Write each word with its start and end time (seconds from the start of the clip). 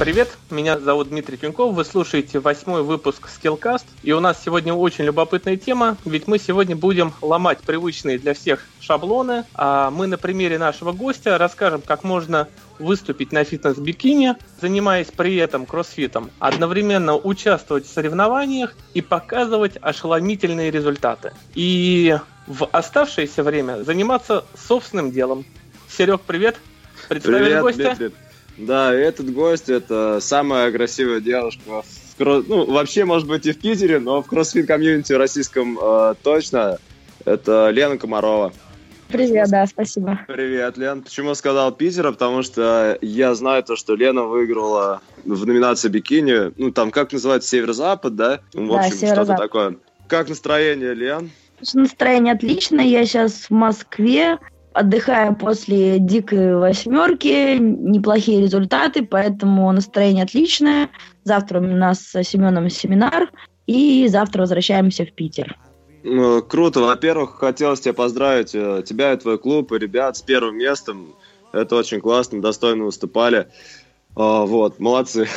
Привет, 0.00 0.30
меня 0.48 0.78
зовут 0.78 1.10
Дмитрий 1.10 1.36
Пинков, 1.36 1.74
вы 1.74 1.84
слушаете 1.84 2.38
восьмой 2.38 2.82
выпуск 2.82 3.28
Skillcast, 3.28 3.84
и 4.02 4.12
у 4.12 4.20
нас 4.20 4.42
сегодня 4.42 4.72
очень 4.72 5.04
любопытная 5.04 5.58
тема, 5.58 5.98
ведь 6.06 6.26
мы 6.26 6.38
сегодня 6.38 6.74
будем 6.74 7.12
ломать 7.20 7.58
привычные 7.58 8.18
для 8.18 8.32
всех 8.32 8.66
шаблоны, 8.80 9.44
а 9.52 9.90
мы 9.90 10.06
на 10.06 10.16
примере 10.16 10.56
нашего 10.56 10.92
гостя 10.92 11.36
расскажем, 11.36 11.82
как 11.82 12.02
можно 12.02 12.48
выступить 12.78 13.30
на 13.30 13.44
фитнес-бикини, 13.44 14.36
занимаясь 14.58 15.08
при 15.08 15.36
этом 15.36 15.66
кроссфитом, 15.66 16.30
одновременно 16.38 17.14
участвовать 17.14 17.84
в 17.84 17.92
соревнованиях 17.92 18.74
и 18.94 19.02
показывать 19.02 19.76
ошеломительные 19.82 20.70
результаты. 20.70 21.34
И 21.54 22.16
в 22.46 22.66
оставшееся 22.72 23.42
время 23.42 23.84
заниматься 23.84 24.46
собственным 24.66 25.12
делом. 25.12 25.44
Серег, 25.90 26.22
привет! 26.22 26.56
Представили 27.06 27.44
привет, 27.44 27.60
гостя? 27.60 27.96
Дмитрий. 27.98 28.29
Да, 28.60 28.92
этот 28.92 29.32
гость 29.32 29.68
это 29.68 30.18
самая 30.20 30.70
красивая 30.70 31.20
девушка 31.20 31.82
в 31.82 32.16
кросс... 32.16 32.44
ну, 32.46 32.70
вообще, 32.70 33.04
может 33.04 33.26
быть, 33.26 33.46
и 33.46 33.52
в 33.52 33.58
Питере, 33.58 33.98
но 33.98 34.22
в 34.22 34.26
кроссфит 34.26 34.66
комьюнити 34.66 35.12
российском 35.14 35.78
э, 35.80 36.14
точно. 36.22 36.78
Это 37.24 37.70
Лена 37.70 37.96
Комарова. 37.96 38.52
Привет, 39.08 39.48
да, 39.50 39.66
спасибо. 39.66 40.20
Привет, 40.28 40.76
Лен. 40.76 41.02
Почему 41.02 41.34
сказал 41.34 41.72
Питера? 41.72 42.12
Потому 42.12 42.42
что 42.42 42.96
я 43.00 43.34
знаю 43.34 43.62
то, 43.64 43.76
что 43.76 43.94
Лена 43.94 44.24
выиграла 44.24 45.00
в 45.24 45.46
номинации 45.46 45.88
бикини. 45.88 46.52
Ну, 46.56 46.70
там, 46.70 46.90
как 46.90 47.12
называется, 47.12 47.48
северо-запад, 47.48 48.14
да? 48.14 48.40
Ну, 48.54 48.72
в 48.72 48.76
общем, 48.76 48.96
да, 49.00 49.14
что-то 49.14 49.36
такое. 49.36 49.76
Как 50.06 50.28
настроение, 50.28 50.94
Лен? 50.94 51.30
Настроение 51.74 52.34
отличное. 52.34 52.84
Я 52.84 53.04
сейчас 53.04 53.32
в 53.32 53.50
Москве 53.50 54.38
отдыхаем 54.72 55.34
после 55.34 55.98
дикой 55.98 56.56
восьмерки, 56.56 57.58
неплохие 57.58 58.42
результаты, 58.42 59.04
поэтому 59.04 59.70
настроение 59.72 60.24
отличное. 60.24 60.90
Завтра 61.24 61.60
у 61.60 61.62
нас 61.62 62.00
с 62.00 62.22
Семеном 62.24 62.70
семинар, 62.70 63.30
и 63.66 64.06
завтра 64.08 64.42
возвращаемся 64.42 65.04
в 65.04 65.12
Питер. 65.12 65.56
Ну, 66.02 66.42
круто. 66.42 66.80
Во-первых, 66.80 67.36
хотелось 67.38 67.80
тебя 67.80 67.92
поздравить, 67.92 68.54
э, 68.54 68.82
тебя 68.86 69.12
и 69.12 69.16
твой 69.16 69.38
клуб, 69.38 69.72
и 69.72 69.78
ребят 69.78 70.16
с 70.16 70.22
первым 70.22 70.56
местом. 70.56 71.14
Это 71.52 71.76
очень 71.76 72.00
классно, 72.00 72.40
достойно 72.40 72.84
выступали. 72.84 73.48
А, 74.16 74.46
вот, 74.46 74.78
молодцы. 74.80 75.28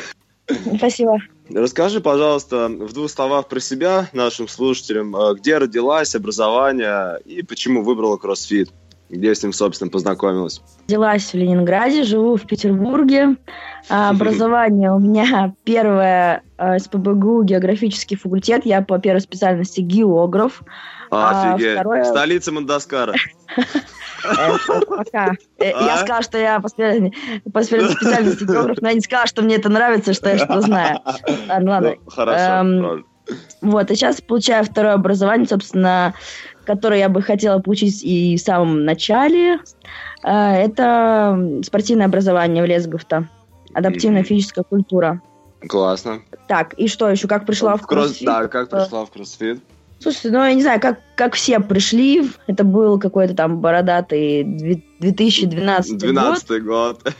Спасибо. 0.77 1.17
Расскажи, 1.49 1.99
пожалуйста, 1.99 2.69
в 2.69 2.93
двух 2.93 3.09
словах 3.09 3.49
про 3.49 3.59
себя 3.59 4.09
нашим 4.13 4.47
слушателям, 4.47 5.15
э, 5.15 5.35
где 5.35 5.57
родилась, 5.57 6.15
образование 6.15 7.19
и 7.25 7.43
почему 7.43 7.83
выбрала 7.83 8.17
кроссфит 8.17 8.71
где 9.13 9.33
с 9.35 9.43
ним, 9.43 9.53
собственно, 9.53 9.89
познакомилась? 9.89 10.61
Родилась 10.87 11.31
в 11.31 11.35
Ленинграде, 11.35 12.03
живу 12.03 12.35
в 12.35 12.45
Петербурге. 12.45 13.37
А, 13.89 14.09
образование 14.11 14.91
у 14.91 14.99
меня 14.99 15.53
первое 15.63 16.43
а, 16.57 16.79
СПБГУ, 16.79 17.43
географический 17.43 18.17
факультет. 18.17 18.65
Я 18.65 18.81
по 18.81 18.99
первой 18.99 19.21
специальности 19.21 19.81
географ. 19.81 20.63
А, 21.11 21.53
офигеть. 21.53 21.73
Второе... 21.73 22.03
Столица 22.03 22.51
Мандаскара. 22.51 23.13
Пока. 24.87 25.33
Э, 25.59 25.69
я 25.69 25.97
сказала, 25.97 26.23
что 26.23 26.37
я 26.37 26.59
по 26.59 26.69
специальности 26.69 28.43
географ, 28.45 28.77
но 28.81 28.87
я 28.89 28.93
не 28.95 29.01
сказала, 29.01 29.27
что 29.27 29.41
мне 29.41 29.55
это 29.55 29.69
нравится, 29.69 30.13
что 30.13 30.29
я 30.29 30.37
что 30.37 30.61
знаю. 30.61 30.99
Ладно, 31.47 31.71
ладно. 31.71 31.95
Ну, 32.03 32.09
хорошо, 32.09 32.43
эм, 32.43 33.05
Вот, 33.61 33.91
и 33.91 33.95
сейчас 33.95 34.21
получаю 34.21 34.63
второе 34.63 34.93
образование, 34.93 35.47
собственно, 35.47 36.13
который 36.65 36.99
я 36.99 37.09
бы 37.09 37.21
хотела 37.21 37.59
получить 37.59 38.03
и 38.03 38.35
в 38.37 38.41
самом 38.41 38.85
начале, 38.85 39.59
э, 40.23 40.29
это 40.29 41.61
спортивное 41.63 42.05
образование 42.05 42.63
в 42.63 42.65
Лесговта. 42.65 43.27
Адаптивная 43.73 44.23
физическая 44.23 44.63
культура. 44.63 45.21
Классно. 45.67 46.21
Так, 46.47 46.73
и 46.73 46.87
что 46.87 47.09
еще? 47.09 47.27
Как 47.27 47.45
пришла 47.45 47.77
в, 47.77 47.81
в 47.81 47.87
кроссфит? 47.87 48.25
Да, 48.25 48.47
как 48.47 48.69
пришла 48.69 49.05
в 49.05 49.11
кроссфит? 49.11 49.61
Слушайте, 50.03 50.31
ну 50.31 50.43
я 50.43 50.53
не 50.53 50.61
знаю, 50.61 50.81
как, 50.81 50.99
как 51.15 51.33
все 51.33 51.61
пришли. 51.61 52.29
Это 52.47 52.65
был 52.65 52.99
какой-то 52.99 53.33
там 53.33 53.61
бородатый 53.61 54.43
2012 54.99 55.97
12 55.97 56.63
год. 56.63 57.01
год. 57.03 57.13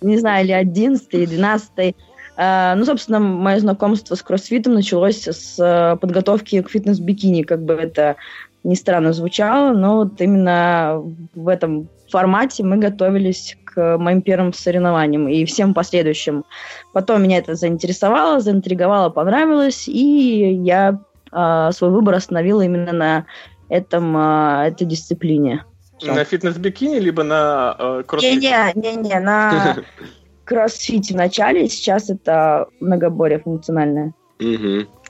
Не 0.00 0.16
знаю, 0.16 0.44
или 0.44 0.52
11 0.52 1.08
или 1.12 1.26
12 1.26 1.96
Uh, 2.38 2.74
ну, 2.74 2.86
собственно, 2.86 3.20
мое 3.20 3.58
знакомство 3.58 4.14
с 4.14 4.22
кроссфитом 4.22 4.72
началось 4.72 5.28
с 5.28 5.98
подготовки 6.00 6.62
к 6.62 6.70
фитнес-бикини. 6.70 7.42
Как 7.42 7.62
бы 7.62 7.74
это 7.74 8.16
не 8.64 8.76
странно 8.76 9.12
звучало, 9.12 9.72
но 9.72 9.96
вот 9.96 10.20
именно 10.20 11.02
в 11.34 11.48
этом 11.48 11.88
формате 12.10 12.62
мы 12.64 12.76
готовились 12.76 13.56
к 13.64 13.98
моим 13.98 14.20
первым 14.22 14.52
соревнованиям 14.52 15.28
и 15.28 15.44
всем 15.44 15.74
последующим. 15.74 16.44
Потом 16.92 17.22
меня 17.22 17.38
это 17.38 17.54
заинтересовало, 17.54 18.40
заинтриговало, 18.40 19.10
понравилось, 19.10 19.88
и 19.88 20.52
я 20.64 21.00
э, 21.32 21.70
свой 21.72 21.90
выбор 21.90 22.14
остановила 22.14 22.62
именно 22.62 22.92
на 22.92 23.26
этом, 23.68 24.16
э, 24.16 24.68
этой 24.68 24.86
дисциплине. 24.86 25.64
Все. 25.98 26.12
На 26.12 26.24
фитнес-бикини, 26.24 26.98
либо 26.98 27.22
на 27.22 27.76
э, 27.78 28.02
кроссфите? 28.06 28.72
Не-не-не, 28.74 29.20
на 29.20 29.76
кроссфите 30.44 31.14
в 31.14 31.16
начале, 31.16 31.68
сейчас 31.68 32.10
это 32.10 32.66
многоборье 32.80 33.38
функциональное. 33.38 34.14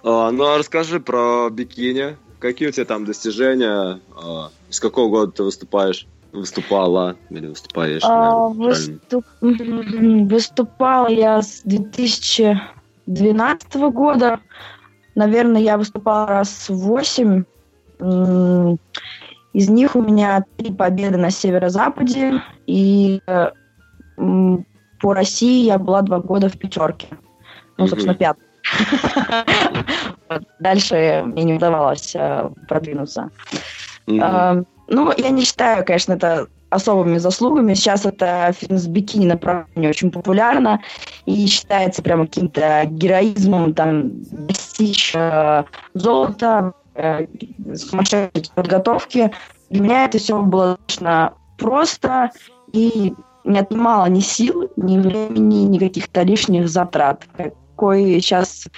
Ну, 0.02 0.44
а 0.44 0.58
расскажи 0.58 1.00
про 1.00 1.48
бикини. 1.50 2.16
Какие 2.40 2.68
у 2.68 2.72
тебя 2.72 2.86
там 2.86 3.04
достижения? 3.04 4.00
А, 4.16 4.50
с 4.70 4.80
какого 4.80 5.10
года 5.10 5.32
ты 5.32 5.42
выступаешь? 5.42 6.06
Выступала 6.32 7.16
или 7.28 7.48
выступаешь? 7.48 8.00
А, 8.04 8.48
выступ... 8.48 9.26
Выступала 9.40 11.08
я 11.08 11.42
с 11.42 11.60
2012 11.64 13.74
года. 13.92 14.40
Наверное, 15.14 15.60
я 15.60 15.76
выступала 15.76 16.26
раз 16.26 16.70
восемь. 16.70 17.44
Из 19.52 19.68
них 19.68 19.96
у 19.96 20.00
меня 20.00 20.44
три 20.56 20.72
победы 20.72 21.18
на 21.18 21.30
северо-западе. 21.30 22.42
И 22.66 23.20
по 24.16 25.14
России 25.14 25.64
я 25.64 25.78
была 25.78 26.00
два 26.02 26.20
года 26.20 26.48
в 26.48 26.58
пятерке. 26.58 27.08
Ну, 27.76 27.86
собственно, 27.86 28.14
пятый. 28.14 28.44
Дальше 30.58 31.22
мне 31.26 31.44
не 31.44 31.54
удавалось 31.54 32.12
э, 32.14 32.50
продвинуться. 32.68 33.30
Mm-hmm. 34.06 34.66
Ну, 34.88 35.12
я 35.16 35.30
не 35.30 35.44
считаю, 35.44 35.84
конечно, 35.84 36.14
это 36.14 36.48
особыми 36.70 37.18
заслугами. 37.18 37.74
Сейчас 37.74 38.06
это 38.06 38.52
фитнес-бикини 38.56 39.26
направление 39.26 39.90
очень 39.90 40.10
популярно 40.10 40.80
и 41.26 41.46
считается 41.46 42.02
прямо 42.02 42.26
каким-то 42.26 42.84
героизмом 42.86 43.74
там 43.74 44.22
достичь 44.46 45.12
э, 45.14 45.64
золота, 45.94 46.72
э, 46.94 47.26
сумасшедшей 47.74 48.52
подготовки. 48.54 49.32
Для 49.68 49.82
меня 49.82 50.04
это 50.06 50.18
все 50.18 50.40
было 50.40 50.76
достаточно 50.76 51.34
просто 51.58 52.30
и 52.72 53.14
не 53.44 53.58
отнимало 53.58 54.06
ни 54.06 54.20
сил, 54.20 54.70
ни 54.76 54.98
времени, 54.98 55.64
ни 55.64 55.78
каких-то 55.78 56.22
лишних 56.22 56.68
затрат, 56.68 57.26
какой 57.36 58.20
сейчас 58.20 58.68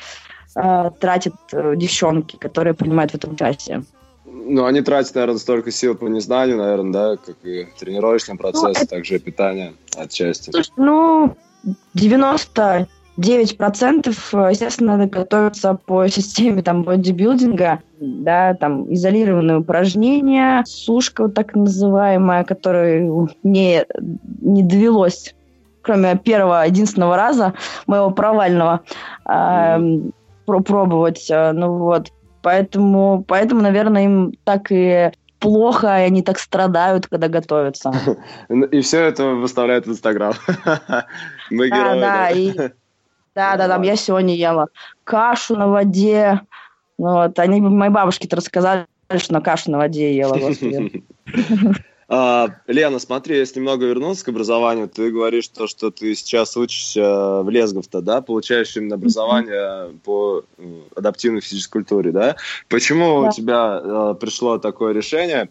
э, 0.57 0.91
тратят 0.99 1.35
э, 1.53 1.75
девчонки, 1.77 2.37
которые 2.37 2.75
принимают 2.75 3.13
в 3.13 3.15
этом 3.15 3.33
участие. 3.33 3.85
Ну, 4.25 4.65
они 4.65 4.81
тратят, 4.81 5.15
наверное, 5.15 5.39
столько 5.39 5.71
сил 5.71 5.95
по 5.95 6.07
незнанию, 6.07 6.57
наверное, 6.57 6.93
да, 6.93 7.17
как 7.17 7.37
и 7.45 7.69
тренировочный 7.79 8.37
процесс, 8.37 8.63
ну, 8.63 8.71
это... 8.71 8.87
также 8.87 9.17
и 9.17 9.19
питание 9.19 9.75
отчасти. 9.97 10.51
Слушай, 10.51 10.73
ну, 10.77 11.37
99%, 11.95 12.89
естественно, 14.51 14.97
надо 14.97 15.11
готовиться 15.11 15.75
по 15.75 16.09
системе 16.09 16.63
там 16.63 16.83
бодибилдинга, 16.83 17.81
да, 18.01 18.55
там 18.55 18.93
изолированные 18.93 19.59
упражнения, 19.59 20.65
сушка 20.67 21.25
вот 21.25 21.35
так 21.35 21.55
называемая, 21.55 22.45
которую 22.45 23.29
мне 23.43 23.87
не 24.41 24.63
довелось 24.63 25.35
кроме 25.83 26.17
первого, 26.17 26.65
единственного 26.65 27.17
раза 27.17 27.55
моего 27.87 28.11
провального, 28.11 28.83
э, 29.29 29.79
пробовать. 30.47 31.31
Э, 31.31 31.53
ну 31.53 31.79
вот. 31.79 32.13
Поэтому, 32.43 33.25
поэтому, 33.27 33.63
наверное, 33.63 34.05
им 34.05 34.33
так 34.45 34.67
и 34.71 35.13
плохо, 35.39 35.87
и 35.99 36.07
они 36.07 36.23
так 36.23 36.39
страдают, 36.39 37.07
когда 37.07 37.29
готовятся. 37.29 37.93
И 38.71 38.81
все 38.81 39.03
это 39.05 39.27
выставляют 39.27 39.87
в 39.87 39.91
Инстаграм. 39.91 40.35
Мы 41.51 41.69
герои. 41.69 42.01
Да, 42.01 42.31
и... 42.31 42.53
Да, 43.35 43.57
да, 43.57 43.67
там 43.67 43.83
я 43.83 43.97
сегодня 43.97 44.35
ела 44.37 44.69
кашу 45.05 45.57
на 45.57 45.67
воде. 45.67 46.41
Вот, 46.99 47.39
они 47.39 47.61
моей 47.61 47.91
бабушке-то 47.91 48.37
рассказали, 48.37 48.87
что 49.17 49.33
на 49.33 49.41
кашу 49.41 49.71
на 49.71 49.79
воде 49.79 50.15
ела, 50.15 50.37
господи. 50.37 51.05
А, 52.15 52.57
Лена, 52.67 52.99
смотри, 52.99 53.39
если 53.39 53.59
немного 53.59 53.87
вернуться 53.87 54.27
к 54.27 54.29
образованию, 54.29 54.87
ты 54.87 55.11
говоришь 55.11 55.49
то, 55.49 55.67
что 55.67 55.91
ты 55.91 56.15
сейчас 56.15 56.59
учишься 56.59 57.41
в 57.43 57.49
Лесгов-то, 57.49 58.03
да, 58.03 58.21
получаешь 58.21 58.77
именно 58.77 58.97
образование 58.97 59.99
по 60.05 60.45
адаптивной 60.95 61.41
физической 61.41 61.73
культуре, 61.73 62.13
да? 62.13 62.37
Почему 62.69 63.23
да. 63.23 63.29
у 63.29 63.33
тебя 63.33 63.81
э, 63.83 64.15
пришло 64.21 64.59
такое 64.59 64.93
решение? 64.93 65.49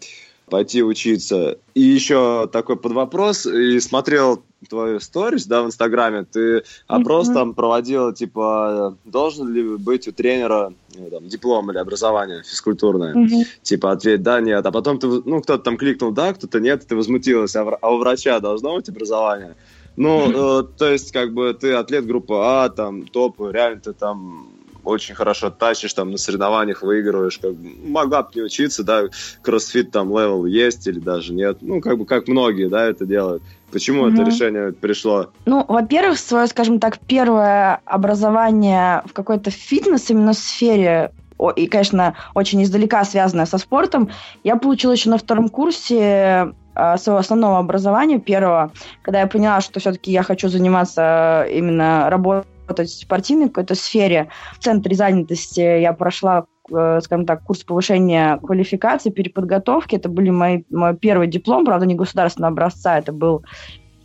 Пойти 0.51 0.83
учиться. 0.83 1.57
И 1.73 1.81
еще 1.81 2.47
такой 2.51 2.75
под 2.75 2.91
вопрос, 2.91 3.45
и 3.45 3.79
смотрел 3.79 4.43
твою 4.69 4.99
сторис, 4.99 5.45
да, 5.45 5.63
в 5.63 5.67
Инстаграме, 5.67 6.25
ты 6.25 6.63
опрос 6.87 7.29
mm-hmm. 7.29 7.33
там 7.33 7.53
проводила, 7.53 8.13
типа, 8.13 8.97
должен 9.05 9.51
ли 9.51 9.77
быть 9.77 10.09
у 10.09 10.11
тренера 10.11 10.73
ну, 10.95 11.09
там, 11.09 11.27
диплом 11.29 11.71
или 11.71 11.77
образование 11.77 12.43
физкультурное? 12.43 13.15
Mm-hmm. 13.15 13.45
Типа, 13.63 13.91
ответь 13.93 14.21
да, 14.23 14.41
нет. 14.41 14.63
А 14.65 14.71
потом 14.71 14.99
ты, 14.99 15.07
ну, 15.07 15.41
кто-то 15.41 15.63
там 15.63 15.77
кликнул 15.77 16.11
да, 16.11 16.33
кто-то 16.33 16.59
нет, 16.59 16.85
ты 16.85 16.97
возмутилась, 16.97 17.55
а, 17.55 17.61
а 17.81 17.93
у 17.93 17.97
врача 17.97 18.39
должно 18.41 18.75
быть 18.75 18.89
образование? 18.89 19.55
Ну, 19.95 20.59
э, 20.61 20.63
то 20.77 20.91
есть, 20.91 21.13
как 21.13 21.33
бы, 21.33 21.53
ты 21.53 21.73
атлет 21.73 22.05
группы 22.05 22.35
А, 22.37 22.69
там, 22.69 23.07
топ, 23.07 23.39
реально 23.39 23.79
ты 23.79 23.93
там 23.93 24.49
очень 24.83 25.15
хорошо 25.15 25.49
тащишь, 25.49 25.93
там 25.93 26.11
на 26.11 26.17
соревнованиях 26.17 26.81
выигрываешь, 26.81 27.37
как 27.37 27.53
бы, 27.53 27.69
могла 27.89 28.23
бы 28.23 28.29
не 28.35 28.41
учиться, 28.41 28.83
да, 28.83 29.03
кроссфит 29.41 29.91
там 29.91 30.09
level 30.09 30.45
есть 30.45 30.87
или 30.87 30.99
даже 30.99 31.33
нет, 31.33 31.57
ну, 31.61 31.81
как 31.81 31.97
бы, 31.97 32.05
как 32.05 32.27
многие, 32.27 32.67
да, 32.69 32.85
это 32.85 33.05
делают. 33.05 33.43
Почему 33.71 34.07
mm-hmm. 34.07 34.13
это 34.13 34.23
решение 34.23 34.73
пришло? 34.73 35.29
Ну, 35.45 35.65
во-первых, 35.67 36.19
свое, 36.19 36.47
скажем 36.47 36.79
так, 36.79 36.99
первое 36.99 37.81
образование 37.85 39.01
в 39.05 39.13
какой-то 39.13 39.49
фитнес 39.49 40.09
именно 40.09 40.33
сфере 40.33 41.11
и, 41.55 41.65
конечно, 41.65 42.15
очень 42.35 42.61
издалека 42.61 43.03
связанное 43.03 43.47
со 43.47 43.57
спортом, 43.57 44.11
я 44.43 44.57
получила 44.57 44.91
еще 44.91 45.09
на 45.09 45.17
втором 45.17 45.49
курсе 45.49 46.53
а, 46.75 46.97
своего 46.97 47.19
основного 47.19 47.57
образования, 47.57 48.19
первого, 48.19 48.71
когда 49.01 49.21
я 49.21 49.27
поняла, 49.27 49.59
что 49.61 49.79
все-таки 49.79 50.11
я 50.11 50.23
хочу 50.23 50.47
заниматься 50.49 51.47
именно 51.51 52.09
работой 52.09 52.50
работать 52.71 52.89
в 52.89 53.01
спортивной 53.01 53.47
какой-то 53.47 53.75
сфере. 53.75 54.29
В 54.53 54.63
центре 54.63 54.95
занятости 54.95 55.59
я 55.59 55.93
прошла 55.93 56.45
э, 56.71 56.99
скажем 57.03 57.25
так, 57.25 57.43
курс 57.43 57.63
повышения 57.63 58.37
квалификации, 58.37 59.09
переподготовки. 59.09 59.95
Это 59.95 60.09
были 60.09 60.29
мои, 60.29 60.63
мой 60.69 60.95
первый 60.95 61.27
диплом, 61.27 61.65
правда, 61.65 61.85
не 61.85 61.95
государственного 61.95 62.53
образца, 62.53 62.97
это 62.97 63.11
был 63.11 63.43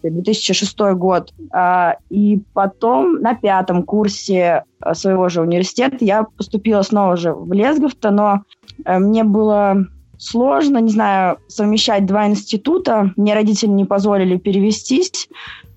2006 0.03 0.79
год. 0.95 1.33
А, 1.53 1.97
и 2.11 2.41
потом 2.53 3.21
на 3.21 3.35
пятом 3.35 3.83
курсе 3.83 4.65
э, 4.85 4.95
своего 4.95 5.29
же 5.29 5.43
университета 5.43 6.05
я 6.05 6.25
поступила 6.25 6.83
снова 6.83 7.17
же 7.17 7.33
в 7.33 7.53
Лесговто, 7.53 8.11
но 8.11 8.43
э, 8.85 8.99
мне 8.99 9.25
было 9.25 9.87
сложно, 10.19 10.79
не 10.79 10.91
знаю, 10.91 11.39
совмещать 11.49 12.07
два 12.07 12.27
института. 12.27 13.13
Мне 13.17 13.35
родители 13.35 13.71
не 13.71 13.85
позволили 13.85 14.37
перевестись. 14.39 15.29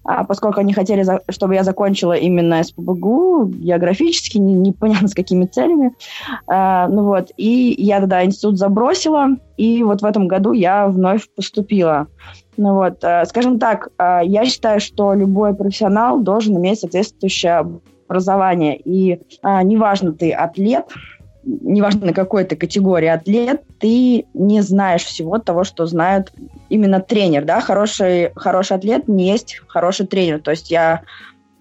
А 0.04 0.24
поскольку 0.24 0.60
они 0.60 0.74
хотели, 0.74 1.06
чтобы 1.30 1.56
я 1.56 1.64
закончила 1.64 2.14
именно 2.14 2.64
СПБГУ, 2.64 3.46
географически, 3.46 4.38
не, 4.38 4.54
непонятно 4.54 5.08
с 5.08 5.14
какими 5.14 5.46
целями. 5.46 5.94
А, 6.48 6.88
ну 6.88 7.04
вот, 7.04 7.32
и 7.38 7.76
я 7.78 8.00
тогда 8.00 8.24
институт 8.24 8.58
забросила, 8.58 9.30
и 9.58 9.84
вот 9.84 10.02
в 10.02 10.06
этом 10.06 10.28
году 10.28 10.54
я 10.54 10.88
вновь 10.88 11.30
поступила. 11.36 12.08
Ну 12.58 12.76
вот, 12.76 13.04
а, 13.04 13.26
скажем 13.26 13.60
так, 13.60 13.90
а, 13.98 14.22
я 14.22 14.46
считаю, 14.46 14.80
что 14.80 15.14
любой 15.14 15.54
профессионал 15.54 16.20
должен 16.22 16.58
иметь 16.58 16.80
соответствующее 16.80 17.66
образование, 18.08 18.78
и 18.78 19.22
а, 19.44 19.62
неважно, 19.64 20.14
ты 20.14 20.32
атлет, 20.32 20.86
неважно 21.44 22.14
какой 22.14 22.44
ты 22.44 22.56
категории 22.56 23.08
атлет, 23.08 23.62
ты 23.80 24.26
не 24.34 24.62
знаешь 24.62 25.04
всего 25.04 25.38
того, 25.40 25.64
что 25.64 25.86
знает 25.86 26.32
именно 26.70 27.00
тренер, 27.00 27.46
да, 27.46 27.62
хороший, 27.62 28.32
хороший 28.36 28.78
атлет 28.78 29.08
не 29.08 29.30
есть 29.30 29.62
хороший 29.68 30.06
тренер, 30.06 30.40
то 30.42 30.52
есть 30.52 30.70
я 30.72 31.02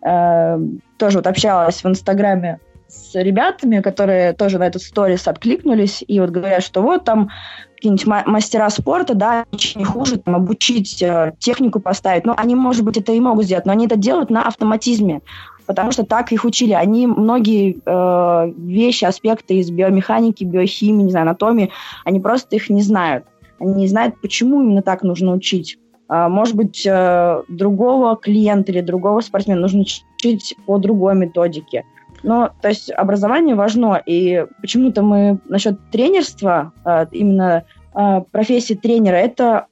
э, 0.03 0.59
тоже 0.99 1.19
вот 1.19 1.27
общалась 1.27 1.83
в 1.83 1.89
Инстаграме 1.89 2.61
с 2.89 3.15
ребятами, 3.15 3.81
которые 3.81 4.33
тоже 4.33 4.59
на 4.59 4.67
этот 4.67 4.83
сторис 4.83 5.29
откликнулись, 5.29 6.03
и 6.07 6.21
вот 6.21 6.31
говорят, 6.31 6.63
что 6.63 6.83
вот 6.83 7.05
там 7.05 7.31
какие-нибудь 7.77 8.07
мастера 8.27 8.69
спорта, 8.71 9.15
да, 9.15 9.45
ничего 9.53 9.85
хуже, 9.85 10.19
там, 10.19 10.35
обучить, 10.35 11.01
э, 11.01 11.35
технику 11.39 11.79
поставить, 11.81 12.25
но 12.25 12.35
они, 12.37 12.55
может 12.57 12.85
быть, 12.85 12.97
это 12.97 13.13
и 13.13 13.21
могут 13.21 13.45
сделать, 13.45 13.67
но 13.67 13.73
они 13.73 13.87
это 13.87 13.97
делают 13.97 14.31
на 14.31 14.47
автоматизме 14.47 15.21
потому 15.69 15.93
что 15.93 16.03
так 16.05 16.33
их 16.33 16.45
учили. 16.47 16.73
Они 16.73 17.07
многие 17.07 17.79
э, 17.85 18.53
вещи, 18.57 19.05
аспекты 19.05 19.59
из 19.59 19.71
биомеханики, 19.71 20.43
биохимии, 20.43 21.05
не 21.05 21.11
знаю, 21.11 21.25
анатомии, 21.25 21.71
они 22.07 22.21
просто 22.21 22.57
их 22.57 22.71
не 22.71 22.81
знают. 22.81 23.27
Они 23.61 23.75
не 23.75 23.87
знают, 23.87 24.19
почему 24.23 24.63
именно 24.63 24.83
так 24.83 25.03
нужно 25.03 25.33
учить. 25.35 25.79
А, 26.09 26.31
может 26.31 26.57
быть, 26.57 26.87
э, 26.87 27.43
другого 27.49 28.17
клиента 28.17 28.73
или 28.73 28.81
другого 28.81 29.21
спортсмена 29.21 29.61
нужно 29.61 29.83
учить 29.83 30.57
по 30.67 30.79
другой 30.79 31.15
методике. 31.15 31.85
Но, 32.23 32.51
то 32.63 32.69
есть, 32.69 32.91
образование 32.91 33.55
важно, 33.55 34.03
и 34.07 34.47
почему-то 34.63 35.03
мы 35.03 35.39
насчет 35.49 35.79
тренерства, 35.91 36.73
э, 36.87 37.07
именно 37.13 37.65
э, 37.95 38.23
профессии 38.33 38.73
тренера, 38.75 39.17
это 39.17 39.67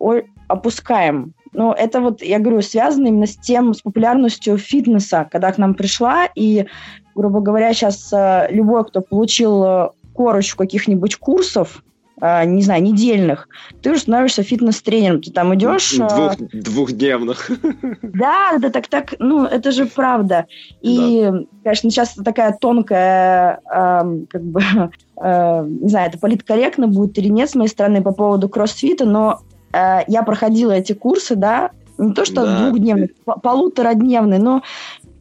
опускаем. 0.46 1.32
Но 1.56 1.72
это 1.72 2.02
вот, 2.02 2.22
я 2.22 2.38
говорю, 2.38 2.60
связано 2.60 3.08
именно 3.08 3.26
с 3.26 3.34
тем, 3.34 3.72
с 3.72 3.80
популярностью 3.80 4.58
фитнеса, 4.58 5.26
когда 5.32 5.50
к 5.50 5.58
нам 5.58 5.74
пришла, 5.74 6.28
и, 6.34 6.66
грубо 7.14 7.40
говоря, 7.40 7.72
сейчас 7.72 8.12
э, 8.12 8.48
любой, 8.50 8.84
кто 8.84 9.00
получил 9.00 9.64
э, 9.64 9.88
корочку 10.12 10.58
каких-нибудь 10.58 11.16
курсов, 11.16 11.82
э, 12.20 12.44
не 12.44 12.60
знаю, 12.60 12.82
недельных, 12.82 13.48
ты 13.80 13.92
уже 13.92 14.00
становишься 14.00 14.42
фитнес-тренером. 14.42 15.22
Ты 15.22 15.32
там 15.32 15.54
идешь... 15.54 15.94
Двух, 15.96 16.36
двухдневных. 16.52 17.50
Да, 18.02 18.58
да, 18.58 18.68
так, 18.68 18.88
так, 18.88 19.14
ну, 19.18 19.46
это 19.46 19.72
же 19.72 19.86
правда. 19.86 20.46
И, 20.82 21.22
да. 21.22 21.40
конечно, 21.64 21.90
сейчас 21.90 22.16
такая 22.22 22.52
тонкая, 22.60 23.60
э, 23.64 24.26
как 24.28 24.42
бы, 24.42 24.60
э, 25.22 25.64
не 25.66 25.88
знаю, 25.88 26.10
это 26.10 26.18
политкорректно 26.18 26.86
будет 26.86 27.16
или 27.16 27.28
нет 27.28 27.48
с 27.48 27.54
моей 27.54 27.70
стороны 27.70 28.02
по 28.02 28.12
поводу 28.12 28.50
кроссфита, 28.50 29.06
но 29.06 29.40
Э, 29.76 30.04
я 30.06 30.22
проходила 30.22 30.72
эти 30.72 30.92
курсы, 30.92 31.36
да, 31.36 31.70
не 31.98 32.12
то 32.12 32.24
что 32.24 32.44
да. 32.44 32.58
двухдневные, 32.58 33.10
полуторадневные, 33.42 34.38
но 34.38 34.62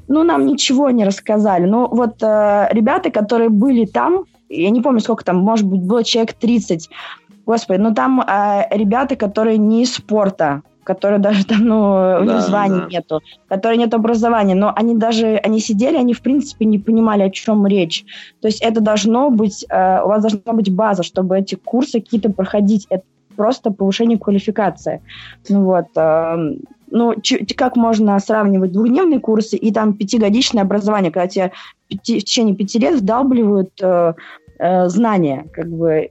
ну, 0.07 0.23
нам 0.23 0.45
ничего 0.45 0.89
не 0.91 1.03
рассказали. 1.03 1.65
Ну, 1.65 1.87
вот 1.87 2.21
э, 2.21 2.67
ребята, 2.71 3.09
которые 3.09 3.49
были 3.49 3.85
там, 3.85 4.25
я 4.49 4.69
не 4.69 4.81
помню, 4.81 4.99
сколько 4.99 5.25
там, 5.25 5.37
может 5.37 5.65
быть, 5.65 5.81
было 5.81 6.03
человек 6.03 6.33
30, 6.33 6.89
господи, 7.45 7.79
но 7.79 7.93
там 7.93 8.21
э, 8.21 8.67
ребята, 8.71 9.15
которые 9.15 9.57
не 9.57 9.83
из 9.83 9.95
спорта, 9.95 10.61
которые 10.83 11.19
даже 11.19 11.45
там, 11.45 11.65
ну, 11.65 12.17
у 12.19 12.23
них 12.23 12.33
да, 12.33 12.41
званий 12.41 12.81
да. 12.81 12.87
нету, 12.87 13.21
которые 13.47 13.77
нет 13.79 13.93
образования, 13.93 14.55
но 14.55 14.71
они 14.75 14.95
даже, 14.95 15.37
они 15.37 15.59
сидели, 15.59 15.97
они, 15.97 16.13
в 16.13 16.21
принципе, 16.21 16.65
не 16.65 16.77
понимали, 16.77 17.23
о 17.23 17.31
чем 17.31 17.65
речь. 17.65 18.05
То 18.41 18.47
есть 18.47 18.61
это 18.61 18.81
должно 18.81 19.31
быть, 19.31 19.65
э, 19.67 20.01
у 20.03 20.07
вас 20.07 20.21
должна 20.21 20.53
быть 20.53 20.73
база, 20.73 21.01
чтобы 21.03 21.39
эти 21.39 21.55
курсы 21.55 21.99
какие-то 21.99 22.31
проходить. 22.31 22.85
Это 22.89 23.03
просто 23.35 23.71
повышение 23.71 24.17
квалификации. 24.17 25.01
Ну 25.49 25.63
вот, 25.63 25.87
э, 25.95 26.55
ну, 26.91 27.13
как 27.57 27.75
можно 27.75 28.19
сравнивать 28.19 28.71
двухдневные 28.71 29.19
курсы 29.19 29.57
и 29.57 29.71
там 29.71 29.93
пятигодичное 29.93 30.63
образование, 30.63 31.11
когда 31.11 31.27
тебе 31.27 31.51
пяти, 31.87 32.19
в 32.19 32.23
течение 32.23 32.55
пяти 32.55 32.79
лет 32.79 32.99
вдалбливают 32.99 33.71
э, 33.81 34.13
э, 34.59 34.87
знания, 34.87 35.45
как 35.53 35.69
бы 35.69 35.91
э, 35.91 36.09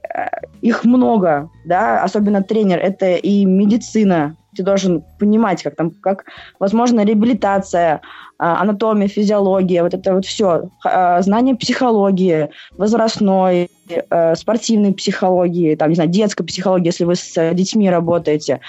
их 0.61 0.85
много, 0.85 1.49
да, 1.65 2.03
особенно 2.03 2.43
тренер, 2.43 2.79
это 2.79 3.15
и 3.15 3.45
медицина, 3.45 4.35
ты 4.55 4.63
должен 4.63 5.03
понимать, 5.19 5.63
как 5.63 5.75
там, 5.75 5.91
как, 5.91 6.25
возможно, 6.59 7.03
реабилитация, 7.05 8.01
а, 8.37 8.61
анатомия, 8.61 9.07
физиология, 9.07 9.83
вот 9.83 9.93
это 9.93 10.15
вот 10.15 10.25
все, 10.25 10.69
а, 10.83 11.21
знание 11.21 11.55
психологии, 11.55 12.49
возрастной, 12.77 13.69
э, 13.87 14.35
спортивной 14.35 14.93
психологии, 14.93 15.75
там, 15.75 15.89
не 15.89 15.95
знаю, 15.95 16.09
детской 16.09 16.43
психологии, 16.43 16.87
если 16.87 17.03
вы 17.03 17.15
с 17.15 17.53
детьми 17.53 17.89
работаете. 17.89 18.59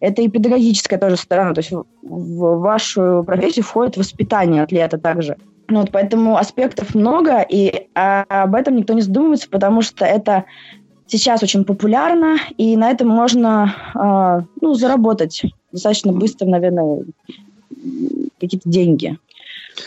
Это 0.00 0.22
и 0.22 0.28
педагогическая 0.28 0.98
тоже 0.98 1.16
сторона, 1.16 1.52
то 1.52 1.60
есть 1.60 1.72
в 1.72 2.58
вашу 2.60 3.22
профессию 3.26 3.64
входит 3.64 3.96
воспитание 3.96 4.62
атлета 4.62 4.96
также. 4.96 5.36
Ну, 5.68 5.80
вот 5.80 5.90
поэтому 5.92 6.36
аспектов 6.36 6.94
много, 6.94 7.42
и 7.42 7.86
а, 7.94 8.24
об 8.28 8.54
этом 8.54 8.76
никто 8.76 8.92
не 8.92 9.02
задумывается, 9.02 9.48
потому 9.48 9.82
что 9.82 10.04
это 10.04 10.44
сейчас 11.10 11.42
очень 11.42 11.64
популярно, 11.64 12.36
и 12.56 12.76
на 12.76 12.90
этом 12.90 13.08
можно 13.08 13.74
э, 13.94 14.42
ну, 14.60 14.74
заработать 14.74 15.42
достаточно 15.72 16.12
быстро, 16.12 16.46
наверное, 16.46 17.04
какие-то 18.40 18.68
деньги. 18.68 19.18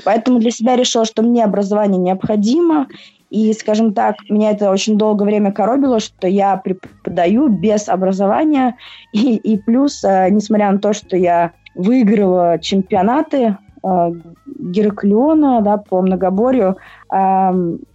Поэтому 0.05 0.39
для 0.39 0.51
себя 0.51 0.75
решила, 0.75 1.05
что 1.05 1.21
мне 1.21 1.43
образование 1.43 1.99
необходимо, 1.99 2.87
И, 3.33 3.51
скажем 3.53 3.93
так, 3.95 4.17
меня 4.29 4.51
это 4.51 4.69
очень 4.69 4.95
долгое 4.95 5.25
время 5.25 5.51
коробило, 5.51 5.99
что 5.99 6.27
я 6.27 6.55
преподаю 6.57 7.47
без 7.47 7.89
образования. 7.89 8.75
И, 9.11 9.37
и 9.37 9.57
плюс, 9.57 10.03
э, 10.03 10.29
несмотря 10.29 10.71
на 10.71 10.77
то, 10.77 10.93
что 10.93 11.17
я 11.17 11.51
выиграла 11.73 12.59
чемпионаты 12.59 13.57
Гераклиона 13.83 15.61
да, 15.61 15.77
по 15.77 16.01
многоборью, 16.01 16.77
э, 17.11 17.51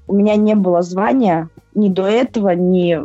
у 0.09 0.15
меня 0.15 0.37
не 0.37 0.55
было 0.55 0.83
звания 0.83 1.49
ни 1.75 1.89
до 1.89 2.07
этого, 2.07 2.51
ни, 2.51 2.99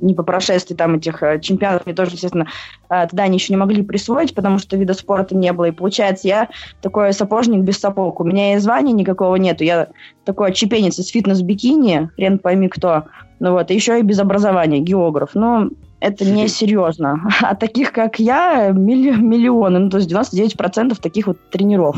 ни 0.00 0.14
по 0.14 0.22
прошествии 0.22 0.74
там 0.74 0.96
этих 0.96 1.22
э, 1.22 1.40
чемпионатов, 1.40 1.86
мне 1.86 1.94
тоже, 1.94 2.12
естественно, 2.12 2.48
э, 2.88 3.06
тогда 3.06 3.22
они 3.22 3.36
еще 3.38 3.52
не 3.52 3.56
могли 3.56 3.82
присвоить, 3.82 4.34
потому 4.34 4.58
что 4.58 4.76
вида 4.76 4.92
спорта 4.92 5.36
не 5.36 5.52
было. 5.52 5.66
И 5.66 5.70
получается, 5.70 6.26
я 6.26 6.48
такой 6.82 7.12
сапожник 7.12 7.60
без 7.60 7.78
сапог. 7.78 8.20
У 8.20 8.24
меня 8.24 8.54
и 8.54 8.58
звания 8.58 8.92
никакого 8.92 9.36
нету. 9.36 9.62
Я 9.62 9.88
такой 10.24 10.52
чепенец 10.52 10.98
из 10.98 11.08
фитнес-бикини, 11.08 12.10
хрен 12.16 12.38
пойми 12.40 12.68
кто. 12.68 13.04
Ну 13.38 13.52
вот, 13.52 13.70
еще 13.70 14.00
и 14.00 14.02
без 14.02 14.18
образования, 14.18 14.80
географ. 14.80 15.30
Ну, 15.34 15.70
это 16.00 16.24
не 16.24 16.48
серьезно. 16.48 17.28
А 17.42 17.54
таких, 17.54 17.92
как 17.92 18.18
я, 18.18 18.70
миллионы, 18.70 19.78
ну, 19.78 19.90
то 19.90 19.98
есть 19.98 20.10
99% 20.10 21.00
таких 21.00 21.26
вот 21.26 21.38
тренеров. 21.50 21.96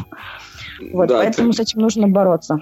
Вот, 0.93 1.09
да, 1.09 1.19
поэтому 1.19 1.51
ты... 1.51 1.57
с 1.57 1.61
этим 1.61 1.81
нужно 1.81 2.09
бороться. 2.09 2.61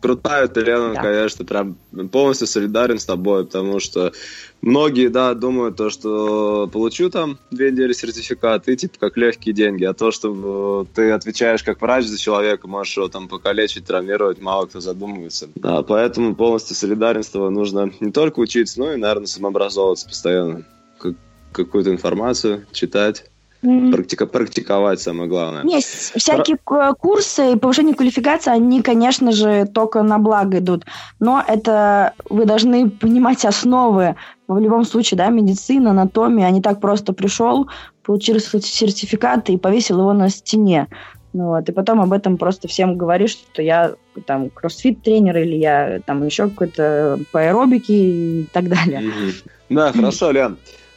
Крутая 0.00 0.48
ты, 0.48 0.60
Лена, 0.60 0.94
да. 0.94 1.02
конечно, 1.02 1.44
прям 1.44 1.76
полностью 2.10 2.46
солидарен 2.46 2.98
с 2.98 3.04
тобой, 3.04 3.44
потому 3.44 3.78
что 3.78 4.12
многие, 4.60 5.08
да, 5.08 5.34
думают 5.34 5.76
то, 5.76 5.90
что 5.90 6.68
получу 6.72 7.10
там 7.10 7.38
две 7.50 7.70
недели 7.70 7.92
сертификат, 7.92 8.68
и 8.68 8.76
типа 8.76 8.94
как 8.98 9.16
легкие 9.16 9.54
деньги, 9.54 9.84
а 9.84 9.94
то, 9.94 10.10
что 10.10 10.86
э, 10.90 10.94
ты 10.94 11.10
отвечаешь 11.12 11.62
как 11.62 11.80
врач 11.80 12.06
за 12.06 12.18
человека, 12.18 12.66
можешь 12.66 12.96
его 12.96 13.08
там 13.08 13.28
покалечить, 13.28 13.86
травмировать, 13.86 14.40
мало 14.40 14.66
кто 14.66 14.80
задумывается. 14.80 15.48
Да, 15.54 15.82
поэтому 15.82 16.34
полностью 16.34 16.74
солидарен 16.74 17.22
с 17.22 17.28
тобой. 17.28 17.50
Нужно 17.50 17.92
не 18.00 18.10
только 18.10 18.40
учиться, 18.40 18.80
но 18.80 18.92
и, 18.92 18.96
наверное, 18.96 19.26
самообразовываться 19.26 20.08
постоянно. 20.08 20.64
Как, 20.98 21.14
какую-то 21.52 21.90
информацию 21.90 22.66
читать. 22.72 23.24
Mm-hmm. 23.62 23.92
Практика, 23.92 24.26
практиковать 24.26 25.00
самое 25.00 25.28
главное. 25.28 25.62
Нет, 25.64 25.82
всякие 25.82 26.56
Про... 26.62 26.92
курсы 26.94 27.52
и 27.52 27.56
повышение 27.56 27.94
квалификации, 27.94 28.50
они, 28.50 28.82
конечно 28.82 29.32
же, 29.32 29.66
только 29.66 30.02
на 30.02 30.18
благо 30.18 30.58
идут. 30.58 30.84
Но 31.20 31.42
это 31.46 32.12
вы 32.28 32.44
должны 32.44 32.90
понимать 32.90 33.44
основы. 33.44 34.14
В 34.46 34.58
любом 34.58 34.84
случае, 34.84 35.18
да, 35.18 35.28
медицина, 35.30 35.90
анатомия, 35.90 36.46
а 36.46 36.50
не 36.50 36.60
так 36.62 36.80
просто 36.80 37.12
пришел, 37.12 37.68
получил 38.04 38.38
сертификат 38.38 39.48
и 39.50 39.56
повесил 39.56 39.98
его 40.00 40.12
на 40.12 40.28
стене. 40.28 40.86
Ну, 41.32 41.48
вот, 41.48 41.68
и 41.68 41.72
потом 41.72 42.00
об 42.00 42.12
этом 42.12 42.36
просто 42.36 42.68
всем 42.68 42.96
говоришь, 42.96 43.32
что 43.32 43.62
я 43.62 43.94
там 44.26 44.48
кроссфит-тренер 44.50 45.36
или 45.38 45.56
я 45.56 46.00
там 46.06 46.24
еще 46.24 46.48
какой-то 46.48 47.18
по 47.32 47.40
аэробике 47.40 47.94
и 47.94 48.48
так 48.52 48.68
далее. 48.68 49.00
Mm-hmm. 49.00 49.50
Да, 49.70 49.92
хорошо, 49.92 50.30
Лен. 50.30 50.56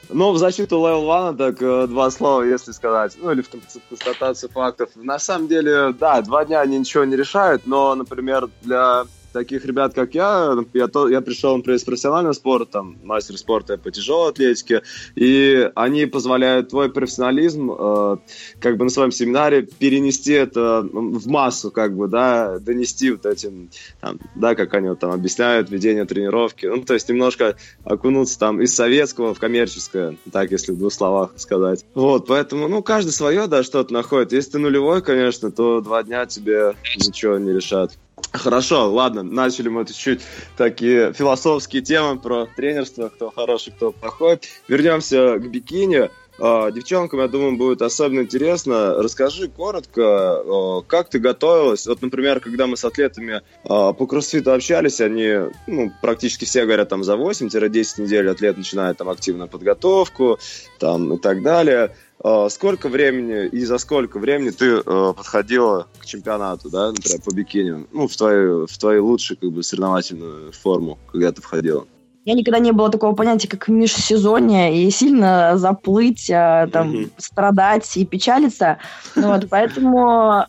Ну, 0.09 0.31
в 0.31 0.37
защиту 0.39 0.77
Level 0.77 1.27
1, 1.29 1.37
так 1.37 1.61
э, 1.61 1.87
два 1.87 2.09
слова, 2.09 2.41
если 2.41 2.71
сказать, 2.71 3.15
ну, 3.21 3.31
или 3.31 3.41
в 3.41 3.49
констатацию 3.89 4.49
фактов. 4.49 4.89
На 4.95 5.19
самом 5.19 5.47
деле, 5.47 5.93
да, 5.93 6.21
два 6.21 6.45
дня 6.45 6.61
они 6.61 6.79
ничего 6.79 7.03
не 7.03 7.15
решают, 7.15 7.67
но, 7.67 7.93
например, 7.93 8.49
для 8.61 9.05
таких 9.31 9.65
ребят, 9.65 9.93
как 9.93 10.15
я, 10.15 10.55
я, 10.73 10.87
то, 10.87 11.07
я 11.07 11.21
пришел, 11.21 11.55
например, 11.55 11.77
из 11.77 11.83
профессионального 11.83 12.33
спорта, 12.33 12.71
там, 12.71 12.97
мастер 13.03 13.37
спорта 13.37 13.77
по 13.77 13.91
тяжелой 13.91 14.29
атлетике, 14.29 14.83
и 15.15 15.69
они 15.75 16.05
позволяют 16.05 16.69
твой 16.69 16.91
профессионализм, 16.91 17.71
э, 17.71 18.17
как 18.59 18.77
бы 18.77 18.85
на 18.85 18.89
своем 18.89 19.11
семинаре, 19.11 19.63
перенести 19.63 20.33
это 20.33 20.81
в 20.81 21.27
массу, 21.27 21.71
как 21.71 21.95
бы, 21.95 22.07
да, 22.07 22.59
донести 22.59 23.11
вот 23.11 23.25
этим, 23.25 23.69
там, 23.99 24.19
да, 24.35 24.55
как 24.55 24.73
они 24.73 24.89
вот 24.89 24.99
там 24.99 25.11
объясняют, 25.11 25.69
ведение 25.69 26.05
тренировки, 26.05 26.65
ну, 26.65 26.83
то 26.83 26.93
есть 26.93 27.09
немножко 27.09 27.55
окунуться 27.83 28.39
там 28.39 28.61
из 28.61 28.75
советского 28.75 29.33
в 29.33 29.39
коммерческое, 29.39 30.17
так, 30.31 30.51
если 30.51 30.71
в 30.71 30.77
двух 30.77 30.93
словах 30.93 31.31
сказать. 31.37 31.85
Вот, 31.93 32.27
поэтому, 32.27 32.67
ну, 32.67 32.81
каждый 32.83 33.11
свое, 33.11 33.47
да, 33.47 33.63
что-то 33.63 33.93
находит. 33.93 34.31
Если 34.31 34.51
ты 34.51 34.59
нулевой, 34.59 35.01
конечно, 35.01 35.51
то 35.51 35.81
два 35.81 36.03
дня 36.03 36.25
тебе 36.25 36.75
ничего 36.95 37.37
не 37.37 37.53
решат. 37.53 37.97
Хорошо, 38.31 38.91
ладно, 38.91 39.23
начали 39.23 39.69
мы 39.69 39.85
чуть-чуть 39.85 40.21
такие 40.55 41.13
философские 41.13 41.81
темы 41.81 42.19
про 42.19 42.47
тренерство, 42.55 43.09
кто 43.09 43.31
хороший, 43.31 43.73
кто 43.73 43.91
плохой. 43.91 44.39
Вернемся 44.67 45.37
к 45.39 45.49
бикини. 45.49 46.09
А, 46.41 46.71
девчонкам, 46.71 47.19
я 47.19 47.27
думаю, 47.27 47.57
будет 47.57 47.81
особенно 47.81 48.21
интересно. 48.21 48.93
Расскажи 49.01 49.49
коротко, 49.49 50.83
как 50.87 51.09
ты 51.09 51.19
готовилась. 51.19 51.85
Вот, 51.85 52.01
например, 52.01 52.39
когда 52.39 52.65
мы 52.67 52.77
с 52.77 52.85
атлетами 52.85 53.41
а, 53.65 53.93
по 53.93 54.05
кроссфиту 54.07 54.53
общались, 54.53 55.01
они 55.01 55.51
ну, 55.67 55.91
практически 56.01 56.45
все 56.45 56.65
говорят, 56.65 56.89
там 56.89 57.03
за 57.03 57.15
8-10 57.15 58.01
недель 58.01 58.29
атлет 58.29 58.57
начинает 58.57 58.97
там 58.97 59.09
активную 59.09 59.49
подготовку 59.49 60.39
там, 60.79 61.13
и 61.13 61.17
так 61.17 61.43
далее. 61.43 61.93
А, 62.21 62.49
сколько 62.49 62.89
времени 62.89 63.47
и 63.47 63.63
за 63.63 63.77
сколько 63.77 64.19
времени 64.19 64.49
ты 64.49 64.81
э, 64.85 65.13
подходила 65.15 65.87
к 65.99 66.05
чемпионату, 66.05 66.69
да, 66.69 66.91
например, 66.91 67.21
по 67.21 67.33
бикини, 67.33 67.85
ну, 67.93 68.07
в 68.07 68.15
твою, 68.15 68.67
в 68.67 68.77
твою 68.77 69.05
лучшую, 69.05 69.37
как 69.37 69.51
бы, 69.51 69.63
соревновательную 69.63 70.51
форму, 70.51 70.97
когда 71.11 71.31
ты 71.31 71.41
входила? 71.41 71.85
Я 72.25 72.33
никогда 72.33 72.59
не 72.59 72.73
было 72.73 72.89
такого 72.89 73.15
понятия, 73.15 73.47
как 73.47 73.69
межсезонье, 73.69 74.83
и 74.83 74.91
сильно 74.91 75.57
заплыть, 75.57 76.29
а, 76.29 76.67
там, 76.67 76.91
mm-hmm. 76.91 77.11
страдать 77.17 77.95
и 77.95 78.05
печалиться. 78.05 78.79
Вот, 79.15 79.47
поэтому 79.49 80.45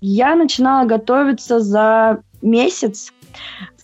я 0.00 0.34
начинала 0.34 0.86
готовиться 0.86 1.60
за 1.60 2.18
месяц. 2.42 3.12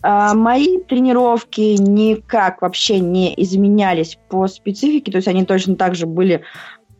А, 0.02 0.34
мои 0.34 0.78
тренировки 0.78 1.76
никак 1.78 2.62
вообще 2.62 2.98
не 2.98 3.32
изменялись 3.40 4.18
по 4.28 4.48
специфике, 4.48 5.12
то 5.12 5.18
есть 5.18 5.28
они 5.28 5.44
точно 5.44 5.76
так 5.76 5.94
же 5.94 6.06
были 6.06 6.42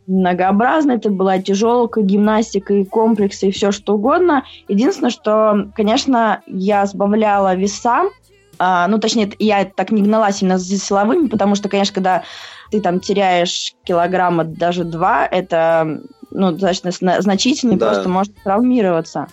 многообразно. 0.09 0.93
Это 0.93 1.09
была 1.09 1.39
тяжелка, 1.39 2.01
гимнастика 2.01 2.73
и 2.73 2.83
комплексы, 2.83 3.47
и 3.47 3.51
все 3.51 3.71
что 3.71 3.93
угодно. 3.93 4.43
Единственное, 4.67 5.11
что, 5.11 5.69
конечно, 5.75 6.41
я 6.47 6.85
сбавляла 6.85 7.55
веса, 7.55 8.09
а, 8.57 8.87
ну, 8.87 8.99
точнее, 8.99 9.31
я 9.39 9.63
так 9.63 9.91
не 9.91 10.01
гналась 10.01 10.41
именно 10.41 10.57
за 10.57 10.77
силовыми, 10.77 11.27
потому 11.27 11.55
что, 11.55 11.69
конечно, 11.69 11.95
когда 11.95 12.23
ты 12.71 12.81
там 12.81 12.99
теряешь 12.99 13.73
килограмма 13.85 14.43
даже 14.43 14.83
два, 14.83 15.25
это, 15.25 16.01
ну, 16.29 16.51
достаточно 16.51 17.21
значительно, 17.21 17.77
да. 17.77 17.87
просто 17.87 18.09
может 18.09 18.35
травмироваться. 18.43 19.27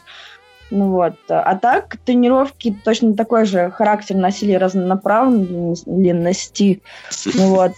Ну 0.70 0.90
вот. 0.90 1.14
А 1.28 1.56
так, 1.56 1.96
тренировки 2.04 2.76
точно 2.84 3.14
такой 3.14 3.44
же 3.44 3.70
характер 3.70 4.16
носили 4.16 4.54
разнонаправленности. 4.54 6.82
Ну 7.34 7.54
вот. 7.54 7.74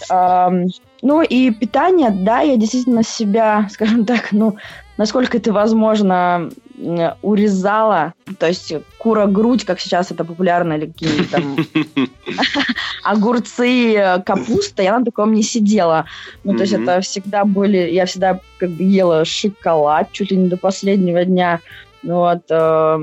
Ну 1.02 1.22
и 1.22 1.50
питание, 1.50 2.10
да, 2.10 2.40
я 2.40 2.56
действительно 2.56 3.02
себя, 3.02 3.68
скажем 3.72 4.04
так, 4.04 4.32
ну, 4.32 4.56
насколько 4.96 5.36
это 5.36 5.52
возможно, 5.52 6.50
урезала, 7.22 8.14
то 8.38 8.46
есть 8.46 8.72
кура-грудь, 8.98 9.64
как 9.64 9.80
сейчас 9.80 10.12
это 10.12 10.24
популярно, 10.24 10.74
или 10.74 10.86
какие-то 10.86 11.30
там 11.30 11.56
огурцы, 13.04 14.22
капуста, 14.24 14.82
я 14.82 14.98
на 14.98 15.04
таком 15.04 15.32
не 15.32 15.42
сидела. 15.42 16.04
Ну, 16.44 16.54
то 16.54 16.62
есть 16.62 16.72
это 16.72 17.00
всегда 17.00 17.44
были, 17.44 17.90
я 17.90 18.06
всегда 18.06 18.40
как 18.58 18.70
бы 18.70 18.84
ела 18.84 19.24
шоколад 19.24 20.12
чуть 20.12 20.30
ли 20.30 20.36
не 20.36 20.48
до 20.48 20.56
последнего 20.56 21.24
дня, 21.24 21.60
вот, 22.02 22.42
э, 22.48 22.98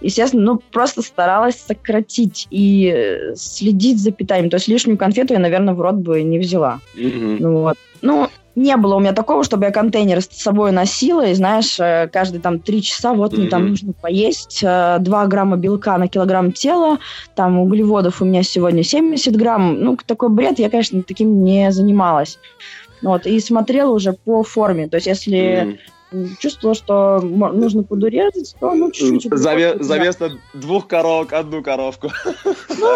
естественно, 0.00 0.42
ну, 0.42 0.60
просто 0.70 1.02
старалась 1.02 1.56
сократить 1.56 2.46
и 2.50 3.32
следить 3.34 4.00
за 4.00 4.10
питанием. 4.10 4.50
То 4.50 4.56
есть 4.56 4.68
лишнюю 4.68 4.98
конфету 4.98 5.32
я, 5.32 5.38
наверное, 5.38 5.74
в 5.74 5.80
рот 5.80 5.96
бы 5.96 6.22
не 6.22 6.38
взяла. 6.38 6.80
Mm-hmm. 6.96 7.36
Ну, 7.40 7.60
вот. 7.60 7.76
Ну, 8.02 8.28
не 8.54 8.76
было 8.76 8.96
у 8.96 9.00
меня 9.00 9.12
такого, 9.12 9.42
чтобы 9.42 9.64
я 9.64 9.70
контейнер 9.70 10.20
с 10.20 10.28
собой 10.28 10.72
носила, 10.72 11.26
и, 11.26 11.34
знаешь, 11.34 11.78
э, 11.80 12.08
каждые 12.12 12.42
там 12.42 12.58
три 12.58 12.82
часа 12.82 13.14
вот 13.14 13.32
mm-hmm. 13.32 13.40
мне 13.40 13.48
там 13.48 13.68
нужно 13.68 13.92
поесть 13.94 14.60
2 14.60 14.98
э, 14.98 15.28
грамма 15.28 15.56
белка 15.56 15.96
на 15.96 16.08
килограмм 16.08 16.52
тела, 16.52 16.98
там 17.34 17.58
углеводов 17.58 18.20
у 18.20 18.26
меня 18.26 18.42
сегодня 18.42 18.82
70 18.82 19.34
грамм. 19.34 19.80
Ну, 19.80 19.98
такой 20.04 20.28
бред 20.28 20.58
я, 20.58 20.68
конечно, 20.68 21.02
таким 21.02 21.42
не 21.42 21.72
занималась. 21.72 22.38
Вот, 23.02 23.26
и 23.26 23.40
смотрела 23.40 23.90
уже 23.90 24.12
по 24.12 24.42
форме. 24.42 24.88
То 24.88 24.96
есть, 24.96 25.06
если 25.06 25.38
mm-hmm 25.38 25.78
чувствовала, 26.38 26.74
что 26.74 27.20
нужно 27.20 27.82
подурезать, 27.82 28.54
то 28.60 28.74
ну 28.74 28.90
чуть-чуть. 28.90 29.32
Заве- 29.32 29.82
завесно 29.82 30.38
двух 30.54 30.86
коровок, 30.86 31.32
одну 31.32 31.62
коровку. 31.62 32.10
Ну, 32.78 32.88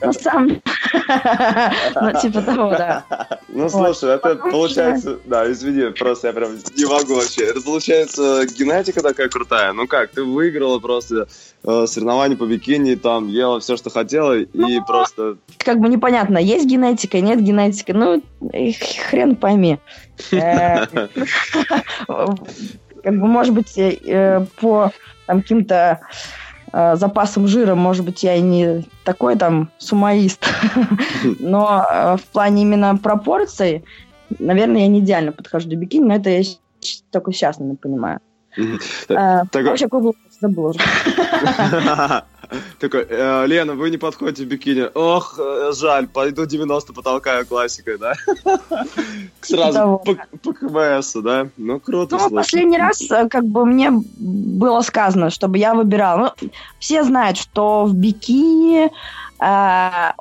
на 0.00 0.12
самом 0.12 0.62
Ну, 1.94 2.20
типа 2.20 2.42
того, 2.42 2.70
да. 2.70 3.04
Ну, 3.48 3.68
слушай, 3.68 4.14
это 4.14 4.36
получается... 4.36 5.18
Да, 5.24 5.50
извини, 5.50 5.90
просто 5.90 6.28
я 6.28 6.32
прям 6.32 6.52
не 6.76 6.84
могу 6.84 7.14
вообще. 7.14 7.44
Это 7.44 7.60
получается 7.60 8.46
генетика 8.46 9.02
такая 9.02 9.28
крутая. 9.28 9.72
Ну 9.72 9.86
как, 9.86 10.10
ты 10.10 10.22
выиграла 10.22 10.78
просто 10.78 11.28
э, 11.64 11.86
соревнования 11.86 12.36
по 12.36 12.46
бикини, 12.46 12.94
там 12.94 13.28
ела 13.28 13.60
все, 13.60 13.76
что 13.76 13.90
хотела, 13.90 14.38
и 14.38 14.48
ну, 14.52 14.84
просто... 14.84 15.36
Как 15.58 15.78
бы 15.78 15.88
непонятно, 15.88 16.38
есть 16.38 16.66
генетика, 16.66 17.20
нет 17.20 17.40
генетики. 17.40 17.92
Ну, 17.92 18.22
хрен 19.10 19.36
пойми. 19.36 19.78
Э, 20.30 20.86
как 20.86 21.14
бы, 23.04 23.26
может 23.26 23.54
быть, 23.54 23.76
э, 23.76 24.46
по 24.60 24.92
каким-то 25.26 26.00
э, 26.72 26.96
запасом 26.96 27.46
жира, 27.48 27.74
может 27.74 28.04
быть, 28.04 28.22
я 28.22 28.34
и 28.34 28.40
не 28.40 28.84
такой 29.04 29.36
там 29.36 29.70
сумоист, 29.78 30.46
но 31.40 31.86
э, 31.88 32.16
в 32.16 32.24
плане 32.32 32.62
именно 32.62 32.96
пропорций, 32.96 33.84
наверное, 34.38 34.82
я 34.82 34.88
не 34.88 35.00
идеально 35.00 35.32
подхожу 35.32 35.68
до 35.68 35.76
бикини, 35.76 36.04
но 36.04 36.14
это 36.14 36.30
я 36.30 36.42
только 37.10 37.32
сейчас, 37.32 37.58
наверное, 37.58 37.78
понимаю. 37.78 38.20
Вообще, 39.08 39.88
какой 39.88 40.12
забыл 40.40 40.66
уже. 40.66 40.80
Такой, 42.78 43.06
э, 43.08 43.46
Лена, 43.46 43.74
вы 43.74 43.90
не 43.90 43.98
подходите 43.98 44.44
в 44.44 44.46
бикини. 44.46 44.88
Ох, 44.94 45.38
э, 45.38 45.72
жаль, 45.72 46.06
пойду 46.06 46.46
90 46.46 46.92
потолкаю 46.92 47.46
классикой, 47.46 47.98
да? 47.98 48.14
Сразу 49.40 50.02
по 50.42 50.52
КМСу, 50.52 51.22
да? 51.22 51.48
Ну, 51.56 51.80
круто. 51.80 52.16
Ну, 52.16 52.30
последний 52.30 52.78
раз, 52.78 53.10
э, 53.10 53.28
как 53.28 53.44
бы, 53.44 53.64
мне 53.64 53.90
было 53.90 54.80
сказано, 54.82 55.30
чтобы 55.30 55.58
я 55.58 55.74
выбирала. 55.74 56.34
Ну, 56.40 56.50
все 56.78 57.04
знают, 57.04 57.38
что 57.38 57.84
в 57.84 57.94
бикини 57.94 58.90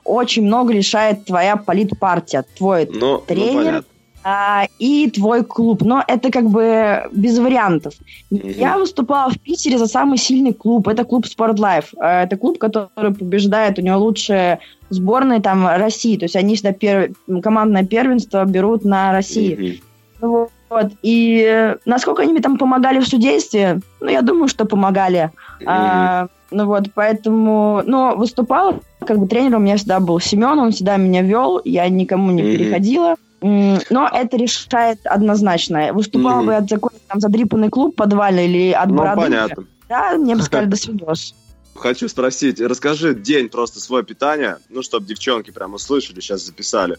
очень 0.03 0.45
много 0.45 0.73
решает 0.73 1.25
твоя 1.25 1.55
политпартия, 1.55 2.43
твой 2.57 2.89
ну, 2.91 3.19
тренер, 3.19 3.83
а, 4.23 4.67
и 4.79 5.09
твой 5.09 5.43
клуб. 5.43 5.81
Но 5.81 6.03
это 6.07 6.31
как 6.31 6.49
бы 6.49 7.03
без 7.11 7.39
вариантов. 7.39 7.93
Mm-hmm. 8.31 8.59
Я 8.59 8.77
выступала 8.77 9.31
в 9.31 9.39
Питере 9.39 9.77
за 9.77 9.87
самый 9.87 10.17
сильный 10.17 10.53
клуб. 10.53 10.87
Это 10.87 11.03
клуб 11.03 11.25
Sport 11.25 11.55
Life. 11.55 11.87
А, 11.97 12.23
это 12.23 12.37
клуб, 12.37 12.57
который 12.57 12.89
побеждает. 12.95 13.79
У 13.79 13.81
него 13.81 13.97
лучшие 13.97 14.59
сборные 14.89 15.41
там 15.41 15.67
России. 15.67 16.17
То 16.17 16.25
есть 16.25 16.35
они 16.35 16.55
всегда 16.55 16.73
пер... 16.73 17.13
командное 17.41 17.85
первенство 17.85 18.45
берут 18.45 18.85
на 18.85 19.11
России. 19.11 19.81
Mm-hmm. 20.21 20.49
Вот. 20.69 20.91
И 21.01 21.75
насколько 21.85 22.21
они 22.21 22.31
мне 22.31 22.41
там 22.41 22.57
помогали 22.57 22.99
в 22.99 23.07
судействе? 23.07 23.81
Ну, 23.99 24.09
я 24.09 24.21
думаю, 24.21 24.47
что 24.47 24.65
помогали. 24.65 25.31
Mm-hmm. 25.59 25.65
А, 25.65 26.27
ну 26.51 26.65
вот, 26.65 26.85
поэтому... 26.93 27.81
Но 27.85 28.15
выступала, 28.15 28.79
как 28.99 29.17
бы 29.17 29.27
тренер 29.27 29.57
у 29.57 29.59
меня 29.59 29.77
всегда 29.77 29.99
был 29.99 30.19
Семен, 30.19 30.59
он 30.59 30.71
всегда 30.71 30.97
меня 30.97 31.21
вел, 31.23 31.59
я 31.65 31.89
никому 31.89 32.31
не 32.31 32.41
mm-hmm. 32.41 32.57
переходила. 32.57 33.15
Но 33.41 34.09
это 34.11 34.37
решает 34.37 34.99
однозначно. 35.05 35.93
Выступал 35.93 36.41
mm-hmm. 36.41 36.45
бы 36.45 36.55
от 36.55 36.69
закона 36.69 36.95
там 37.07 37.19
задрипанный 37.19 37.69
клуб 37.69 37.95
подвальный 37.95 38.45
или 38.45 38.71
от 38.71 38.89
ну, 38.89 38.95
бороды. 38.95 39.21
понятно. 39.21 39.65
Да, 39.89 40.17
мне 40.17 40.35
бы 40.35 40.41
сказали, 40.43 40.65
до 40.69 40.77
свидос. 40.77 41.35
Хочу 41.75 42.07
спросить, 42.07 42.61
расскажи 42.61 43.15
день 43.15 43.49
просто 43.49 43.79
свое 43.79 44.03
питание, 44.03 44.57
ну, 44.69 44.83
чтобы 44.83 45.07
девчонки 45.07 45.51
прямо 45.51 45.75
услышали, 45.75 46.19
сейчас 46.19 46.41
записали. 46.41 46.97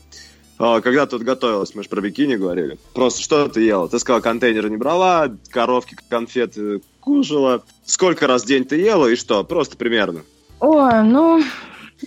А, 0.59 0.81
когда 0.81 1.07
тут 1.07 1.23
готовилась, 1.23 1.75
мы 1.75 1.83
же 1.83 1.89
про 1.89 2.01
бикини 2.01 2.37
говорили. 2.37 2.79
Просто 2.93 3.23
что 3.23 3.49
ты 3.49 3.63
ела? 3.63 3.89
Ты 3.89 3.99
сказала, 3.99 4.21
контейнеры 4.21 4.71
не 4.71 4.77
брала, 4.77 5.31
коровки, 5.51 5.97
конфеты 6.09 6.83
кушала. 7.01 7.63
Сколько 7.85 8.27
раз 8.27 8.43
в 8.43 8.47
день 8.47 8.65
ты 8.65 8.77
ела 8.77 9.07
и 9.07 9.17
что? 9.17 9.45
Просто 9.45 9.77
примерно. 9.77 10.23
Ой, 10.61 11.03
ну, 11.03 11.43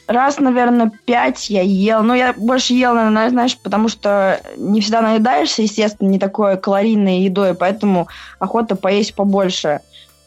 Раз, 0.07 0.39
наверное, 0.39 0.91
пять 1.05 1.49
я 1.49 1.61
ел. 1.61 2.03
Ну, 2.03 2.13
я 2.13 2.33
больше 2.33 2.73
ел, 2.73 2.93
наверное, 2.93 3.29
знаешь, 3.29 3.57
потому 3.57 3.87
что 3.87 4.41
не 4.57 4.81
всегда 4.81 5.01
наедаешься, 5.01 5.61
естественно, 5.61 6.09
не 6.09 6.19
такой 6.19 6.57
калорийной 6.57 7.21
едой, 7.21 7.55
поэтому 7.55 8.07
охота 8.39 8.75
поесть 8.75 9.15
побольше. 9.15 9.81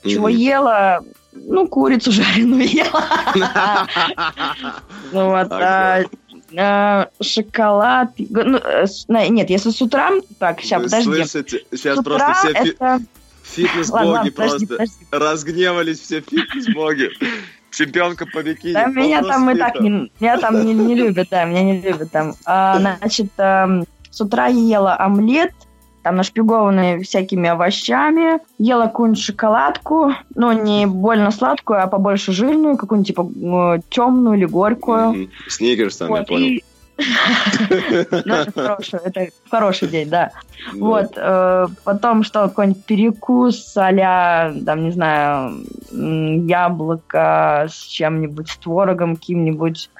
Чего 0.04 0.28
ела? 0.28 1.00
Ну, 1.32 1.66
курицу 1.66 2.12
жареную 2.12 2.68
ела. 2.68 3.86
Ну 5.12 5.30
вот. 5.30 5.52
А, 5.52 6.02
а, 6.56 7.08
шоколад. 7.20 8.10
Ну, 8.18 8.60
нет, 9.08 9.50
если 9.50 9.70
с 9.70 9.82
утра... 9.82 10.12
Так, 10.38 10.60
сейчас, 10.60 10.82
подожди. 10.82 11.24
Слышите, 11.24 11.64
сейчас 11.72 12.02
просто 12.02 12.34
все 12.34 12.76
фитнес-боги 13.48 14.30
просто 14.30 14.84
разгневались, 15.10 16.00
все 16.00 16.20
фитнес-боги. 16.20 17.10
Чемпионка 17.70 18.26
по 18.26 18.42
бикини. 18.42 18.72
Да, 18.72 18.86
меня 18.86 19.22
там 19.22 19.50
и 19.50 19.56
так 19.56 19.80
не, 19.80 20.10
меня 20.20 20.38
там 20.38 20.64
не, 20.64 20.72
не 20.74 20.94
любят, 20.94 21.28
да, 21.30 21.44
меня 21.44 21.62
не 21.62 21.80
любят 21.80 22.10
там. 22.10 22.34
А, 22.44 22.78
значит, 22.78 23.28
а, 23.38 23.82
с 24.10 24.20
утра 24.20 24.46
ела 24.46 24.96
омлет, 24.98 25.52
там 26.02 26.16
нашпигованный 26.16 27.02
всякими 27.02 27.48
овощами, 27.48 28.40
ела 28.58 28.86
какую-нибудь 28.86 29.22
шоколадку, 29.22 30.14
ну, 30.34 30.52
не 30.52 30.86
больно 30.86 31.30
сладкую, 31.30 31.82
а 31.82 31.86
побольше 31.86 32.32
жирную, 32.32 32.76
какую-нибудь, 32.76 33.08
типа, 33.08 33.82
темную 33.90 34.38
или 34.38 34.46
горькую. 34.46 35.28
Сникерс 35.48 35.98
там, 35.98 36.14
я 36.14 36.22
понял. 36.22 36.56
Это 36.56 36.64
хороший, 38.54 38.98
это 39.04 39.28
хороший 39.50 39.88
день, 39.88 40.08
да. 40.08 40.30
Вот, 40.74 41.12
э, 41.16 41.66
потом 41.84 42.24
что, 42.24 42.48
какой-нибудь 42.48 42.84
перекус 42.84 43.76
а 43.76 44.52
там, 44.66 44.84
не 44.84 44.90
знаю, 44.90 45.64
яблоко 45.90 47.66
с 47.68 47.86
чем-нибудь, 47.86 48.50
с 48.50 48.56
творогом 48.58 49.16
каким-нибудь, 49.16 49.90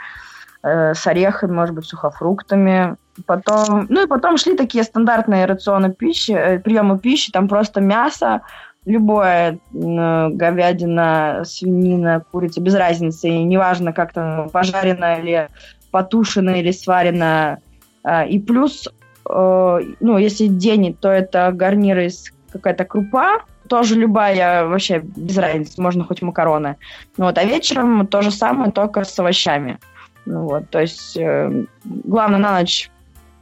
э, 0.63 0.95
с 0.95 1.07
орехами, 1.07 1.53
может 1.53 1.75
быть, 1.75 1.85
сухофруктами. 1.85 2.97
Потом, 3.27 3.87
ну 3.89 4.05
и 4.05 4.07
потом 4.07 4.37
шли 4.37 4.57
такие 4.57 4.85
стандартные 4.85 5.47
рационы 5.47 5.93
пищи, 5.93 6.33
э, 6.33 6.59
приемы 6.59 6.99
пищи, 6.99 7.33
там 7.33 7.49
просто 7.49 7.81
мясо, 7.81 8.43
любое 8.85 9.59
говядина, 9.73 11.43
свинина, 11.45 12.25
курица, 12.31 12.61
без 12.61 12.75
разницы, 12.75 13.29
и 13.29 13.45
неважно, 13.45 13.93
как 13.93 14.13
там 14.13 14.49
пожарено 14.49 15.17
или 15.17 15.49
потушено 15.91 16.53
или 16.53 16.71
сварено. 16.71 17.59
А, 18.05 18.25
и 18.25 18.39
плюс, 18.39 18.89
э, 19.29 19.81
ну, 20.01 20.19
если 20.19 20.47
день, 20.47 20.95
то 20.95 21.11
это 21.11 21.51
гарнир 21.53 21.99
из 21.99 22.33
какая-то 22.53 22.85
крупа, 22.85 23.43
тоже 23.69 23.95
любая, 23.97 24.67
вообще 24.67 25.01
без 25.01 25.37
разницы, 25.37 25.81
можно 25.81 26.05
хоть 26.05 26.23
макароны. 26.23 26.77
Ну, 27.17 27.27
вот, 27.27 27.39
а 27.39 27.45
вечером 27.45 28.07
то 28.07 28.23
же 28.23 28.31
самое, 28.31 28.73
только 28.73 29.05
с 29.05 29.19
овощами. 29.19 29.79
Ну, 30.25 30.45
вот, 30.45 30.71
то 30.71 30.81
есть, 30.81 31.17
э, 31.17 31.65
главное 31.85 32.39
на 32.39 32.59
ночь 32.59 32.91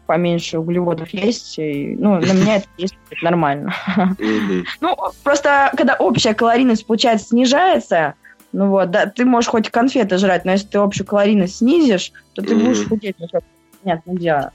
поменьше 0.06 0.58
углеводов 0.58 1.08
есть. 1.10 1.58
И, 1.58 1.96
ну, 1.98 2.20
на 2.20 2.32
меня 2.32 2.56
это 2.56 2.66
есть 2.76 2.96
нормально. 3.22 3.74
Ну, 4.80 4.96
просто, 5.22 5.72
когда 5.76 5.94
общая 5.94 6.34
калорийность, 6.34 6.86
получается, 6.86 7.28
снижается, 7.28 8.14
ну 8.56 8.70
вот, 8.70 8.90
да, 8.90 9.04
ты 9.04 9.26
можешь 9.26 9.50
хоть 9.50 9.68
конфеты 9.68 10.16
жрать, 10.16 10.46
но 10.46 10.52
если 10.52 10.66
ты 10.66 10.78
общую 10.78 11.06
калорийность 11.06 11.58
снизишь, 11.58 12.10
то 12.32 12.40
ты 12.40 12.54
будешь 12.54 12.88
худеть. 12.88 13.14
Ну, 13.18 13.28
понятное 13.82 14.16
дело. 14.16 14.52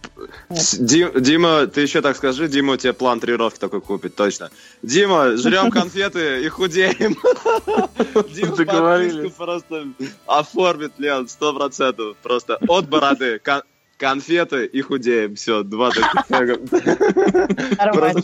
Дим, 0.80 1.12
Дима, 1.22 1.68
ты 1.68 1.82
еще 1.82 2.02
так 2.02 2.18
скажи, 2.18 2.48
Дима 2.48 2.80
тебе 2.80 2.94
план 2.94 3.20
тренировки 3.20 3.60
такой 3.60 3.80
купит, 3.80 4.16
точно. 4.16 4.50
Дима, 4.82 5.38
жрем 5.38 5.70
конфеты 5.80 6.44
и 6.44 6.50
худеем. 6.50 7.14
Дима 8.34 8.56
подписку 8.56 9.30
просто 9.38 9.88
оформит, 10.26 10.94
Лен, 10.98 11.28
сто 11.28 11.54
процентов. 11.54 12.18
Просто 12.24 12.58
от 12.68 12.90
бороды, 12.90 13.40
конфеты 13.98 14.66
и 14.66 14.82
худеем. 14.82 15.36
Все, 15.36 15.62
два 15.62 15.92
таких. 15.92 16.58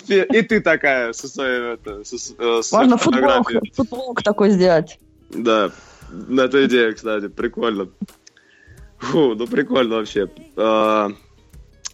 И 0.33 0.41
ты 0.41 0.59
такая 0.59 1.13
со 1.13 1.27
своей... 1.27 1.77
Э, 1.85 2.61
Можно 2.71 2.97
футболку 2.97 4.23
такой 4.23 4.49
сделать. 4.49 4.97
Да, 5.29 5.71
это 6.37 6.65
идея, 6.65 6.93
кстати, 6.93 7.27
прикольно. 7.27 7.89
Фу, 8.97 9.35
ну 9.35 9.47
прикольно 9.47 9.97
вообще. 9.97 10.29
А, 10.55 11.09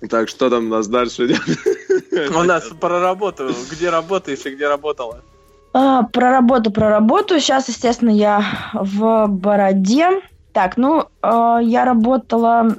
так, 0.10 0.30
что 0.30 0.50
там 0.50 0.67
у 0.67 0.69
нас 0.69 0.88
дальше 0.88 1.26
идет? 1.26 1.41
У 2.36 2.43
нас 2.43 2.67
про 2.80 3.00
работу. 3.00 3.50
Где 3.72 3.89
работаешь 3.89 4.46
и 4.46 4.56
где 4.56 4.67
работала? 4.67 5.22
А, 5.74 6.04
про 6.04 6.32
работу, 6.32 6.72
про 6.72 6.89
работу. 6.89 7.39
Сейчас, 7.39 7.67
естественно, 7.67 8.12
я 8.12 8.46
в 8.74 9.28
Бороде. 9.28 10.22
Так, 10.54 10.78
ну, 10.78 11.08
э, 11.24 11.58
я 11.63 11.84
работала 11.84 12.76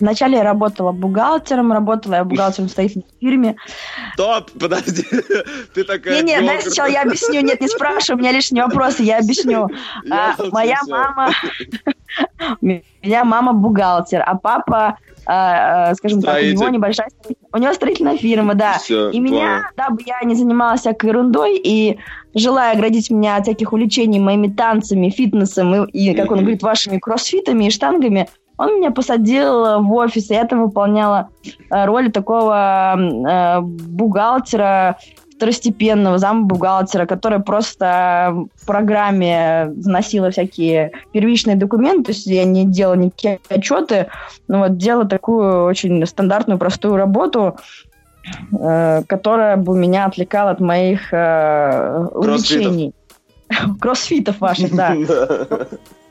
Вначале 0.00 0.38
я 0.38 0.42
работала 0.42 0.92
бухгалтером, 0.92 1.72
работала 1.72 2.14
я 2.14 2.24
бухгалтером 2.24 2.68
в 2.68 2.72
строительной 2.72 3.06
фирме. 3.20 3.56
Стоп, 4.14 4.50
подожди, 4.58 5.04
ты 5.74 5.84
такая... 5.84 6.22
Не, 6.22 6.34
не, 6.34 6.40
дай 6.40 6.60
сначала 6.62 6.88
я 6.88 7.02
объясню, 7.02 7.40
нет, 7.40 7.60
не 7.60 7.68
спрашивай, 7.68 8.16
у 8.16 8.20
меня 8.20 8.32
лишние 8.32 8.64
вопросы, 8.64 9.02
я 9.02 9.18
объясню. 9.18 9.68
а, 10.10 10.34
моя 10.50 10.80
мама... 10.88 11.30
меня 12.60 13.24
мама 13.24 13.52
бухгалтер, 13.52 14.22
а 14.24 14.36
папа 14.36 14.98
а, 15.26 15.90
а, 15.90 15.94
скажем 15.94 16.20
так, 16.20 16.42
у 16.42 16.44
него 16.44 16.68
небольшая 16.68 17.08
у 17.52 17.56
него 17.56 17.72
строительная 17.72 18.16
фирма, 18.16 18.54
да. 18.54 18.78
Все, 18.78 19.10
и 19.10 19.20
меня, 19.20 19.70
дабы 19.76 20.02
я 20.04 20.20
не 20.22 20.34
занималась 20.34 20.80
всякой 20.80 21.10
ерундой 21.10 21.56
и 21.56 21.98
желая 22.34 22.74
оградить 22.74 23.10
меня 23.10 23.36
от 23.36 23.44
всяких 23.44 23.72
увлечений 23.72 24.18
моими 24.18 24.48
танцами, 24.48 25.08
фитнесом 25.08 25.86
и, 25.86 26.10
и 26.10 26.14
как 26.14 26.30
он 26.30 26.40
говорит, 26.40 26.62
вашими 26.62 26.98
кроссфитами 26.98 27.66
и 27.66 27.70
штангами, 27.70 28.28
он 28.56 28.76
меня 28.76 28.90
посадил 28.90 29.82
в 29.82 29.92
офис, 29.92 30.30
и 30.30 30.34
я 30.34 30.44
там 30.44 30.62
выполняла 30.64 31.28
э, 31.70 31.84
роль 31.84 32.12
такого 32.12 32.96
э, 32.96 33.60
бухгалтера 33.60 34.98
второстепенного 35.36 36.18
зам 36.18 36.46
бухгалтера, 36.46 37.06
который 37.06 37.40
просто 37.40 38.46
в 38.54 38.66
программе 38.66 39.72
заносила 39.76 40.30
всякие 40.30 40.92
первичные 41.12 41.56
документы, 41.56 42.04
то 42.04 42.12
есть 42.12 42.26
я 42.26 42.44
не 42.44 42.64
делала 42.64 42.94
никакие 42.94 43.40
отчеты, 43.48 44.06
но 44.48 44.60
вот 44.60 44.76
делала 44.76 45.06
такую 45.06 45.64
очень 45.64 46.06
стандартную, 46.06 46.58
простую 46.58 46.96
работу, 46.96 47.56
э, 48.52 49.02
которая 49.06 49.56
бы 49.56 49.76
меня 49.76 50.06
отвлекала 50.06 50.52
от 50.52 50.60
моих 50.60 51.12
э, 51.12 52.06
увлечений. 52.12 52.94
кроссфитов 53.80 54.40
ваших, 54.40 54.74
да. 54.74 54.96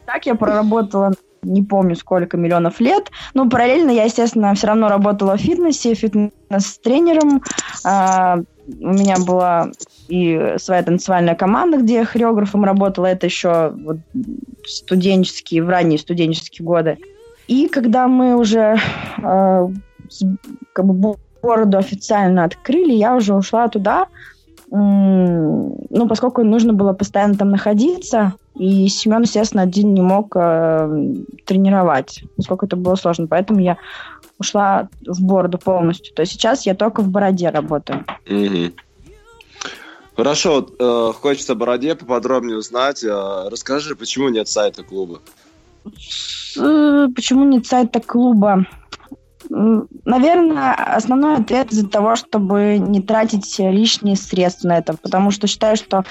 Так 0.06 0.25
я 0.25 0.36
проработала 0.36 1.13
не 1.43 1.62
помню 1.62 1.95
сколько 1.95 2.38
миллионов 2.38 2.79
лет. 2.79 3.12
Но 3.34 3.49
параллельно 3.49 3.91
я, 3.91 4.06
естественно, 4.06 4.53
все 4.56 4.67
равно 4.67 4.89
работала 4.89 5.38
в 5.38 5.41
фитнесе, 5.41 5.93
фитнес-тренером. 5.93 7.41
А, 7.86 8.39
у 8.67 8.93
меня 8.93 9.17
была 9.19 9.71
и 10.08 10.56
своя 10.58 10.84
танцевальная 10.84 11.36
команда, 11.36 11.77
где 11.77 11.95
я 11.95 12.06
хореографом 12.06 12.63
работала. 12.63 13.08
Это 13.08 13.25
еще 13.25 13.73
вот 13.75 13.97
студенческие, 14.65 15.63
в 15.63 15.69
ранние 15.69 15.99
студенческие 15.99 16.65
годы. 16.65 16.97
И 17.47 17.67
когда 17.67 18.08
мы 18.08 18.36
уже 18.36 18.77
э, 19.17 19.69
как 20.73 20.86
бы 20.86 21.15
городу 21.41 21.77
официально 21.77 22.45
открыли, 22.45 22.93
я 22.93 23.15
уже 23.15 23.36
ушла 23.36 23.67
туда, 23.67 24.08
ну, 24.71 26.08
поскольку 26.10 26.43
нужно 26.43 26.73
было 26.73 26.93
постоянно 26.93 27.36
там 27.36 27.51
находиться, 27.51 28.34
и 28.56 28.88
Семен, 28.88 29.24
естественно, 29.24 29.63
один 29.63 29.94
не 29.94 30.02
мог 30.02 30.36
э, 30.36 31.16
тренировать, 31.46 32.24
поскольку 32.38 32.66
это 32.66 32.76
было 32.76 32.96
сложно. 32.96 33.28
Поэтому 33.28 33.60
я 33.60 33.78
ушла 34.38 34.89
в 35.06 35.22
бороду 35.24 35.58
полностью. 35.58 36.13
То 36.13 36.22
есть 36.22 36.34
сейчас 36.34 36.66
я 36.66 36.76
только 36.76 37.02
в 37.02 37.10
бороде 37.10 37.50
работаю. 37.50 38.06
Угу. 38.30 38.74
Хорошо, 40.16 40.68
э, 40.78 41.13
хочется 41.20 41.54
о 41.54 41.56
бороде 41.56 41.96
поподробнее 41.96 42.58
узнать. 42.58 43.04
Э, 43.04 43.50
расскажи, 43.50 43.96
почему 43.96 44.30
нет 44.30 44.48
сайта 44.48 44.84
клуба? 44.84 45.22
Э, 46.58 47.08
почему 47.16 47.46
нет 47.46 47.66
сайта 47.66 48.00
клуба? 48.00 48.68
Наверное, 49.50 50.74
основной 50.74 51.36
ответ 51.36 51.72
из-за 51.72 51.88
того, 51.88 52.16
чтобы 52.16 52.78
не 52.78 53.02
тратить 53.02 53.60
лишние 53.60 54.16
средства 54.16 54.70
на 54.70 54.78
это, 54.78 54.96
потому 54.96 55.32
что 55.32 55.48
считаю, 55.48 55.76
что 55.76 56.06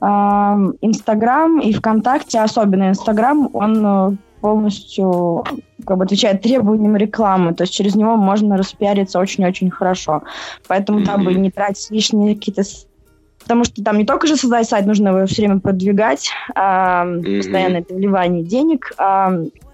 Инстаграм 0.00 1.60
и 1.60 1.72
ВКонтакте, 1.72 2.40
особенно 2.40 2.90
Инстаграм, 2.90 3.48
он 3.54 3.86
э, 3.86 4.16
полностью 4.40 5.44
как 5.86 5.96
бы 5.96 6.04
отвечает 6.04 6.42
требованиям 6.42 6.96
рекламы, 6.96 7.54
то 7.54 7.62
есть 7.62 7.72
через 7.72 7.94
него 7.94 8.16
можно 8.16 8.58
распиариться 8.58 9.18
очень-очень 9.18 9.70
хорошо. 9.70 10.22
Поэтому 10.68 11.04
там 11.04 11.24
бы 11.24 11.32
не 11.32 11.50
тратить 11.50 11.90
лишние 11.90 12.34
какие-то 12.34 12.62
Потому 13.44 13.64
что 13.64 13.84
там 13.84 13.98
не 13.98 14.06
только 14.06 14.26
же 14.26 14.36
создать 14.36 14.66
сайт, 14.66 14.86
нужно 14.86 15.10
его 15.10 15.26
все 15.26 15.42
время 15.42 15.60
продвигать, 15.60 16.30
а, 16.54 17.04
mm-hmm. 17.04 17.36
постоянно 17.36 17.76
это 17.76 17.94
вливание 17.94 18.42
денег. 18.42 18.92
А, 18.96 19.32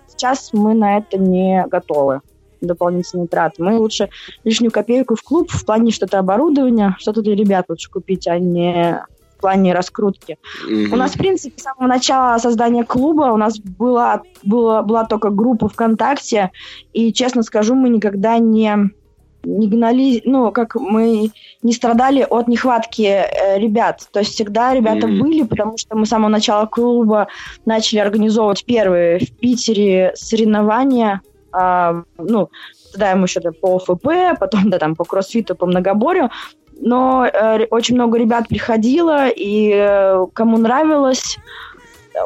сейчас 0.09 0.50
мы 0.52 0.74
на 0.74 0.98
это 0.98 1.18
не 1.18 1.64
готовы 1.68 2.20
дополнительные 2.61 3.28
траты. 3.28 3.62
Мы 3.62 3.78
лучше 3.78 4.11
лишнюю 4.44 4.72
копейку 4.72 5.14
в 5.14 5.22
клуб 5.22 5.50
в 5.50 5.64
плане 5.64 5.92
что-то 5.92 6.18
оборудования, 6.18 6.96
что-то 6.98 7.22
для 7.22 7.35
ребят 7.35 7.66
лучше 7.68 7.90
купить, 7.90 8.26
а 8.26 8.38
не 8.38 9.00
в 9.40 9.42
плане 9.42 9.72
раскрутки. 9.72 10.37
Mm-hmm. 10.68 10.92
У 10.92 10.96
нас, 10.96 11.12
в 11.12 11.18
принципе, 11.18 11.59
с 11.59 11.62
самого 11.62 11.87
начала 11.87 12.38
создания 12.38 12.85
клуба 12.85 13.33
у 13.33 13.38
нас 13.38 13.59
была, 13.59 14.20
была, 14.42 14.83
была 14.83 15.07
только 15.07 15.31
группа 15.31 15.68
ВКонтакте, 15.68 16.50
и, 16.92 17.11
честно 17.12 17.42
скажу, 17.42 17.74
мы 17.74 17.88
никогда 17.88 18.38
не 18.38 18.90
не 19.42 19.68
гнали, 19.68 20.20
ну, 20.26 20.53
как 20.53 20.74
мы 20.74 21.31
не 21.62 21.72
страдали 21.72 22.26
от 22.29 22.46
нехватки 22.46 23.05
э, 23.05 23.59
ребят. 23.59 24.07
То 24.12 24.18
есть 24.18 24.35
всегда 24.35 24.74
ребята 24.74 25.07
mm-hmm. 25.07 25.18
были, 25.18 25.42
потому 25.44 25.79
что 25.79 25.96
мы 25.96 26.05
с 26.05 26.11
самого 26.11 26.29
начала 26.29 26.66
клуба 26.66 27.29
начали 27.64 28.00
организовывать 28.00 28.66
первые 28.66 29.18
в 29.20 29.33
Питере 29.38 30.12
соревнования 30.14 31.22
а, 31.53 32.03
ну, 32.18 32.50
тогда 32.92 33.11
ему 33.11 33.24
еще 33.24 33.40
по 33.40 33.76
ОФП, 33.76 34.38
потом 34.38 34.70
да, 34.70 34.79
там 34.79 34.94
по 34.94 35.05
кроссфиту, 35.05 35.55
по 35.55 35.66
многоборью, 35.66 36.31
но 36.80 37.26
э, 37.26 37.66
очень 37.70 37.94
много 37.94 38.18
ребят 38.18 38.48
приходило, 38.48 39.28
и 39.28 39.70
э, 39.72 40.26
кому 40.32 40.58
нравилось, 40.58 41.38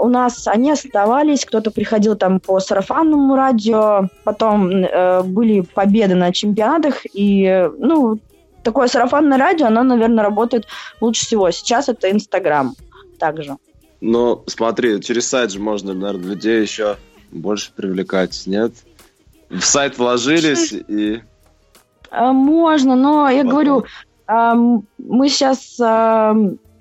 у 0.00 0.08
нас 0.08 0.48
они 0.48 0.70
оставались, 0.70 1.44
кто-то 1.44 1.70
приходил 1.70 2.16
там 2.16 2.40
по 2.40 2.58
сарафанному 2.60 3.36
радио, 3.36 4.08
потом 4.24 4.70
э, 4.70 5.22
были 5.22 5.60
победы 5.60 6.14
на 6.14 6.32
чемпионатах, 6.32 7.02
и, 7.12 7.68
ну, 7.78 8.18
такое 8.62 8.88
сарафанное 8.88 9.38
радио, 9.38 9.66
оно, 9.66 9.82
наверное, 9.82 10.24
работает 10.24 10.66
лучше 11.00 11.26
всего. 11.26 11.50
Сейчас 11.50 11.88
это 11.88 12.10
Инстаграм 12.10 12.74
также. 13.18 13.56
Ну, 14.00 14.42
смотри, 14.46 15.00
через 15.02 15.28
сайт 15.28 15.52
же 15.52 15.58
можно, 15.58 15.94
наверное, 15.94 16.30
людей 16.30 16.62
еще 16.62 16.96
больше 17.30 17.72
привлекать, 17.74 18.42
нет? 18.46 18.72
в 19.50 19.62
сайт 19.62 19.98
вложились 19.98 20.72
и... 20.72 21.22
А, 22.10 22.32
можно, 22.32 22.94
но 22.94 23.28
я 23.28 23.38
Потом. 23.38 23.50
говорю, 23.50 23.84
мы 24.26 25.28
сейчас 25.28 25.78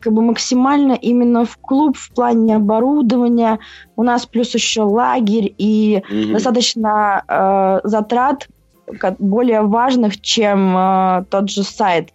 как 0.03 0.13
бы 0.13 0.21
максимально 0.21 0.93
именно 0.93 1.45
в 1.45 1.57
клуб 1.57 1.97
в 1.97 2.13
плане 2.13 2.57
оборудования. 2.57 3.59
У 3.95 4.03
нас 4.03 4.25
плюс 4.25 4.53
еще 4.53 4.81
лагерь 4.81 5.53
и 5.57 6.03
угу. 6.09 6.33
достаточно 6.33 7.23
э, 7.27 7.79
затрат 7.87 8.47
более 9.19 9.61
важных, 9.61 10.19
чем 10.19 10.75
э, 10.77 11.23
тот 11.29 11.49
же 11.49 11.63
сайт. 11.63 12.09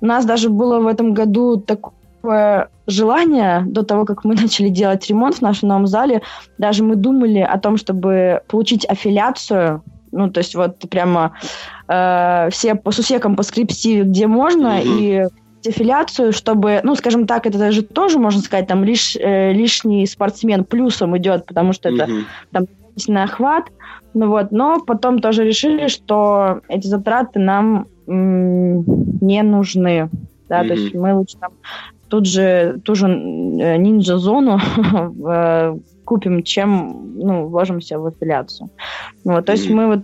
У 0.00 0.06
нас 0.06 0.26
даже 0.26 0.50
было 0.50 0.80
в 0.80 0.86
этом 0.86 1.14
году 1.14 1.56
такое 1.56 2.68
желание 2.86 3.62
до 3.66 3.82
того, 3.84 4.04
как 4.04 4.24
мы 4.24 4.34
начали 4.42 4.68
делать 4.68 5.08
ремонт 5.08 5.36
в 5.36 5.42
нашем 5.42 5.70
новом 5.70 5.86
зале. 5.86 6.20
Даже 6.58 6.84
мы 6.84 6.96
думали 6.96 7.40
о 7.40 7.58
том, 7.58 7.78
чтобы 7.78 8.42
получить 8.48 8.84
аффилиацию 8.84 9.82
ну, 10.12 10.30
то 10.30 10.38
есть 10.38 10.54
вот 10.54 10.78
прямо 10.90 11.36
э, 11.88 12.48
все 12.50 12.74
по 12.74 12.90
сусекам, 12.92 13.36
по 13.36 13.42
скрипте, 13.42 14.02
где 14.02 14.26
можно, 14.26 14.80
mm-hmm. 14.80 14.98
и 15.64 15.68
аффилиацию, 15.68 16.32
чтобы, 16.32 16.80
ну, 16.84 16.94
скажем 16.94 17.26
так, 17.26 17.46
это 17.46 17.58
даже 17.58 17.82
тоже, 17.82 18.18
можно 18.18 18.40
сказать, 18.40 18.66
там 18.66 18.84
лиш, 18.84 19.16
э, 19.16 19.52
лишний 19.52 20.06
спортсмен 20.06 20.64
плюсом 20.64 21.16
идет, 21.18 21.46
потому 21.46 21.72
что 21.72 21.90
mm-hmm. 21.90 21.94
это 21.94 22.06
там 22.52 22.66
дополнительный 22.66 23.22
охват, 23.24 23.64
ну 24.14 24.28
вот, 24.28 24.52
но 24.52 24.80
потом 24.80 25.20
тоже 25.20 25.44
решили, 25.44 25.88
что 25.88 26.60
эти 26.68 26.86
затраты 26.86 27.38
нам 27.38 27.86
м- 28.06 28.84
не 29.20 29.42
нужны, 29.42 30.10
да, 30.48 30.62
mm-hmm. 30.62 30.68
то 30.68 30.74
есть 30.74 30.94
мы 30.94 31.14
лучше 31.14 31.36
там 31.38 31.52
тут 32.08 32.26
же 32.26 32.80
ту 32.84 32.94
же 32.94 33.06
э, 33.06 33.76
ниндзя-зону 33.76 34.58
э, 35.28 35.76
купим, 36.10 36.42
чем 36.42 37.12
ну, 37.14 37.46
вложимся 37.46 38.00
в 38.00 38.06
аффилиацию. 38.06 38.68
Вот, 39.22 39.46
то 39.46 39.52
есть 39.52 39.70
мы 39.70 39.86
вот 39.86 40.00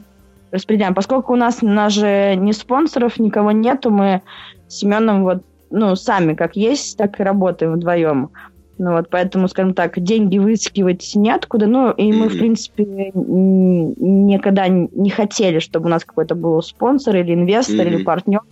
распределяем. 0.52 0.94
Поскольку 0.94 1.32
у 1.32 1.36
нас, 1.36 1.64
у 1.64 1.66
нас 1.66 1.94
же 1.94 2.36
ни 2.36 2.52
спонсоров, 2.52 3.18
никого 3.18 3.50
нету, 3.50 3.90
мы 3.90 4.22
с 4.68 4.76
Семеном 4.76 5.24
вот, 5.24 5.42
ну, 5.70 5.96
сами 5.96 6.34
как 6.34 6.54
есть, 6.54 6.96
так 6.96 7.18
и 7.18 7.24
работаем 7.24 7.72
вдвоем. 7.72 8.30
Ну 8.78 8.92
вот, 8.92 9.10
поэтому, 9.10 9.48
скажем 9.48 9.74
так, 9.74 9.98
деньги 9.98 10.38
выискивать 10.38 11.10
неоткуда. 11.16 11.66
Ну, 11.66 11.90
и 11.90 12.12
мы, 12.12 12.28
в 12.28 12.38
принципе, 12.38 13.10
никогда 13.12 14.68
не 14.68 15.10
хотели, 15.10 15.58
чтобы 15.58 15.86
у 15.86 15.88
нас 15.88 16.04
какой-то 16.04 16.36
был 16.36 16.62
спонсор 16.62 17.16
или 17.16 17.34
инвестор 17.34 17.84
mm-hmm. 17.84 17.94
или 17.94 18.04
партнер. 18.04 18.42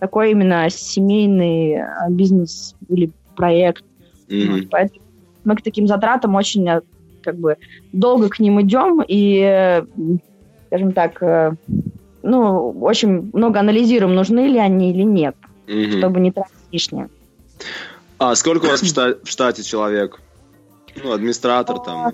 Такой 0.00 0.32
именно 0.32 0.68
семейный 0.68 1.80
а, 1.80 2.10
бизнес 2.10 2.74
или 2.88 3.12
проект. 3.36 3.84
Mm-hmm. 4.28 4.50
Вот, 4.50 4.70
поэтому 4.70 5.07
мы 5.48 5.56
к 5.56 5.62
таким 5.62 5.86
затратам 5.86 6.34
очень 6.34 6.68
э, 6.68 6.82
как 7.22 7.36
бы 7.36 7.56
долго 7.92 8.28
к 8.28 8.38
ним 8.38 8.60
идем 8.62 9.02
и, 9.06 9.82
скажем 10.68 10.92
так, 10.92 11.22
э, 11.22 11.52
ну, 12.22 12.70
очень 12.80 13.30
много 13.32 13.60
анализируем, 13.60 14.14
нужны 14.14 14.46
ли 14.46 14.58
они 14.58 14.90
или 14.90 15.02
нет, 15.02 15.36
угу. 15.66 15.98
чтобы 15.98 16.20
не 16.20 16.30
тратить 16.30 16.52
лишнее. 16.70 17.08
А 18.18 18.34
сколько 18.34 18.66
у 18.66 18.68
вас 18.68 18.82
в 18.82 18.86
штате, 18.86 19.18
в 19.24 19.28
штате 19.28 19.62
человек? 19.62 20.20
Ну, 21.02 21.12
администратор 21.12 21.78
там. 21.78 22.06
А, 22.08 22.12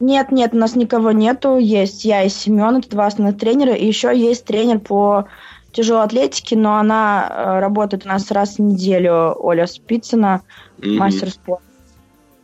нет, 0.00 0.32
нет, 0.32 0.52
у 0.52 0.56
нас 0.56 0.74
никого 0.74 1.12
нету. 1.12 1.58
Есть 1.58 2.04
я 2.04 2.24
и 2.24 2.28
Семен, 2.28 2.78
это 2.78 2.90
два 2.90 3.06
основных 3.06 3.38
тренера, 3.38 3.74
и 3.74 3.86
еще 3.86 4.16
есть 4.16 4.44
тренер 4.44 4.80
по 4.80 5.26
тяжелой 5.72 6.04
атлетике, 6.04 6.56
но 6.56 6.76
она 6.76 7.28
э, 7.28 7.60
работает 7.60 8.04
у 8.06 8.08
нас 8.08 8.30
раз 8.30 8.56
в 8.56 8.58
неделю, 8.60 9.34
Оля 9.38 9.66
Спицына, 9.66 10.42
мастер 10.82 11.30
спорта. 11.30 11.64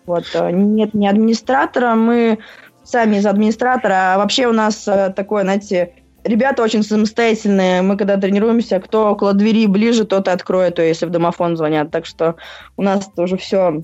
Вот, 0.06 0.24
э, 0.34 0.50
нет 0.50 0.94
ни 0.94 1.06
администратора, 1.06 1.94
мы 1.94 2.38
сами 2.84 3.16
из 3.16 3.26
администратора, 3.26 4.14
а 4.14 4.18
вообще 4.18 4.46
у 4.46 4.52
нас 4.52 4.86
э, 4.88 5.12
такое, 5.14 5.42
знаете, 5.42 5.94
ребята 6.24 6.62
очень 6.62 6.82
самостоятельные. 6.82 7.82
Мы 7.82 7.96
когда 7.96 8.16
тренируемся, 8.16 8.80
кто 8.80 9.10
около 9.10 9.32
двери 9.34 9.66
ближе, 9.66 10.04
тот 10.04 10.28
и 10.28 10.30
откроет, 10.30 10.76
то 10.76 10.82
если 10.82 11.06
в 11.06 11.10
домофон 11.10 11.56
звонят. 11.56 11.90
Так 11.90 12.06
что 12.06 12.36
у 12.76 12.82
нас 12.82 13.08
тоже 13.14 13.36
все... 13.36 13.82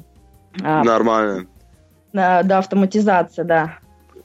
А, 0.63 0.83
Нормально. 0.83 1.47
Да, 2.13 2.43
да, 2.43 2.59
автоматизация, 2.59 3.45
да. 3.45 3.79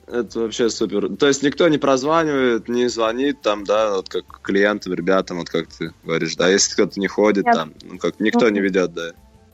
Это 0.08 0.40
вообще 0.40 0.70
супер. 0.70 1.16
То 1.16 1.28
есть 1.28 1.42
никто 1.42 1.68
не 1.70 1.78
прозванивает, 1.78 2.68
не 2.68 2.90
звонит 2.90 3.42
там, 3.42 3.64
да, 3.64 3.96
вот 3.96 4.10
как 4.10 4.42
клиентам, 4.42 4.94
ребятам, 4.94 5.38
вот 5.38 5.50
как 5.50 5.68
ты 5.68 5.94
говоришь, 6.04 6.36
да, 6.36 6.50
если 6.50 6.74
кто-то 6.74 7.00
не 7.00 7.08
ходит 7.08 7.46
Нет. 7.46 7.56
там, 7.56 7.74
ну 7.84 7.98
как 7.98 8.20
никто 8.20 8.42
ну, 8.42 8.50
не 8.50 8.60
ведет, 8.60 8.94
да. 8.94 9.12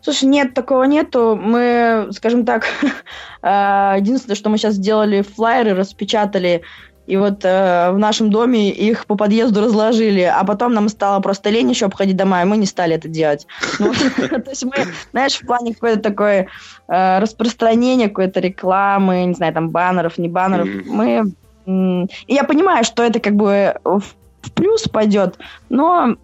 Слушай, 0.07 0.29
нет, 0.29 0.53
такого 0.53 0.83
нету. 0.83 1.35
Мы, 1.35 2.07
скажем 2.11 2.45
так, 2.45 2.65
э, 3.41 3.95
единственное, 3.97 4.37
что 4.37 4.49
мы 4.49 4.57
сейчас 4.57 4.75
сделали 4.75 5.21
флайеры, 5.21 5.73
распечатали 5.73 6.61
и 7.07 7.17
вот 7.17 7.43
э, 7.43 7.91
в 7.91 7.97
нашем 7.97 8.29
доме 8.29 8.69
их 8.69 9.05
по 9.05 9.17
подъезду 9.17 9.59
разложили, 9.59 10.21
а 10.21 10.45
потом 10.45 10.73
нам 10.73 10.87
стало 10.87 11.19
просто 11.19 11.49
лень 11.49 11.71
еще 11.71 11.87
обходить 11.87 12.15
дома, 12.15 12.41
и 12.41 12.45
мы 12.45 12.55
не 12.55 12.65
стали 12.65 12.95
это 12.95 13.09
делать. 13.09 13.47
Ну, 13.79 13.93
то 14.15 14.49
есть 14.49 14.63
мы, 14.63 14.75
знаешь, 15.11 15.35
в 15.35 15.45
плане 15.45 15.73
какое-то 15.73 16.01
такое 16.01 16.47
э, 16.87 17.19
распространение 17.19 18.07
какой-то 18.07 18.39
рекламы, 18.39 19.25
не 19.25 19.33
знаю, 19.33 19.53
там 19.53 19.71
баннеров, 19.71 20.17
не 20.17 20.29
баннеров, 20.29 20.69
мы... 20.85 21.33
И 21.65 22.33
я 22.33 22.45
понимаю, 22.45 22.85
что 22.85 23.03
это 23.03 23.19
как 23.19 23.35
бы 23.35 23.75
в 23.83 24.51
плюс 24.53 24.83
пойдет, 24.83 25.37
но 25.67 26.15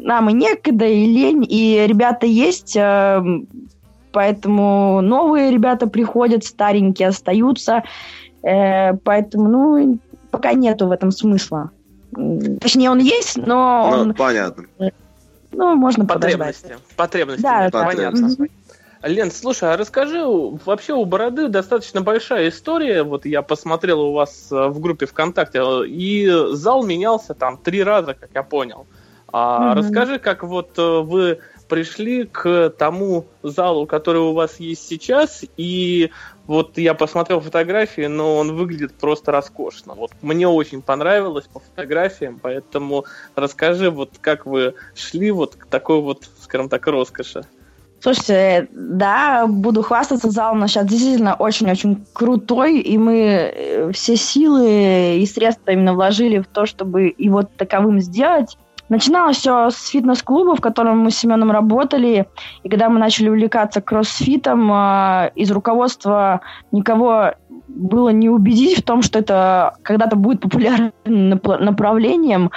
нам 0.00 0.30
и 0.30 0.32
некогда, 0.32 0.86
и 0.86 1.04
лень, 1.04 1.46
и 1.48 1.84
ребята 1.86 2.26
есть, 2.26 2.76
э, 2.76 3.22
поэтому 4.12 5.00
новые 5.00 5.50
ребята 5.50 5.86
приходят, 5.86 6.44
старенькие 6.44 7.08
остаются, 7.08 7.82
поэтому, 8.42 9.48
ну, 9.48 9.98
пока 10.30 10.54
нету 10.54 10.86
в 10.86 10.92
этом 10.92 11.10
смысла. 11.10 11.70
Точнее, 12.60 12.90
он 12.90 12.98
есть, 12.98 13.36
но 13.36 13.90
ну, 13.90 14.00
он... 14.00 14.14
понятно. 14.14 14.64
Ну, 15.52 15.74
можно 15.74 16.06
Потребности. 16.06 16.62
подождать. 16.62 16.96
Потребности. 16.96 17.42
Да, 17.42 17.68
да 17.70 17.84
понятно. 17.84 18.30
Лен, 19.02 19.30
слушай, 19.30 19.72
а 19.72 19.76
расскажи, 19.78 20.22
вообще 20.22 20.92
у 20.92 21.04
Бороды 21.06 21.48
достаточно 21.48 22.02
большая 22.02 22.50
история, 22.50 23.02
вот 23.02 23.24
я 23.24 23.40
посмотрел 23.40 24.02
у 24.02 24.12
вас 24.12 24.48
э, 24.52 24.68
в 24.68 24.78
группе 24.78 25.06
ВКонтакте, 25.06 25.62
и 25.86 26.30
зал 26.52 26.84
менялся 26.84 27.32
там 27.32 27.56
три 27.56 27.82
раза, 27.82 28.12
как 28.12 28.28
я 28.34 28.42
понял. 28.42 28.86
А 29.32 29.72
mm-hmm. 29.72 29.78
расскажи, 29.78 30.18
как 30.18 30.42
вот 30.42 30.78
э, 30.78 31.00
вы 31.00 31.38
пришли 31.68 32.24
к 32.24 32.70
тому 32.70 33.26
залу, 33.42 33.86
который 33.86 34.20
у 34.20 34.32
вас 34.32 34.58
есть 34.58 34.86
сейчас, 34.86 35.44
и 35.56 36.10
вот 36.46 36.76
я 36.78 36.94
посмотрел 36.94 37.40
фотографии, 37.40 38.06
но 38.06 38.38
он 38.38 38.56
выглядит 38.56 38.92
просто 38.94 39.30
роскошно. 39.30 39.94
Вот 39.94 40.10
мне 40.20 40.48
очень 40.48 40.82
понравилось 40.82 41.46
по 41.46 41.60
фотографиям, 41.60 42.40
поэтому 42.42 43.04
расскажи, 43.36 43.90
вот 43.90 44.10
как 44.20 44.46
вы 44.46 44.74
шли 44.96 45.30
вот 45.30 45.54
к 45.54 45.66
такой 45.66 46.00
вот, 46.00 46.28
скажем 46.40 46.68
так, 46.68 46.86
роскоши. 46.88 47.44
Слушайте, 48.00 48.66
да, 48.72 49.46
буду 49.46 49.82
хвастаться, 49.82 50.30
зал 50.30 50.54
у 50.54 50.56
нас 50.56 50.70
сейчас 50.70 50.86
действительно 50.86 51.34
очень-очень 51.34 52.06
крутой, 52.14 52.78
и 52.80 52.96
мы 52.96 53.14
э, 53.14 53.92
все 53.92 54.16
силы 54.16 55.18
и 55.18 55.26
средства 55.26 55.70
именно 55.70 55.92
вложили 55.92 56.38
в 56.38 56.46
то, 56.46 56.64
чтобы 56.64 57.14
его 57.16 57.42
таковым 57.42 58.00
сделать. 58.00 58.56
Начиналось 58.90 59.36
все 59.36 59.70
с 59.70 59.88
фитнес-клуба, 59.88 60.56
в 60.56 60.60
котором 60.60 60.98
мы 60.98 61.12
с 61.12 61.18
Семеном 61.18 61.52
работали. 61.52 62.26
И 62.64 62.68
когда 62.68 62.88
мы 62.88 62.98
начали 62.98 63.28
увлекаться 63.28 63.80
кроссфитом, 63.80 64.70
э, 64.72 65.30
из 65.36 65.50
руководства 65.52 66.40
никого 66.72 67.34
было 67.74 68.10
не 68.10 68.28
убедить 68.28 68.78
в 68.78 68.82
том, 68.82 69.02
что 69.02 69.18
это 69.18 69.74
когда-то 69.82 70.16
будет 70.16 70.40
популярным 70.40 70.92
направлением. 71.00 72.50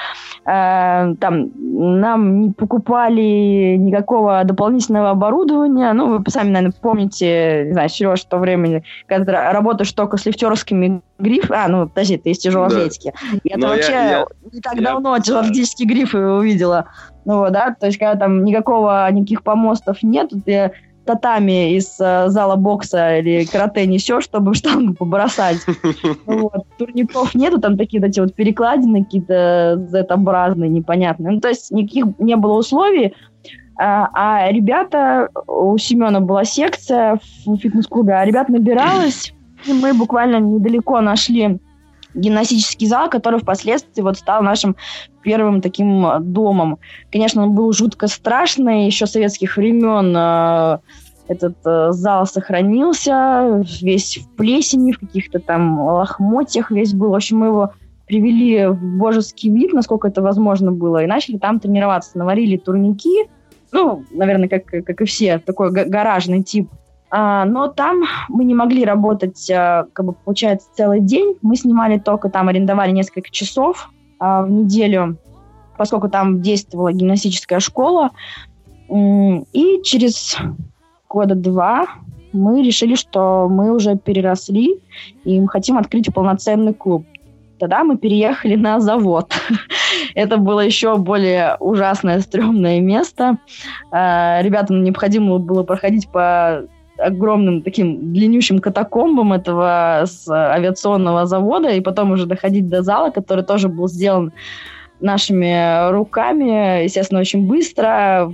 Э, 0.46 1.16
там 1.20 1.52
нам 1.56 2.42
не 2.42 2.52
покупали 2.52 3.76
никакого 3.78 4.44
дополнительного 4.44 5.12
оборудования. 5.12 5.94
Ну, 5.94 6.18
вы 6.18 6.24
сами, 6.30 6.50
наверное, 6.50 6.76
помните, 6.82 7.66
не 7.68 7.74
знаю, 7.74 7.90
Сереж, 7.90 8.22
в 8.22 8.28
то 8.28 8.38
время, 8.38 8.84
когда 9.08 9.52
работаешь 9.54 9.92
только 9.94 10.18
с 10.18 10.26
лифтерскими 10.26 11.02
грифами. 11.20 11.60
А, 11.60 11.68
ну, 11.68 11.88
подожди, 11.88 12.18
ты 12.18 12.32
из 12.32 12.40
тяжелой 12.40 12.70
да. 12.70 12.78
атлетики. 12.78 13.14
Я 13.44 13.56
это 13.56 13.68
вообще 13.68 13.92
я, 13.92 14.10
я, 14.10 14.26
не 14.52 14.62
так 14.62 14.76
я, 14.76 14.82
давно 14.82 15.18
тяжелоатлетические 15.20 15.88
грифы 15.88 16.20
увидела. 16.20 16.86
Ну, 17.26 17.50
да, 17.50 17.76
то 17.80 17.86
есть, 17.86 17.98
когда 17.98 18.16
там 18.16 18.44
никакого, 18.44 19.10
никаких 19.12 19.44
помостов 19.44 20.04
нет, 20.04 20.32
ты 20.46 20.72
татами 21.06 21.76
из 21.76 22.00
э, 22.00 22.30
зала 22.30 22.56
бокса 22.56 23.18
или 23.18 23.46
карате 23.46 23.86
несешь, 23.86 24.24
чтобы 24.24 24.54
штангу 24.54 24.94
побросать. 24.94 25.58
Вот. 26.26 26.66
Турников 26.78 27.36
нету, 27.36 27.60
там 27.60 27.78
такие 27.78 28.02
вот 28.02 28.10
эти 28.10 28.20
вот 28.20 28.34
перекладины 28.34 29.04
какие-то 29.04 29.86
Z-образные, 29.90 30.70
непонятные. 30.70 31.34
Ну, 31.34 31.40
то 31.40 31.50
есть 31.50 31.72
никаких 31.72 32.06
не 32.20 32.36
было 32.36 32.58
условий, 32.58 33.14
а, 33.76 34.10
а 34.14 34.52
ребята, 34.52 35.30
у 35.48 35.78
Семена 35.78 36.20
была 36.20 36.44
секция 36.44 37.20
в 37.46 37.58
фитнес-клубе, 37.58 38.14
а 38.14 38.26
ребят 38.26 38.50
набиралось, 38.50 39.34
и 39.66 39.74
мы 39.74 39.94
буквально 39.94 40.40
недалеко 40.40 41.02
нашли 41.02 41.60
гимнастический 42.14 42.88
зал, 42.88 43.10
который 43.10 43.40
впоследствии 43.40 44.02
вот 44.02 44.18
стал 44.18 44.44
нашим 44.44 44.76
первым 45.22 45.62
таким 45.62 46.06
э, 46.06 46.20
домом. 46.20 46.80
Конечно, 47.12 47.44
он 47.44 47.54
был 47.54 47.72
жутко 47.74 48.08
страшный, 48.08 48.86
еще 48.86 49.06
советских 49.06 49.58
времен 49.58 50.16
э, 50.16 50.80
этот 51.28 51.56
э, 51.66 51.92
зал 51.92 52.26
сохранился, 52.26 53.64
весь 53.82 54.18
в 54.18 54.36
плесени, 54.36 54.92
в 54.92 55.00
каких-то 55.00 55.40
там 55.40 55.80
лохмотьях 55.80 56.72
весь 56.72 56.94
был. 56.94 57.12
В 57.12 57.16
общем, 57.16 57.38
мы 57.38 57.48
его 57.48 57.74
привели 58.06 58.68
в 58.68 58.98
божеский 58.98 59.50
вид, 59.50 59.74
насколько 59.74 60.08
это 60.08 60.22
возможно 60.22 60.72
было, 60.72 61.04
и 61.04 61.08
начали 61.08 61.38
там 61.38 61.60
тренироваться. 61.60 62.18
Наварили 62.18 62.58
турники, 62.58 63.28
ну, 63.72 64.04
наверное, 64.12 64.50
как, 64.50 64.66
как 64.66 65.02
и 65.02 65.06
все, 65.06 65.40
такой 65.40 65.72
гаражный 65.72 66.44
тип 66.44 66.70
но 67.46 67.68
там 67.68 68.06
мы 68.28 68.44
не 68.44 68.56
могли 68.56 68.84
работать, 68.84 69.48
а, 69.52 69.86
как 69.94 70.06
бы, 70.06 70.14
получается, 70.14 70.68
целый 70.74 71.00
день. 71.00 71.38
Мы 71.44 71.56
снимали 71.56 72.00
только 72.00 72.28
там, 72.28 72.48
арендовали 72.48 72.90
несколько 72.90 73.30
часов 73.30 73.92
а, 74.20 74.42
в 74.42 74.50
неделю, 74.50 75.18
поскольку 75.78 76.10
там 76.10 76.42
действовала 76.42 76.92
гимнастическая 76.92 77.60
школа. 77.60 78.10
И 78.90 79.82
через 79.84 80.38
года 81.08 81.36
два 81.36 81.86
мы 82.32 82.64
решили, 82.64 82.96
что 82.96 83.48
мы 83.48 83.72
уже 83.72 83.96
переросли 83.96 84.82
и 85.24 85.40
мы 85.40 85.48
хотим 85.48 85.78
открыть 85.78 86.12
полноценный 86.12 86.74
клуб. 86.74 87.06
Тогда 87.60 87.84
мы 87.84 87.98
переехали 87.98 88.56
на 88.56 88.80
завод. 88.80 89.34
Это 90.16 90.38
было 90.38 90.62
еще 90.62 90.98
более 90.98 91.58
ужасное, 91.60 92.20
стрёмное 92.22 92.82
место. 92.82 93.38
Ребятам 93.92 94.84
необходимо 94.84 95.38
было 95.38 95.64
проходить 95.64 96.10
по 96.10 96.64
огромным 97.04 97.62
таким 97.62 98.14
длиннющим 98.14 98.60
катакомбам 98.60 99.34
этого 99.34 100.04
с 100.06 100.28
авиационного 100.30 101.26
завода, 101.26 101.70
и 101.70 101.82
потом 101.82 102.12
уже 102.12 102.26
доходить 102.26 102.68
до 102.68 102.82
зала, 102.82 103.10
который 103.12 103.44
тоже 103.44 103.68
был 103.68 103.88
сделан 103.88 104.32
нашими 105.00 105.92
руками, 105.92 106.84
естественно, 106.84 107.20
очень 107.20 107.46
быстро, 107.46 108.34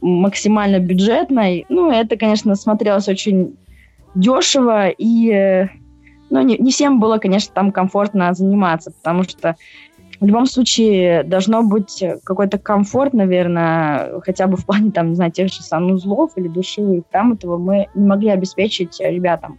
максимально 0.00 0.78
бюджетно. 0.78 1.44
Ну, 1.68 1.90
это, 1.90 2.16
конечно, 2.16 2.54
смотрелось 2.56 3.08
очень 3.08 3.56
дешево, 4.14 4.88
и 4.88 5.66
ну, 6.30 6.42
не, 6.42 6.56
не 6.58 6.72
всем 6.72 7.00
было, 7.00 7.18
конечно, 7.18 7.52
там 7.54 7.72
комфортно 7.72 8.34
заниматься, 8.34 8.90
потому 8.90 9.22
что 9.24 9.56
в 10.24 10.26
любом 10.26 10.46
случае 10.46 11.22
должно 11.22 11.62
быть 11.62 12.02
какой-то 12.24 12.56
комфорт, 12.56 13.12
наверное, 13.12 14.20
хотя 14.20 14.46
бы 14.46 14.56
в 14.56 14.64
плане, 14.64 14.90
там, 14.90 15.10
не 15.10 15.16
знаю, 15.16 15.30
тех 15.30 15.52
же 15.52 15.62
санузлов 15.62 16.32
или 16.36 16.48
душевых. 16.48 17.04
Там 17.10 17.32
этого 17.34 17.58
мы 17.58 17.88
не 17.94 18.06
могли 18.06 18.30
обеспечить 18.30 18.98
ребятам. 19.00 19.58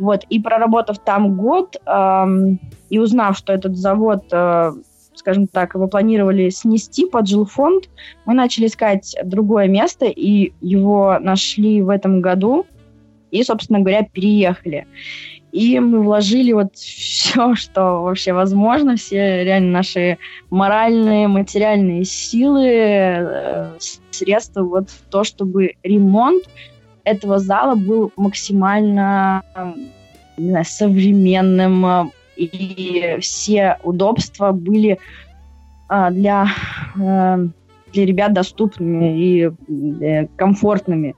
Вот, 0.00 0.24
и 0.28 0.40
проработав 0.40 0.98
там 0.98 1.36
год, 1.36 1.76
эм, 1.86 2.58
и 2.90 2.98
узнав, 2.98 3.38
что 3.38 3.52
этот 3.52 3.76
завод, 3.76 4.24
э, 4.32 4.72
скажем 5.14 5.46
так, 5.46 5.76
его 5.76 5.86
планировали 5.86 6.50
снести 6.50 7.06
под 7.06 7.28
жилфонд, 7.28 7.88
мы 8.24 8.34
начали 8.34 8.66
искать 8.66 9.14
другое 9.22 9.68
место, 9.68 10.06
и 10.06 10.52
его 10.60 11.16
нашли 11.20 11.80
в 11.80 11.90
этом 11.90 12.20
году, 12.20 12.66
и, 13.30 13.44
собственно 13.44 13.78
говоря, 13.78 14.02
переехали. 14.02 14.88
И 15.56 15.80
мы 15.80 16.02
вложили 16.02 16.52
вот 16.52 16.76
все, 16.76 17.54
что 17.54 18.02
вообще 18.02 18.34
возможно, 18.34 18.96
все 18.96 19.42
реально 19.42 19.70
наши 19.78 20.18
моральные, 20.50 21.28
материальные 21.28 22.04
силы, 22.04 22.66
э, 22.68 23.70
средства 24.10 24.62
вот 24.62 24.90
в 24.90 25.00
то, 25.10 25.24
чтобы 25.24 25.72
ремонт 25.82 26.44
этого 27.04 27.38
зала 27.38 27.74
был 27.74 28.12
максимально 28.16 29.42
не 30.36 30.50
знаю, 30.50 30.64
современным, 30.66 31.86
э, 31.86 32.04
и 32.36 33.16
все 33.22 33.78
удобства 33.82 34.52
были 34.52 34.98
а, 35.88 36.10
для, 36.10 36.48
э, 37.00 37.46
для 37.94 38.04
ребят 38.04 38.34
доступными 38.34 39.18
и 39.18 39.50
комфортными. 40.36 41.14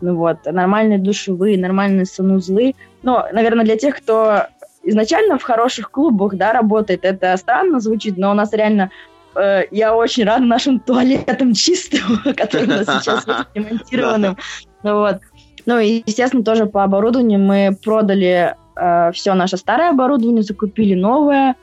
Ну 0.00 0.16
вот, 0.16 0.38
нормальные 0.44 0.98
душевые, 0.98 1.58
нормальные 1.58 2.06
санузлы. 2.06 2.74
Но, 3.02 3.26
наверное, 3.32 3.64
для 3.64 3.76
тех, 3.76 3.96
кто 3.96 4.44
изначально 4.82 5.38
в 5.38 5.42
хороших 5.42 5.90
клубах, 5.90 6.34
да, 6.34 6.52
работает, 6.52 7.04
это 7.04 7.36
странно 7.36 7.80
звучит, 7.80 8.16
но 8.16 8.30
у 8.30 8.34
нас 8.34 8.52
реально 8.52 8.90
э, 9.34 9.64
я 9.70 9.94
очень 9.94 10.24
рада 10.24 10.44
нашим 10.44 10.80
туалетам 10.86 11.54
чистым, 11.54 12.18
который 12.36 12.64
у 12.64 12.68
нас 12.68 12.86
сейчас 12.86 13.26
ремонтированным. 13.54 14.36
Ну 14.82 14.98
вот. 14.98 15.18
Ну 15.66 15.78
и, 15.78 16.02
естественно, 16.06 16.44
тоже 16.44 16.66
по 16.66 16.84
оборудованию 16.84 17.38
мы 17.40 17.76
продали 17.84 18.54
э, 18.76 19.12
все 19.12 19.34
наше 19.34 19.56
старое 19.56 19.90
оборудование, 19.90 20.42
закупили 20.42 20.94
новое, 20.94 21.56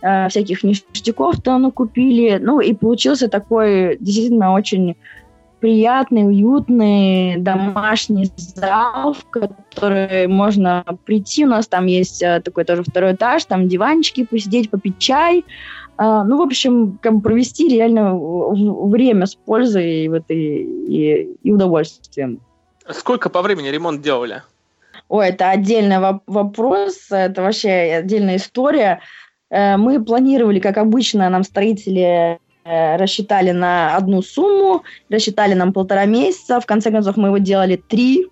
э, 0.00 0.28
всяких 0.28 0.62
ништяков 0.62 1.42
то 1.42 1.58
ну, 1.58 1.70
купили. 1.70 2.38
Ну 2.40 2.60
и 2.60 2.72
получился 2.72 3.28
такой 3.28 3.98
действительно 4.00 4.54
очень 4.54 4.96
приятный, 5.62 6.26
уютный 6.26 7.36
домашний 7.38 8.28
зал, 8.36 9.14
в 9.14 9.24
который 9.30 10.26
можно 10.26 10.84
прийти. 11.04 11.44
У 11.44 11.48
нас 11.48 11.68
там 11.68 11.86
есть 11.86 12.20
э, 12.20 12.40
такой 12.44 12.64
тоже 12.64 12.82
второй 12.82 13.12
этаж, 13.14 13.44
там 13.44 13.68
диванчики, 13.68 14.26
посидеть, 14.26 14.70
попить 14.70 14.98
чай. 14.98 15.44
А, 15.96 16.24
ну, 16.24 16.38
в 16.38 16.40
общем, 16.40 16.98
как 17.00 17.22
провести 17.22 17.68
реально 17.68 18.12
время 18.16 19.26
с 19.26 19.36
пользой 19.36 20.08
вот, 20.08 20.24
и, 20.30 20.62
и, 20.64 21.28
и 21.44 21.52
удовольствием. 21.52 22.40
Сколько 22.90 23.30
по 23.30 23.40
времени 23.40 23.68
ремонт 23.68 24.02
делали? 24.02 24.42
Ой, 25.08 25.28
это 25.28 25.50
отдельный 25.50 26.00
вопрос, 26.26 27.06
это 27.10 27.40
вообще 27.40 27.98
отдельная 28.00 28.36
история. 28.36 29.00
Э, 29.48 29.76
мы 29.76 30.04
планировали, 30.04 30.58
как 30.58 30.76
обычно, 30.76 31.30
нам 31.30 31.44
строители 31.44 32.40
рассчитали 32.64 33.50
на 33.50 33.96
одну 33.96 34.22
сумму, 34.22 34.84
рассчитали 35.10 35.54
нам 35.54 35.72
полтора 35.72 36.04
месяца, 36.04 36.60
в 36.60 36.66
конце 36.66 36.90
концов 36.90 37.16
мы 37.16 37.28
его 37.28 37.38
делали 37.38 37.76
три, 37.76 38.26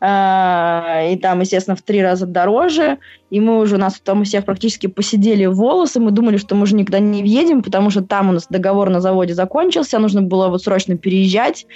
э, 0.00 1.12
и 1.12 1.16
там, 1.16 1.40
естественно, 1.40 1.76
в 1.76 1.82
три 1.82 2.02
раза 2.02 2.26
дороже, 2.26 2.98
и 3.30 3.40
мы 3.40 3.58
уже, 3.60 3.76
у 3.76 3.78
нас 3.78 4.00
там 4.00 4.22
у 4.22 4.24
всех 4.24 4.44
практически 4.44 4.86
посидели 4.88 5.46
волосы, 5.46 6.00
мы 6.00 6.10
думали, 6.10 6.36
что 6.36 6.54
мы 6.54 6.62
уже 6.62 6.74
никуда 6.74 6.98
не 6.98 7.22
въедем, 7.22 7.62
потому 7.62 7.90
что 7.90 8.02
там 8.02 8.30
у 8.30 8.32
нас 8.32 8.46
договор 8.48 8.90
на 8.90 9.00
заводе 9.00 9.34
закончился, 9.34 9.98
нужно 9.98 10.22
было 10.22 10.48
вот 10.48 10.62
срочно 10.62 10.96
переезжать, 10.96 11.66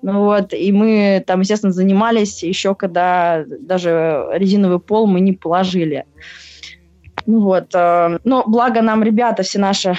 ну 0.00 0.24
вот, 0.24 0.52
и 0.52 0.72
мы 0.72 1.22
там, 1.26 1.40
естественно, 1.40 1.72
занимались 1.72 2.42
еще, 2.42 2.74
когда 2.74 3.44
даже 3.46 4.26
резиновый 4.32 4.80
пол 4.80 5.06
мы 5.06 5.20
не 5.20 5.32
положили. 5.32 6.06
Ну 7.26 7.40
вот, 7.40 7.74
э, 7.74 8.18
но 8.24 8.44
благо 8.46 8.82
нам 8.82 9.02
ребята 9.02 9.42
все 9.42 9.58
наши, 9.58 9.94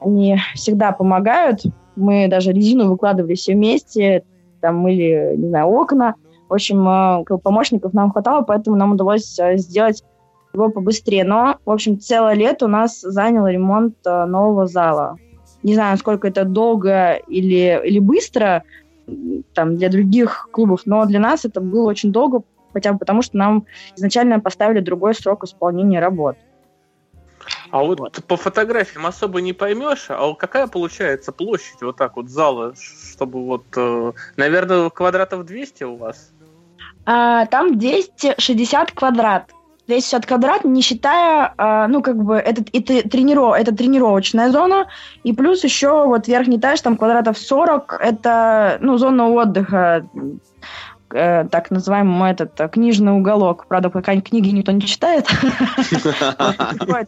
они 0.00 0.38
всегда 0.54 0.92
помогают. 0.92 1.60
Мы 1.96 2.28
даже 2.28 2.52
резину 2.52 2.88
выкладывали 2.88 3.34
все 3.34 3.54
вместе, 3.54 4.24
там 4.60 4.78
мыли, 4.78 5.34
не 5.36 5.48
знаю, 5.48 5.66
окна. 5.68 6.14
В 6.48 6.54
общем, 6.54 6.88
э, 6.88 7.38
помощников 7.42 7.92
нам 7.92 8.10
хватало, 8.10 8.42
поэтому 8.42 8.76
нам 8.76 8.92
удалось 8.92 9.38
э, 9.38 9.56
сделать 9.56 10.02
его 10.54 10.70
побыстрее. 10.70 11.24
Но, 11.24 11.56
в 11.64 11.70
общем, 11.70 12.00
целое 12.00 12.34
лето 12.34 12.66
у 12.66 12.68
нас 12.68 13.00
занял 13.00 13.46
ремонт 13.46 13.96
нового 14.04 14.66
зала. 14.66 15.16
Не 15.62 15.74
знаю, 15.74 15.96
сколько 15.96 16.28
это 16.28 16.44
долго 16.44 17.14
или, 17.28 17.80
или 17.84 17.98
быстро, 17.98 18.64
там, 19.54 19.76
для 19.76 19.88
других 19.88 20.48
клубов, 20.52 20.82
но 20.84 21.04
для 21.06 21.20
нас 21.20 21.44
это 21.44 21.60
было 21.60 21.88
очень 21.88 22.12
долго, 22.12 22.42
хотя 22.72 22.92
бы 22.92 22.98
потому, 22.98 23.22
что 23.22 23.36
нам 23.36 23.66
изначально 23.96 24.40
поставили 24.40 24.80
другой 24.80 25.14
срок 25.14 25.44
исполнения 25.44 26.00
работ. 26.00 26.36
А 27.72 27.82
вот, 27.82 28.00
вот 28.00 28.22
по 28.26 28.36
фотографиям 28.36 29.06
особо 29.06 29.40
не 29.40 29.54
поймешь, 29.54 30.04
а 30.10 30.34
какая 30.34 30.66
получается 30.66 31.32
площадь 31.32 31.80
вот 31.80 31.96
так 31.96 32.16
вот 32.16 32.28
зала, 32.28 32.74
чтобы 32.76 33.42
вот, 33.46 33.64
э, 33.74 34.12
наверное, 34.36 34.90
квадратов 34.90 35.46
200 35.46 35.84
у 35.84 35.96
вас? 35.96 36.32
А, 37.06 37.46
там 37.46 37.78
260 37.78 38.92
квадрат. 38.92 39.52
260 39.86 40.26
квадрат, 40.26 40.64
не 40.64 40.82
считая, 40.82 41.54
а, 41.56 41.88
ну, 41.88 42.02
как 42.02 42.22
бы, 42.22 42.36
это, 42.36 42.62
это, 42.74 43.08
трениров, 43.08 43.54
это 43.58 43.74
тренировочная 43.74 44.50
зона, 44.50 44.88
и 45.24 45.32
плюс 45.32 45.64
еще 45.64 46.04
вот 46.04 46.28
верхний 46.28 46.58
этаж, 46.58 46.78
там 46.82 46.98
квадратов 46.98 47.38
40, 47.38 47.98
это, 48.00 48.76
ну, 48.82 48.98
зона 48.98 49.30
отдыха, 49.30 50.06
э, 51.14 51.46
так 51.50 51.70
называемый 51.70 52.30
этот 52.30 52.58
э, 52.60 52.68
книжный 52.68 53.12
уголок. 53.12 53.66
Правда, 53.66 53.90
пока 53.90 54.20
книги 54.20 54.48
никто 54.50 54.72
не 54.72 54.82
читает. 54.82 55.26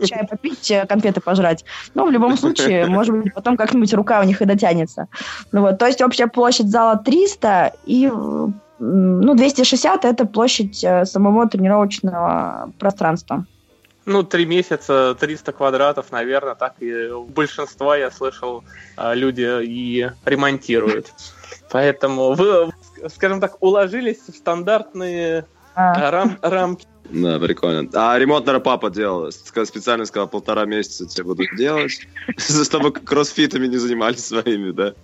Чай 0.06 0.26
попить, 0.28 0.70
э, 0.70 0.86
конфеты 0.86 1.20
пожрать. 1.20 1.64
Но 1.94 2.06
в 2.06 2.10
любом 2.10 2.36
случае, 2.36 2.86
может 2.86 3.16
быть, 3.16 3.34
потом 3.34 3.56
как-нибудь 3.56 3.92
рука 3.94 4.20
у 4.20 4.24
них 4.24 4.42
и 4.42 4.44
дотянется. 4.44 5.08
Ну 5.52 5.62
вот, 5.62 5.78
то 5.78 5.86
есть 5.86 6.02
общая 6.02 6.26
площадь 6.26 6.68
зала 6.68 6.96
300 6.96 7.72
и 7.86 8.10
ну, 8.78 9.34
260 9.34 10.04
это 10.04 10.26
площадь 10.26 10.78
самого 11.04 11.48
тренировочного 11.48 12.72
пространства. 12.78 13.46
Ну, 14.06 14.22
три 14.22 14.44
месяца, 14.44 15.16
300 15.18 15.52
квадратов, 15.52 16.12
наверное, 16.12 16.54
так 16.54 16.74
и 16.80 17.08
большинство, 17.28 17.94
я 17.94 18.10
слышал, 18.10 18.62
люди 18.98 19.64
и 19.64 20.10
ремонтируют. 20.26 21.12
Поэтому 21.70 22.34
вы, 22.34 22.70
скажем 23.08 23.40
так, 23.40 23.56
уложились 23.60 24.20
в 24.28 24.36
стандартные 24.36 25.46
а. 25.74 26.10
рам 26.10 26.38
рамки. 26.42 26.86
Да, 27.10 27.38
прикольно. 27.38 27.88
А 27.94 28.18
ремонт, 28.18 28.46
наверное, 28.46 28.64
папа 28.64 28.90
делал. 28.90 29.30
Специально 29.30 30.06
сказал, 30.06 30.26
полтора 30.26 30.64
месяца 30.64 31.06
тебе 31.06 31.24
будут 31.24 31.48
делать, 31.56 31.92
чтобы 32.38 32.92
кроссфитами 32.92 33.66
не 33.66 33.76
занимались 33.76 34.24
своими, 34.24 34.70
да? 34.70 34.94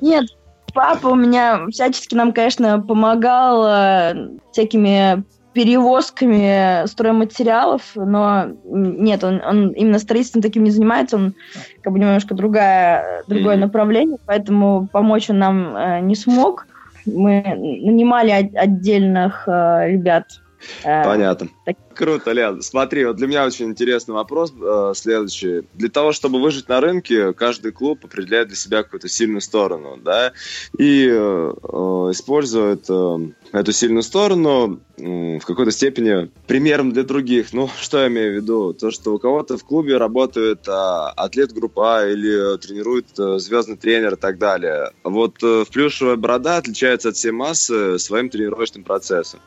Нет, 0.00 0.26
Папа 0.74 1.08
у 1.08 1.14
меня 1.14 1.66
всячески 1.70 2.14
нам, 2.14 2.32
конечно, 2.32 2.80
помогал 2.80 3.66
э, 3.66 4.28
всякими 4.52 5.22
перевозками 5.52 6.86
стройматериалов, 6.86 7.82
но 7.94 8.46
нет, 8.64 9.22
он, 9.22 9.42
он 9.44 9.68
именно 9.72 9.98
строительством 9.98 10.40
таким 10.40 10.64
не 10.64 10.70
занимается, 10.70 11.16
он 11.16 11.34
как 11.82 11.92
бы 11.92 11.98
немножко 11.98 12.34
другая, 12.34 13.22
другое 13.26 13.56
mm-hmm. 13.56 13.60
направление, 13.60 14.18
поэтому 14.24 14.88
помочь 14.90 15.28
он 15.28 15.38
нам 15.38 15.76
э, 15.76 16.00
не 16.00 16.14
смог. 16.14 16.66
Мы 17.06 17.42
нанимали 17.42 18.30
отдельных 18.30 19.48
э, 19.48 19.88
ребят 19.90 20.41
Понятно. 20.82 21.48
Так... 21.64 21.76
Круто, 21.94 22.32
Лен. 22.32 22.62
Смотри, 22.62 23.04
вот 23.04 23.16
для 23.16 23.26
меня 23.26 23.44
очень 23.44 23.66
интересный 23.66 24.14
вопрос 24.14 24.52
э, 24.60 24.92
следующий. 24.96 25.62
Для 25.74 25.88
того, 25.88 26.12
чтобы 26.12 26.40
выжить 26.40 26.68
на 26.68 26.80
рынке, 26.80 27.32
каждый 27.32 27.72
клуб 27.72 28.04
определяет 28.04 28.48
для 28.48 28.56
себя 28.56 28.82
какую-то 28.82 29.08
сильную 29.08 29.40
сторону, 29.40 29.98
да, 30.02 30.32
и 30.78 31.08
э, 31.10 31.52
э 31.62 31.92
использует 32.12 32.86
э, 32.88 33.18
эту 33.52 33.72
сильную 33.72 34.02
сторону 34.02 34.80
э, 34.96 35.38
в 35.38 35.44
какой-то 35.44 35.70
степени 35.70 36.30
примером 36.46 36.92
для 36.92 37.02
других. 37.04 37.52
Ну, 37.52 37.68
что 37.80 38.00
я 38.00 38.08
имею 38.08 38.32
в 38.32 38.36
виду? 38.36 38.72
То, 38.72 38.90
что 38.90 39.14
у 39.14 39.18
кого-то 39.18 39.58
в 39.58 39.64
клубе 39.64 39.96
работает 39.96 40.66
э, 40.66 40.72
атлет 40.72 41.52
группа 41.52 42.08
или 42.08 42.56
тренирует 42.58 43.06
э, 43.18 43.38
звездный 43.38 43.76
тренер 43.76 44.14
и 44.14 44.16
так 44.16 44.38
далее. 44.38 44.92
Вот 45.04 45.36
э, 45.42 45.64
плюшевая 45.70 46.16
борода 46.16 46.56
отличается 46.56 47.10
от 47.10 47.16
всей 47.16 47.32
массы 47.32 47.98
своим 47.98 48.28
тренировочным 48.30 48.84
процессом. 48.84 49.40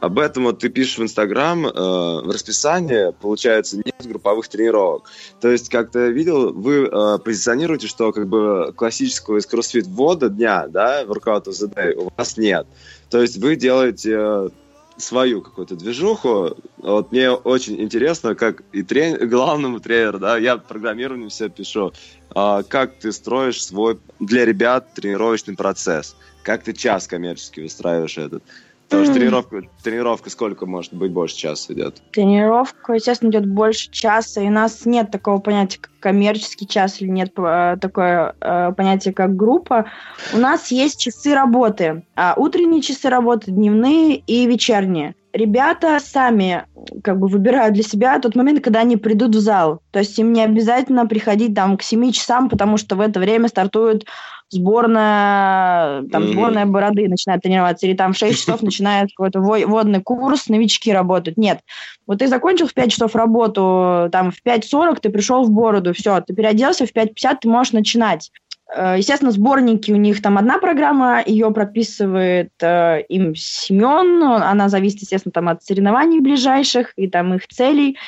Об 0.00 0.18
этом 0.18 0.44
вот 0.44 0.60
ты 0.60 0.70
пишешь 0.70 0.98
в 0.98 1.02
Инстаграм, 1.02 1.66
э, 1.66 1.70
в 1.70 2.30
расписании, 2.30 3.12
получается, 3.20 3.76
нет 3.76 3.94
групповых 4.02 4.48
тренировок. 4.48 5.10
То 5.40 5.48
есть, 5.48 5.68
как 5.68 5.90
ты 5.90 6.10
видел, 6.10 6.54
вы 6.54 6.86
э, 6.86 7.18
позиционируете, 7.18 7.86
что 7.86 8.12
как 8.12 8.26
бы 8.26 8.72
классического 8.74 9.36
из 9.36 9.46
кроссфит 9.46 9.86
ввода 9.86 10.30
дня, 10.30 10.66
да, 10.68 11.02
workout 11.02 11.44
of 11.44 11.50
the 11.52 11.72
day, 11.74 11.92
у 11.94 12.10
вас 12.16 12.38
нет. 12.38 12.66
То 13.10 13.20
есть 13.20 13.36
вы 13.36 13.56
делаете 13.56 14.16
э, 14.16 14.48
свою 14.96 15.42
какую-то 15.42 15.76
движуху. 15.76 16.56
Вот 16.78 17.12
мне 17.12 17.30
очень 17.30 17.80
интересно, 17.80 18.34
как 18.34 18.62
и 18.72 18.82
трен... 18.82 19.28
главному 19.28 19.80
тренеру, 19.80 20.18
да, 20.18 20.38
я 20.38 20.56
программирование 20.56 21.28
все 21.28 21.50
пишу, 21.50 21.92
э, 22.34 22.62
как 22.66 22.98
ты 22.98 23.12
строишь 23.12 23.62
свой 23.62 23.98
для 24.18 24.46
ребят 24.46 24.94
тренировочный 24.94 25.56
процесс, 25.56 26.16
как 26.42 26.62
ты 26.62 26.72
час 26.72 27.06
коммерчески 27.06 27.60
выстраиваешь 27.60 28.16
этот. 28.16 28.42
Потому 28.90 29.04
что 29.04 29.14
тренировка, 29.14 29.62
тренировка 29.84 30.30
сколько 30.30 30.66
может 30.66 30.92
быть 30.92 31.12
больше 31.12 31.36
часа 31.36 31.72
идет? 31.72 32.02
Тренировка, 32.10 32.94
естественно, 32.94 33.30
идет 33.30 33.46
больше 33.46 33.88
часа, 33.92 34.40
и 34.40 34.48
у 34.48 34.50
нас 34.50 34.84
нет 34.84 35.12
такого 35.12 35.38
понятия, 35.38 35.78
как 35.80 35.92
коммерческий 36.00 36.66
час, 36.66 37.00
или 37.00 37.08
нет 37.08 37.32
э, 37.38 37.76
такое 37.80 38.34
э, 38.40 38.72
понятие, 38.76 39.14
как 39.14 39.36
группа. 39.36 39.86
У 40.34 40.38
нас 40.38 40.72
есть 40.72 40.98
часы 40.98 41.34
работы. 41.34 42.02
А 42.16 42.34
утренние 42.36 42.82
часы 42.82 43.08
работы, 43.08 43.52
дневные 43.52 44.16
и 44.16 44.46
вечерние. 44.46 45.14
Ребята 45.32 45.98
сами 46.02 46.64
как 47.04 47.20
бы 47.20 47.28
выбирают 47.28 47.74
для 47.74 47.84
себя 47.84 48.18
тот 48.18 48.34
момент, 48.34 48.64
когда 48.64 48.80
они 48.80 48.96
придут 48.96 49.36
в 49.36 49.40
зал. 49.40 49.80
То 49.92 50.00
есть 50.00 50.18
им 50.18 50.32
не 50.32 50.42
обязательно 50.42 51.06
приходить 51.06 51.54
там 51.54 51.76
к 51.76 51.82
7 51.82 52.10
часам, 52.10 52.48
потому 52.48 52.76
что 52.76 52.96
в 52.96 53.00
это 53.00 53.20
время 53.20 53.46
стартуют 53.46 54.06
сборная, 54.50 56.02
там, 56.08 56.22
mm-hmm. 56.22 56.32
сборная 56.32 56.66
бороды 56.66 57.08
начинает 57.08 57.42
тренироваться, 57.42 57.86
или 57.86 57.94
там 57.94 58.12
в 58.12 58.16
6 58.18 58.38
часов 58.38 58.62
начинает 58.62 59.10
какой-то 59.14 59.40
водный 59.40 60.02
курс, 60.02 60.48
новички 60.48 60.92
работают. 60.92 61.38
Нет. 61.38 61.60
Вот 62.06 62.18
ты 62.18 62.28
закончил 62.28 62.66
в 62.66 62.74
5 62.74 62.92
часов 62.92 63.14
работу, 63.14 64.08
там, 64.12 64.30
в 64.30 64.42
5.40 64.44 65.00
ты 65.00 65.10
пришел 65.10 65.44
в 65.44 65.50
бороду, 65.50 65.94
все, 65.94 66.20
ты 66.20 66.34
переоделся, 66.34 66.86
в 66.86 66.92
5.50 66.94 67.38
ты 67.42 67.48
можешь 67.48 67.72
начинать. 67.72 68.30
Э, 68.74 68.94
естественно, 68.98 69.30
сборники 69.32 69.90
у 69.90 69.96
них 69.96 70.22
там 70.22 70.38
одна 70.38 70.58
программа, 70.58 71.22
ее 71.24 71.50
прописывает 71.50 72.52
э, 72.60 73.02
им 73.08 73.34
Семен, 73.34 74.22
она 74.22 74.68
зависит, 74.68 75.00
естественно, 75.00 75.32
там 75.32 75.48
от 75.48 75.62
соревнований 75.64 76.20
ближайших 76.20 76.92
и 76.96 77.08
там 77.08 77.34
их 77.34 77.46
целей. 77.48 77.98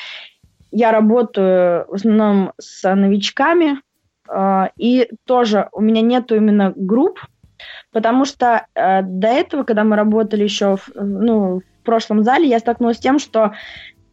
Я 0.70 0.90
работаю 0.90 1.86
в 1.88 1.95
основном 1.95 2.53
с 2.59 2.95
новичками, 2.95 3.78
и 4.77 5.09
тоже 5.25 5.68
у 5.73 5.81
меня 5.81 6.01
нету 6.03 6.37
именно 6.37 6.73
групп, 6.75 7.20
потому 7.93 8.25
что 8.25 8.66
э, 8.75 9.03
до 9.03 9.29
этого, 9.29 9.62
когда 9.64 9.85
мы 9.85 9.97
работали 9.97 10.45
еще 10.45 10.77
в, 10.77 10.91
ну, 10.95 11.61
в 11.61 11.85
прошлом 11.85 12.23
зале, 12.23 12.49
я 12.49 12.59
столкнулась 12.59 12.99
с 12.99 13.01
тем, 13.01 13.18
что 13.18 13.53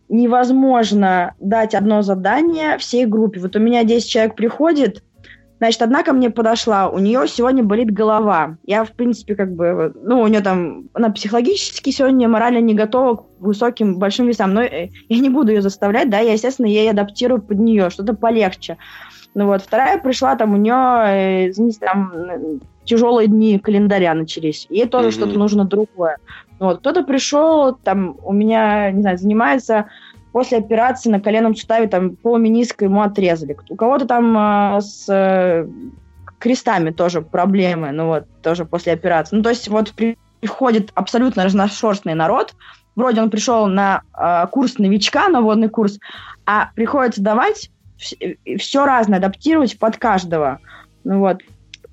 невозможно 0.10 1.36
дать 1.39 1.76
одно 1.76 2.01
задание 2.01 2.78
всей 2.78 3.05
группе. 3.05 3.39
Вот 3.39 3.55
у 3.55 3.60
меня 3.60 3.84
10 3.84 4.10
человек 4.10 4.36
приходит, 4.36 5.03
Значит, 5.60 5.82
одна 5.82 6.03
ко 6.03 6.14
мне 6.14 6.30
подошла, 6.30 6.89
у 6.89 6.99
нее 6.99 7.28
сегодня 7.28 7.64
болит 7.64 7.91
голова. 7.91 8.57
Я, 8.66 8.86
в 8.86 8.91
принципе, 8.93 9.36
как 9.36 9.53
бы, 9.53 9.93
ну, 10.01 10.22
у 10.22 10.28
нее 10.28 10.41
там, 10.41 10.86
она 10.93 11.10
психологически 11.10 11.89
сегодня 11.89 12.30
морально 12.30 12.60
не 12.60 12.74
готова 12.74 13.16
к 13.16 13.24
высоким, 13.39 13.99
большим 13.99 14.28
весам, 14.28 14.53
но 14.53 14.62
я 14.64 14.89
не 15.10 15.30
буду 15.30 15.51
ее 15.51 15.62
заставлять, 15.62 16.10
да, 16.10 16.20
я, 16.20 16.34
естественно, 16.34 16.66
ей 16.66 16.89
адаптирую 16.89 17.41
под 17.41 17.60
нее, 17.60 17.89
что-то 17.89 18.14
полегче. 18.14 18.78
Ну 19.36 19.47
вот, 19.47 19.62
вторая 19.62 19.99
пришла, 19.99 20.36
там 20.36 20.53
у 20.53 20.57
нее, 20.57 21.49
извините, 21.49 21.80
там 21.82 22.12
тяжелые 22.86 23.28
дни 23.28 23.60
календаря 23.60 24.14
начались. 24.14 24.66
Ей 24.70 24.88
тоже 24.88 25.10
mm-hmm. 25.10 25.12
что-то 25.12 25.38
нужно 25.38 25.66
другое. 25.66 26.18
Вот, 26.60 26.80
кто-то 26.80 27.03
пришел, 27.03 27.76
там, 27.76 28.18
у 28.24 28.34
меня, 28.34 28.91
не 28.91 29.01
знаю, 29.01 29.18
занимается 29.18 29.86
после 30.32 30.57
операции 30.57 31.09
на 31.09 31.19
коленном 31.19 31.55
суставе, 31.55 31.88
там, 31.88 32.11
по 32.11 32.30
полумениска 32.30 32.86
ему 32.86 33.01
отрезали. 33.01 33.57
У 33.69 33.75
кого-то 33.75 34.05
там 34.05 34.38
э, 34.38 34.82
с 34.82 35.05
э, 35.09 35.67
крестами 36.39 36.91
тоже 36.91 37.21
проблемы, 37.21 37.91
ну 37.91 38.07
вот, 38.07 38.25
тоже 38.41 38.65
после 38.65 38.93
операции. 38.93 39.36
Ну, 39.36 39.43
то 39.43 39.49
есть 39.49 39.67
вот 39.67 39.93
приходит 39.93 40.91
абсолютно 40.95 41.43
разношерстный 41.43 42.15
народ, 42.15 42.53
вроде 42.95 43.21
он 43.21 43.30
пришел 43.30 43.67
на 43.67 44.01
э, 44.17 44.47
курс 44.51 44.77
новичка, 44.77 45.30
на 45.30 45.41
водный 45.41 45.69
курс, 45.69 45.99
а 46.45 46.69
приходится 46.75 47.21
давать 47.21 47.71
все 48.57 48.86
разное, 48.86 49.19
адаптировать 49.19 49.77
под 49.77 49.97
каждого. 49.97 50.59
Ну, 51.03 51.19
вот. 51.19 51.41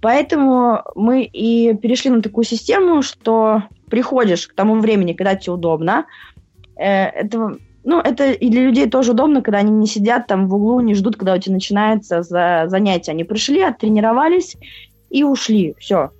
Поэтому 0.00 0.82
мы 0.94 1.24
и 1.24 1.74
перешли 1.74 2.10
на 2.10 2.22
такую 2.22 2.44
систему, 2.44 3.02
что 3.02 3.64
приходишь 3.90 4.46
к 4.46 4.54
тому 4.54 4.78
времени, 4.78 5.14
когда 5.14 5.34
тебе 5.34 5.54
удобно. 5.54 6.06
Э, 6.76 7.06
это, 7.06 7.56
ну, 7.86 8.00
это 8.00 8.32
и 8.32 8.50
для 8.50 8.64
людей 8.64 8.90
тоже 8.90 9.12
удобно, 9.12 9.42
когда 9.42 9.58
они 9.58 9.70
не 9.70 9.86
сидят 9.86 10.26
там 10.26 10.48
в 10.48 10.54
углу, 10.54 10.80
не 10.80 10.94
ждут, 10.94 11.16
когда 11.16 11.34
у 11.34 11.38
тебя 11.38 11.54
начинается 11.54 12.22
за 12.22 12.64
занятие. 12.66 13.12
Они 13.12 13.22
пришли, 13.22 13.62
оттренировались 13.62 14.56
и 15.08 15.22
ушли. 15.22 15.76
Все. 15.78 16.10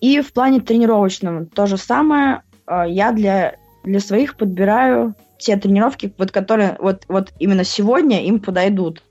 И 0.00 0.20
в 0.20 0.32
плане 0.32 0.60
тренировочном 0.60 1.46
то 1.46 1.66
же 1.66 1.76
самое. 1.76 2.42
Э, 2.68 2.84
я 2.86 3.10
для, 3.10 3.56
для 3.82 3.98
своих 3.98 4.36
подбираю 4.36 5.16
те 5.38 5.56
тренировки, 5.56 6.14
вот 6.18 6.30
которые 6.30 6.76
вот, 6.78 7.02
вот 7.08 7.32
именно 7.40 7.64
сегодня 7.64 8.24
им 8.24 8.38
подойдут. 8.38 9.02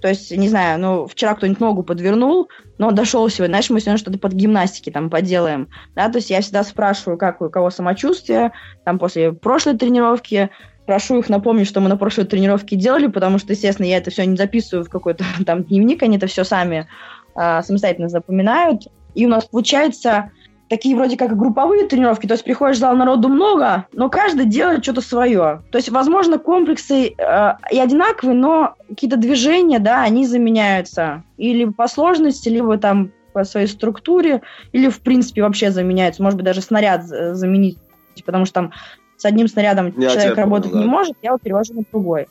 То 0.00 0.06
есть, 0.06 0.30
не 0.30 0.48
знаю, 0.48 0.78
ну, 0.78 1.06
вчера 1.08 1.34
кто-нибудь 1.34 1.58
ногу 1.58 1.82
подвернул, 1.82 2.48
но 2.78 2.92
дошел 2.92 3.28
сегодня, 3.28 3.54
знаешь, 3.54 3.70
мы 3.70 3.80
сегодня 3.80 3.98
что-то 3.98 4.20
под 4.20 4.32
гимнастики 4.32 4.90
там 4.90 5.10
поделаем, 5.10 5.68
да, 5.96 6.08
то 6.08 6.18
есть 6.18 6.30
я 6.30 6.40
всегда 6.40 6.62
спрашиваю, 6.62 7.18
как 7.18 7.42
у 7.42 7.50
кого 7.50 7.70
самочувствие, 7.70 8.52
там, 8.84 9.00
после 9.00 9.32
прошлой 9.32 9.76
тренировки, 9.76 10.50
прошу 10.88 11.18
их 11.18 11.28
напомнить, 11.28 11.68
что 11.68 11.82
мы 11.82 11.90
на 11.90 11.98
прошлой 11.98 12.24
тренировке 12.24 12.74
делали, 12.74 13.08
потому 13.08 13.36
что, 13.36 13.52
естественно, 13.52 13.84
я 13.86 13.98
это 13.98 14.10
все 14.10 14.24
не 14.24 14.38
записываю 14.38 14.86
в 14.86 14.88
какой-то 14.88 15.22
там 15.46 15.64
дневник, 15.64 16.02
они 16.02 16.16
это 16.16 16.26
все 16.28 16.44
сами 16.44 16.88
а, 17.34 17.62
самостоятельно 17.62 18.08
запоминают, 18.08 18.84
и 19.14 19.26
у 19.26 19.28
нас 19.28 19.44
получается 19.44 20.30
такие 20.70 20.96
вроде 20.96 21.18
как 21.18 21.36
групповые 21.36 21.86
тренировки, 21.88 22.26
то 22.26 22.32
есть 22.32 22.44
приходишь 22.44 22.78
в 22.78 22.80
зал 22.80 22.96
народу 22.96 23.28
много, 23.28 23.86
но 23.92 24.08
каждый 24.08 24.46
делает 24.46 24.82
что-то 24.82 25.02
свое. 25.02 25.62
То 25.70 25.76
есть, 25.76 25.90
возможно, 25.90 26.38
комплексы 26.38 27.14
э, 27.18 27.52
и 27.70 27.78
одинаковые, 27.78 28.34
но 28.34 28.74
какие-то 28.88 29.18
движения, 29.18 29.80
да, 29.80 30.02
они 30.02 30.26
заменяются. 30.26 31.22
Или 31.36 31.66
по 31.66 31.86
сложности, 31.86 32.48
либо 32.48 32.78
там 32.78 33.12
по 33.34 33.44
своей 33.44 33.66
структуре, 33.66 34.40
или 34.72 34.88
в 34.88 35.00
принципе 35.00 35.42
вообще 35.42 35.70
заменяются. 35.70 36.22
Может 36.22 36.38
быть, 36.38 36.46
даже 36.46 36.62
снаряд 36.62 37.04
заменить, 37.04 37.76
потому 38.24 38.46
что 38.46 38.54
там 38.54 38.72
с 39.18 39.24
одним 39.24 39.48
снарядом 39.48 39.92
я 39.98 40.10
человек 40.10 40.38
работать 40.38 40.70
понял, 40.70 40.84
да. 40.84 40.86
не 40.86 40.90
может, 40.90 41.16
я 41.22 41.30
его 41.30 41.38
перевожу 41.38 41.74
на 41.74 41.82
другой. 41.90 42.28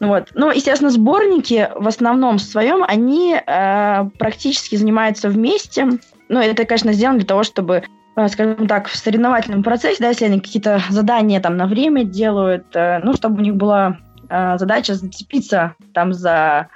Вот. 0.00 0.28
Ну, 0.34 0.50
естественно, 0.50 0.90
сборники 0.90 1.68
в 1.76 1.86
основном 1.86 2.38
в 2.38 2.42
своем, 2.42 2.82
они 2.82 3.34
э, 3.34 4.04
практически 4.18 4.76
занимаются 4.76 5.28
вместе. 5.28 5.86
Ну, 6.28 6.40
это, 6.40 6.64
конечно, 6.64 6.92
сделано 6.94 7.18
для 7.18 7.26
того, 7.26 7.42
чтобы 7.42 7.84
э, 8.16 8.28
скажем 8.28 8.66
так, 8.66 8.88
в 8.88 8.96
соревновательном 8.96 9.62
процессе, 9.62 9.98
да, 10.00 10.08
если 10.08 10.24
они 10.24 10.40
какие-то 10.40 10.80
задания 10.88 11.40
там 11.40 11.58
на 11.58 11.66
время 11.66 12.04
делают, 12.04 12.74
э, 12.74 13.00
ну, 13.04 13.12
чтобы 13.12 13.36
у 13.36 13.44
них 13.44 13.56
была 13.56 13.98
э, 14.30 14.56
задача 14.56 14.94
зацепиться 14.94 15.74
там 15.92 16.14
за 16.14 16.68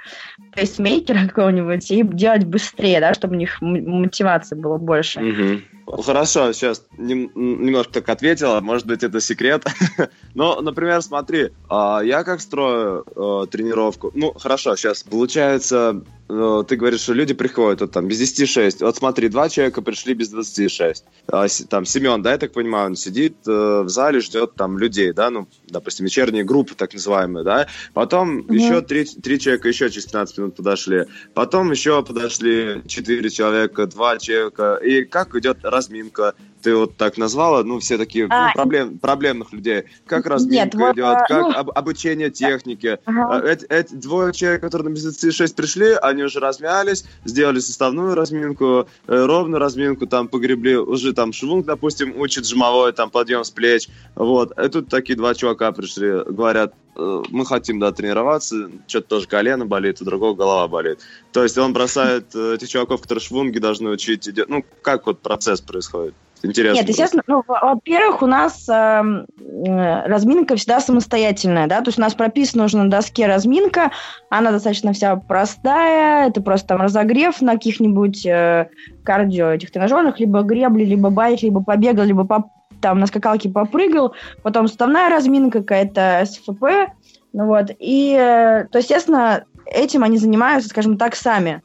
пейсмейкера 0.55 1.19
какого-нибудь 1.27 1.89
и 1.89 2.03
делать 2.03 2.45
быстрее, 2.45 2.99
да, 2.99 3.15
чтобы 3.15 3.33
у 3.33 3.37
них 3.39 3.59
мотивации 3.61 4.55
было 4.55 4.77
больше. 4.77 5.21
Угу. 5.21 5.74
Хорошо, 5.85 6.51
сейчас 6.53 6.83
нем, 6.97 7.31
немножко 7.35 7.93
так 7.93 8.09
ответила, 8.09 8.59
может 8.59 8.87
быть, 8.87 9.03
это 9.03 9.21
секрет. 9.21 9.65
Но, 10.33 10.61
например, 10.61 11.01
смотри, 11.01 11.51
а, 11.69 12.01
я 12.03 12.23
как 12.23 12.41
строю 12.41 13.03
тренировку, 13.51 14.11
ну, 14.15 14.33
хорошо, 14.33 14.75
сейчас 14.75 15.03
получается 15.03 16.01
Э, 16.27 16.63
ты 16.67 16.75
говоришь, 16.75 17.01
что 17.01 17.13
люди 17.13 17.33
приходят 17.33 17.81
вот, 17.81 17.91
там 17.91 18.07
без 18.07 18.17
10 18.17 18.49
6. 18.49 18.81
Вот 18.81 18.95
смотри, 18.95 19.29
два 19.29 19.49
человека 19.49 19.81
пришли 19.81 20.13
без 20.13 20.29
26. 20.29 21.03
А, 21.27 21.47
там 21.69 21.85
Семен, 21.85 22.21
да, 22.21 22.31
я 22.31 22.37
так 22.37 22.51
понимаю, 22.51 22.87
он 22.87 22.95
сидит 22.95 23.35
э, 23.47 23.81
в 23.83 23.89
зале, 23.89 24.21
ждет 24.21 24.55
там 24.55 24.79
людей, 24.79 25.13
да, 25.13 25.29
ну, 25.29 25.47
допустим, 25.67 26.05
вечерние 26.05 26.43
группы 26.43 26.73
так 26.75 26.93
называемые, 26.93 27.43
да. 27.43 27.67
Потом 27.93 28.39
mm-hmm. 28.39 28.55
еще 28.55 28.81
три, 28.81 29.05
три 29.05 29.39
человека 29.39 29.67
еще 29.67 29.89
через 29.89 30.05
15 30.05 30.37
минут 30.39 30.55
подошли. 30.55 31.05
Потом 31.33 31.71
еще 31.71 32.03
подошли 32.03 32.81
четыре 32.87 33.29
человека, 33.29 33.85
два 33.85 34.17
человека. 34.17 34.79
И 34.83 35.05
как 35.05 35.35
идет 35.35 35.63
разминка? 35.75 36.33
Ты 36.65 36.75
вот 36.75 36.97
так 36.97 37.17
назвала, 37.19 37.63
ну, 37.63 37.77
все 37.77 37.95
такие 37.95 38.25
а, 38.27 38.47
ну, 38.47 38.53
проблем, 38.55 38.97
проблемных 38.97 39.53
людей. 39.53 39.83
Как 40.07 40.25
разминка 40.25 40.77
нет, 40.77 40.95
идет, 40.95 41.05
вот, 41.05 41.17
как 41.27 41.41
ну, 41.41 41.51
об, 41.51 41.69
обучение 41.69 42.31
технике. 42.31 42.97
Ага. 43.05 43.27
А, 43.29 43.47
эти, 43.47 43.65
эти 43.65 43.93
двое 43.93 44.33
человек, 44.33 44.61
которые 44.61 44.89
на 44.89 44.95
безоци 44.95 45.31
6 45.31 45.55
пришли, 45.55 45.93
они 46.01 46.23
уже 46.23 46.39
размялись, 46.39 47.05
сделали 47.23 47.59
составную 47.59 48.15
разминку, 48.15 48.87
э, 49.05 49.25
ровную 49.25 49.59
разминку, 49.59 50.07
там 50.07 50.27
погребли, 50.27 50.75
уже 50.75 51.13
там 51.13 51.33
швунг, 51.33 51.67
допустим, 51.67 52.19
учит 52.19 52.47
жмовой, 52.47 52.93
там 52.93 53.11
подъем 53.11 53.43
с 53.43 53.51
плеч. 53.51 53.87
Вот. 54.15 54.57
И 54.59 54.67
тут 54.67 54.89
такие 54.89 55.15
два 55.15 55.35
чувака 55.35 55.71
пришли, 55.71 56.23
говорят, 56.27 56.73
э, 56.95 57.23
мы 57.29 57.45
хотим, 57.45 57.79
да, 57.79 57.91
тренироваться, 57.91 58.71
что-то 58.87 59.07
тоже 59.07 59.27
колено 59.27 59.67
болит, 59.67 60.01
у 60.01 60.05
другого 60.05 60.33
голова 60.33 60.67
болит. 60.67 60.97
То 61.31 61.43
есть 61.43 61.59
он 61.59 61.73
бросает 61.73 62.33
э, 62.33 62.55
этих 62.55 62.69
чуваков, 62.69 63.03
которые 63.03 63.21
швунги 63.21 63.59
должны 63.59 63.91
учить. 63.91 64.27
Ну, 64.47 64.65
как 64.81 65.05
вот 65.05 65.19
процесс 65.19 65.61
происходит? 65.61 66.15
Интересно. 66.45 66.79
Нет, 66.79 66.89
естественно, 66.89 67.23
ну, 67.27 67.43
во-первых, 67.47 68.21
у 68.21 68.27
нас 68.27 68.67
эм, 68.69 69.25
э, 69.39 70.07
разминка 70.07 70.55
всегда 70.55 70.79
самостоятельная, 70.79 71.67
да, 71.67 71.81
то 71.81 71.89
есть 71.89 71.97
у 71.97 72.01
нас 72.01 72.13
прописана 72.13 72.65
уже 72.65 72.77
на 72.77 72.89
доске 72.89 73.25
разминка, 73.25 73.91
она 74.29 74.51
достаточно 74.51 74.93
вся 74.93 75.15
простая, 75.15 76.29
это 76.29 76.41
просто 76.41 76.69
там 76.69 76.81
разогрев 76.81 77.41
на 77.41 77.53
каких-нибудь 77.53 78.25
э, 78.25 78.69
кардио 79.03 79.51
этих 79.51 79.71
тренажерных, 79.71 80.19
либо 80.19 80.41
гребли, 80.41 80.85
либо 80.85 81.09
байк, 81.09 81.41
либо 81.41 81.63
побегал, 81.63 82.05
либо 82.05 82.25
по, 82.25 82.51
там 82.81 82.99
на 82.99 83.07
скакалке 83.07 83.49
попрыгал, 83.49 84.13
потом 84.43 84.67
суставная 84.67 85.09
разминка, 85.09 85.61
какая-то 85.61 86.23
СФП, 86.25 86.93
ну 87.33 87.47
вот, 87.47 87.71
и, 87.79 88.15
э, 88.17 88.65
то, 88.71 88.77
естественно, 88.77 89.45
этим 89.65 90.03
они 90.03 90.17
занимаются, 90.17 90.69
скажем 90.69 90.97
так, 90.97 91.15
сами. 91.15 91.61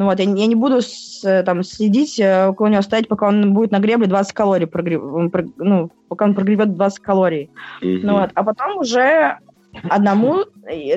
Ну 0.00 0.06
вот, 0.06 0.18
я, 0.18 0.24
я 0.24 0.46
не 0.46 0.54
буду 0.54 0.80
с, 0.80 1.22
э, 1.24 1.42
там 1.42 1.62
следить, 1.62 2.18
э, 2.18 2.46
около 2.46 2.68
него 2.68 2.80
стоять, 2.80 3.06
пока 3.06 3.28
он 3.28 3.52
будет 3.52 3.70
на 3.70 3.80
гребле 3.80 4.06
20 4.06 4.32
калорий 4.32 4.66
прогрев, 4.66 5.02
ну, 5.58 5.90
пока 6.08 6.24
он 6.24 6.34
прогревет 6.34 6.74
20 6.74 7.00
калорий. 7.00 7.50
Mm-hmm. 7.82 8.00
Ну 8.02 8.14
вот, 8.14 8.30
а 8.34 8.42
потом 8.42 8.78
уже 8.78 9.36
одному, 9.90 10.44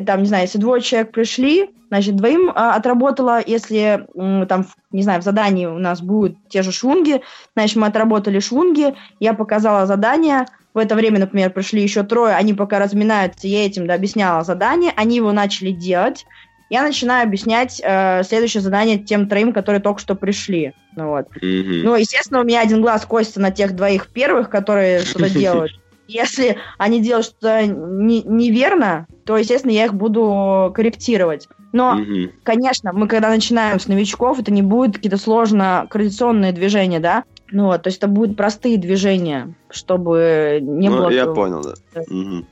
там, 0.06 0.22
не 0.22 0.26
знаю, 0.26 0.43
если 0.43 0.58
двое 0.58 0.82
человек 0.82 1.12
пришли, 1.12 1.70
значит, 1.89 2.16
двоим 2.16 2.49
а, 2.56 2.76
отработала, 2.76 3.41
если 3.45 4.08
там, 4.47 4.68
не 4.93 5.04
знаю, 5.04 5.20
в 5.20 5.26
задании 5.26 5.66
у 5.66 5.80
нас 5.80 6.01
будут 6.01 6.38
те 6.47 6.62
же 6.62 6.72
швунги, 6.72 7.22
значит, 7.58 7.76
мы 7.76 7.88
отработали 7.88 8.39
швунги, 8.39 8.95
я 9.20 9.34
показала 9.34 9.86
задание, 9.86 10.45
в 10.74 10.78
это 10.78 10.95
время, 10.95 11.20
например, 11.20 11.49
пришли 11.51 11.84
еще 11.84 12.04
трое, 12.04 12.36
они 12.36 12.54
пока 12.54 12.80
разминаются, 12.80 13.49
я 13.49 13.66
этим 13.66 13.86
да, 13.86 13.95
объясняла 13.95 14.45
задание, 14.45 14.93
они 14.95 15.18
его 15.18 15.34
начали 15.34 15.72
делать, 15.72 16.26
я 16.74 16.82
начинаю 16.82 17.28
объяснять 17.28 17.80
э, 17.84 18.24
следующее 18.24 18.62
задание 18.62 18.98
тем 18.98 19.30
троим, 19.30 19.54
которые 19.54 19.80
только 19.80 20.02
что 20.02 20.16
пришли. 20.16 20.74
Ну, 20.96 21.10
вот. 21.10 21.28
Mm-hmm. 21.40 21.82
ну, 21.84 21.94
естественно, 21.94 22.40
у 22.42 22.44
меня 22.44 22.62
один 22.62 22.82
глаз 22.82 23.06
косится 23.06 23.40
на 23.40 23.52
тех 23.52 23.76
двоих 23.76 24.08
первых, 24.08 24.50
которые 24.50 25.02
что-то 25.06 25.30
делают. 25.30 25.72
Если 26.08 26.58
они 26.80 27.00
делают 27.00 27.28
что-то 27.28 27.68
не, 27.68 28.24
неверно, 28.24 29.06
то, 29.24 29.38
естественно, 29.38 29.72
я 29.72 29.86
их 29.86 29.94
буду 29.94 30.74
корректировать. 30.76 31.48
Но, 31.74 32.00
mm-hmm. 32.00 32.32
конечно, 32.42 32.92
мы 32.92 33.08
когда 33.08 33.30
начинаем 33.30 33.80
с 33.80 33.88
новичков, 33.88 34.40
это 34.40 34.52
не 34.52 34.64
будут 34.64 34.96
какие-то 34.96 35.18
сложно 35.18 35.86
координационные 35.92 36.54
движения, 36.54 37.00
да? 37.00 37.24
Ну 37.52 37.66
вот, 37.66 37.84
то 37.84 37.90
есть 37.90 38.00
это 38.00 38.08
будут 38.08 38.36
простые 38.36 38.80
движения, 38.80 39.54
чтобы 39.70 40.58
не 40.60 40.90
ну, 40.90 40.98
было... 40.98 41.10
я 41.12 41.28
понял, 41.28 41.62
да. 41.62 42.02
Угу. 42.02 42.48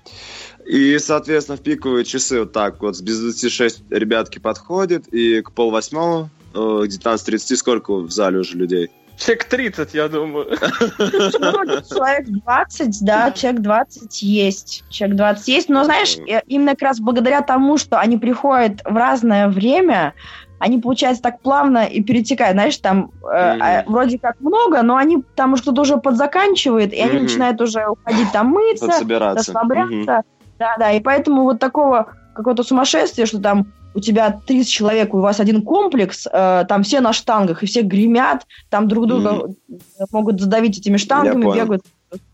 И, 0.71 0.97
соответственно, 0.99 1.57
в 1.57 1.61
пиковые 1.61 2.05
часы 2.05 2.39
вот 2.39 2.53
так 2.53 2.81
вот 2.81 2.95
с 2.95 3.01
без 3.01 3.19
26 3.19 3.91
ребятки 3.91 4.39
подходят, 4.39 5.05
и 5.07 5.41
к 5.41 5.51
полвосьмому, 5.51 6.29
э, 6.53 6.57
к 6.57 6.87
19.30 6.87 7.57
сколько 7.57 7.93
в 7.95 8.09
зале 8.09 8.39
уже 8.39 8.55
людей? 8.55 8.89
Человек 9.17 9.43
30, 9.43 9.93
я 9.93 10.07
думаю. 10.07 10.45
Человек 10.55 12.25
20, 12.25 13.03
да, 13.03 13.31
человек 13.31 13.61
20 13.61 14.21
есть. 14.21 14.85
Человек 14.89 15.17
20 15.17 15.47
есть, 15.49 15.67
но, 15.67 15.83
знаешь, 15.83 16.17
именно 16.47 16.71
как 16.71 16.83
раз 16.83 17.01
благодаря 17.01 17.41
тому, 17.41 17.77
что 17.77 17.99
они 17.99 18.17
приходят 18.17 18.79
в 18.85 18.95
разное 18.95 19.49
время, 19.49 20.13
они, 20.59 20.79
получается, 20.79 21.21
так 21.21 21.41
плавно 21.41 21.83
и 21.83 22.01
перетекают. 22.01 22.53
Знаешь, 22.53 22.77
там 22.77 23.11
mm-hmm. 23.21 23.83
вроде 23.87 24.17
как 24.19 24.39
много, 24.39 24.83
но 24.83 24.95
они 24.95 25.21
там 25.35 25.57
что-то 25.57 25.81
уже 25.81 25.97
подзаканчивают, 25.97 26.93
и 26.93 26.95
mm-hmm. 26.95 27.09
они 27.09 27.19
начинают 27.19 27.59
уже 27.59 27.85
уходить 27.87 28.31
там 28.31 28.47
мыться, 28.47 28.87
расслабляться. 28.87 30.11
Mm-hmm. 30.11 30.23
Да, 30.61 30.75
да, 30.77 30.91
и 30.91 30.99
поэтому 30.99 31.41
вот 31.41 31.57
такого 31.57 32.13
какого-то 32.35 32.61
сумасшествия, 32.61 33.25
что 33.25 33.39
там 33.39 33.73
у 33.95 33.99
тебя 33.99 34.39
30 34.45 34.69
человек, 34.69 35.11
у 35.15 35.19
вас 35.19 35.39
один 35.39 35.63
комплекс, 35.63 36.27
э, 36.31 36.65
там 36.69 36.83
все 36.83 37.01
на 37.01 37.13
штангах, 37.13 37.63
и 37.63 37.65
все 37.65 37.81
гремят, 37.81 38.45
там 38.69 38.87
друг 38.87 39.07
друга 39.07 39.29
mm-hmm. 39.31 40.05
могут 40.11 40.39
задавить 40.39 40.77
этими 40.77 40.97
штангами, 40.97 41.51
бегают. 41.51 41.81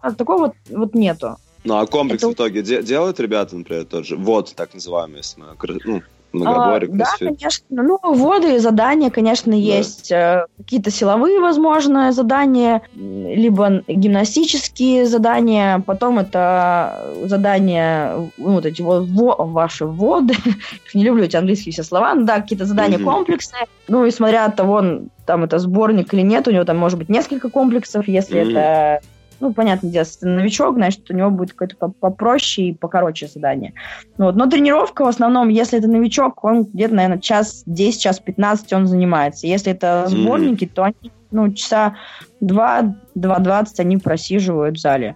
А, 0.01 0.11
такого 0.11 0.47
вот, 0.47 0.53
вот 0.69 0.93
нету. 0.93 1.37
Ну, 1.63 1.77
а 1.77 1.87
комплекс 1.87 2.21
Это... 2.21 2.31
в 2.31 2.33
итоге 2.33 2.61
де- 2.63 2.83
делают 2.83 3.17
ребята, 3.21 3.55
например, 3.55 3.85
тот 3.85 4.05
же, 4.05 4.17
вот, 4.17 4.53
так 4.55 4.73
называемый, 4.73 5.19
если 5.19 5.39
мы, 5.39 5.47
ну, 5.85 6.01
многоборье, 6.33 6.89
а, 6.93 6.97
Да, 6.97 7.05
конечно. 7.19 7.65
Ну, 7.69 7.99
воды, 8.03 8.59
задания, 8.59 9.09
конечно, 9.09 9.51
да. 9.51 9.57
есть. 9.57 10.11
Э, 10.11 10.45
какие-то 10.57 10.91
силовые, 10.91 11.39
возможно, 11.39 12.11
задания, 12.11 12.81
либо 12.95 13.83
гимнастические 13.87 15.05
задания. 15.05 15.79
Потом 15.85 16.19
это 16.19 17.13
задания, 17.23 18.15
ну, 18.37 18.53
вот 18.53 18.65
эти 18.65 18.81
вот 18.81 19.07
во, 19.07 19.35
ваши 19.35 19.85
воды. 19.85 20.35
Не 20.93 21.03
люблю 21.03 21.23
эти 21.23 21.35
английские 21.35 21.73
все 21.73 21.83
слова. 21.83 22.13
Ну, 22.13 22.25
да, 22.25 22.41
какие-то 22.41 22.65
задания 22.65 22.97
угу. 22.97 23.05
комплексные. 23.05 23.65
Ну, 23.87 24.05
и 24.05 24.11
смотря 24.11 24.45
от 24.45 24.55
того, 24.55 24.83
там 25.25 25.43
это 25.43 25.59
сборник 25.59 26.13
или 26.13 26.21
нет, 26.21 26.47
у 26.47 26.51
него 26.51 26.63
там 26.63 26.77
может 26.77 26.99
быть 26.99 27.09
несколько 27.09 27.49
комплексов, 27.49 28.07
если 28.07 28.41
угу. 28.41 28.51
это 28.51 29.01
ну, 29.39 29.53
понятно, 29.53 29.87
если 29.87 30.25
новичок, 30.25 30.75
значит, 30.75 31.09
у 31.09 31.13
него 31.13 31.29
будет 31.29 31.53
какое-то 31.53 31.89
попроще 31.99 32.69
и 32.69 32.73
покороче 32.73 33.27
задание. 33.27 33.73
Ну, 34.17 34.25
вот. 34.25 34.35
Но 34.35 34.47
тренировка 34.47 35.05
в 35.05 35.07
основном, 35.07 35.49
если 35.49 35.79
это 35.79 35.87
новичок, 35.87 36.43
он 36.43 36.63
где-то, 36.63 36.95
наверное, 36.95 37.19
час 37.19 37.63
10, 37.65 38.01
час 38.01 38.19
15 38.19 38.73
он 38.73 38.87
занимается. 38.87 39.47
Если 39.47 39.71
это 39.71 40.05
сборники, 40.07 40.65
mm-hmm. 40.65 40.73
то 40.73 40.83
они, 40.83 41.11
ну, 41.31 41.53
часа 41.53 41.95
2, 42.41 42.81
2.20 43.15 43.65
они 43.77 43.97
просиживают 43.97 44.77
в 44.77 44.81
зале. 44.81 45.15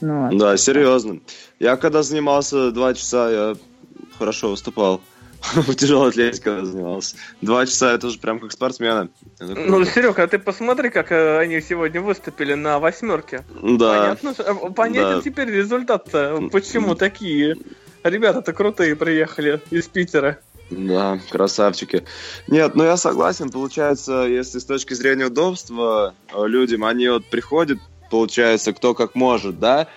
Ну, 0.00 0.28
вот. 0.28 0.38
Да, 0.38 0.56
серьезно. 0.56 1.20
Я 1.60 1.76
когда 1.76 2.02
занимался 2.02 2.72
2 2.72 2.94
часа, 2.94 3.30
я 3.30 3.54
хорошо 4.18 4.50
выступал. 4.50 5.00
Тяжелой 5.76 6.10
атлетике 6.10 6.64
занимался. 6.64 7.16
Два 7.40 7.66
часа 7.66 7.92
это 7.92 8.06
уже 8.06 8.18
прям 8.18 8.40
как 8.40 8.52
спортсмены. 8.52 9.08
Ну, 9.38 9.84
Серега, 9.84 10.22
а 10.22 10.26
ты 10.26 10.38
посмотри, 10.38 10.90
как 10.90 11.12
э, 11.12 11.38
они 11.38 11.60
сегодня 11.60 12.00
выступили 12.00 12.54
на 12.54 12.78
восьмерке. 12.78 13.44
Да. 13.62 14.16
Понятно, 14.22 14.34
э, 14.38 14.70
понятен 14.70 15.16
да. 15.16 15.22
теперь 15.22 15.50
результат-то. 15.50 16.48
Почему 16.50 16.94
такие 16.94 17.56
ребята-то 18.04 18.52
крутые 18.52 18.94
приехали 18.94 19.60
из 19.70 19.88
Питера. 19.88 20.38
Да, 20.70 21.18
красавчики. 21.30 22.04
Нет, 22.48 22.74
ну 22.74 22.84
я 22.84 22.96
согласен, 22.96 23.50
получается, 23.50 24.22
если 24.22 24.58
с 24.58 24.64
точки 24.64 24.94
зрения 24.94 25.26
удобства 25.26 26.14
э, 26.32 26.46
людям, 26.46 26.84
они 26.84 27.08
вот 27.08 27.26
приходят, 27.26 27.78
получается, 28.10 28.72
кто 28.72 28.94
как 28.94 29.14
может, 29.14 29.58
да, 29.58 29.88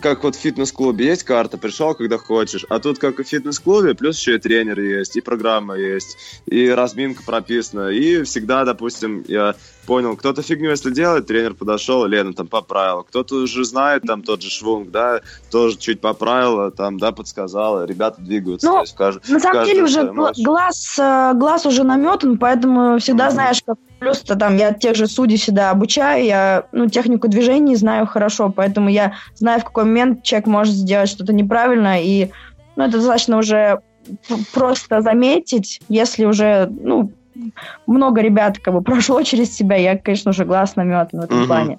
как 0.00 0.24
вот 0.24 0.34
в 0.34 0.38
фитнес-клубе 0.38 1.06
есть 1.06 1.24
карта, 1.24 1.58
пришел, 1.58 1.94
когда 1.94 2.18
хочешь, 2.18 2.64
а 2.68 2.78
тут 2.78 2.98
как 2.98 3.20
и 3.20 3.22
в 3.22 3.28
фитнес-клубе, 3.28 3.94
плюс 3.94 4.18
еще 4.18 4.36
и 4.36 4.38
тренер 4.38 4.80
есть, 4.80 5.16
и 5.16 5.20
программа 5.20 5.76
есть, 5.76 6.16
и 6.46 6.68
разминка 6.70 7.22
прописана, 7.22 7.88
и 7.88 8.22
всегда, 8.22 8.64
допустим, 8.64 9.24
я 9.28 9.54
понял, 9.86 10.16
кто-то 10.16 10.42
фигню 10.42 10.70
если 10.70 10.90
делает, 10.90 11.26
тренер 11.26 11.54
подошел, 11.54 12.06
Лена 12.06 12.32
там 12.32 12.46
поправила, 12.46 13.02
кто-то 13.02 13.36
уже 13.36 13.64
знает 13.64 14.04
там 14.04 14.22
тот 14.22 14.42
же 14.42 14.50
швунг, 14.50 14.90
да, 14.90 15.20
тоже 15.50 15.76
чуть 15.76 16.00
поправила, 16.00 16.70
там, 16.70 16.98
да, 16.98 17.12
подсказала, 17.12 17.84
ребята 17.84 18.20
двигаются. 18.20 18.66
Ну, 18.66 18.80
есть, 18.80 18.96
кажд... 18.96 19.28
на 19.28 19.40
самом 19.40 19.66
деле 19.66 19.82
уже 19.82 20.10
глаз, 20.38 20.98
э, 20.98 21.32
глаз 21.34 21.66
уже 21.66 21.84
наметан, 21.84 22.38
поэтому 22.38 22.98
всегда 22.98 23.28
mm-hmm. 23.28 23.32
знаешь, 23.32 23.62
как 23.64 23.78
Плюс-то 24.04 24.36
там 24.36 24.58
я 24.58 24.74
тех 24.74 24.96
же 24.96 25.06
судей 25.06 25.38
всегда 25.38 25.70
обучаю, 25.70 26.26
я 26.26 26.64
ну, 26.72 26.90
технику 26.90 27.26
движений 27.26 27.74
знаю 27.74 28.06
хорошо, 28.06 28.52
поэтому 28.54 28.90
я 28.90 29.14
знаю, 29.34 29.60
в 29.60 29.64
какой 29.64 29.84
момент 29.84 30.22
человек 30.22 30.46
может 30.46 30.74
сделать 30.74 31.08
что-то 31.08 31.32
неправильно, 31.32 32.02
и 32.02 32.30
ну, 32.76 32.84
это 32.84 32.98
достаточно 32.98 33.38
уже 33.38 33.80
просто 34.52 35.00
заметить, 35.00 35.80
если 35.88 36.26
уже, 36.26 36.68
ну, 36.70 37.12
много 37.86 38.20
ребят 38.20 38.58
как 38.58 38.74
бы 38.74 38.82
прошло 38.82 39.22
через 39.30 39.56
себя, 39.56 39.76
я, 39.76 39.96
конечно, 39.96 40.32
уже 40.32 40.44
глаз 40.44 40.76
наметан 40.76 41.20
в 41.20 41.24
этом 41.24 41.44
uh-huh. 41.44 41.46
плане. 41.46 41.78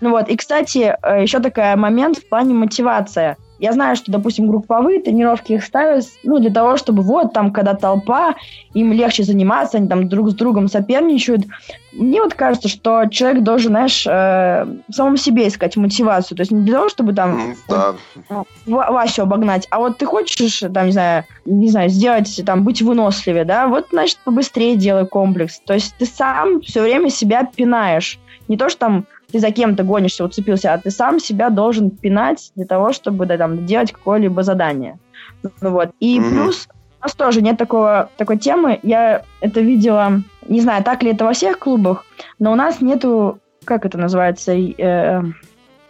Ну 0.00 0.10
вот, 0.10 0.28
и, 0.28 0.36
кстати, 0.36 0.96
э, 1.00 1.22
еще 1.22 1.38
такой 1.38 1.76
момент 1.76 2.18
в 2.18 2.28
плане 2.28 2.52
мотивация– 2.52 3.36
я 3.60 3.72
знаю, 3.72 3.94
что, 3.94 4.10
допустим, 4.10 4.48
групповые 4.48 5.00
тренировки 5.00 5.52
их 5.52 5.64
ставят, 5.64 6.04
ну, 6.22 6.38
для 6.38 6.50
того, 6.50 6.78
чтобы 6.78 7.02
вот 7.02 7.34
там, 7.34 7.52
когда 7.52 7.74
толпа, 7.74 8.34
им 8.72 8.92
легче 8.92 9.22
заниматься, 9.22 9.76
они 9.76 9.86
там 9.86 10.08
друг 10.08 10.30
с 10.30 10.34
другом 10.34 10.68
соперничают. 10.68 11.44
Мне 11.92 12.22
вот 12.22 12.34
кажется, 12.34 12.68
что 12.68 13.04
человек 13.06 13.42
должен, 13.42 13.72
знаешь, 13.72 14.06
э, 14.06 14.66
самому 14.90 15.16
себе 15.18 15.46
искать 15.46 15.76
мотивацию. 15.76 16.36
То 16.36 16.40
есть 16.40 16.52
не 16.52 16.62
для 16.62 16.76
того, 16.76 16.88
чтобы 16.88 17.12
там 17.12 17.54
да. 17.68 17.94
вот, 18.28 18.46
Васю 18.66 19.22
обогнать, 19.22 19.66
а 19.70 19.78
вот 19.78 19.98
ты 19.98 20.06
хочешь, 20.06 20.62
там, 20.72 20.86
не 20.86 20.92
знаю, 20.92 21.24
не 21.44 21.68
знаю, 21.68 21.90
сделать, 21.90 22.40
там, 22.46 22.64
быть 22.64 22.80
выносливее, 22.80 23.44
да, 23.44 23.66
вот, 23.68 23.88
значит, 23.92 24.18
побыстрее 24.24 24.76
делай 24.76 25.06
комплекс. 25.06 25.60
То 25.66 25.74
есть 25.74 25.94
ты 25.98 26.06
сам 26.06 26.62
все 26.62 26.80
время 26.80 27.10
себя 27.10 27.44
пинаешь. 27.44 28.18
Не 28.50 28.56
то, 28.56 28.68
что 28.68 28.80
там 28.80 29.06
ты 29.30 29.38
за 29.38 29.52
кем-то 29.52 29.84
гонишься, 29.84 30.24
уцепился, 30.24 30.74
а 30.74 30.78
ты 30.78 30.90
сам 30.90 31.20
себя 31.20 31.50
должен 31.50 31.90
пинать 31.90 32.50
для 32.56 32.66
того, 32.66 32.92
чтобы 32.92 33.24
да, 33.26 33.38
там, 33.38 33.64
делать 33.64 33.92
какое-либо 33.92 34.42
задание. 34.42 34.98
Ну, 35.44 35.70
вот. 35.70 35.90
И 36.00 36.18
mm-hmm. 36.18 36.30
плюс 36.30 36.68
у 37.00 37.04
нас 37.04 37.14
тоже 37.14 37.42
нет 37.42 37.58
такого, 37.58 38.10
такой 38.16 38.38
темы. 38.38 38.80
Я 38.82 39.22
это 39.40 39.60
видела, 39.60 40.22
не 40.48 40.60
знаю, 40.60 40.82
так 40.82 41.04
ли 41.04 41.12
это 41.12 41.24
во 41.24 41.32
всех 41.32 41.60
клубах, 41.60 42.04
но 42.40 42.50
у 42.50 42.56
нас 42.56 42.80
нету, 42.80 43.38
как 43.64 43.86
это 43.86 43.98
называется, 43.98 44.52
э, 44.52 45.22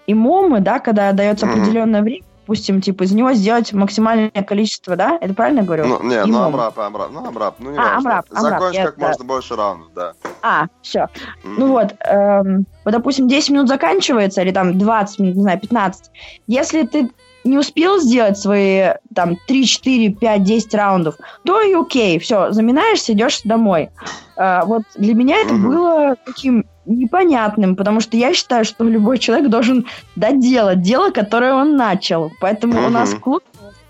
EMOM 0.07 0.43
ы, 0.43 0.61
да, 0.61 0.81
когда 0.81 1.13
дается 1.13 1.47
определенное 1.47 2.03
время, 2.03 2.27
допустим, 2.51 2.81
типа, 2.81 3.05
из 3.05 3.13
него 3.13 3.33
сделать 3.33 3.73
максимальное 3.73 4.31
количество, 4.31 4.97
да? 4.97 5.17
Это 5.21 5.35
правильно 5.35 5.63
говорю? 5.63 5.87
Ну, 5.87 6.03
не, 6.03 6.25
ну 6.25 6.43
AMRAP, 6.43 6.77
AMRAP, 6.81 7.11
ну 7.13 7.25
AMRAP, 7.25 7.55
ну 7.61 7.71
не 7.71 7.79
а, 7.79 7.99
AMRAP, 7.99 8.27
амрап, 8.33 8.55
Закончить 8.55 8.75
я, 8.75 8.87
как 8.87 8.99
да. 8.99 9.07
можно 9.07 9.25
больше 9.25 9.55
раундов, 9.55 9.93
да. 9.95 10.15
А, 10.43 10.67
все. 10.83 10.99
Mm-hmm. 11.45 11.55
Ну 11.59 11.69
вот, 11.69 11.95
эм, 12.05 12.67
вот, 12.85 12.91
допустим, 12.91 13.29
10 13.29 13.51
минут 13.51 13.69
заканчивается, 13.69 14.43
или 14.43 14.51
там 14.51 14.77
20 14.77 15.19
минут, 15.21 15.37
не 15.37 15.43
знаю, 15.43 15.61
15. 15.61 16.11
Если 16.49 16.83
ты 16.83 17.09
не 17.45 17.57
успел 17.57 18.01
сделать 18.01 18.37
свои 18.37 18.95
там 19.15 19.37
3, 19.47 19.65
4, 19.65 20.11
5, 20.15 20.43
10 20.43 20.75
раундов, 20.75 21.15
то 21.45 21.63
и 21.63 21.73
окей, 21.73 22.19
все, 22.19 22.51
заминаешься, 22.51 23.13
идешь 23.13 23.43
домой. 23.45 23.91
А, 24.37 24.65
вот 24.65 24.83
для 24.97 25.15
меня 25.15 25.37
это 25.37 25.55
mm-hmm. 25.55 25.69
было 25.69 26.17
таким 26.27 26.67
непонятным, 26.91 27.77
потому 27.77 28.01
что 28.01 28.17
я 28.17 28.35
считаю, 28.35 28.65
что 28.65 28.85
любой 28.85 29.19
человек 29.19 29.49
должен 29.49 29.87
доделать 30.17 30.83
дело, 30.83 31.11
которое 31.11 31.55
он 31.55 31.77
начал. 31.77 32.33
Поэтому 32.41 32.75
uh-huh. 32.75 32.87
у 32.87 32.91
нас 32.91 33.15
клуб, 33.15 33.43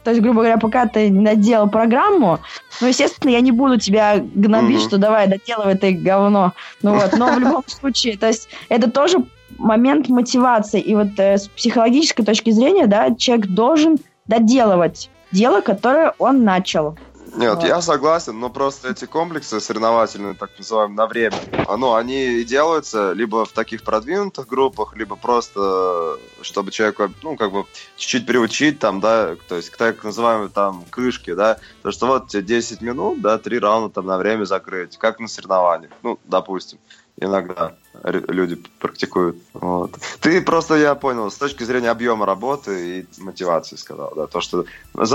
то 0.04 0.10
есть, 0.10 0.22
грубо 0.22 0.40
говоря, 0.40 0.58
пока 0.58 0.86
ты 0.86 1.08
не 1.08 1.24
доделал 1.24 1.68
программу, 1.68 2.38
ну, 2.80 2.86
естественно, 2.86 3.30
я 3.30 3.40
не 3.40 3.52
буду 3.52 3.78
тебя 3.78 4.16
гнобить, 4.18 4.80
uh-huh. 4.80 4.88
что 4.88 4.98
давай, 4.98 5.28
доделывай 5.28 5.74
это 5.74 5.92
говно. 5.92 6.52
Ну 6.82 6.94
вот, 6.94 7.16
но 7.16 7.32
в 7.34 7.38
любом 7.40 7.64
случае, 7.66 8.16
то 8.16 8.28
есть, 8.28 8.48
это 8.68 8.90
тоже 8.90 9.24
момент 9.58 10.08
мотивации. 10.08 10.80
И 10.80 10.94
вот 10.94 11.18
э, 11.18 11.36
с 11.36 11.48
психологической 11.48 12.24
точки 12.24 12.50
зрения, 12.50 12.86
да, 12.86 13.14
человек 13.14 13.46
должен 13.46 13.98
доделывать 14.26 15.10
дело, 15.32 15.60
которое 15.60 16.14
он 16.18 16.44
начал. 16.44 16.96
Нет, 17.36 17.62
я 17.62 17.80
согласен, 17.80 18.38
но 18.38 18.50
просто 18.50 18.90
эти 18.90 19.04
комплексы 19.04 19.60
соревновательные, 19.60 20.34
так 20.34 20.50
называемые, 20.58 20.96
на 20.96 21.06
время, 21.06 21.44
ну, 21.68 21.94
они 21.94 22.40
и 22.40 22.44
делаются 22.44 23.12
либо 23.12 23.44
в 23.44 23.52
таких 23.52 23.82
продвинутых 23.82 24.46
группах, 24.46 24.96
либо 24.96 25.16
просто, 25.16 26.18
чтобы 26.42 26.70
человеку, 26.70 27.08
ну, 27.22 27.36
как 27.36 27.52
бы, 27.52 27.66
чуть-чуть 27.96 28.26
приучить, 28.26 28.78
там, 28.78 29.00
да, 29.00 29.36
то 29.48 29.56
есть 29.56 29.70
к 29.70 29.76
так 29.76 30.02
называемой, 30.02 30.48
там, 30.48 30.84
крышке, 30.90 31.34
да, 31.34 31.58
то, 31.82 31.90
что 31.90 32.06
вот 32.06 32.28
тебе 32.28 32.42
10 32.42 32.80
минут, 32.80 33.20
да, 33.20 33.38
три 33.38 33.58
раунда 33.58 33.94
там 33.94 34.06
на 34.06 34.18
время 34.18 34.44
закрыть, 34.44 34.96
как 34.96 35.20
на 35.20 35.28
соревнованиях, 35.28 35.92
ну, 36.02 36.18
допустим 36.24 36.78
иногда 37.20 37.74
люди 38.02 38.56
практикуют. 38.78 39.36
Вот. 39.52 39.96
Ты 40.20 40.40
просто, 40.40 40.74
я 40.76 40.94
понял, 40.94 41.30
с 41.30 41.36
точки 41.36 41.62
зрения 41.64 41.90
объема 41.90 42.26
работы 42.26 43.00
и 43.00 43.06
мотивации 43.18 43.76
сказал, 43.76 44.12
да, 44.16 44.26
то, 44.26 44.40
что 44.40 44.64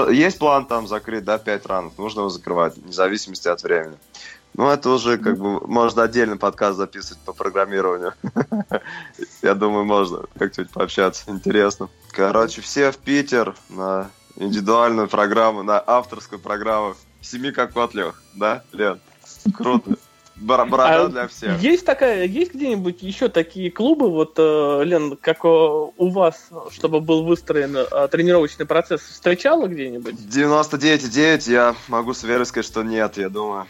есть 0.09 0.37
план 0.39 0.65
там 0.65 0.87
закрыть, 0.87 1.25
да, 1.25 1.37
5 1.37 1.65
ранов, 1.65 1.97
нужно 1.97 2.21
его 2.21 2.29
закрывать, 2.29 2.77
вне 2.77 2.93
зависимости 2.93 3.47
от 3.47 3.63
времени. 3.63 3.97
Ну, 4.53 4.69
это 4.69 4.89
уже, 4.89 5.17
как 5.17 5.37
бы, 5.37 5.59
можно 5.67 6.03
отдельный 6.03 6.37
подкаст 6.37 6.77
записывать 6.77 7.21
по 7.25 7.33
программированию. 7.33 8.13
Я 9.41 9.53
думаю, 9.53 9.83
можно 9.83 10.21
как-нибудь 10.37 10.71
пообщаться. 10.71 11.25
Интересно. 11.27 11.89
Короче, 12.11 12.61
все 12.61 12.91
в 12.91 12.97
Питер 12.97 13.53
на 13.67 14.09
индивидуальную 14.37 15.09
программу, 15.09 15.61
на 15.63 15.83
авторскую 15.85 16.39
программу. 16.39 16.95
Семи 17.19 17.51
как 17.51 17.75
в 17.75 18.13
да, 18.35 18.63
Лен? 18.71 19.01
Круто. 19.53 19.97
Борода 20.37 21.05
а 21.05 21.07
для 21.07 21.27
всех. 21.27 21.61
Есть 21.61 21.85
такая, 21.85 22.25
есть 22.25 22.53
где-нибудь 22.53 23.01
еще 23.01 23.29
такие 23.29 23.71
клубы, 23.71 24.09
вот, 24.09 24.33
э, 24.37 24.81
Лен, 24.83 25.17
как 25.19 25.45
у 25.45 25.93
вас, 25.97 26.49
чтобы 26.71 26.99
был 26.99 27.23
выстроен 27.23 27.77
э, 27.77 28.07
тренировочный 28.09 28.65
процесс, 28.65 29.01
встречала 29.01 29.67
где-нибудь? 29.67 30.13
99,9 30.13 31.51
я 31.51 31.75
могу 31.87 32.13
с 32.13 32.23
уверенностью 32.23 32.63
сказать, 32.63 32.65
что 32.65 32.83
нет, 32.83 33.17
я 33.17 33.29
думаю. 33.29 33.65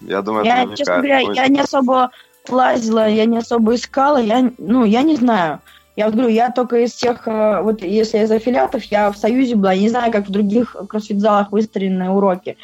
Я 0.00 0.22
думаю, 0.22 0.46
я, 0.46 0.62
это 0.62 0.76
честно 0.76 0.96
говоря, 0.96 1.18
я 1.18 1.48
не 1.48 1.60
особо 1.60 2.10
лазила, 2.48 3.06
я 3.06 3.26
не 3.26 3.36
особо 3.36 3.74
искала, 3.74 4.16
я, 4.16 4.50
ну, 4.56 4.84
я 4.84 5.02
не 5.02 5.16
знаю. 5.16 5.60
Я 5.96 6.06
вот 6.06 6.14
говорю, 6.14 6.30
я 6.30 6.50
только 6.50 6.82
из 6.82 6.94
тех, 6.94 7.28
э, 7.28 7.60
вот 7.60 7.82
если 7.82 8.18
из 8.18 8.30
аффилиатов, 8.30 8.84
я 8.84 9.10
в 9.10 9.18
Союзе 9.18 9.56
была, 9.56 9.72
я 9.72 9.82
не 9.82 9.88
знаю, 9.90 10.10
как 10.10 10.28
в 10.28 10.30
других 10.30 10.74
кроссфит-залах 10.88 11.52
выстроены 11.52 12.08
уроки. 12.08 12.56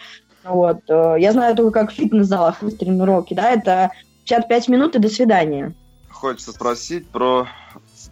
Вот. 0.49 0.79
Э, 0.89 1.17
я 1.19 1.33
знаю 1.33 1.57
только, 1.57 1.81
как 1.81 1.91
в 1.91 1.95
фитнес-залах 1.95 2.63
выстроены 2.63 3.03
уроки, 3.03 3.35
да, 3.35 3.51
это 3.51 3.91
55 4.25 4.69
минут 4.69 4.97
и 4.97 4.99
до 4.99 5.09
свидания. 5.09 5.73
Хочется 6.09 6.53
спросить 6.53 7.09
про 7.09 7.49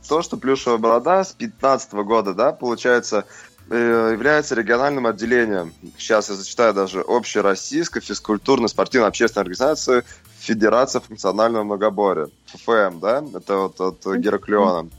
то, 0.09 0.23
что 0.23 0.37
плюшевая 0.37 0.79
борода 0.79 1.25
с 1.25 1.33
15 1.33 1.93
года, 2.05 2.35
да, 2.35 2.53
получается, 2.53 3.25
э, 3.71 4.11
является 4.13 4.55
региональным 4.55 5.07
отделением. 5.07 5.73
Сейчас 5.97 6.29
я 6.29 6.35
зачитаю 6.35 6.75
даже 6.75 7.05
общероссийской 7.07 8.03
физкультурно-спортивной 8.03 9.09
общественной 9.09 9.43
организации 9.43 10.05
Федерация 10.41 11.01
функционального 11.01 11.65
многоборья. 11.65 12.29
ФФМ, 12.47 13.01
да? 13.01 13.25
Это 13.35 13.57
вот 13.57 13.81
от 13.81 14.17
Гераклиона, 14.17 14.91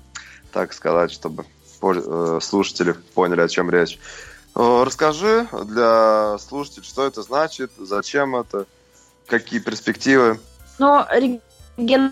так 0.52 0.74
сказать, 0.74 1.12
чтобы 1.12 1.46
э, 1.82 2.40
слушатели 2.42 2.96
поняли, 3.14 3.42
о 3.42 3.48
чем 3.48 3.70
речь. 3.70 4.00
Э, 4.56 4.84
расскажи 4.86 5.48
для 5.66 6.38
слушателей, 6.40 6.86
что 6.86 7.06
это 7.06 7.22
значит, 7.22 7.72
зачем 7.78 8.36
это, 8.36 8.66
какие 9.28 9.60
перспективы. 9.60 10.40
Ну, 10.80 11.04
региональное 11.78 12.12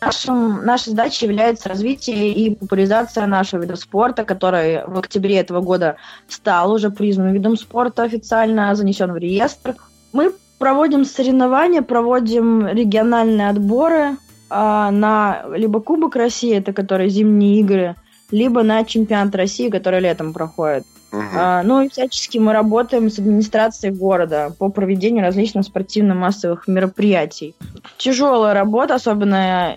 нашим, 0.00 0.64
нашей 0.64 0.90
задачей 0.90 1.26
является 1.26 1.68
развитие 1.68 2.32
и 2.32 2.54
популяризация 2.54 3.26
нашего 3.26 3.62
вида 3.62 3.76
спорта, 3.76 4.24
который 4.24 4.84
в 4.86 4.98
октябре 4.98 5.38
этого 5.38 5.60
года 5.60 5.96
стал 6.28 6.72
уже 6.72 6.90
признанным 6.90 7.32
видом 7.32 7.56
спорта 7.56 8.02
официально, 8.02 8.74
занесен 8.74 9.12
в 9.12 9.16
реестр. 9.16 9.74
Мы 10.12 10.32
проводим 10.58 11.04
соревнования, 11.04 11.82
проводим 11.82 12.66
региональные 12.66 13.48
отборы 13.48 14.16
а, 14.50 14.90
на 14.90 15.44
либо 15.54 15.80
Кубок 15.80 16.14
России, 16.16 16.54
это 16.54 16.72
которые 16.72 17.08
зимние 17.08 17.60
игры, 17.60 17.96
либо 18.30 18.62
на 18.62 18.84
чемпионат 18.84 19.34
России, 19.34 19.70
который 19.70 20.00
летом 20.00 20.32
проходит. 20.32 20.84
Угу. 21.10 21.22
А, 21.34 21.62
ну 21.62 21.82
и 21.82 21.88
всячески 21.88 22.38
мы 22.38 22.52
работаем 22.52 23.10
с 23.10 23.18
администрацией 23.18 23.94
города 23.94 24.52
по 24.58 24.68
проведению 24.68 25.22
различных 25.22 25.64
спортивно-массовых 25.64 26.68
мероприятий. 26.68 27.54
Тяжелая 27.96 28.52
работа, 28.54 28.94
особенно 28.94 29.74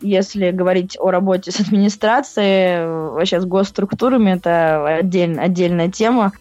если 0.00 0.50
говорить 0.50 0.96
о 0.98 1.10
работе 1.10 1.50
с 1.50 1.60
администрацией, 1.60 3.12
вообще 3.12 3.40
с 3.40 3.44
госструктурами, 3.44 4.32
это 4.32 4.98
отдель, 4.98 5.38
отдельная 5.38 5.90
тема. 5.90 6.32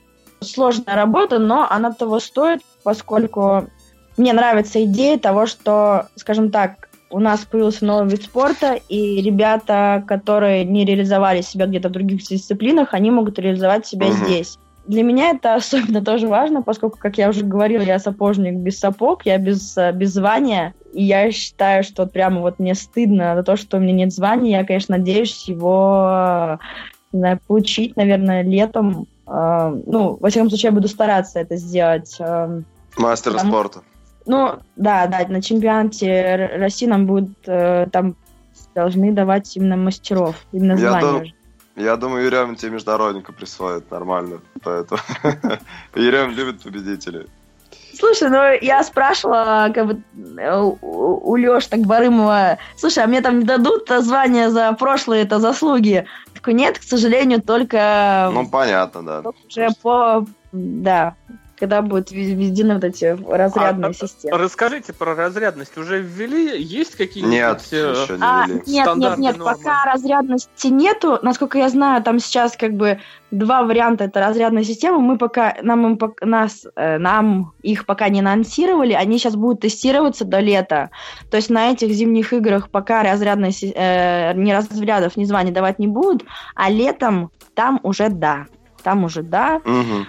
Сложная 0.41 0.95
работа, 0.95 1.39
но 1.39 1.67
она 1.69 1.91
того 1.91 2.19
стоит, 2.19 2.61
поскольку 2.83 3.67
мне 4.15 4.31
нравится 4.31 4.83
идея 4.85 5.19
того, 5.19 5.45
что, 5.45 6.07
скажем 6.15 6.51
так, 6.51 6.88
у 7.10 7.20
нас 7.20 7.41
появился 7.45 7.86
новый 7.86 8.10
вид 8.10 8.24
спорта, 8.24 8.80
и 8.88 9.22
ребята, 9.22 10.03
которые 10.07 10.64
не 10.66 10.86
реализовали 10.86 11.41
себя 11.41 11.66
где-то 11.66 11.89
в 11.89 11.91
других 11.91 12.22
дисциплинах, 12.22 12.93
они 12.93 13.12
могут 13.12 13.39
реализовать 13.39 13.88
себя 13.88 14.07
uh-huh. 14.07 14.26
здесь. 14.26 14.60
Для 14.88 15.03
меня 15.03 15.32
это 15.32 15.55
особенно 15.55 16.03
тоже 16.03 16.28
важно, 16.28 16.62
поскольку, 16.62 16.97
как 16.99 17.18
я 17.18 17.30
уже 17.30 17.43
говорила, 17.43 17.82
я 17.82 17.99
сапожник 17.99 18.55
без 18.55 18.80
сапог, 18.80 19.26
я 19.26 19.38
без, 19.38 19.76
без 19.93 20.14
звания, 20.14 20.74
и 20.93 21.03
я 21.03 21.32
считаю, 21.32 21.84
что 21.84 22.05
прямо 22.05 22.41
вот 22.41 22.60
мне 22.60 22.76
стыдно 22.76 23.36
за 23.36 23.43
то, 23.43 23.55
что 23.55 23.78
у 23.78 23.80
меня 23.80 23.93
нет 23.93 24.14
звания. 24.14 24.60
Я, 24.60 24.66
конечно, 24.66 24.97
надеюсь 24.97 25.47
его 25.47 26.60
не 27.12 27.20
знаю, 27.20 27.39
получить, 27.47 27.95
наверное, 27.95 28.43
летом. 28.43 29.07
Э, 29.28 29.76
ну, 29.86 30.18
во 30.20 30.30
всяком 30.30 30.49
случае, 30.49 30.70
я 30.70 30.76
буду 30.76 30.88
стараться 30.88 31.39
это 31.39 31.55
сделать. 31.55 32.16
Э, 32.20 32.62
Мастер 32.97 33.34
потому... 33.34 33.51
спорта. 33.51 33.82
Ну, 34.30 34.59
да, 34.75 35.07
да, 35.07 35.25
на 35.27 35.41
чемпионате 35.41 36.51
России 36.57 36.86
нам 36.86 37.07
будут 37.07 37.32
э, 37.47 37.88
там 37.91 38.15
должны 38.75 39.11
давать 39.11 39.57
именно 39.57 39.75
мастеров, 39.75 40.36
именно 40.51 40.73
я 40.73 40.77
звания. 40.77 41.11
Дум... 41.11 41.23
Я 41.75 41.95
думаю, 41.95 42.25
Юрем 42.25 42.55
тебе 42.55 42.73
международника 42.73 43.34
присвоит 43.34 43.89
нормально, 43.89 44.41
поэтому 44.61 45.01
Юрем 45.95 46.30
любит 46.30 46.61
победителей. 46.61 47.25
Слушай, 47.97 48.30
ну 48.30 48.43
я 48.61 48.84
спрашивала 48.84 49.71
как 49.73 49.88
бы 49.88 50.03
у, 50.80 51.34
у 51.34 51.59
так 51.61 51.80
Барымова, 51.80 52.59
слушай, 52.77 53.03
а 53.03 53.07
мне 53.07 53.21
там 53.21 53.39
не 53.39 53.45
дадут 53.45 53.89
звание 53.89 54.51
за 54.51 54.73
прошлые 54.73 55.23
это 55.23 55.39
заслуги? 55.39 56.05
Такой, 56.36 56.53
нет, 56.53 56.77
к 56.77 56.84
сожалению, 56.84 57.41
только... 57.41 58.30
Ну, 58.32 58.47
понятно, 58.47 59.01
да. 59.01 59.23
Уже 59.47 59.69
по... 59.82 60.23
Да, 60.51 61.15
когда 61.60 61.82
будут 61.82 62.12
введены 62.12 62.76
вот 62.76 62.84
эти 62.84 63.18
разрядные 63.30 63.89
а, 63.89 63.93
системы. 63.93 64.38
Расскажите 64.38 64.93
про 64.93 65.14
разрядность. 65.14 65.78
Уже 65.78 66.01
ввели? 66.01 66.62
Есть 66.62 66.95
какие-нибудь 66.95 67.34
нет, 67.34 67.68
э, 67.72 67.91
еще 67.91 68.14
не 68.14 68.20
а, 68.22 68.45
ввели. 68.47 68.62
Нет, 68.66 68.95
нет, 68.95 69.18
нет, 69.18 69.38
нормы? 69.38 69.57
пока 69.57 69.86
разрядности 69.86 70.68
нету. 70.68 71.20
Насколько 71.22 71.57
я 71.57 71.70
знаю, 71.70 72.01
там 72.01 72.20
сейчас 72.20 72.55
как 72.55 72.74
бы 72.74 72.99
два 73.32 73.64
варианта 73.64 74.05
это 74.05 74.20
разрядная 74.22 74.64
система. 74.64 74.99
Мы 74.99 75.18
пока 75.18 75.57
нам, 75.62 75.86
им, 75.86 75.99
нас, 76.22 76.66
э, 76.76 76.97
нам 76.97 77.53
их 77.62 77.86
пока 77.86 78.10
не 78.10 78.22
анонсировали. 78.22 78.93
Они 78.93 79.18
сейчас 79.18 79.36
будут 79.36 79.62
тестироваться 79.62 80.26
до 80.26 80.39
лета. 80.39 80.91
То 81.30 81.38
есть 81.38 81.49
на 81.49 81.72
этих 81.72 81.91
зимних 81.91 82.34
играх 82.34 82.70
пока 82.70 83.03
разрядной 83.03 83.51
э, 83.62 84.34
ни 84.34 84.51
разрядов, 84.51 85.18
ни 85.18 85.26
званий 85.26 85.51
давать 85.51 85.80
не 85.80 85.88
будут, 85.88 86.24
а 86.55 86.70
летом 86.70 87.32
там 87.53 87.80
уже 87.84 88.10
да. 88.10 88.45
Там 88.84 89.03
уже 89.03 89.24
да. 89.24 89.62
Угу. 89.66 90.05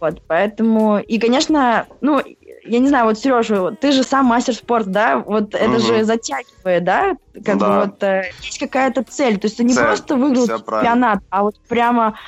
Вот, 0.00 0.22
поэтому... 0.26 0.98
И, 0.98 1.18
конечно, 1.18 1.86
ну, 2.00 2.20
я 2.64 2.78
не 2.78 2.88
знаю, 2.88 3.06
вот, 3.06 3.18
Сережа, 3.18 3.72
ты 3.72 3.92
же 3.92 4.02
сам 4.02 4.26
мастер 4.26 4.54
спорта, 4.54 4.90
да? 4.90 5.18
Вот 5.18 5.54
это 5.54 5.70
угу. 5.70 5.80
же 5.80 6.04
затягивает, 6.04 6.84
да? 6.84 7.16
Как 7.44 7.58
да. 7.58 7.68
бы 7.68 7.86
вот 7.86 8.02
э, 8.02 8.30
есть 8.42 8.58
какая-то 8.58 9.04
цель. 9.04 9.38
То 9.38 9.46
есть 9.46 9.58
ты 9.58 9.64
не 9.64 9.74
цель. 9.74 9.84
просто 9.84 10.16
выиграл 10.16 10.46
чемпионат, 10.46 11.20
а 11.30 11.42
вот 11.42 11.56
прямо 11.68 12.18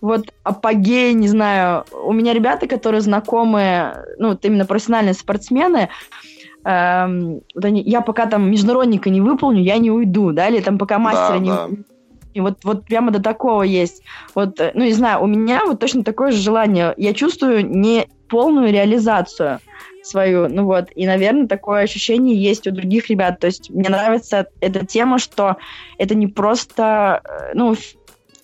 вот 0.00 0.32
апогей, 0.42 1.12
не 1.14 1.28
знаю. 1.28 1.84
У 1.92 2.12
меня 2.12 2.32
ребята, 2.32 2.66
которые 2.66 3.00
знакомые, 3.00 4.04
ну, 4.18 4.30
вот 4.30 4.44
именно 4.44 4.66
профессиональные 4.66 5.14
спортсмены, 5.14 5.90
эм, 6.64 7.40
вот 7.54 7.64
они, 7.64 7.82
я 7.82 8.00
пока 8.00 8.26
там 8.26 8.50
международника 8.50 9.10
не 9.10 9.20
выполню, 9.20 9.62
я 9.62 9.78
не 9.78 9.90
уйду, 9.90 10.32
да, 10.32 10.48
или 10.48 10.60
там 10.60 10.78
пока 10.78 10.98
мастера 10.98 11.38
да, 11.38 11.38
не, 11.38 11.48
да. 11.50 11.68
И 12.34 12.40
вот, 12.40 12.58
вот 12.64 12.84
прямо 12.86 13.10
до 13.10 13.22
такого 13.22 13.62
есть. 13.62 14.02
Вот, 14.34 14.60
э, 14.60 14.72
ну, 14.74 14.84
не 14.84 14.92
знаю, 14.92 15.22
у 15.22 15.26
меня 15.26 15.62
вот 15.66 15.80
точно 15.80 16.04
такое 16.04 16.32
же 16.32 16.38
желание. 16.38 16.94
Я 16.96 17.14
чувствую 17.14 17.68
не 17.68 18.08
полную 18.28 18.72
реализацию 18.72 19.60
свою, 20.02 20.48
ну 20.48 20.64
вот, 20.64 20.88
и, 20.94 21.06
наверное, 21.06 21.46
такое 21.46 21.82
ощущение 21.82 22.34
есть 22.34 22.66
у 22.66 22.72
других 22.72 23.08
ребят, 23.08 23.38
то 23.38 23.46
есть 23.46 23.70
мне 23.70 23.88
нравится 23.88 24.48
эта 24.60 24.84
тема, 24.84 25.18
что 25.18 25.58
это 25.98 26.14
не 26.14 26.26
просто, 26.26 27.20
э, 27.24 27.50
ну, 27.54 27.76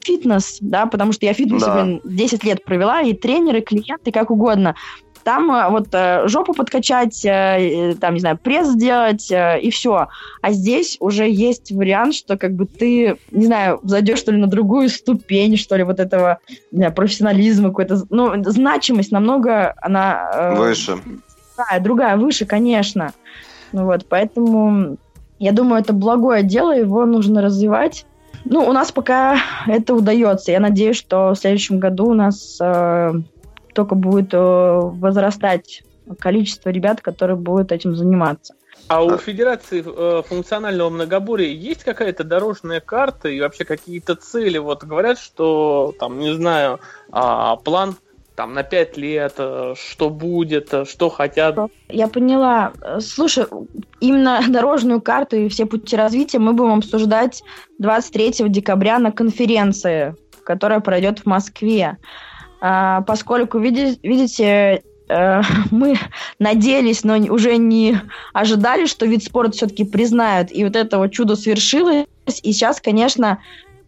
фитнес, 0.00 0.58
да, 0.60 0.86
потому 0.86 1.12
что 1.12 1.26
я 1.26 1.32
фитнес, 1.32 1.62
да. 1.62 1.82
блин, 1.82 2.00
10 2.04 2.44
лет 2.44 2.64
провела, 2.64 3.02
и 3.02 3.12
тренеры, 3.12 3.60
клиенты, 3.60 4.12
как 4.12 4.30
угодно, 4.30 4.74
там 5.22 5.50
э, 5.50 5.68
вот 5.68 5.88
э, 5.92 6.26
жопу 6.28 6.54
подкачать, 6.54 7.24
э, 7.24 7.94
там, 8.00 8.14
не 8.14 8.20
знаю, 8.20 8.38
пресс 8.38 8.68
сделать, 8.68 9.30
и 9.30 9.70
все. 9.70 10.08
А 10.42 10.52
здесь 10.52 10.96
уже 11.00 11.28
есть 11.28 11.72
вариант, 11.72 12.14
что 12.14 12.36
как 12.36 12.54
бы 12.54 12.66
ты, 12.66 13.18
не 13.30 13.46
знаю, 13.46 13.80
зайдешь, 13.82 14.18
что 14.18 14.32
ли, 14.32 14.38
на 14.38 14.46
другую 14.46 14.88
ступень, 14.88 15.56
что 15.56 15.76
ли, 15.76 15.84
вот 15.84 16.00
этого 16.00 16.38
не 16.70 16.78
знаю, 16.78 16.92
профессионализма 16.92 17.68
какой-то. 17.68 18.02
Ну, 18.10 18.42
значимость 18.44 19.12
намного, 19.12 19.74
она... 19.80 20.54
Выше. 20.56 20.98
Да, 21.56 21.78
другая, 21.80 22.16
выше, 22.16 22.46
конечно. 22.46 23.12
Ну 23.72 23.84
вот, 23.84 24.06
поэтому 24.08 24.96
я 25.38 25.52
думаю, 25.52 25.82
это 25.82 25.92
благое 25.92 26.42
дело, 26.42 26.76
его 26.76 27.04
нужно 27.04 27.42
развивать. 27.42 28.06
Ну, 28.44 28.60
у 28.60 28.72
нас 28.72 28.92
пока 28.92 29.36
это 29.66 29.94
удается. 29.94 30.52
Я 30.52 30.60
надеюсь, 30.60 30.96
что 30.96 31.30
в 31.30 31.36
следующем 31.36 31.78
году 31.78 32.06
у 32.06 32.14
нас 32.14 32.58
только 33.78 33.94
будет 33.94 34.34
э, 34.34 34.38
возрастать 34.38 35.84
количество 36.18 36.70
ребят, 36.70 37.00
которые 37.00 37.36
будут 37.36 37.70
этим 37.70 37.94
заниматься. 37.94 38.54
А 38.88 39.04
у 39.04 39.16
Федерации 39.16 39.84
э, 39.86 40.22
функционального 40.26 40.90
многоборья 40.90 41.46
есть 41.46 41.84
какая-то 41.84 42.24
дорожная 42.24 42.80
карта 42.80 43.28
и 43.28 43.40
вообще 43.40 43.64
какие-то 43.64 44.16
цели? 44.16 44.58
Вот 44.58 44.82
говорят, 44.82 45.20
что 45.20 45.94
там, 46.00 46.18
не 46.18 46.34
знаю, 46.34 46.80
а, 47.12 47.54
план 47.54 47.94
там 48.34 48.52
на 48.52 48.64
пять 48.64 48.96
лет, 48.96 49.34
э, 49.38 49.74
что 49.76 50.10
будет, 50.10 50.74
что 50.88 51.08
хотят. 51.08 51.56
Я 51.88 52.08
поняла. 52.08 52.72
Слушай, 52.98 53.46
именно 54.00 54.40
дорожную 54.48 55.00
карту 55.00 55.36
и 55.36 55.48
все 55.48 55.66
пути 55.66 55.94
развития 55.94 56.40
мы 56.40 56.52
будем 56.52 56.78
обсуждать 56.78 57.44
23 57.78 58.48
декабря 58.48 58.98
на 58.98 59.12
конференции, 59.12 60.16
которая 60.42 60.80
пройдет 60.80 61.20
в 61.20 61.26
Москве. 61.26 61.96
А, 62.60 63.02
поскольку, 63.02 63.58
видите, 63.58 64.82
э, 65.08 65.42
мы 65.70 65.96
надеялись, 66.38 67.04
но 67.04 67.16
уже 67.16 67.56
не 67.56 68.00
ожидали, 68.32 68.86
что 68.86 69.06
вид 69.06 69.24
спорта 69.24 69.52
все-таки 69.52 69.84
признают. 69.84 70.50
И 70.50 70.64
вот 70.64 70.76
это 70.76 70.98
вот 70.98 71.12
чудо 71.12 71.36
свершилось. 71.36 72.06
И 72.42 72.52
сейчас, 72.52 72.80
конечно, 72.80 73.38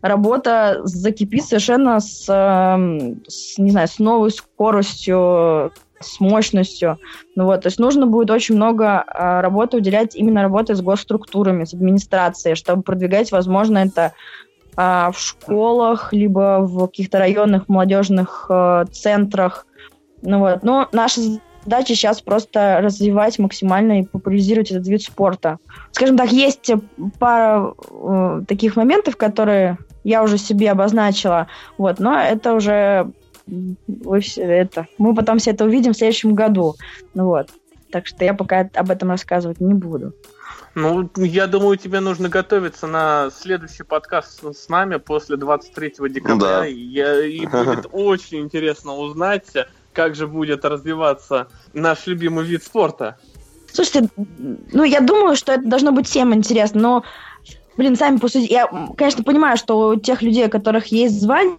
работа 0.02 0.80
закипит 0.84 1.44
совершенно 1.44 2.00
с, 2.00 2.26
эм, 2.28 3.22
с, 3.26 3.58
не 3.58 3.70
знаю, 3.70 3.88
с 3.88 3.98
новой 3.98 4.30
скоростью, 4.30 5.72
с 6.00 6.18
мощностью. 6.18 6.98
Ну 7.36 7.44
вот, 7.44 7.62
то 7.62 7.66
есть 7.66 7.78
нужно 7.78 8.06
будет 8.06 8.30
очень 8.30 8.56
много 8.56 9.04
э, 9.06 9.40
работы 9.40 9.76
уделять 9.76 10.16
именно 10.16 10.42
работе 10.42 10.74
с 10.74 10.80
госструктурами, 10.80 11.64
с 11.64 11.74
администрацией, 11.74 12.54
чтобы 12.54 12.82
продвигать, 12.82 13.30
возможно, 13.30 13.78
это 13.78 14.14
э, 14.76 15.10
в 15.12 15.18
школах, 15.18 16.12
либо 16.12 16.60
в 16.60 16.86
каких-то 16.86 17.18
районных 17.18 17.68
молодежных 17.68 18.46
э, 18.48 18.84
центрах. 18.92 19.66
Ну 20.22 20.38
вот, 20.40 20.62
но 20.62 20.88
наша 20.92 21.20
задача 21.64 21.94
сейчас 21.94 22.20
просто 22.20 22.80
развивать 22.82 23.38
максимально 23.38 24.00
и 24.00 24.04
популяризировать 24.04 24.70
этот 24.70 24.86
вид 24.86 25.02
спорта. 25.02 25.58
Скажем 25.92 26.16
так, 26.16 26.32
есть 26.32 26.70
пара 27.18 27.74
э, 27.90 28.42
таких 28.46 28.76
моментов, 28.76 29.16
которые 29.16 29.78
я 30.04 30.22
уже 30.22 30.38
себе 30.38 30.70
обозначила, 30.70 31.48
вот, 31.76 31.98
но 32.00 32.18
это 32.18 32.54
уже 32.54 33.10
вы 33.46 34.20
все 34.20 34.42
это, 34.42 34.86
мы 34.98 35.14
потом 35.14 35.38
все 35.38 35.50
это 35.50 35.64
увидим 35.64 35.92
в 35.92 35.96
следующем 35.96 36.34
году, 36.34 36.76
ну 37.14 37.26
вот. 37.26 37.48
Так 37.90 38.06
что 38.06 38.24
я 38.24 38.34
пока 38.34 38.70
об 38.74 38.90
этом 38.90 39.10
рассказывать 39.10 39.60
не 39.60 39.74
буду. 39.74 40.14
Ну, 40.74 41.10
я 41.16 41.46
думаю, 41.46 41.76
тебе 41.76 42.00
нужно 42.00 42.28
готовиться 42.28 42.86
на 42.86 43.30
следующий 43.30 43.82
подкаст 43.82 44.42
с 44.44 44.68
нами 44.68 44.96
после 44.96 45.36
23 45.36 45.94
декабря. 46.08 46.60
Да. 46.60 46.66
И, 46.66 47.38
и 47.38 47.46
будет 47.50 47.86
очень 47.90 48.40
интересно 48.40 48.94
узнать, 48.94 49.46
как 49.92 50.14
же 50.14 50.26
будет 50.26 50.64
развиваться 50.64 51.48
наш 51.72 52.06
любимый 52.06 52.44
вид 52.44 52.62
спорта. 52.62 53.18
Слушайте, 53.72 54.08
ну, 54.16 54.84
я 54.84 55.00
думаю, 55.00 55.36
что 55.36 55.52
это 55.52 55.68
должно 55.68 55.92
быть 55.92 56.06
всем 56.06 56.34
интересно, 56.34 56.80
но 56.80 57.04
блин, 57.76 57.96
сами 57.96 58.18
по 58.18 58.28
сути, 58.28 58.50
я, 58.50 58.66
конечно, 58.96 59.24
понимаю, 59.24 59.56
что 59.56 59.90
у 59.90 59.96
тех 59.96 60.22
людей, 60.22 60.46
у 60.46 60.50
которых 60.50 60.86
есть 60.88 61.20
звание, 61.20 61.56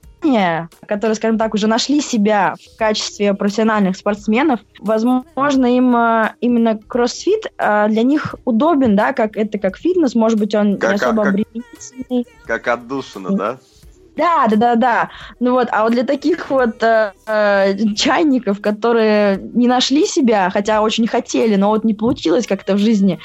которые, 0.87 1.15
скажем 1.15 1.37
так, 1.37 1.53
уже 1.53 1.67
нашли 1.67 2.01
себя 2.01 2.55
в 2.55 2.77
качестве 2.77 3.33
профессиональных 3.33 3.97
спортсменов, 3.97 4.59
возможно, 4.79 5.65
им 5.65 5.95
э, 5.95 6.33
именно 6.41 6.77
кроссфит 6.77 7.51
э, 7.57 7.87
для 7.89 8.03
них 8.03 8.35
удобен, 8.45 8.95
да, 8.95 9.13
как 9.13 9.35
это 9.37 9.57
как 9.57 9.77
фитнес, 9.77 10.15
может 10.15 10.39
быть, 10.39 10.53
он 10.55 10.77
как, 10.77 10.91
не 10.91 10.95
особо 10.95 11.23
как, 11.23 11.33
обременительный. 11.33 12.27
Как 12.45 12.67
отдушина, 12.67 13.29
да? 13.31 13.57
Да, 14.15 14.47
да, 14.49 14.55
да, 14.55 14.75
да. 14.75 15.09
Ну 15.39 15.53
вот, 15.53 15.69
а 15.71 15.83
вот 15.83 15.93
для 15.93 16.03
таких 16.03 16.49
вот 16.49 16.83
э, 16.83 17.13
э, 17.25 17.77
чайников, 17.95 18.61
которые 18.61 19.37
не 19.37 19.67
нашли 19.67 20.05
себя, 20.05 20.49
хотя 20.49 20.81
очень 20.81 21.07
хотели, 21.07 21.55
но 21.55 21.69
вот 21.69 21.83
не 21.83 21.93
получилось 21.93 22.45
как-то 22.45 22.75
в 22.75 22.77
жизни, 22.77 23.19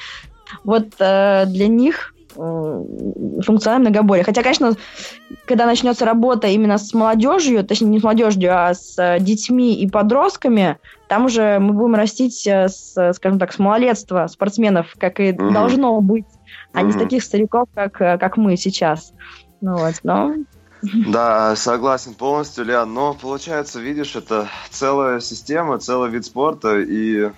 вот 0.64 0.88
э, 0.98 1.44
для 1.46 1.66
них 1.66 2.14
функциональное 2.36 3.90
многоборье. 3.90 4.24
Хотя, 4.24 4.42
конечно, 4.42 4.74
когда 5.46 5.66
начнется 5.66 6.04
работа 6.04 6.46
именно 6.48 6.78
с 6.78 6.92
молодежью, 6.94 7.64
точнее 7.64 7.88
не 7.88 8.00
с 8.00 8.02
молодежью, 8.02 8.50
а 8.52 8.74
с 8.74 8.96
э, 8.98 9.18
детьми 9.20 9.74
и 9.74 9.88
подростками, 9.88 10.78
там 11.08 11.26
уже 11.26 11.58
мы 11.58 11.72
будем 11.72 11.94
растить, 11.94 12.46
э, 12.46 12.68
с, 12.68 13.12
скажем 13.14 13.38
так, 13.38 13.52
с 13.52 13.58
малолетства 13.58 14.26
спортсменов, 14.26 14.94
как 14.98 15.20
и 15.20 15.32
угу. 15.32 15.50
должно 15.50 16.00
быть, 16.00 16.26
а 16.72 16.78
угу. 16.80 16.86
не 16.86 16.92
с 16.92 16.96
таких 16.96 17.22
стариков, 17.22 17.68
как, 17.74 17.92
как 17.94 18.36
мы 18.36 18.56
сейчас. 18.56 19.12
Ну 19.60 19.76
вот, 19.76 19.94
но 20.02 20.34
да, 21.06 21.56
согласен 21.56 22.14
полностью, 22.14 22.64
Лиан. 22.64 22.92
Но 22.92 23.14
получается, 23.14 23.80
видишь, 23.80 24.16
это 24.16 24.48
целая 24.70 25.20
система, 25.20 25.78
целый 25.78 26.10
вид 26.10 26.26
спорта, 26.26 26.78
и 26.78 27.24
э, 27.24 27.30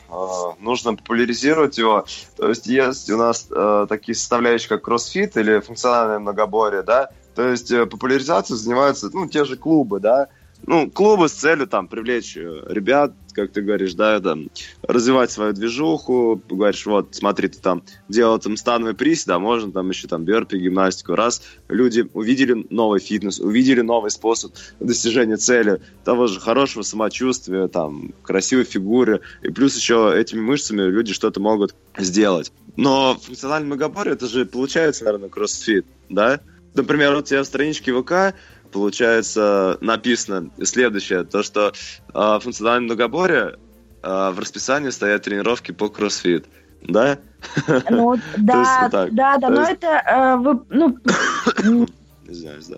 нужно 0.60 0.94
популяризировать 0.94 1.78
его. 1.78 2.04
То 2.36 2.48
есть 2.48 2.66
есть 2.66 3.10
у 3.10 3.16
нас 3.16 3.48
э, 3.50 3.86
такие 3.88 4.14
составляющие, 4.14 4.68
как 4.68 4.82
кроссфит 4.82 5.36
или 5.36 5.60
функциональное 5.60 6.18
многоборье, 6.18 6.82
да. 6.82 7.10
То 7.34 7.48
есть 7.48 7.70
э, 7.70 7.86
популяризацией 7.86 8.58
занимаются, 8.58 9.10
ну, 9.12 9.26
те 9.28 9.44
же 9.44 9.56
клубы, 9.56 10.00
да 10.00 10.28
ну, 10.66 10.90
клубы 10.90 11.28
с 11.28 11.32
целью 11.32 11.66
там 11.66 11.88
привлечь 11.88 12.36
э, 12.36 12.62
ребят, 12.68 13.14
как 13.32 13.52
ты 13.52 13.62
говоришь, 13.62 13.94
да, 13.94 14.20
там, 14.20 14.48
развивать 14.82 15.30
свою 15.30 15.52
движуху, 15.52 16.42
говоришь, 16.48 16.84
вот, 16.86 17.14
смотри, 17.14 17.48
ты 17.48 17.58
там 17.58 17.82
делал 18.08 18.38
там 18.38 18.56
становый 18.56 18.94
приз, 18.94 19.24
да, 19.24 19.38
можно 19.38 19.72
там 19.72 19.88
еще 19.88 20.08
там 20.08 20.24
бёрпи, 20.24 20.56
гимнастику, 20.56 21.14
раз 21.14 21.42
люди 21.68 22.08
увидели 22.12 22.66
новый 22.70 23.00
фитнес, 23.00 23.38
увидели 23.38 23.80
новый 23.80 24.10
способ 24.10 24.52
достижения 24.80 25.36
цели, 25.36 25.80
того 26.04 26.26
же 26.26 26.40
хорошего 26.40 26.82
самочувствия, 26.82 27.68
там, 27.68 28.12
красивой 28.22 28.64
фигуры, 28.64 29.20
и 29.42 29.50
плюс 29.50 29.76
еще 29.76 30.12
этими 30.14 30.40
мышцами 30.40 30.82
люди 30.82 31.12
что-то 31.12 31.40
могут 31.40 31.74
сделать. 31.96 32.52
Но 32.76 33.18
функциональный 33.20 33.66
многоборье, 33.66 34.14
это 34.14 34.26
же 34.26 34.44
получается, 34.44 35.04
наверное, 35.04 35.28
кроссфит, 35.28 35.86
да? 36.08 36.40
Например, 36.74 37.16
у 37.16 37.22
тебя 37.22 37.42
в 37.42 37.46
страничке 37.46 37.92
ВК 37.92 38.36
получается 38.70 39.78
написано 39.80 40.50
следующее, 40.62 41.24
то 41.24 41.42
что 41.42 41.72
э, 42.14 42.38
функциональное 42.40 42.86
многоборье 42.86 43.56
э, 44.02 44.30
в 44.30 44.38
расписании 44.38 44.90
стоят 44.90 45.22
тренировки 45.22 45.72
по 45.72 45.88
кроссфит, 45.88 46.46
да? 46.82 47.18
Ну, 47.90 48.16
да, 48.36 48.88
да, 48.90 49.38
да, 49.38 49.48
но 49.48 49.62
это, 49.62 49.86
э, 49.86 50.36
вы, 50.36 50.60
ну, 50.68 50.98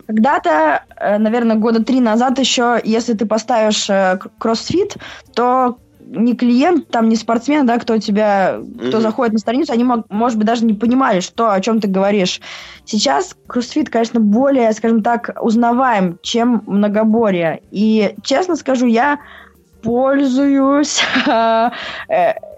Когда-то, 0.07 0.84
э, 0.97 1.18
наверное, 1.18 1.57
года 1.57 1.82
три 1.82 2.01
назад 2.01 2.38
еще, 2.38 2.80
если 2.84 3.14
ты 3.14 3.26
поставишь 3.26 3.91
э, 3.91 4.18
кроссфит, 4.38 4.97
то 5.34 5.78
не 6.11 6.34
клиент, 6.34 6.88
там, 6.88 7.08
не 7.08 7.16
спортсмен, 7.16 7.66
да, 7.66 7.78
кто 7.78 7.98
тебя, 7.98 8.58
кто 8.58 8.98
mm-hmm. 8.98 9.00
заходит 9.00 9.32
на 9.32 9.38
страницу, 9.38 9.72
они, 9.72 9.84
мог, 9.84 10.11
может 10.11 10.36
быть, 10.36 10.46
даже 10.46 10.64
не 10.64 10.74
понимали, 10.74 11.20
что, 11.20 11.52
о 11.52 11.61
чем 11.61 11.80
ты 11.80 11.88
говоришь. 11.88 12.40
Сейчас 12.84 13.36
кроссфит, 13.46 13.90
конечно, 13.90 14.18
более, 14.20 14.72
скажем 14.72 15.02
так, 15.02 15.36
узнаваем, 15.40 16.18
чем 16.22 16.64
многоборье. 16.66 17.62
И, 17.70 18.14
честно 18.24 18.56
скажу, 18.56 18.86
я 18.86 19.20
пользуюсь 19.82 21.00
э, 21.26 21.70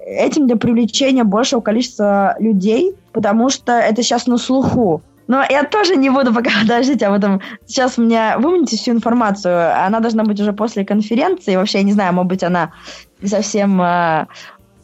этим 0.07 0.47
для 0.47 0.57
привлечения 0.57 1.25
большего 1.25 1.61
количества 1.61 2.35
людей, 2.39 2.95
потому 3.13 3.51
что 3.51 3.73
это 3.73 4.03
сейчас 4.03 4.27
на 4.27 4.39
слуху. 4.39 5.03
Но 5.29 5.43
я 5.49 5.65
тоже 5.65 5.97
не 5.97 6.11
буду 6.11 6.33
пока 6.35 6.51
подождите 6.63 7.07
об 7.07 7.15
этом. 7.15 7.41
Сейчас 7.67 7.99
у 7.99 8.03
меня 8.03 8.37
выманите 8.39 8.77
всю 8.77 8.93
информацию. 8.93 9.75
Она 9.85 10.01
должна 10.01 10.25
быть 10.25 10.41
уже 10.41 10.53
после 10.53 10.85
конференции. 10.85 11.57
Вообще, 11.57 11.79
я 11.79 11.85
не 11.85 11.93
знаю, 11.93 12.13
может 12.13 12.29
быть, 12.29 12.43
она 12.43 12.73
не 13.23 13.29
совсем 13.29 13.81
э, 13.81 14.27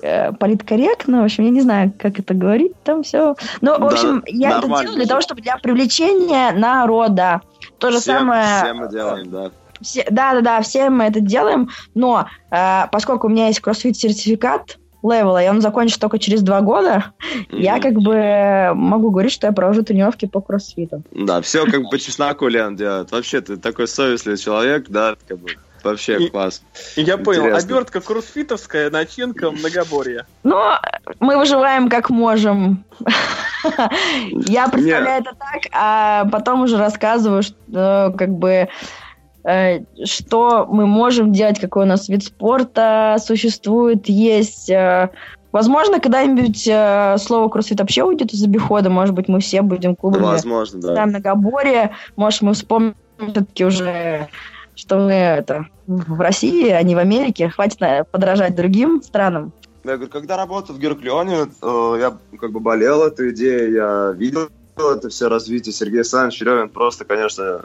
э, 0.00 0.32
политкорректно. 0.32 1.22
В 1.22 1.24
общем, 1.24 1.44
я 1.44 1.50
не 1.50 1.60
знаю, 1.60 1.92
как 1.98 2.18
это 2.18 2.34
говорить. 2.34 2.72
Там 2.84 3.02
все. 3.02 3.34
Но, 3.60 3.78
в 3.78 3.84
общем, 3.84 4.20
да, 4.20 4.26
я 4.26 4.58
это 4.58 4.68
делаю 4.68 4.94
для 4.94 5.06
того, 5.06 5.20
чтобы 5.20 5.42
для 5.42 5.56
привлечения 5.56 6.52
народа. 6.52 7.42
То 7.78 7.90
же 7.90 7.98
всем, 8.00 8.18
самое... 8.18 8.62
Все 8.62 8.72
мы 8.72 8.88
делаем, 8.88 9.30
да. 9.30 9.50
Все, 9.80 10.04
да, 10.10 10.34
да, 10.34 10.40
да, 10.40 10.62
все 10.62 10.90
мы 10.90 11.04
это 11.04 11.20
делаем, 11.20 11.70
но 11.94 12.26
э, 12.50 12.86
поскольку 12.90 13.28
у 13.28 13.30
меня 13.30 13.46
есть 13.46 13.60
кроссфит 13.60 13.96
сертификат, 13.96 14.76
левела, 15.02 15.42
и 15.42 15.48
он 15.48 15.60
закончится 15.60 16.00
только 16.00 16.18
через 16.18 16.42
два 16.42 16.60
года, 16.60 17.12
mm-hmm. 17.20 17.60
я 17.60 17.78
как 17.80 17.94
бы 17.94 18.72
могу 18.74 19.10
говорить, 19.10 19.32
что 19.32 19.46
я 19.46 19.52
провожу 19.52 19.82
тренировки 19.82 20.26
по 20.26 20.40
кроссфиту. 20.40 21.02
Да, 21.12 21.40
все 21.40 21.64
как 21.64 21.82
бы 21.82 21.90
по 21.90 21.98
чесноку 21.98 22.48
Лен 22.48 22.74
делает. 22.74 23.12
Вообще, 23.12 23.40
ты 23.40 23.56
такой 23.56 23.86
совестливый 23.86 24.38
человек, 24.38 24.88
да, 24.88 25.14
как 25.26 25.38
бы 25.38 25.50
Вообще 25.84 26.18
и, 26.18 26.28
класс. 26.28 26.62
Я 26.96 27.02
Интересно. 27.02 27.24
понял. 27.24 27.56
Обертка 27.56 28.00
кроссфитовская, 28.00 28.90
начинка 28.90 29.50
многоборья. 29.50 30.26
Ну, 30.42 30.60
мы 31.20 31.36
выживаем 31.38 31.88
как 31.88 32.10
можем. 32.10 32.84
Я 34.30 34.68
представляю 34.68 35.22
это 35.22 35.32
так, 35.38 35.62
а 35.72 36.24
потом 36.26 36.62
уже 36.62 36.76
рассказываю, 36.76 37.42
что 37.42 38.14
как 38.16 38.30
бы 38.30 38.68
Э, 39.48 39.80
что 40.04 40.66
мы 40.66 40.86
можем 40.86 41.32
делать, 41.32 41.58
какой 41.58 41.84
у 41.84 41.88
нас 41.88 42.08
вид 42.08 42.24
спорта 42.24 43.16
существует, 43.18 44.08
есть. 44.08 44.68
Э, 44.68 45.10
возможно, 45.52 46.00
когда-нибудь 46.00 46.68
э, 46.68 47.16
слово 47.18 47.48
кроссфит 47.48 47.80
вообще 47.80 48.04
уйдет 48.04 48.32
из 48.34 48.42
обихода, 48.42 48.90
может 48.90 49.14
быть, 49.14 49.28
мы 49.28 49.40
все 49.40 49.62
будем 49.62 49.96
клубами. 49.96 50.22
Возможно, 50.22 50.80
да. 50.80 50.94
На 50.94 51.06
многоборье, 51.06 51.92
может, 52.16 52.42
мы 52.42 52.52
вспомним 52.52 52.94
все-таки 53.16 53.64
уже, 53.64 54.28
что 54.78 54.96
мы 54.96 55.12
это 55.12 55.66
в 55.86 56.20
России, 56.20 56.70
а 56.70 56.82
не 56.82 56.94
в 56.94 56.98
Америке. 56.98 57.48
Хватит 57.48 57.80
подражать 58.10 58.54
другим 58.54 59.02
странам. 59.02 59.52
Я 59.84 59.96
говорю, 59.96 60.10
когда 60.10 60.36
работал 60.36 60.76
в 60.76 60.78
Герклеоне, 60.78 61.48
я 61.62 62.16
как 62.38 62.52
бы 62.52 62.60
болел 62.60 63.02
этой 63.02 63.30
идеей, 63.30 63.72
я 63.72 64.12
видел 64.16 64.48
это 64.76 65.08
все 65.08 65.28
развитие. 65.28 65.72
Сергей 65.72 65.98
Александрович 65.98 66.38
Черевин 66.38 66.68
просто, 66.68 67.04
конечно, 67.04 67.62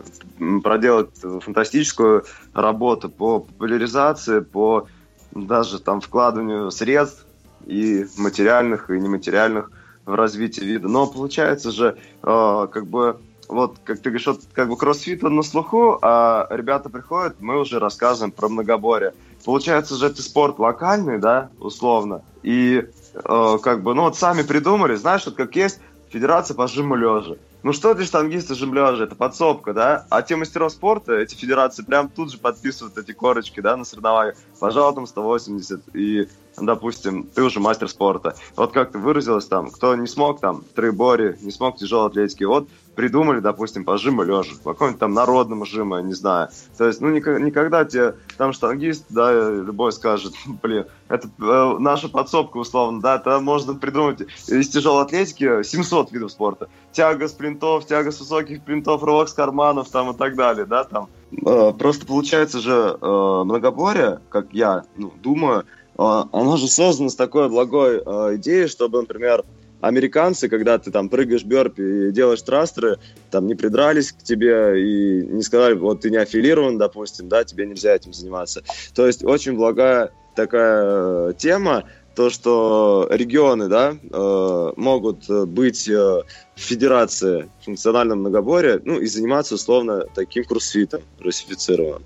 проделает 0.63 1.11
фантастическую 1.17 2.25
работу 2.53 3.09
по 3.09 3.41
популяризации, 3.41 4.39
по 4.39 4.87
даже 5.31 5.79
там 5.79 6.01
вкладыванию 6.01 6.71
средств 6.71 7.27
и 7.67 8.05
материальных, 8.17 8.89
и 8.89 8.99
нематериальных 8.99 9.71
в 10.05 10.15
развитие 10.15 10.65
вида. 10.65 10.87
Но 10.87 11.05
получается 11.05 11.71
же, 11.71 11.97
э, 12.23 12.67
как 12.71 12.87
бы 12.87 13.19
вот, 13.49 13.77
как 13.83 13.99
ты 13.99 14.09
говоришь, 14.09 14.27
вот, 14.27 14.41
как 14.53 14.69
бы 14.69 14.77
кроссфит 14.77 15.23
он 15.23 15.35
на 15.35 15.43
слуху, 15.43 15.99
а 16.01 16.47
ребята 16.49 16.89
приходят, 16.89 17.39
мы 17.39 17.59
уже 17.59 17.79
рассказываем 17.79 18.31
про 18.31 18.49
многоборье. 18.49 19.13
Получается 19.45 19.95
же 19.95 20.07
это 20.07 20.21
спорт 20.21 20.59
локальный, 20.59 21.19
да, 21.19 21.49
условно. 21.59 22.21
И 22.43 22.85
э, 23.13 23.57
как 23.61 23.83
бы, 23.83 23.93
ну 23.93 24.03
вот 24.03 24.17
сами 24.17 24.41
придумали, 24.43 24.95
знаешь, 24.95 25.25
вот 25.25 25.35
как 25.35 25.55
есть 25.55 25.79
федерация 26.09 26.55
по 26.55 26.67
жиму 26.67 26.95
лежа. 26.95 27.35
Ну 27.63 27.71
что 27.71 27.93
для 27.93 28.05
штангиста 28.05 28.55
жим 28.55 28.73
лежа? 28.73 29.05
Это 29.05 29.15
подсобка, 29.15 29.73
да? 29.73 30.05
А 30.09 30.21
те 30.21 30.35
мастеров 30.35 30.71
спорта, 30.73 31.13
эти 31.13 31.33
федерации 31.33 31.81
прям 31.81 32.09
тут 32.09 32.29
же 32.31 32.37
подписывают 32.37 32.97
эти 32.97 33.13
корочки, 33.13 33.61
да, 33.61 33.77
на 33.77 33.85
соревнованиях. 33.85 34.35
Пожалуй, 34.59 34.93
там 34.95 35.07
180. 35.07 35.95
И, 35.95 36.27
допустим, 36.57 37.23
ты 37.33 37.43
уже 37.43 37.59
мастер 37.59 37.89
спорта. 37.89 38.35
Вот 38.55 38.71
как 38.71 38.91
ты 38.91 38.97
выразилась 38.97 39.45
там, 39.45 39.69
кто 39.71 39.95
не 39.95 40.07
смог 40.07 40.39
там, 40.39 40.63
трейбори, 40.75 41.37
не 41.41 41.51
смог 41.51 41.77
тяжелой 41.77 42.07
атлетики, 42.07 42.43
вот 42.43 42.67
придумали, 42.95 43.39
допустим, 43.39 43.85
по 43.85 43.95
лежа, 43.95 44.53
по 44.63 44.73
какому-нибудь 44.73 44.99
там 44.99 45.13
народному 45.13 45.65
жиму, 45.65 45.99
не 45.99 46.13
знаю. 46.13 46.49
То 46.77 46.87
есть, 46.87 47.01
ну, 47.01 47.09
никогда 47.09 47.85
тебе 47.85 48.15
там 48.37 48.53
штангист, 48.53 49.05
да, 49.09 49.49
любой 49.49 49.91
скажет, 49.91 50.33
блин, 50.61 50.85
это 51.09 51.27
э, 51.27 51.75
наша 51.79 52.09
подсобка, 52.09 52.57
условно, 52.57 53.01
да, 53.01 53.15
это 53.15 53.39
можно 53.39 53.73
придумать 53.75 54.21
из 54.47 54.69
тяжелой 54.69 55.03
атлетики 55.03 55.63
700 55.63 56.11
видов 56.11 56.31
спорта. 56.31 56.69
Тяга 56.91 57.27
с 57.27 57.31
принтов, 57.31 57.85
тяга 57.85 58.11
с 58.11 58.19
высоких 58.19 58.63
принтов, 58.63 59.03
рывок 59.03 59.29
с 59.29 59.33
карманов 59.33 59.89
там 59.89 60.11
и 60.11 60.17
так 60.17 60.35
далее, 60.35 60.65
да, 60.65 60.83
там. 60.83 61.09
Э, 61.45 61.73
просто 61.77 62.05
получается 62.05 62.59
же 62.59 62.97
э, 62.99 63.43
многоборье, 63.45 64.19
как 64.29 64.53
я 64.53 64.83
ну, 64.95 65.11
думаю, 65.21 65.65
оно 66.31 66.57
же 66.57 66.67
создано 66.67 67.09
с 67.09 67.15
такой 67.15 67.49
благой 67.49 68.01
э, 68.03 68.35
идеей, 68.35 68.67
чтобы, 68.67 69.01
например, 69.01 69.43
американцы, 69.81 70.47
когда 70.47 70.77
ты 70.77 70.91
там 70.91 71.09
прыгаешь 71.09 71.43
бёрпи 71.43 72.07
и 72.07 72.11
делаешь 72.11 72.41
трастеры, 72.41 72.99
там 73.31 73.47
не 73.47 73.55
придрались 73.55 74.13
к 74.13 74.23
тебе 74.23 74.81
и 74.81 75.25
не 75.25 75.43
сказали, 75.43 75.73
вот 75.73 76.01
ты 76.01 76.09
не 76.09 76.17
аффилирован, 76.17 76.77
допустим, 76.77 77.27
да, 77.27 77.43
тебе 77.43 77.65
нельзя 77.65 77.93
этим 77.93 78.13
заниматься. 78.13 78.63
То 78.95 79.05
есть 79.05 79.23
очень 79.23 79.53
благая 79.53 80.11
такая 80.35 81.29
э, 81.29 81.33
тема, 81.37 81.83
то, 82.15 82.29
что 82.29 83.07
регионы 83.09 83.67
да, 83.67 83.95
э, 84.01 84.73
могут 84.77 85.29
быть 85.29 85.87
э, 85.89 85.93
в 85.93 86.59
федерации 86.59 87.49
функциональном 87.65 88.19
многоборье 88.19 88.81
ну, 88.85 88.99
и 88.99 89.05
заниматься 89.07 89.55
условно 89.55 90.05
таким 90.15 90.45
кроссфитом 90.45 91.01
русифицированным. 91.19 92.03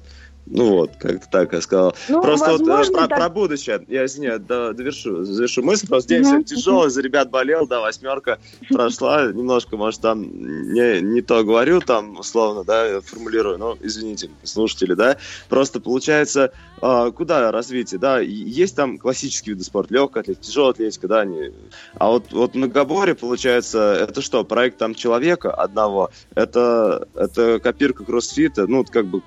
Ну 0.50 0.72
вот, 0.72 0.96
как-то 0.98 1.28
так 1.30 1.54
я 1.54 1.62
сказал. 1.62 1.96
Ну, 2.08 2.22
просто 2.22 2.52
вот 2.52 2.62
э, 2.62 2.92
про, 2.92 3.08
так... 3.08 3.20
про 3.20 3.30
будущее. 3.30 3.84
Я 3.88 4.06
извиняюсь, 4.06 4.42
да, 4.48 4.72
довершу, 4.72 5.24
завершу 5.24 5.62
мысль. 5.62 5.88
Просто 5.88 6.10
день 6.10 6.24
uh-huh. 6.24 6.44
тяжелый, 6.44 6.90
за 6.90 7.02
ребят 7.02 7.30
болел, 7.30 7.68
да, 7.68 7.82
восьмерка 7.82 8.40
прошла. 8.70 9.32
Немножко, 9.32 9.76
может, 9.76 10.02
там 10.02 10.22
не, 10.24 11.02
не 11.02 11.22
то 11.22 11.44
говорю, 11.44 11.82
там, 11.82 12.18
условно, 12.18 12.64
да, 12.64 13.02
формулирую, 13.02 13.58
но 13.58 13.78
извините, 13.82 14.30
слушатели, 14.44 14.94
да. 14.94 15.18
Просто 15.50 15.82
получается, 15.82 16.52
а, 16.82 17.12
куда 17.12 17.52
развитие, 17.52 18.00
да, 18.00 18.20
есть 18.20 18.76
там 18.76 18.98
классические 18.98 19.56
виды 19.56 19.66
спорта, 19.66 19.94
легкая 19.94 20.24
атлетика, 20.24 20.46
тяжелая 20.46 20.72
атлетика, 20.72 21.08
да, 21.08 21.22
они... 21.22 21.52
а 21.96 22.10
вот, 22.10 22.32
вот 22.32 22.56
многоборье, 22.56 23.16
получается, 23.16 23.98
это 24.00 24.22
что, 24.22 24.44
проект 24.46 24.78
там 24.78 24.96
человека 24.96 25.52
одного, 25.52 26.12
это, 26.36 27.08
это 27.16 27.60
копирка 27.60 28.06
кроссфита, 28.06 28.66
ну, 28.68 28.86
как 28.86 29.08
бы 29.08 29.22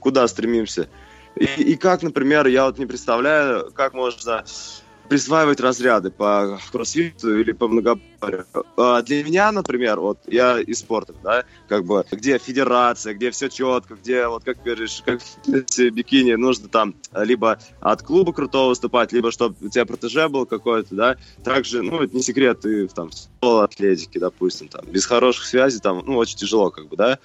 куда 0.00 0.26
стремимся. 0.28 0.88
И, 1.36 1.44
и 1.44 1.76
как, 1.76 2.02
например, 2.02 2.46
я 2.46 2.66
вот 2.66 2.78
не 2.78 2.86
представляю, 2.86 3.72
как 3.72 3.94
можно 3.94 4.44
присваивать 5.08 5.60
разряды 5.60 6.10
по 6.10 6.58
кроссфиту 6.72 7.38
или 7.38 7.52
по 7.52 7.68
многоборью. 7.68 8.46
А 8.76 9.02
для 9.02 9.22
меня, 9.22 9.52
например, 9.52 10.00
вот 10.00 10.18
я 10.26 10.58
из 10.60 10.78
спорта, 10.78 11.14
да, 11.22 11.44
как 11.68 11.84
бы, 11.84 12.04
где 12.10 12.38
федерация, 12.38 13.14
где 13.14 13.30
все 13.30 13.48
четко, 13.48 13.94
где, 13.94 14.26
вот 14.26 14.44
как 14.44 14.62
говоришь, 14.62 15.02
как 15.04 15.20
бикини 15.46 16.34
нужно 16.34 16.68
там 16.68 16.94
либо 17.14 17.58
от 17.80 18.02
клуба 18.02 18.32
крутого 18.32 18.70
выступать, 18.70 19.12
либо 19.12 19.30
чтобы 19.30 19.56
у 19.60 19.68
тебя 19.68 19.84
протеже 19.84 20.28
был 20.28 20.46
какой-то, 20.46 20.94
да, 20.94 21.16
также, 21.42 21.82
ну, 21.82 22.02
это 22.02 22.16
не 22.16 22.22
секрет, 22.22 22.60
ты 22.60 22.88
там 22.88 23.10
в 23.42 23.62
атлетике, 23.62 24.18
допустим, 24.18 24.68
там, 24.68 24.86
без 24.86 25.04
хороших 25.04 25.44
связей, 25.44 25.80
там, 25.80 26.02
ну, 26.06 26.16
очень 26.16 26.38
тяжело, 26.38 26.70
как 26.70 26.88
бы, 26.88 26.96
да, 26.96 27.18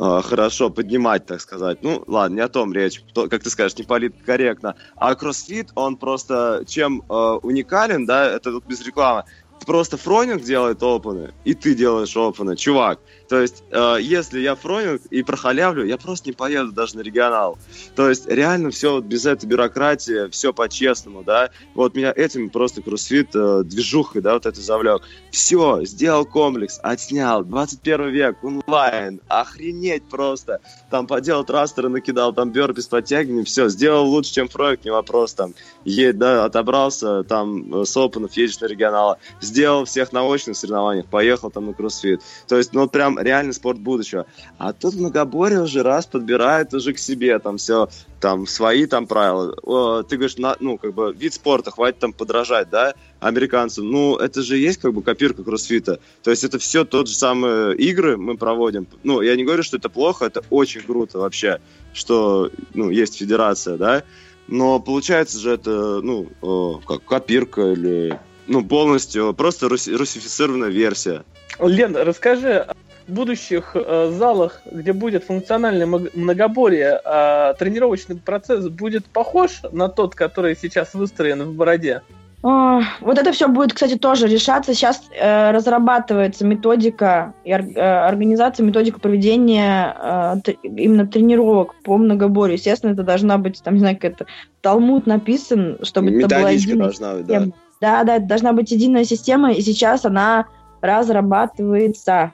Э, 0.00 0.20
хорошо 0.22 0.70
поднимать, 0.70 1.26
так 1.26 1.40
сказать. 1.40 1.82
Ну, 1.82 2.04
ладно, 2.06 2.36
не 2.36 2.40
о 2.40 2.48
том 2.48 2.72
речь, 2.72 3.02
как 3.14 3.42
ты 3.42 3.50
скажешь, 3.50 3.76
не 3.78 3.84
политкорректно. 3.84 4.76
А 4.96 5.14
кроссфит, 5.16 5.70
он 5.74 5.96
просто 5.96 6.64
чем 6.66 7.02
э, 7.08 7.14
уникален, 7.42 8.06
да, 8.06 8.26
это 8.26 8.52
тут 8.52 8.64
без 8.66 8.80
рекламы, 8.86 9.24
просто 9.66 9.96
фронинг 9.96 10.42
делает 10.42 10.82
опены, 10.84 11.34
и 11.44 11.54
ты 11.54 11.74
делаешь 11.74 12.16
опены, 12.16 12.56
чувак. 12.56 13.00
То 13.28 13.40
есть, 13.40 13.62
э, 13.70 13.98
если 14.00 14.40
я 14.40 14.54
фронинг 14.54 15.02
и 15.10 15.22
прохалявлю, 15.22 15.84
я 15.84 15.98
просто 15.98 16.30
не 16.30 16.32
поеду 16.32 16.72
даже 16.72 16.96
на 16.96 17.02
регионал. 17.02 17.58
То 17.94 18.08
есть, 18.08 18.26
реально 18.26 18.70
все 18.70 18.94
вот 18.94 19.04
без 19.04 19.26
этой 19.26 19.46
бюрократии, 19.46 20.30
все 20.30 20.52
по-честному, 20.52 21.22
да. 21.22 21.50
Вот 21.74 21.94
меня 21.94 22.12
этим 22.14 22.48
просто 22.48 22.80
кроссфит 22.80 23.30
э, 23.34 23.62
движухой, 23.64 24.22
да, 24.22 24.34
вот 24.34 24.46
это 24.46 24.60
завлек. 24.60 25.02
Все, 25.30 25.84
сделал 25.84 26.24
комплекс, 26.24 26.80
отснял, 26.82 27.44
21 27.44 28.08
век, 28.08 28.42
онлайн, 28.42 29.20
охренеть 29.28 30.04
просто. 30.08 30.60
Там 30.90 31.06
поделал 31.06 31.44
трастеры, 31.44 31.90
накидал, 31.90 32.32
там 32.32 32.50
бёрпи 32.50 32.80
с 32.80 32.86
подтягиванием, 32.86 33.44
все, 33.44 33.68
сделал 33.68 34.06
лучше, 34.06 34.32
чем 34.32 34.48
фронинг, 34.48 34.84
не 34.84 34.90
вопрос, 34.90 35.34
там, 35.34 35.54
едь, 35.84 36.16
да, 36.16 36.46
отобрался, 36.46 37.24
там, 37.24 37.82
э, 37.82 37.84
с 37.84 37.94
опенов 37.96 38.32
едешь 38.34 38.58
на 38.60 38.66
регионала, 38.66 39.18
сделал 39.42 39.84
всех 39.84 40.12
на 40.12 40.24
очных 40.24 40.56
соревнованиях, 40.56 41.06
поехал 41.06 41.50
там 41.50 41.66
на 41.66 41.74
кроссфит. 41.74 42.22
То 42.46 42.56
есть, 42.56 42.72
ну, 42.72 42.88
прям 42.88 43.17
реальный 43.22 43.54
спорт 43.54 43.78
будущего. 43.78 44.26
А 44.58 44.72
тут 44.72 44.94
многоборье 44.94 45.62
уже 45.62 45.82
раз 45.82 46.06
подбирает 46.06 46.72
уже 46.74 46.92
к 46.92 46.98
себе, 46.98 47.38
там 47.38 47.58
все, 47.58 47.88
там 48.20 48.46
свои 48.46 48.86
там 48.86 49.06
правила. 49.06 50.02
Ты 50.04 50.16
говоришь, 50.16 50.36
на, 50.36 50.56
ну, 50.60 50.78
как 50.78 50.94
бы 50.94 51.12
вид 51.12 51.34
спорта, 51.34 51.70
хватит 51.70 51.98
там 51.98 52.12
подражать, 52.12 52.70
да, 52.70 52.94
американцам. 53.20 53.90
Ну, 53.90 54.16
это 54.16 54.42
же 54.42 54.56
есть 54.56 54.80
как 54.80 54.94
бы 54.94 55.02
копирка 55.02 55.44
кроссфита. 55.44 56.00
То 56.22 56.30
есть 56.30 56.44
это 56.44 56.58
все 56.58 56.84
тот 56.84 57.08
же 57.08 57.14
самые 57.14 57.76
игры 57.76 58.16
мы 58.16 58.36
проводим. 58.36 58.86
Ну, 59.02 59.20
я 59.20 59.36
не 59.36 59.44
говорю, 59.44 59.62
что 59.62 59.76
это 59.76 59.88
плохо, 59.88 60.24
это 60.24 60.42
очень 60.50 60.82
круто 60.82 61.18
вообще, 61.18 61.60
что, 61.92 62.50
ну, 62.74 62.90
есть 62.90 63.18
федерация, 63.18 63.76
да, 63.76 64.02
но 64.46 64.80
получается 64.80 65.38
же 65.38 65.52
это, 65.52 66.00
ну, 66.00 66.80
как 66.86 67.04
копирка 67.04 67.72
или 67.72 68.18
ну, 68.46 68.64
полностью 68.64 69.34
просто 69.34 69.66
руси- 69.66 69.94
русифицированная 69.94 70.70
версия. 70.70 71.24
Лен, 71.60 71.94
расскажи, 71.96 72.66
будущих 73.08 73.72
э, 73.74 74.10
залах, 74.12 74.62
где 74.70 74.92
будет 74.92 75.24
функциональное 75.24 75.86
многоборье, 75.86 77.00
э, 77.04 77.54
тренировочный 77.58 78.16
процесс 78.16 78.68
будет 78.68 79.06
похож 79.06 79.62
на 79.72 79.88
тот, 79.88 80.14
который 80.14 80.56
сейчас 80.56 80.94
выстроен 80.94 81.42
в 81.42 81.54
Бороде? 81.54 82.02
О, 82.40 82.82
вот 83.00 83.18
это 83.18 83.32
все 83.32 83.48
будет, 83.48 83.72
кстати, 83.72 83.96
тоже 83.96 84.28
решаться. 84.28 84.72
Сейчас 84.72 85.02
э, 85.12 85.50
разрабатывается 85.50 86.46
методика 86.46 87.34
и 87.44 87.52
ор, 87.52 87.62
э, 87.62 87.80
организация, 87.80 88.64
методика 88.64 89.00
проведения 89.00 90.40
э, 90.46 90.52
именно 90.62 91.04
тренировок 91.06 91.74
по 91.82 91.96
многоборью. 91.96 92.56
Естественно, 92.56 92.92
это 92.92 93.02
должна 93.02 93.38
быть, 93.38 93.60
там, 93.62 93.74
не 93.74 93.80
знаю, 93.80 93.96
как 93.96 94.12
это, 94.12 94.26
талмуд 94.60 95.06
написан, 95.06 95.78
чтобы 95.82 96.10
это 96.16 96.38
была 96.38 96.50
единая 96.50 96.84
должна 96.84 97.14
быть, 97.14 97.26
да. 97.26 97.46
Да, 97.80 98.04
да, 98.04 98.18
должна 98.18 98.52
быть 98.52 98.70
единая 98.70 99.04
система, 99.04 99.52
и 99.52 99.60
сейчас 99.60 100.04
она 100.04 100.46
разрабатывается. 100.80 102.32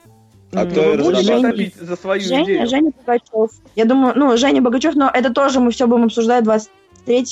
А 0.54 0.66
кто 0.66 0.94
будет 0.96 1.24
Женя, 1.24 1.70
за 1.80 1.96
свою 1.96 2.20
Женя, 2.20 2.44
идею? 2.44 2.66
Женя 2.66 2.92
Богачев. 3.06 3.50
Я 3.74 3.84
думаю, 3.84 4.14
ну, 4.16 4.36
Женя 4.36 4.62
Богачев, 4.62 4.94
но 4.94 5.10
это 5.12 5.32
тоже 5.32 5.60
мы 5.60 5.70
все 5.70 5.86
будем 5.86 6.04
обсуждать 6.04 6.44
23 6.44 7.26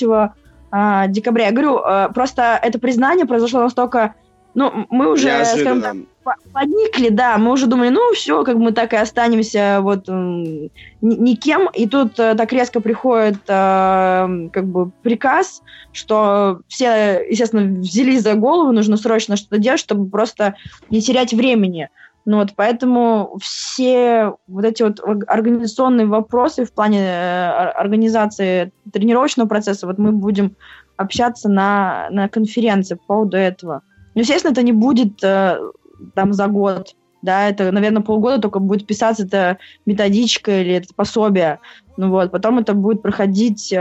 а, 0.71 1.07
декабря. 1.09 1.47
Я 1.47 1.53
говорю, 1.53 1.79
а, 1.79 2.09
просто 2.09 2.59
это 2.63 2.79
признание 2.79 3.27
произошло 3.27 3.61
настолько... 3.61 4.15
Ну, 4.55 4.87
мы 4.91 5.11
уже, 5.11 5.29
Неожиданно. 5.29 5.81
скажем 5.81 6.07
так, 6.25 6.37
подникли, 6.53 7.09
да, 7.09 7.39
мы 7.39 7.53
уже 7.53 7.67
думали, 7.67 7.89
ну, 7.89 8.13
все, 8.13 8.45
как 8.45 8.57
мы 8.57 8.73
так 8.73 8.93
и 8.93 8.97
останемся 8.97 9.79
вот 9.81 10.09
никем, 11.01 11.69
и 11.73 11.87
тут 11.87 12.19
э, 12.19 12.35
так 12.35 12.53
резко 12.53 12.81
приходит 12.81 13.39
э, 13.49 14.49
как 14.53 14.67
бы 14.67 14.91
приказ, 15.03 15.63
что 15.93 16.61
все, 16.69 17.25
естественно, 17.29 17.81
взялись 17.81 18.23
за 18.23 18.35
голову, 18.35 18.73
нужно 18.73 18.97
срочно 18.97 19.37
что-то 19.37 19.59
делать, 19.59 19.81
чтобы 19.81 20.09
просто 20.09 20.55
не 20.91 21.01
терять 21.01 21.33
времени. 21.33 21.89
Ну 22.25 22.39
вот, 22.39 22.51
поэтому 22.55 23.37
все 23.41 24.35
вот 24.47 24.65
эти 24.65 24.83
вот 24.83 25.01
организационные 25.27 26.07
вопросы 26.07 26.65
в 26.65 26.73
плане 26.73 27.01
э, 27.01 27.71
организации 27.71 28.73
тренировочного 28.93 29.49
процесса, 29.49 29.87
вот 29.87 29.99
мы 29.99 30.13
будем 30.13 30.57
общаться 30.97 31.49
на, 31.49 32.09
на 32.11 32.29
конференции 32.29 32.95
по 32.95 33.05
поводу 33.07 33.37
этого. 33.37 33.83
Ну, 34.15 34.21
естественно, 34.21 34.53
это 34.53 34.63
не 34.63 34.73
будет 34.73 35.23
э, 35.25 35.59
там 36.15 36.33
за 36.33 36.47
год, 36.47 36.95
да, 37.23 37.49
это, 37.49 37.73
наверное, 37.73 38.03
полгода 38.03 38.41
только 38.41 38.59
будет 38.59 38.87
писаться 38.87 39.25
эта 39.25 39.59
методичка 39.87 40.61
или 40.61 40.75
это 40.75 40.89
пособие, 40.95 41.61
ну 41.97 42.11
вот, 42.11 42.31
потом 42.31 42.59
это 42.59 42.75
будет 42.75 43.03
проходить 43.03 43.73
э, 43.73 43.77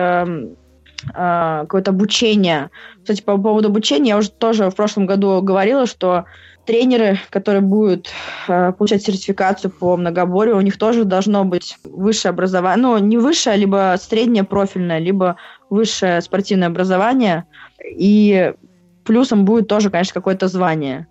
э, 1.13 1.59
какое-то 1.61 1.91
обучение. 1.91 2.69
Кстати, 3.01 3.21
по 3.21 3.37
поводу 3.37 3.69
обучения, 3.69 4.09
я 4.09 4.17
уже 4.17 4.31
тоже 4.31 4.69
в 4.69 4.75
прошлом 4.75 5.05
году 5.05 5.41
говорила, 5.41 5.85
что 5.85 6.25
тренеры, 6.71 7.19
которые 7.29 7.59
будут 7.59 8.07
э, 8.47 8.71
получать 8.71 9.03
сертификацию 9.03 9.71
по 9.71 9.97
многоборью, 9.97 10.55
у 10.55 10.61
них 10.61 10.77
тоже 10.77 11.03
должно 11.03 11.43
быть 11.43 11.77
высшее 11.83 12.29
образование, 12.29 12.81
ну, 12.81 12.97
не 12.97 13.17
высшее, 13.17 13.57
либо 13.57 13.97
среднее 13.99 14.45
профильное, 14.45 14.99
либо 14.99 15.35
высшее 15.69 16.21
спортивное 16.21 16.69
образование, 16.69 17.43
и 17.83 18.53
плюсом 19.03 19.43
будет 19.43 19.67
тоже, 19.67 19.89
конечно, 19.89 20.13
какое-то 20.13 20.47
звание. 20.47 21.07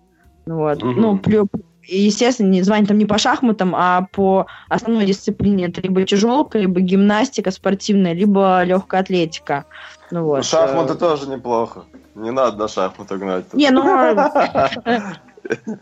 Вот. 0.47 0.81
Угу. 0.81 0.93
Ну, 0.93 1.19
плюс, 1.19 1.47
естественно, 1.83 2.63
звание 2.63 2.87
там 2.87 2.97
не 2.97 3.05
по 3.05 3.19
шахматам, 3.19 3.75
а 3.75 4.07
по 4.11 4.47
основной 4.67 5.05
дисциплине. 5.05 5.67
Это 5.67 5.79
либо 5.81 6.01
тяжелка, 6.05 6.57
либо 6.57 6.79
гимнастика 6.79 7.51
спортивная, 7.51 8.13
либо 8.13 8.63
легкая 8.63 9.01
атлетика. 9.01 9.65
Ну, 10.09 10.23
вот. 10.23 10.43
Шахматы 10.43 10.95
тоже 10.95 11.29
неплохо. 11.29 11.83
Не 12.15 12.31
надо 12.31 12.57
на 12.57 12.67
шахматы 12.67 13.17
гнать. 13.17 13.53
Не, 13.53 13.69
ну... 13.69 13.83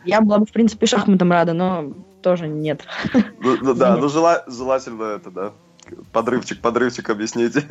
Я 0.06 0.22
была 0.22 0.40
бы, 0.40 0.46
в 0.46 0.52
принципе, 0.52 0.86
шахматом 0.86 1.32
рада, 1.32 1.54
но 1.54 1.94
тоже 2.22 2.48
нет. 2.48 2.84
Ну, 3.40 3.58
ну 3.62 3.74
да, 3.74 3.96
ну 3.96 4.10
жела, 4.10 4.44
желательно 4.48 5.04
это, 5.04 5.32
да. 5.32 5.52
Подрывчик, 6.12 6.62
подрывчик 6.62 7.10
объясните. 7.10 7.66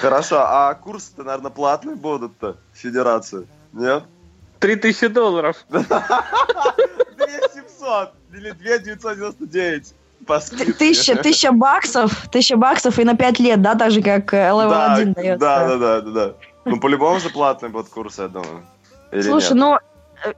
Хорошо, 0.00 0.40
а 0.40 0.74
курсы-то, 0.74 1.22
наверное, 1.22 1.50
платные 1.50 1.96
будут-то, 1.96 2.56
федерации? 2.72 3.46
Нет? 3.72 4.04
Три 4.58 4.76
тысячи 4.76 5.06
долларов. 5.06 5.64
Две 5.68 5.80
семьсот 7.54 8.12
или 8.32 8.50
две 8.52 8.78
девятьсот 8.78 9.14
девяносто 9.16 9.46
девять. 9.46 9.94
Тысяча, 10.78 11.14
тысяча 11.22 11.52
баксов, 11.52 12.28
тысяча 12.32 12.56
баксов 12.56 12.98
и 12.98 13.04
на 13.04 13.16
пять 13.16 13.38
лет, 13.38 13.62
да, 13.62 13.74
так 13.76 13.92
же, 13.92 14.02
как 14.02 14.32
Level 14.32 14.70
да, 14.70 14.94
1 14.94 15.12
дается. 15.12 15.38
Да, 15.38 15.68
да, 15.68 15.76
да, 15.76 16.00
да, 16.00 16.10
да. 16.10 16.34
Ну, 16.64 16.80
по-любому 16.80 17.20
же 17.20 17.30
платный 17.30 17.68
будет 17.68 17.88
курс, 17.88 18.18
я 18.18 18.26
думаю. 18.26 18.64
Или 19.12 19.22
Слушай, 19.22 19.54
нет? 19.54 19.56
ну, 19.56 19.78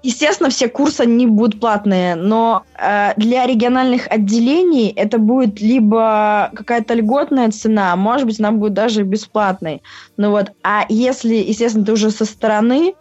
естественно, 0.03 0.51
все 0.51 0.69
курсы 0.69 1.07
не 1.07 1.27
будут 1.27 1.61
платные, 1.61 2.15
но 2.15 2.65
э, 2.77 3.13
для 3.17 3.47
региональных 3.47 4.07
отделений 4.09 4.89
это 4.89 5.19
будет 5.19 5.61
либо 5.61 6.51
какая-то 6.55 6.95
льготная 6.95 7.51
цена, 7.51 7.95
может 7.97 8.27
быть, 8.27 8.41
она 8.41 8.53
будет 8.53 8.75
даже 8.75 9.03
бесплатной. 9.03 9.83
Ну 10.17 10.31
вот, 10.31 10.53
а 10.63 10.85
если, 10.89 11.35
естественно, 11.35 11.85
ты 11.85 11.93
уже 11.93 12.11
со 12.11 12.25
стороны, 12.25 12.95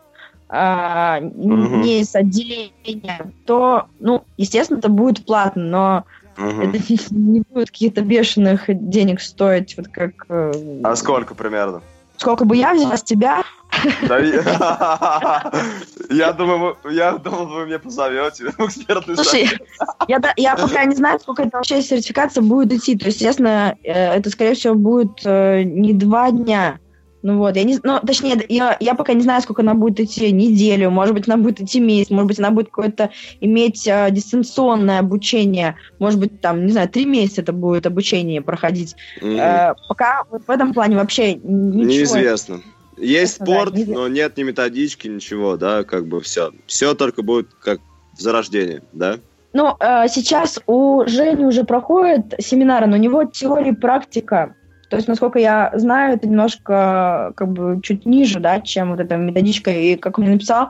э, 0.50 1.20
угу. 1.22 1.78
не 1.78 2.02
из 2.02 2.16
отделения, 2.16 3.32
то, 3.46 3.86
ну, 4.00 4.24
естественно, 4.38 4.80
это 4.80 4.90
будет 4.90 5.26
платно, 5.26 5.64
но 5.64 6.06
угу. 6.38 6.62
это 6.62 6.78
не, 6.90 7.00
не 7.10 7.44
будет 7.50 7.72
каких-то 7.72 8.02
бешеных 8.02 8.66
денег 8.68 9.22
стоить, 9.22 9.76
вот 9.78 9.88
как... 9.88 10.12
Э, 10.30 10.54
а 10.84 10.96
сколько 10.96 11.36
примерно? 11.36 11.82
Сколько 12.18 12.46
бы 12.46 12.58
я 12.58 12.74
взяла 12.74 12.98
с 12.98 13.04
тебя? 13.04 13.44
я 16.10 16.34
думаю, 16.34 16.78
я 16.90 17.18
думал, 17.18 17.48
вы 17.48 17.66
мне 17.66 17.80
позовете 17.80 18.46
в 18.46 18.60
экспертный 18.66 19.16
Слушай, 19.16 19.50
я, 20.08 20.56
пока 20.56 20.86
не 20.86 20.96
знаю, 20.96 21.20
сколько 21.20 21.44
это 21.44 21.58
вообще 21.58 21.82
сертификация 21.82 22.42
будет 22.42 22.74
идти. 22.74 22.98
То 22.98 23.08
есть, 23.08 23.22
естественно, 23.22 23.76
э, 23.84 24.16
это, 24.16 24.30
скорее 24.30 24.56
всего, 24.56 24.76
будет 24.76 25.26
э, 25.26 25.64
не 25.64 25.94
два 25.94 26.32
дня, 26.32 26.80
ну 27.24 27.40
вот, 27.40 27.56
я 27.56 27.64
не 27.64 27.80
ну, 27.84 28.00
точнее, 28.00 28.46
я, 28.48 28.78
я 28.80 28.94
пока 28.94 29.14
не 29.14 29.22
знаю, 29.22 29.42
сколько 29.42 29.62
она 29.62 29.74
будет 29.74 30.00
идти, 30.00 30.32
неделю, 30.32 30.92
может 30.92 31.14
быть, 31.14 31.28
она 31.28 31.38
будет 31.38 31.60
идти 31.60 31.80
месяц, 31.80 32.12
может 32.12 32.28
быть, 32.28 32.40
она 32.40 32.52
будет 32.52 32.68
какое-то 32.68 33.10
иметь 33.42 33.88
э, 33.88 34.10
дистанционное 34.12 35.00
обучение, 35.00 35.76
может 36.00 36.20
быть, 36.20 36.40
там, 36.40 36.66
не 36.66 36.72
знаю, 36.72 36.88
три 36.88 37.06
месяца 37.06 37.42
это 37.42 37.54
будет 37.54 37.86
обучение 37.86 38.42
проходить. 38.42 38.96
Mm-hmm. 39.22 39.72
Э, 39.72 39.76
пока 39.90 40.24
в 40.30 40.50
этом 40.50 40.74
плане 40.74 40.96
вообще 40.96 41.34
ничего. 41.34 41.84
Неизвестно. 41.84 42.62
Есть 42.98 43.36
спорт, 43.36 43.74
да, 43.74 43.82
но 43.88 44.08
нет 44.08 44.38
ни 44.38 44.44
методички, 44.44 45.08
ничего, 45.08 45.58
да, 45.58 45.84
как 45.84 46.08
бы 46.08 46.20
все. 46.22 46.52
Все 46.66 46.96
только 46.96 47.22
будет 47.22 47.48
как 47.62 47.80
в 48.18 48.22
зарождении, 48.22 48.82
да? 48.94 49.18
Ну, 49.54 49.76
э, 49.80 50.08
сейчас 50.08 50.60
у 50.68 51.04
Жени 51.08 51.46
уже 51.46 51.64
проходит 51.64 52.34
семинары, 52.40 52.88
но 52.88 52.96
у 52.96 53.00
него 53.00 53.24
теория 53.24 53.72
и 53.72 53.76
практика. 53.76 54.56
То 54.90 54.96
есть, 54.96 55.08
насколько 55.08 55.38
я 55.40 55.72
знаю, 55.76 56.16
это 56.16 56.28
немножко 56.28 57.34
как 57.36 57.50
бы 57.50 57.80
чуть 57.84 58.06
ниже, 58.06 58.40
да, 58.40 58.62
чем 58.62 58.92
вот 58.92 59.00
эта 59.00 59.18
методичка. 59.18 59.72
И 59.72 59.96
как 59.96 60.18
он 60.18 60.26
мне 60.26 60.34
написал, 60.34 60.70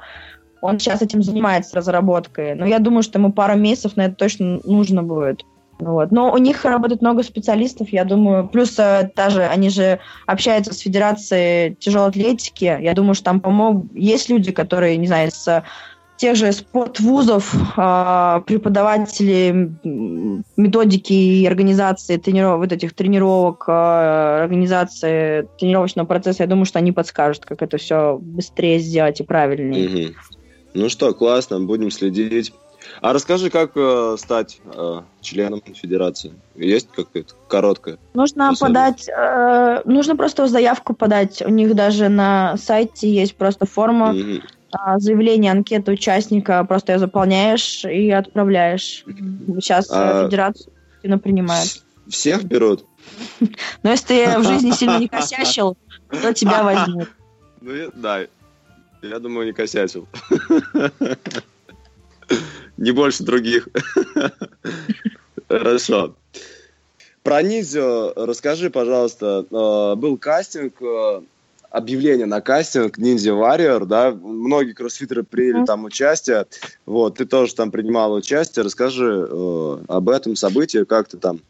он 0.62 0.80
сейчас 0.80 1.02
этим 1.02 1.22
занимается 1.22 1.76
разработкой. 1.76 2.56
Но 2.56 2.66
я 2.66 2.80
думаю, 2.80 3.04
что 3.04 3.20
ему 3.20 3.32
пару 3.32 3.58
месяцев 3.58 3.96
на 3.96 4.06
это 4.06 4.16
точно 4.16 4.60
нужно 4.64 5.04
будет. 5.04 5.44
Вот. 5.80 6.12
Но 6.12 6.32
у 6.32 6.38
них 6.38 6.66
работает 6.66 7.02
много 7.02 7.24
специалистов, 7.24 7.90
я 7.90 8.04
думаю. 8.04 8.48
Плюс 8.48 8.78
э, 8.80 9.12
даже 9.16 9.44
они 9.44 9.70
же 9.70 10.00
общаются 10.26 10.74
с 10.74 10.80
Федерацией 10.80 11.76
тяжелой 11.76 12.10
атлетики. 12.10 12.78
Я 12.82 12.94
думаю, 12.94 13.14
что 13.14 13.26
там 13.26 13.42
помог. 13.42 13.86
Есть 13.94 14.30
люди, 14.30 14.52
которые, 14.52 14.98
не 14.98 15.08
знаю, 15.08 15.30
с 15.32 15.64
тех 16.18 16.36
же 16.36 16.52
спортвузов, 16.52 17.54
э, 17.54 18.42
преподаватели 18.48 19.72
методики 20.58 21.14
и 21.14 21.46
организации 21.46 22.18
тренировок, 22.18 22.60
вот 22.60 22.72
этих 22.72 22.94
тренировок, 22.94 23.66
э, 23.68 24.42
организации 24.44 25.48
тренировочного 25.60 26.08
процесса, 26.08 26.44
я 26.44 26.50
думаю, 26.50 26.66
что 26.66 26.80
они 26.80 26.92
подскажут, 26.92 27.46
как 27.46 27.62
это 27.62 27.78
все 27.78 28.18
быстрее 28.20 28.80
сделать 28.80 29.20
и 29.20 29.24
правильнее. 29.24 30.08
Угу. 30.08 30.16
Ну 30.74 30.90
что, 30.90 31.14
классно, 31.14 31.60
будем 31.60 31.92
следить. 31.92 32.52
А 33.02 33.14
расскажи, 33.14 33.50
как 33.50 33.72
э, 33.76 34.16
стать 34.18 34.60
э, 34.66 35.02
членом 35.22 35.62
федерации? 35.62 36.34
Есть 36.56 36.90
какая-то 36.96 37.36
короткая? 37.48 37.98
Нужно 38.14 38.52
условие? 38.52 38.74
подать, 38.74 39.08
э, 39.08 39.82
нужно 39.86 40.16
просто 40.16 40.48
заявку 40.48 40.94
подать. 40.94 41.42
У 41.46 41.50
них 41.50 41.76
даже 41.76 42.10
на 42.10 42.58
сайте 42.58 43.10
есть 43.10 43.36
просто 43.36 43.66
форма. 43.66 44.14
Mm-hmm 44.14 44.42
заявление, 44.98 45.54
анкета 45.54 45.92
участника, 45.92 46.64
просто 46.66 46.92
ее 46.92 47.00
заполняешь 47.00 47.86
и 47.86 48.12
отправляешь. 48.12 49.06
Сейчас 49.60 49.88
а 49.90 50.26
федерация 50.26 50.72
активно 50.98 51.18
принимает. 51.20 51.84
Всех 52.10 52.44
берут? 52.44 52.86
Но 53.84 53.92
если 53.92 54.08
ты 54.08 54.40
в 54.40 54.44
жизни 54.44 54.72
сильно 54.72 55.00
не 55.00 55.08
косячил, 55.08 55.78
то 56.10 56.34
тебя 56.34 56.64
возьмут. 56.64 57.10
Ну, 57.62 57.92
да, 57.96 58.26
я 59.02 59.20
думаю, 59.20 59.48
не 59.48 59.54
косячил. 59.54 60.08
Не 62.78 62.92
больше 62.92 63.24
других. 63.24 63.68
Хорошо. 65.48 66.16
Про 67.24 67.42
Низю 67.42 68.14
расскажи, 68.16 68.70
пожалуйста. 68.70 69.46
Э, 69.52 69.96
был 69.96 70.18
кастинг, 70.18 70.82
э, 70.82 71.22
объявление 71.70 72.26
на 72.26 72.42
кастинг 72.42 72.98
Ninja 72.98 73.34
Warrior, 73.34 73.86
да, 73.86 74.12
многие 74.12 74.74
кроссфитеры 74.74 75.24
приняли 75.24 75.64
mm-hmm. 75.64 75.66
там 75.66 75.84
участие, 75.84 76.46
вот, 76.86 77.16
ты 77.18 77.26
тоже 77.26 77.54
там 77.54 77.72
принимала 77.72 78.16
участие, 78.16 78.64
расскажи 78.64 79.28
э, 79.30 79.78
об 79.88 80.10
этом 80.10 80.36
событии, 80.36 80.86
как 80.86 81.10
ты 81.10 81.18
там 81.18 81.42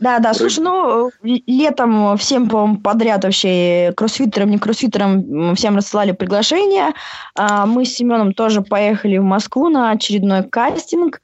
да, 0.00 0.18
да, 0.18 0.34
слушай, 0.34 0.60
ну, 0.60 1.10
летом 1.22 2.16
всем, 2.16 2.48
по 2.48 2.74
подряд 2.82 3.24
вообще, 3.24 3.92
кроссфитерам, 3.96 4.50
не 4.50 4.58
кроссфитерам, 4.58 5.54
всем 5.54 5.76
рассылали 5.76 6.12
приглашение. 6.12 6.92
А, 7.36 7.66
мы 7.66 7.84
с 7.84 7.94
Семеном 7.94 8.32
тоже 8.32 8.62
поехали 8.62 9.18
в 9.18 9.24
Москву 9.24 9.68
на 9.68 9.90
очередной 9.90 10.42
кастинг. 10.42 11.20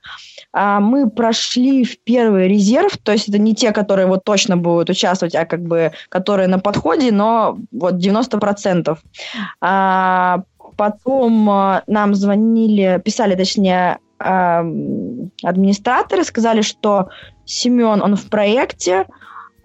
А, 0.53 0.81
мы 0.81 1.09
прошли 1.09 1.85
в 1.85 1.99
первый 2.01 2.49
резерв, 2.49 2.99
то 2.99 3.13
есть 3.13 3.29
это 3.29 3.39
не 3.39 3.55
те, 3.55 3.73
которые 3.73 4.07
вот 4.07 4.25
точно 4.25 4.57
будут 4.59 4.91
участвовать, 4.91 5.35
а 5.35 5.47
как 5.47 5.63
бы 5.63 5.93
которые 6.11 6.49
на 6.49 6.59
подходе, 6.59 7.13
но 7.13 7.59
вот 7.73 7.95
90%. 7.95 8.99
А, 9.61 10.43
потом 10.77 11.47
нам 11.87 12.15
звонили, 12.15 13.01
писали, 13.03 13.35
точнее, 13.35 13.99
администраторы, 14.19 16.25
сказали, 16.25 16.63
что 16.63 17.09
Семен, 17.45 18.03
он 18.03 18.17
в 18.17 18.29
проекте. 18.29 19.07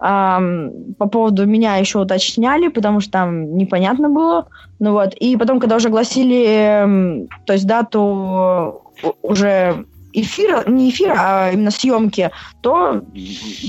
Um, 0.00 0.94
по 0.94 1.06
поводу 1.06 1.46
меня 1.46 1.76
еще 1.76 2.00
уточняли, 2.00 2.66
потому 2.66 2.98
что 2.98 3.12
там 3.12 3.56
непонятно 3.56 4.08
было. 4.08 4.48
Ну 4.80 4.94
вот. 4.94 5.14
И 5.14 5.36
потом, 5.36 5.60
когда 5.60 5.76
уже 5.76 5.88
огласили, 5.88 7.28
то 7.46 7.52
есть 7.52 7.68
дату 7.68 8.82
уже 9.22 9.86
эфира, 10.12 10.68
не 10.68 10.90
эфира, 10.90 11.16
а 11.18 11.50
именно 11.52 11.70
съемки, 11.70 12.30
то 12.62 13.02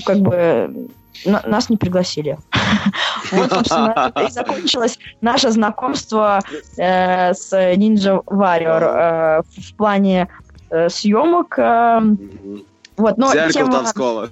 как 0.06 0.20
бы 0.20 0.90
нас 1.26 1.70
не 1.70 1.78
пригласили. 1.78 2.38
Вот, 3.32 3.52
собственно, 3.52 4.12
и 4.28 4.30
закончилось 4.30 5.00
наше 5.22 5.50
знакомство 5.50 6.42
э, 6.78 7.34
с 7.34 7.54
Ninja 7.54 8.24
Warrior 8.26 8.84
э, 8.84 9.42
в 9.62 9.76
плане 9.76 10.28
э, 10.74 10.90
съемок. 10.90 11.58
Вот, 12.98 13.18
но 13.18 13.30
Взяли 13.30 13.52
тема... 13.52 13.72
Колдовского. 13.72 14.30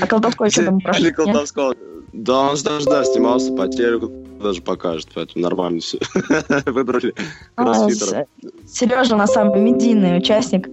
А 0.00 0.06
Колдовской 0.06 0.50
что 0.50 0.64
там 0.64 0.80
прошел? 0.80 1.00
Взяли 1.00 1.12
Колдовского. 1.14 1.74
Да, 2.12 2.40
он 2.40 2.56
же 2.56 2.64
даже, 2.64 2.86
да, 2.86 3.04
снимался 3.04 3.52
по 3.54 3.68
телеку, 3.68 4.12
даже 4.42 4.60
покажет, 4.60 5.08
поэтому 5.14 5.42
нормально 5.42 5.80
все. 5.80 5.98
Выбрали 6.66 7.14
а, 7.56 7.64
кроссфитера. 7.64 8.26
Сережа, 8.66 9.16
на 9.16 9.26
самом 9.26 9.64
медийный 9.64 10.18
участник. 10.18 10.68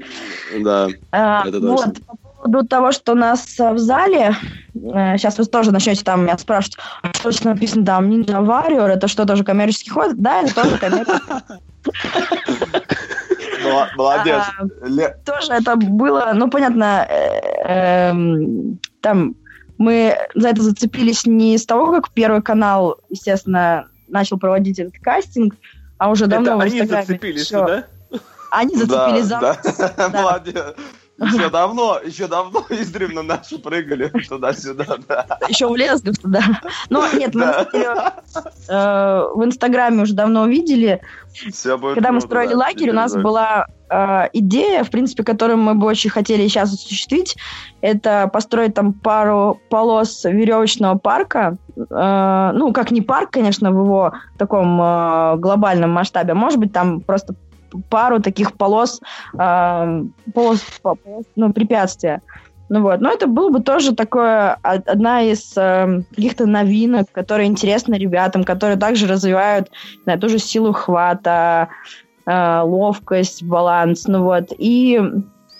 Да, 0.59 0.89
а, 1.11 1.47
это 1.47 1.61
точно. 1.61 1.69
Вот, 1.69 2.05
по 2.05 2.17
поводу 2.43 2.67
того, 2.67 2.91
что 2.91 3.13
у 3.13 3.15
нас 3.15 3.57
в 3.57 3.77
зале, 3.77 4.35
сейчас 4.73 5.37
вы 5.37 5.45
тоже 5.45 5.71
начнете 5.71 6.03
там 6.03 6.23
меня 6.23 6.37
спрашивать, 6.37 6.77
а 7.01 7.13
что 7.13 7.23
точно 7.23 7.53
написано 7.53 7.85
там 7.85 8.09
Ninja 8.09 8.45
Warrior, 8.45 8.87
это 8.87 9.07
что, 9.07 9.25
тоже 9.25 9.45
коммерческий 9.45 9.91
ход? 9.91 10.15
Да, 10.15 10.41
это 10.41 10.55
тоже 10.55 10.77
коммерческий 10.77 11.21
Молодец. 13.95 14.43
А, 14.57 15.09
тоже 15.25 15.53
это 15.53 15.75
было, 15.75 16.31
ну, 16.33 16.49
понятно, 16.49 17.05
эм, 17.09 18.79
там 19.01 19.35
мы 19.77 20.17
за 20.35 20.49
это 20.49 20.61
зацепились 20.61 21.25
не 21.25 21.57
с 21.57 21.65
того, 21.65 21.91
как 21.91 22.11
Первый 22.11 22.41
канал, 22.41 22.99
естественно, 23.09 23.87
начал 24.07 24.37
проводить 24.37 24.79
этот 24.79 24.95
кастинг, 25.01 25.55
а 25.97 26.09
уже 26.09 26.27
давно 26.27 26.51
это 26.51 26.57
в 26.57 26.61
они 26.61 26.85
зацепились, 26.85 27.49
да? 27.49 27.85
Они 28.51 28.75
зацепились 28.75 29.27
да, 29.27 29.57
за... 29.63 29.73
Да. 29.77 29.93
да. 30.09 30.21
Молодец. 30.21 30.75
Еще 31.19 31.49
давно, 31.49 31.99
еще 32.03 32.27
давно 32.27 32.65
издревно 32.69 33.23
наши 33.23 33.57
прыгали 33.57 34.11
туда-сюда, 34.27 34.97
да. 35.07 35.25
Еще 35.47 35.67
влезли 35.67 36.11
туда. 36.11 36.41
Но 36.89 37.05
нет, 37.13 37.35
мы, 37.35 37.41
да. 37.41 37.65
кстати, 37.65 37.87
э, 38.69 39.27
в 39.35 39.43
Инстаграме 39.43 40.03
уже 40.03 40.13
давно 40.13 40.43
увидели. 40.43 41.01
Все 41.33 41.77
будет 41.77 41.95
Когда 41.95 42.11
мы 42.11 42.21
строили 42.21 42.51
да, 42.51 42.57
лагерь, 42.57 42.89
у 42.91 42.93
нас 42.93 43.15
была 43.15 43.67
э, 43.89 44.29
идея, 44.33 44.83
в 44.83 44.89
принципе, 44.89 45.23
которую 45.23 45.57
мы 45.57 45.75
бы 45.75 45.87
очень 45.87 46.09
хотели 46.09 46.47
сейчас 46.47 46.73
осуществить, 46.73 47.35
это 47.81 48.29
построить 48.31 48.73
там 48.73 48.93
пару 48.93 49.59
полос 49.69 50.23
веревочного 50.23 50.97
парка. 50.97 51.57
Э, 51.75 52.51
ну, 52.53 52.71
как 52.71 52.91
не 52.91 53.01
парк, 53.01 53.31
конечно, 53.31 53.71
в 53.71 53.83
его 53.83 54.13
таком 54.37 54.81
э, 54.81 55.35
глобальном 55.37 55.91
масштабе, 55.91 56.31
а 56.31 56.35
может 56.35 56.59
быть, 56.59 56.71
там 56.71 57.01
просто 57.01 57.35
пару 57.89 58.21
таких 58.21 58.53
полос, 58.53 59.01
э, 59.33 60.03
полос, 60.33 60.61
полос 60.81 61.25
ну, 61.35 61.53
препятствия. 61.53 62.21
Ну 62.69 62.83
вот, 62.83 63.01
но 63.01 63.11
это 63.11 63.25
было 63.25 63.49
бы 63.49 63.61
тоже 63.61 63.95
такое 63.95 64.53
одна 64.61 65.23
из 65.23 65.57
э, 65.57 66.03
каких-то 66.11 66.45
новинок, 66.45 67.11
которые 67.11 67.47
интересны 67.47 67.95
ребятам, 67.95 68.43
которые 68.43 68.77
также 68.77 69.07
развивают 69.07 69.71
на 70.05 70.17
ту 70.17 70.29
же 70.29 70.37
силу 70.37 70.71
хвата, 70.71 71.69
э, 72.27 72.61
ловкость, 72.61 73.41
баланс, 73.41 74.07
ну 74.07 74.23
вот. 74.23 74.53
И 74.55 75.01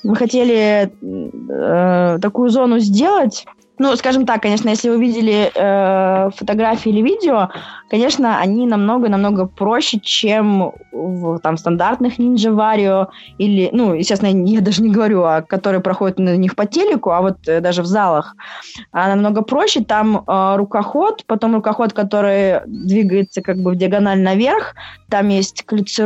мы 0.03 0.15
хотели 0.15 0.91
э, 1.01 2.19
такую 2.21 2.49
зону 2.49 2.77
сделать, 2.77 3.45
ну, 3.79 3.95
скажем 3.95 4.25
так, 4.25 4.41
конечно, 4.41 4.69
если 4.69 4.89
вы 4.89 4.99
видели 4.99 5.51
э, 5.55 6.29
фотографии 6.35 6.89
или 6.89 7.01
видео, 7.01 7.49
конечно, 7.89 8.37
они 8.39 8.67
намного-намного 8.67 9.45
проще, 9.47 9.99
чем 9.99 10.73
в 10.91 11.39
там, 11.39 11.57
стандартных 11.57 12.19
Ninja 12.19 12.53
Vario 12.53 13.07
или, 13.37 13.69
ну, 13.71 13.93
естественно, 13.93 14.29
я 14.29 14.61
даже 14.61 14.81
не 14.81 14.89
говорю, 14.89 15.23
о 15.23 15.41
которые 15.41 15.81
проходят 15.81 16.19
на 16.19 16.35
них 16.35 16.55
по 16.55 16.65
телеку, 16.65 17.11
а 17.11 17.21
вот 17.21 17.47
э, 17.47 17.61
даже 17.61 17.81
в 17.81 17.85
залах. 17.85 18.35
А 18.91 19.07
намного 19.07 19.41
проще, 19.41 19.81
там 19.81 20.25
э, 20.27 20.55
рукоход, 20.57 21.23
потом 21.25 21.55
рукоход, 21.55 21.93
который 21.93 22.59
двигается 22.67 23.41
как 23.41 23.57
бы 23.57 23.71
в 23.71 23.75
диагональ 23.75 24.21
наверх, 24.21 24.75
там 25.09 25.29
есть 25.29 25.65
ключи 25.65 26.03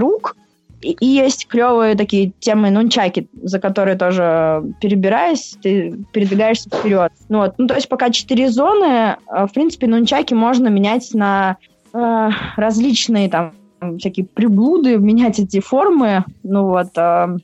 и 0.84 1.06
есть 1.06 1.48
клевые 1.48 1.96
такие 1.96 2.32
темы 2.40 2.70
нунчаки, 2.70 3.28
за 3.42 3.60
которые 3.60 3.98
тоже 3.98 4.64
перебираясь, 4.82 5.58
ты 5.62 5.98
передвигаешься 6.12 6.70
вперед. 6.70 7.12
Ну, 7.30 7.40
вот. 7.40 7.56
ну 7.58 7.68
то 7.68 7.76
есть 7.76 7.90
пока 7.90 8.10
четыре 8.10 8.50
зоны, 8.50 8.86
э, 8.86 9.46
в 9.46 9.54
принципе, 9.54 9.88
нунчаки 9.88 10.34
можно 10.34 10.68
менять 10.68 11.14
на 11.14 11.58
э, 11.94 12.30
различные 12.58 13.30
там 13.30 13.54
всякие 13.98 14.26
приблуды, 14.26 14.98
менять 14.98 15.40
эти 15.40 15.60
формы. 15.60 16.26
Ну 16.44 16.68
вот, 16.68 16.98
э, 16.98 17.38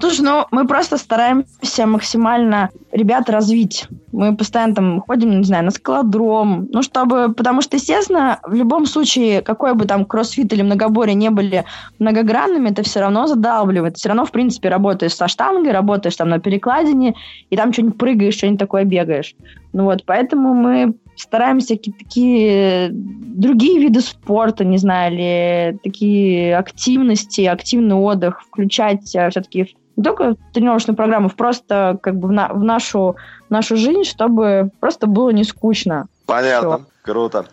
Слушай, 0.00 0.20
ну 0.20 0.46
мы 0.52 0.66
просто 0.66 0.96
стараемся 0.96 1.86
максимально 1.86 2.70
ребят 2.92 3.28
развить. 3.28 3.88
Мы 4.12 4.36
постоянно 4.36 4.74
там 4.74 5.00
ходим, 5.00 5.38
не 5.38 5.44
знаю, 5.44 5.64
на 5.64 5.70
скалодром, 5.70 6.68
ну 6.70 6.82
чтобы, 6.82 7.34
потому 7.34 7.62
что, 7.62 7.76
естественно, 7.76 8.38
в 8.44 8.54
любом 8.54 8.86
случае, 8.86 9.42
какой 9.42 9.74
бы 9.74 9.86
там 9.86 10.04
кроссфит 10.04 10.52
или 10.52 10.62
многоборье 10.62 11.14
не 11.14 11.30
были 11.30 11.64
многогранными, 11.98 12.70
это 12.70 12.82
все 12.82 13.00
равно 13.00 13.26
задалбливает. 13.26 13.96
Все 13.96 14.08
равно, 14.08 14.24
в 14.24 14.30
принципе, 14.30 14.68
работаешь 14.68 15.14
со 15.14 15.26
штангой, 15.26 15.72
работаешь 15.72 16.16
там 16.16 16.28
на 16.28 16.38
перекладине, 16.38 17.14
и 17.50 17.56
там 17.56 17.72
что-нибудь 17.72 17.98
прыгаешь, 17.98 18.34
что-нибудь 18.34 18.60
такое 18.60 18.84
бегаешь. 18.84 19.34
Ну 19.72 19.84
вот, 19.84 20.04
поэтому 20.06 20.54
мы 20.54 20.94
стараемся 21.16 21.76
какие-то 21.76 21.98
такие 21.98 22.88
другие 22.92 23.80
виды 23.80 24.00
спорта, 24.00 24.64
не 24.64 24.78
знаю, 24.78 25.12
или 25.12 25.78
такие 25.82 26.56
активности, 26.56 27.42
активный 27.42 27.96
отдых 27.96 28.42
включать 28.42 29.14
а, 29.16 29.30
все-таки 29.30 29.74
не 29.98 30.04
только 30.04 30.30
в 30.30 30.52
тренировочную 30.52 30.96
программу, 30.96 31.28
просто 31.28 31.98
как 32.00 32.16
бы 32.16 32.28
в, 32.28 32.32
на, 32.32 32.48
в 32.48 32.62
нашу, 32.62 33.16
нашу 33.50 33.76
жизнь, 33.76 34.04
чтобы 34.04 34.70
просто 34.78 35.08
было 35.08 35.30
не 35.30 35.42
скучно. 35.42 36.06
Понятно, 36.24 36.78
Все. 36.78 36.86
круто. 37.02 37.46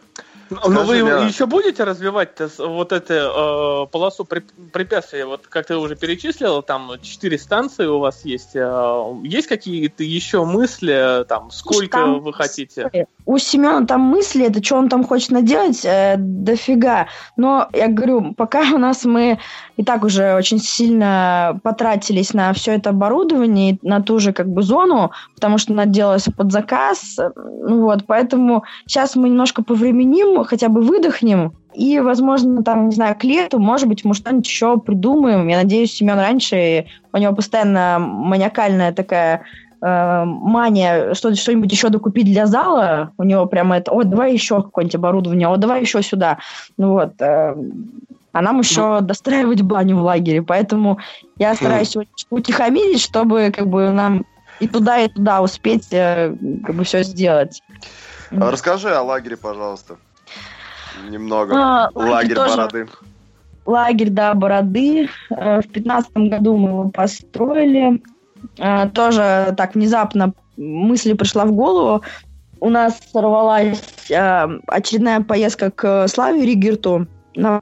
Но 0.52 0.60
ну, 0.70 0.84
вы 0.84 1.04
мне... 1.04 1.28
еще 1.28 1.48
будете 1.48 1.84
развивать 1.84 2.40
вот 2.60 2.92
эту 2.92 3.14
э, 3.14 3.88
полосу 3.92 4.26
препятствий? 4.26 5.24
Вот 5.24 5.48
как 5.48 5.66
ты 5.66 5.76
уже 5.76 5.96
перечислил, 5.96 6.62
там 6.62 6.92
четыре 7.02 7.40
станции 7.40 7.88
у 7.88 7.98
вас 7.98 8.24
есть. 8.26 8.56
Э, 8.56 9.16
есть 9.24 9.48
какие-то 9.48 10.04
еще 10.04 10.46
мысли, 10.46 11.26
там, 11.28 11.50
сколько 11.50 11.98
там, 11.98 12.20
вы 12.20 12.32
хотите? 12.32 13.08
У 13.26 13.38
Семена 13.38 13.86
там 13.86 14.02
мысли, 14.02 14.46
это 14.46 14.64
что 14.64 14.76
он 14.78 14.90
там 14.90 15.04
хочет 15.04 15.32
наделать, 15.32 15.84
э, 15.84 16.16
дофига. 16.18 17.08
Но 17.38 17.68
я 17.74 17.88
говорю, 17.88 18.34
пока 18.34 18.62
у 18.74 18.78
нас 18.78 19.04
мы 19.06 19.40
и 19.78 19.84
так 19.84 20.04
уже 20.04 20.36
очень 20.36 20.60
сильно 20.60 21.60
потратились 21.64 22.34
на 22.34 22.54
все 22.54 22.74
это 22.74 22.92
оборудование, 22.92 23.80
на 23.82 24.02
ту 24.02 24.20
же 24.20 24.32
как 24.32 24.48
бы 24.48 24.62
зону, 24.62 25.12
потому 25.34 25.58
что 25.58 25.74
она 25.74 25.86
делалась 25.86 26.26
под 26.26 26.52
заказ. 26.52 27.18
Ну 27.36 27.82
вот, 27.82 28.06
поэтому 28.06 28.64
сейчас 28.86 29.16
мы 29.16 29.30
немножко 29.30 29.64
повременим, 29.64 30.44
хотя 30.44 30.70
бы 30.70 30.82
выдохнем, 30.82 31.54
и, 31.76 32.00
возможно, 32.00 32.64
там, 32.64 32.88
не 32.88 32.96
знаю, 32.96 33.16
к 33.16 33.24
лету, 33.24 33.60
может 33.60 33.88
быть, 33.88 34.06
мы 34.06 34.14
что-нибудь 34.14 34.48
еще 34.48 34.78
придумаем. 34.78 35.48
Я 35.48 35.58
надеюсь, 35.58 35.94
Семен 35.94 36.18
раньше, 36.18 36.86
у 37.12 37.18
него 37.18 37.36
постоянно 37.36 37.98
маниакальная 38.00 38.94
такая 38.94 39.44
э, 39.86 40.24
мания 40.26 41.14
что, 41.14 41.36
что-нибудь 41.36 41.72
еще 41.72 41.90
докупить 41.90 42.26
для 42.26 42.46
зала. 42.48 43.12
У 43.18 43.24
него 43.24 43.46
прямо 43.46 43.78
это, 43.78 43.92
о, 43.92 44.04
давай 44.04 44.34
еще 44.34 44.62
какое-нибудь 44.62 44.96
оборудование, 44.96 45.48
о, 45.48 45.58
давай 45.58 45.82
еще 45.82 46.02
сюда. 46.02 46.40
Ну 46.78 46.94
вот. 46.94 47.22
Э, 47.22 47.56
а 48.32 48.42
нам 48.42 48.60
еще 48.60 49.00
ну. 49.00 49.02
достраивать 49.02 49.62
баню 49.62 49.98
в 49.98 50.02
лагере, 50.02 50.42
поэтому 50.42 51.00
я 51.38 51.54
хм. 51.54 51.56
стараюсь 51.56 51.96
mm. 51.96 52.08
утихомирить, 52.32 53.02
чтобы 53.02 53.54
как 53.56 53.68
бы 53.68 53.92
нам 53.92 54.26
и 54.60 54.68
туда, 54.68 55.00
и 55.00 55.08
туда 55.08 55.42
успеть 55.42 55.88
э, 55.92 56.36
как 56.66 56.76
бы 56.76 56.84
все 56.84 57.04
сделать. 57.04 57.62
А 58.32 58.52
расскажи 58.52 58.90
о 58.90 59.04
лагере, 59.04 59.38
пожалуйста. 59.38 59.98
Немного. 61.10 61.54
А, 61.56 61.90
лагерь 61.94 62.36
тоже... 62.36 62.56
Бороды. 62.56 62.88
Лагерь, 63.66 64.10
да, 64.10 64.34
Бороды. 64.34 65.10
Э, 65.30 65.62
в 65.62 65.68
пятнадцатом 65.68 66.30
году 66.30 66.58
мы 66.58 66.70
его 66.70 66.90
построили. 66.90 68.02
Э, 68.58 68.90
тоже 68.90 69.54
так 69.58 69.76
внезапно 69.76 70.34
мысль 70.58 71.16
пришла 71.16 71.46
в 71.46 71.52
голову. 71.52 72.04
У 72.60 72.70
нас 72.70 73.00
сорвалась 73.12 73.82
очередная 74.68 75.22
поездка 75.22 75.72
к 75.72 76.08
Славе 76.08 76.46
Ригерту 76.46 77.08
на 77.36 77.62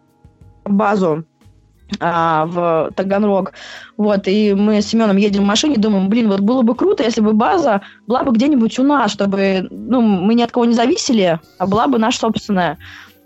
базу 0.66 1.26
а, 2.00 2.46
в 2.46 2.92
Таганрог. 2.96 3.54
Вот, 3.98 4.28
и 4.28 4.54
мы 4.54 4.82
с 4.82 4.88
Семеном 4.88 5.18
едем 5.18 5.44
в 5.44 5.48
машине, 5.48 5.76
думаем, 5.78 6.10
блин, 6.10 6.30
вот 6.30 6.42
было 6.42 6.62
бы 6.62 6.76
круто, 6.76 7.04
если 7.04 7.22
бы 7.22 7.34
база 7.34 7.82
была 8.08 8.24
бы 8.24 8.32
где-нибудь 8.32 8.78
у 8.80 8.84
нас, 8.84 9.12
чтобы, 9.12 9.68
ну, 9.70 10.02
мы 10.02 10.34
ни 10.36 10.42
от 10.42 10.52
кого 10.52 10.66
не 10.66 10.74
зависели, 10.74 11.40
а 11.58 11.68
была 11.68 11.88
бы 11.88 11.98
наша 11.98 12.20
собственная. 12.20 12.78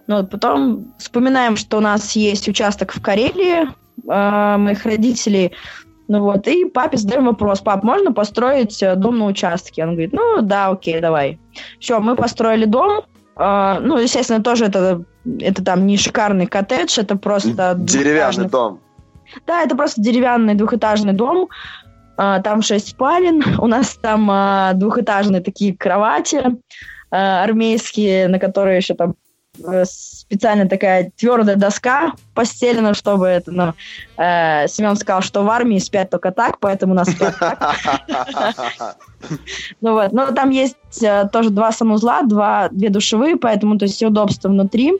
Ну, 0.07 0.17
вот, 0.17 0.29
потом 0.29 0.93
вспоминаем, 0.97 1.57
что 1.57 1.77
у 1.77 1.81
нас 1.81 2.13
есть 2.13 2.47
участок 2.47 2.93
в 2.93 3.01
Карелии, 3.01 3.67
э, 3.67 4.57
моих 4.57 4.85
родителей, 4.85 5.51
ну 6.07 6.21
вот, 6.21 6.47
и 6.47 6.65
папе 6.65 6.97
задаем 6.97 7.25
вопрос, 7.25 7.61
пап, 7.61 7.83
можно 7.83 8.13
построить 8.13 8.81
э, 8.81 8.95
дом 8.95 9.19
на 9.19 9.25
участке? 9.25 9.83
Он 9.83 9.91
говорит, 9.91 10.13
ну 10.13 10.41
да, 10.41 10.69
окей, 10.69 10.99
давай. 10.99 11.39
Все, 11.79 11.99
мы 11.99 12.15
построили 12.15 12.65
дом, 12.65 13.03
э, 13.35 13.79
ну, 13.81 13.97
естественно, 13.97 14.43
тоже 14.43 14.65
это 14.65 15.03
это 15.41 15.63
там 15.63 15.85
не 15.85 15.97
шикарный 15.97 16.47
коттедж, 16.47 16.99
это 16.99 17.17
просто... 17.17 17.75
Деревянный 17.77 18.47
дом. 18.47 18.79
Да, 19.45 19.61
это 19.61 19.75
просто 19.75 20.01
деревянный 20.01 20.55
двухэтажный 20.55 21.11
дом. 21.11 21.49
А, 22.15 22.39
там 22.41 22.61
шесть 22.61 22.89
спален. 22.89 23.43
У 23.59 23.67
нас 23.67 23.97
там 24.01 24.31
двухэтажные 24.79 25.41
такие 25.41 25.75
кровати 25.75 26.41
армейские, 27.09 28.27
на 28.27 28.39
которые 28.39 28.77
еще 28.77 28.93
там 28.93 29.11
э, 29.11 29.13
специально 29.85 30.67
такая 30.67 31.11
твердая 31.15 31.55
доска 31.55 32.13
постелена, 32.33 32.93
чтобы 32.93 33.27
это, 33.27 33.51
ну, 33.51 33.73
э, 34.17 34.67
Семен 34.67 34.95
сказал, 34.95 35.21
что 35.21 35.43
в 35.43 35.49
армии 35.49 35.79
спят 35.79 36.09
только 36.09 36.31
так, 36.31 36.59
поэтому 36.59 36.93
нас 36.93 37.09
спят 37.09 37.35
так. 37.39 38.97
Ну 39.81 39.93
вот, 39.93 40.11
но 40.11 40.31
там 40.31 40.51
есть 40.51 40.75
э, 41.01 41.27
тоже 41.31 41.49
два 41.49 41.71
санузла, 41.71 42.21
два, 42.21 42.69
две 42.69 42.89
душевые, 42.89 43.35
поэтому 43.35 43.77
то 43.77 43.85
есть 43.85 43.95
все 43.95 44.07
удобства 44.07 44.49
внутри. 44.49 44.93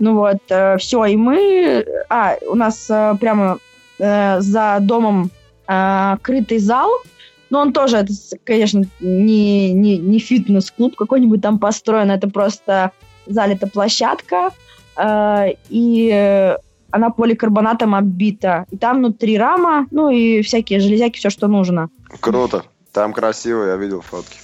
Ну 0.00 0.16
вот, 0.16 0.38
э, 0.48 0.76
все, 0.78 1.04
и 1.06 1.16
мы... 1.16 1.84
А, 2.08 2.36
у 2.48 2.54
нас 2.54 2.86
э, 2.88 3.14
прямо 3.20 3.58
э, 3.98 4.40
за 4.40 4.78
домом 4.80 5.30
э, 5.66 6.16
крытый 6.22 6.58
зал, 6.58 6.90
Но 7.50 7.60
он 7.60 7.72
тоже, 7.72 7.98
это, 7.98 8.12
конечно, 8.44 8.84
не, 9.00 9.72
не, 9.72 9.98
не 9.98 10.18
фитнес-клуб 10.18 10.96
какой-нибудь 10.96 11.42
там 11.42 11.58
построен, 11.58 12.10
это 12.10 12.28
просто 12.28 12.92
залита 13.26 13.66
площадка, 13.66 14.50
э, 14.96 15.54
и 15.68 16.56
она 16.90 17.10
поликарбонатом 17.10 17.94
оббита. 17.94 18.66
И 18.70 18.76
там 18.76 18.98
внутри 18.98 19.38
рама, 19.38 19.86
ну 19.90 20.10
и 20.10 20.42
всякие 20.42 20.78
железяки, 20.80 21.18
все, 21.18 21.30
что 21.30 21.48
нужно. 21.48 21.88
Круто. 22.20 22.64
Там 22.92 23.12
красиво, 23.12 23.64
я 23.64 23.76
видел 23.76 24.02
фотки. 24.02 24.36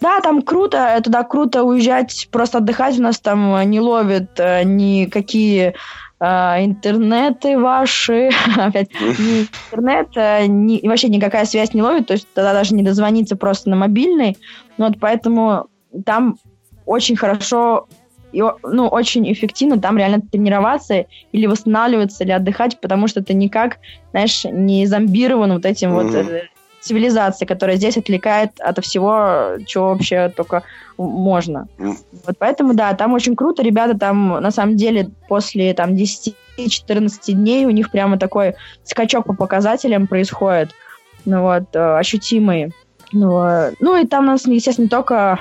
Да, 0.00 0.20
там 0.20 0.42
круто, 0.42 1.00
туда 1.02 1.24
круто 1.24 1.64
уезжать, 1.64 2.28
просто 2.30 2.58
отдыхать. 2.58 2.98
У 2.98 3.02
нас 3.02 3.18
там 3.18 3.68
не 3.70 3.80
ловят 3.80 4.38
э, 4.38 4.62
никакие 4.64 5.74
э, 6.20 6.24
интернеты 6.26 7.58
ваши, 7.58 8.30
опять, 8.56 8.90
ни 9.00 9.48
интернет, 9.70 10.08
э, 10.16 10.46
ни, 10.46 10.86
вообще 10.86 11.08
никакая 11.08 11.46
связь 11.46 11.72
не 11.72 11.82
ловит, 11.82 12.08
то 12.08 12.12
есть 12.12 12.28
тогда 12.34 12.52
даже 12.52 12.74
не 12.74 12.82
дозвониться 12.82 13.36
просто 13.36 13.70
на 13.70 13.76
мобильный. 13.76 14.36
Вот 14.76 15.00
поэтому 15.00 15.68
там 16.04 16.36
очень 16.84 17.16
хорошо 17.16 17.88
и, 18.36 18.42
ну, 18.62 18.88
очень 18.88 19.32
эффективно 19.32 19.80
там 19.80 19.96
реально 19.96 20.20
тренироваться 20.20 21.06
или 21.32 21.46
восстанавливаться, 21.46 22.22
или 22.22 22.32
отдыхать, 22.32 22.78
потому 22.80 23.08
что 23.08 23.22
ты 23.22 23.32
никак, 23.32 23.78
знаешь, 24.10 24.44
не 24.44 24.86
зомбирован 24.86 25.54
вот 25.54 25.64
этим 25.64 25.90
mm-hmm. 25.96 26.02
вот 26.02 26.14
э, 26.14 26.42
цивилизацией, 26.80 27.48
которая 27.48 27.76
здесь 27.76 27.96
отвлекает 27.96 28.50
от 28.60 28.84
всего, 28.84 29.56
чего 29.66 29.88
вообще 29.88 30.28
только 30.28 30.64
можно. 30.98 31.66
Mm. 31.78 31.96
Вот 32.26 32.36
поэтому, 32.38 32.74
да, 32.74 32.92
там 32.92 33.14
очень 33.14 33.36
круто. 33.36 33.62
Ребята 33.62 33.98
там, 33.98 34.28
на 34.28 34.50
самом 34.50 34.76
деле, 34.76 35.08
после 35.28 35.72
там 35.72 35.94
10-14 35.94 36.34
дней 37.32 37.64
у 37.64 37.70
них 37.70 37.90
прямо 37.90 38.18
такой 38.18 38.54
скачок 38.84 39.24
по 39.24 39.34
показателям 39.34 40.06
происходит. 40.06 40.72
Ну 41.24 41.40
вот, 41.40 41.74
э, 41.74 41.98
ощутимый. 41.98 42.74
Ну, 43.12 43.42
э, 43.42 43.72
ну 43.80 43.96
и 43.96 44.06
там 44.06 44.24
у 44.24 44.26
нас, 44.28 44.46
естественно, 44.46 44.84
не 44.84 44.90
только 44.90 45.40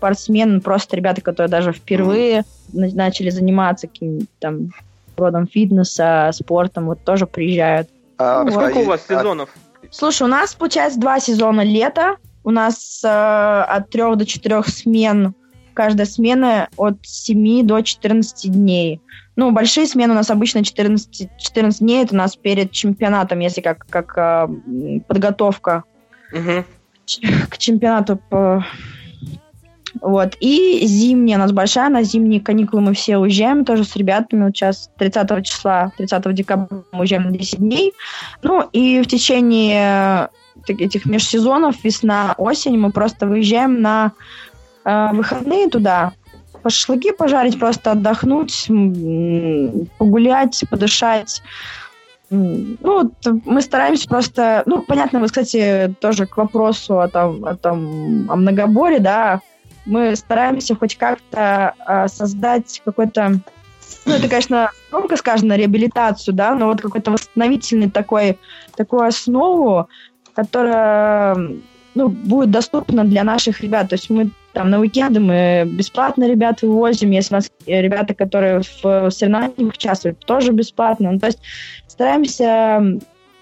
спортсмены, 0.00 0.60
просто 0.60 0.96
ребята, 0.96 1.20
которые 1.20 1.50
даже 1.50 1.72
впервые 1.72 2.44
mm. 2.72 2.94
начали 2.94 3.28
заниматься 3.28 3.86
каким-то 3.86 4.26
там 4.38 4.70
родом 5.16 5.46
фитнеса, 5.46 6.30
спортом, 6.32 6.86
вот 6.86 7.04
тоже 7.04 7.26
приезжают. 7.26 7.88
А, 8.16 8.42
ну, 8.42 8.50
сколько 8.50 8.78
у 8.78 8.84
вас 8.84 9.04
а 9.08 9.18
сезонов? 9.18 9.50
Слушай, 9.90 10.22
у 10.22 10.26
нас, 10.26 10.54
получается, 10.54 10.98
два 10.98 11.20
сезона 11.20 11.60
лета. 11.60 12.16
У 12.42 12.50
нас 12.50 13.02
э, 13.04 13.08
от 13.08 13.90
трех 13.90 14.16
до 14.16 14.24
четырех 14.24 14.68
смен. 14.68 15.34
Каждая 15.74 16.06
смена 16.06 16.68
от 16.76 16.96
7 17.02 17.66
до 17.66 17.82
14 17.82 18.50
дней. 18.50 19.00
Ну, 19.36 19.52
большие 19.52 19.86
смены 19.86 20.12
у 20.12 20.16
нас 20.16 20.30
обычно 20.30 20.64
14, 20.64 21.28
14 21.38 21.80
дней. 21.80 22.04
Это 22.04 22.14
у 22.14 22.18
нас 22.18 22.36
перед 22.36 22.72
чемпионатом, 22.72 23.40
если 23.40 23.60
как, 23.60 23.86
как 23.88 24.16
э, 24.16 24.48
подготовка 25.06 25.84
угу. 26.32 26.64
к 27.50 27.58
чемпионату 27.58 28.16
по 28.16 28.64
вот. 30.00 30.36
И 30.40 30.86
зимняя 30.86 31.38
у 31.38 31.40
нас 31.40 31.52
большая, 31.52 31.88
на 31.88 32.02
зимние 32.02 32.40
каникулы 32.40 32.82
мы 32.82 32.94
все 32.94 33.18
уезжаем 33.18 33.64
тоже 33.64 33.84
с 33.84 33.96
ребятами. 33.96 34.44
Вот 34.44 34.56
сейчас 34.56 34.90
30 34.98 35.44
числа, 35.44 35.92
30 35.96 36.34
декабря 36.34 36.66
мы 36.92 37.00
уезжаем 37.00 37.24
на 37.24 37.30
10 37.32 37.58
дней. 37.58 37.92
Ну 38.42 38.68
и 38.72 39.02
в 39.02 39.06
течение 39.06 40.28
этих 40.66 41.06
межсезонов, 41.06 41.82
весна, 41.82 42.34
осень, 42.38 42.78
мы 42.78 42.92
просто 42.92 43.26
выезжаем 43.26 43.80
на 43.80 44.12
э, 44.84 45.08
выходные 45.12 45.68
туда, 45.68 46.12
по 46.62 46.70
шашлыки 46.70 47.12
пожарить, 47.12 47.58
просто 47.58 47.92
отдохнуть, 47.92 48.66
погулять, 49.98 50.62
подышать. 50.68 51.42
Ну, 52.28 52.76
вот 52.82 53.12
мы 53.44 53.60
стараемся 53.60 54.08
просто... 54.08 54.62
Ну, 54.66 54.82
понятно, 54.82 55.18
вы, 55.18 55.26
кстати, 55.26 55.92
тоже 56.00 56.26
к 56.26 56.36
вопросу 56.36 57.00
о, 57.00 57.08
том, 57.08 57.44
о, 57.44 57.56
том, 57.56 58.30
о 58.30 58.36
многоборе, 58.36 59.00
да, 59.00 59.40
мы 59.90 60.16
стараемся 60.16 60.74
хоть 60.74 60.96
как-то 60.96 61.74
э, 61.86 62.08
создать 62.08 62.80
какой-то, 62.84 63.40
ну, 64.06 64.14
это, 64.14 64.28
конечно, 64.28 64.70
громко 64.90 65.16
сказано, 65.16 65.56
реабилитацию, 65.56 66.34
да, 66.34 66.54
но 66.54 66.68
вот 66.68 66.80
какой-то 66.80 67.10
восстановительный 67.10 67.90
такой, 67.90 68.38
такую 68.76 69.02
основу, 69.02 69.88
которая, 70.32 71.36
ну, 71.94 72.08
будет 72.08 72.50
доступна 72.50 73.04
для 73.04 73.24
наших 73.24 73.60
ребят. 73.60 73.88
То 73.88 73.96
есть 73.96 74.08
мы 74.08 74.30
там 74.52 74.70
на 74.70 74.80
уикенды 74.80 75.20
мы 75.20 75.64
бесплатно 75.66 76.28
ребят 76.28 76.62
вывозим, 76.62 77.10
если 77.10 77.34
у 77.34 77.38
нас 77.38 77.50
ребята, 77.66 78.14
которые 78.14 78.62
в 78.82 79.10
соревнованиях 79.10 79.74
участвуют, 79.74 80.18
тоже 80.20 80.52
бесплатно. 80.52 81.12
Ну, 81.12 81.18
то 81.18 81.26
есть 81.26 81.40
стараемся 81.86 82.82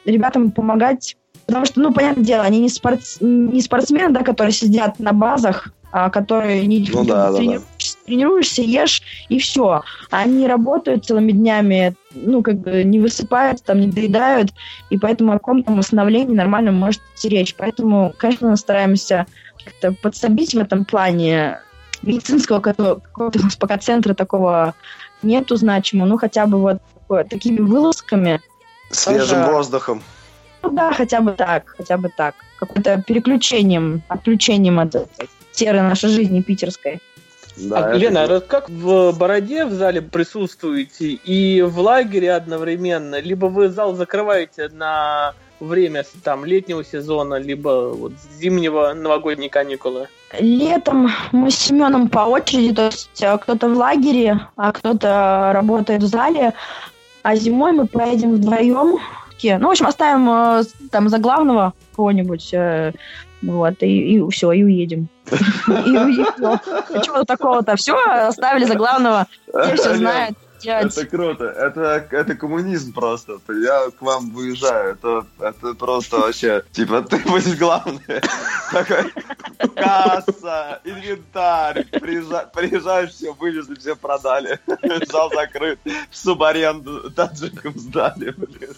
ребятам 0.05 0.51
помогать 0.51 1.17
Потому 1.49 1.65
что, 1.65 1.81
ну, 1.81 1.95
понятное 1.95 2.25
дело, 2.25 2.43
они 2.43 2.61
не, 2.61 2.69
спорт, 2.69 3.01
не 3.21 3.63
спортсмены, 3.63 4.13
да, 4.13 4.23
которые 4.23 4.53
сидят 4.53 4.99
на 4.99 5.15
базах, 5.15 5.73
которые 5.91 6.67
не 6.67 6.87
ну, 6.93 7.05
да, 7.05 7.33
трени... 7.33 7.55
да, 7.55 7.59
да. 7.61 7.65
тренируешься, 8.07 8.63
ешь 8.63 9.03
и 9.29 9.39
все. 9.39 9.83
Они 10.11 10.47
работают 10.47 11.07
целыми 11.07 11.33
днями, 11.33 11.95
ну, 12.15 12.43
как 12.43 12.59
бы 12.59 12.85
не 12.85 12.99
высыпают, 12.99 13.63
там, 13.63 13.81
не 13.81 13.89
доедают, 13.89 14.51
и 14.91 14.99
поэтому 14.99 15.33
о 15.33 15.39
каком-то 15.39 15.73
восстановлении 15.73 16.35
нормально 16.35 16.73
может 16.73 17.01
идти 17.17 17.29
речь. 17.29 17.55
Поэтому, 17.57 18.13
конечно, 18.19 18.51
мы 18.51 18.57
стараемся 18.57 19.27
как-то 19.65 19.93
подсобить 19.93 20.55
в 20.55 20.59
этом 20.59 20.85
плане 20.85 21.61
медицинского 22.03 22.61
какого-то 22.61 23.41
пока 23.59 23.79
центра 23.79 24.15
такого 24.15 24.75
нету 25.23 25.57
значимого, 25.57 26.07
ну, 26.07 26.19
хотя 26.19 26.47
бы 26.47 26.59
вот 26.59 26.79
такими 27.29 27.61
вылазками. 27.61 28.41
Свежим 28.91 29.41
тоже... 29.41 29.53
воздухом. 29.53 30.03
Ну 30.63 30.71
да, 30.71 30.93
хотя 30.93 31.21
бы 31.21 31.33
так, 31.33 31.69
хотя 31.77 31.97
бы 31.97 32.11
так. 32.15 32.35
Какое-то 32.59 33.03
переключением, 33.07 34.03
отключением 34.09 34.81
от 34.81 34.95
серой 35.59 35.83
нашей 35.83 36.11
жизни 36.11 36.41
питерской. 36.41 37.01
Да, 37.57 37.87
а, 37.87 37.93
Лена, 37.93 38.19
это... 38.19 38.41
как 38.41 38.71
в 38.71 39.13
Бороде 39.13 39.65
в 39.65 39.73
зале 39.73 40.01
присутствуете 40.01 41.11
и 41.11 41.63
в 41.63 41.81
лагере 41.81 42.33
одновременно, 42.33 43.21
либо 43.21 43.47
вы 43.47 43.69
зал 43.69 43.95
закрываете 43.95 44.69
на 44.69 45.35
время 45.59 46.05
там 46.23 46.45
летнего 46.45 46.85
сезона, 46.85 47.35
либо 47.35 47.93
вот 47.93 48.13
зимнего 48.39 48.93
новогодние 48.95 49.51
каникулы? 49.51 50.07
Летом 50.39 51.11
мы 51.33 51.51
с 51.51 51.57
Семеном 51.57 52.09
по 52.09 52.21
очереди, 52.21 52.75
то 52.75 52.87
есть 52.87 53.23
э, 53.23 53.37
кто-то 53.39 53.69
в 53.69 53.77
лагере, 53.77 54.41
а 54.57 54.71
кто-то 54.71 55.51
работает 55.53 56.03
в 56.03 56.07
зале, 56.07 56.53
а 57.23 57.35
зимой 57.35 57.73
мы 57.73 57.87
поедем 57.87 58.35
вдвоем. 58.35 58.99
Ну, 59.43 59.69
в 59.69 59.71
общем, 59.71 59.87
оставим 59.87 60.29
э, 60.31 60.63
там 60.91 61.09
за 61.09 61.19
главного 61.19 61.73
кого-нибудь 61.97 62.51
э, 62.53 62.93
вот, 63.43 63.83
и, 63.83 64.17
и 64.17 64.31
все, 64.31 64.53
и 64.53 64.63
уедем. 64.63 65.09
И 65.31 65.97
уехал. 65.97 66.59
Чего 67.03 67.25
такого-то? 67.25 67.77
Все, 67.77 67.95
оставили 67.97 68.65
за 68.65 68.75
главного. 68.75 69.27
Все 69.49 69.77
все 69.77 69.95
знают. 69.97 70.37
Это 70.65 71.07
круто. 71.07 71.45
Это, 71.45 72.07
это 72.11 72.35
коммунизм 72.35 72.93
просто. 72.93 73.39
Я 73.49 73.91
к 73.91 74.03
вам 74.03 74.31
выезжаю. 74.31 74.95
Это, 74.95 75.27
это 75.39 75.75
просто 75.75 76.19
вообще... 76.19 76.65
Типа, 76.73 77.03
ты 77.03 77.19
будешь 77.19 77.57
главный. 77.57 78.01
Такой, 78.73 79.13
касса, 79.75 80.81
инвентарь. 80.85 81.85
приезжаешь, 81.85 83.11
все 83.11 83.33
вывезли, 83.33 83.77
все 83.77 83.95
продали. 83.95 84.59
Зал 85.11 85.31
закрыт. 85.33 85.79
В 86.11 86.17
субаренду 86.17 87.11
таджикам 87.11 87.79
сдали, 87.79 88.31
блин. 88.31 88.75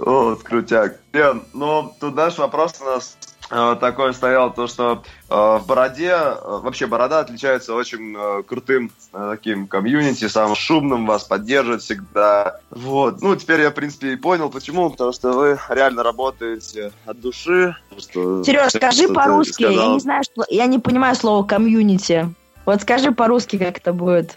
Вот, 0.00 0.42
крутяк. 0.42 0.96
Лен, 1.12 1.42
ну, 1.52 1.92
тут 2.00 2.14
наш 2.14 2.38
вопрос 2.38 2.74
у 2.80 2.84
нас 2.84 3.18
э, 3.50 3.76
такой 3.80 4.14
стоял, 4.14 4.52
то 4.52 4.66
что 4.66 5.02
э, 5.28 5.34
в 5.34 5.64
Бороде, 5.66 6.12
э, 6.12 6.34
вообще 6.62 6.86
Борода 6.86 7.20
отличается 7.20 7.74
очень 7.74 8.16
э, 8.16 8.42
крутым 8.44 8.90
э, 9.12 9.28
таким 9.32 9.66
комьюнити, 9.66 10.26
самым 10.28 10.56
шумным, 10.56 11.06
вас 11.06 11.24
поддерживает 11.24 11.82
всегда. 11.82 12.60
Вот, 12.70 13.20
ну, 13.20 13.36
теперь 13.36 13.60
я, 13.60 13.70
в 13.70 13.74
принципе, 13.74 14.14
и 14.14 14.16
понял, 14.16 14.48
почему, 14.48 14.88
потому 14.88 15.12
что 15.12 15.32
вы 15.32 15.58
реально 15.68 16.02
работаете 16.02 16.92
от 17.04 17.20
души. 17.20 17.76
Что, 17.98 18.42
Сереж, 18.42 18.72
скажи 18.72 19.06
по-русски, 19.06 19.64
я 19.64 19.88
не 19.88 20.00
знаю, 20.00 20.22
что, 20.24 20.44
я 20.48 20.64
не 20.64 20.78
понимаю 20.78 21.14
слово 21.14 21.44
комьюнити. 21.44 22.34
Вот 22.64 22.80
скажи 22.82 23.12
по-русски, 23.12 23.58
как 23.58 23.78
это 23.78 23.92
будет. 23.92 24.36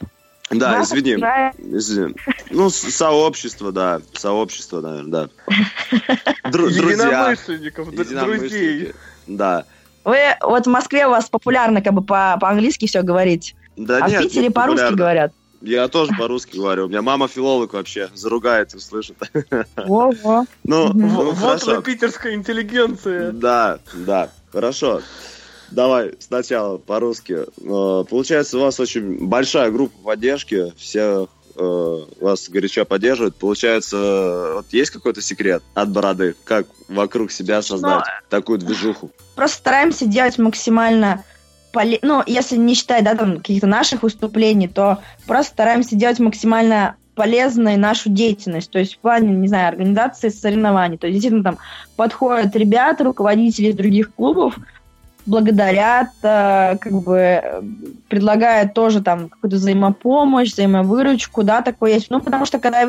Да, 0.59 0.71
да 0.71 0.81
извини. 0.83 1.17
извини. 1.57 2.13
Ну, 2.51 2.69
сообщество, 2.69 3.71
да. 3.71 4.01
Сообщество, 4.13 4.81
наверное, 4.81 5.29
да. 5.29 5.29
Дру- 6.49 6.69
Единомышленников, 6.69 7.93
друзей. 7.93 8.93
Да. 9.27 9.65
Вы 10.03 10.17
вот 10.41 10.65
в 10.67 10.69
Москве 10.69 11.07
у 11.07 11.11
вас 11.11 11.29
популярно 11.29 11.81
как 11.81 11.93
бы 11.93 12.01
по- 12.03 12.37
по-английски 12.39 12.87
все 12.87 13.01
говорить. 13.01 13.55
Да 13.77 13.99
а 14.01 14.09
нет, 14.09 14.19
в 14.19 14.23
Питере 14.27 14.51
по-русски 14.51 14.93
говорят. 14.93 15.31
Я 15.61 15.87
тоже 15.87 16.11
по-русски 16.17 16.57
говорю. 16.57 16.85
У 16.85 16.89
меня 16.89 17.01
мама 17.01 17.29
филолог 17.29 17.73
вообще. 17.73 18.09
Заругает, 18.13 18.73
услышит. 18.73 19.15
Во-во. 19.77 20.45
Ну, 20.65 20.91
ну, 20.93 21.31
вот 21.31 21.63
вы 21.63 21.81
питерская 21.81 22.33
интеллигенция. 22.35 23.31
Да, 23.31 23.79
да. 23.93 24.29
Хорошо. 24.51 25.01
Давай 25.73 26.13
сначала 26.19 26.77
по-русски. 26.77 27.33
Э, 27.33 28.05
получается, 28.07 28.57
у 28.57 28.61
вас 28.61 28.79
очень 28.79 29.27
большая 29.27 29.71
группа 29.71 29.97
поддержки, 30.03 30.71
все 30.77 31.27
э, 31.55 31.99
вас 32.21 32.47
горячо 32.47 32.85
поддерживают. 32.85 33.35
Получается, 33.35 34.51
вот 34.55 34.67
есть 34.71 34.91
какой-то 34.91 35.21
секрет 35.21 35.63
от 35.73 35.89
бороды, 35.89 36.35
как 36.43 36.67
вокруг 36.87 37.31
себя 37.31 37.61
создать 37.61 38.05
Но... 38.05 38.29
такую 38.29 38.59
движуху? 38.59 39.09
Просто 39.35 39.57
стараемся 39.57 40.05
делать 40.05 40.37
максимально 40.37 41.23
поле... 41.71 41.97
ну, 42.03 42.21
если 42.27 42.55
не 42.55 42.75
считать, 42.75 43.03
да, 43.03 43.15
там, 43.15 43.37
каких-то 43.37 43.65
наших 43.65 44.03
выступлений, 44.03 44.67
то 44.67 44.99
просто 45.25 45.53
стараемся 45.53 45.95
делать 45.95 46.19
максимально 46.19 46.95
полезной 47.15 47.77
нашу 47.77 48.09
деятельность, 48.09 48.71
то 48.71 48.79
есть 48.79 48.95
в 48.95 48.97
плане, 48.99 49.33
не 49.33 49.47
знаю, 49.47 49.69
организации 49.69 50.29
соревнований. 50.29 50.97
То 50.97 51.07
есть 51.07 51.15
действительно 51.15 51.43
там 51.43 51.57
подходят 51.95 52.55
ребята, 52.55 53.03
руководители 53.03 53.71
других 53.71 54.13
клубов, 54.13 54.55
благодарят, 55.25 56.09
э, 56.21 56.77
как 56.77 56.91
бы 56.91 57.41
предлагают 58.09 58.73
тоже 58.73 59.01
там 59.01 59.29
какую-то 59.29 59.57
взаимопомощь, 59.57 60.51
взаимовыручку, 60.51 61.43
да, 61.43 61.61
такое 61.61 61.93
есть. 61.93 62.09
Ну, 62.09 62.19
потому 62.19 62.45
что 62.45 62.59
когда, 62.59 62.87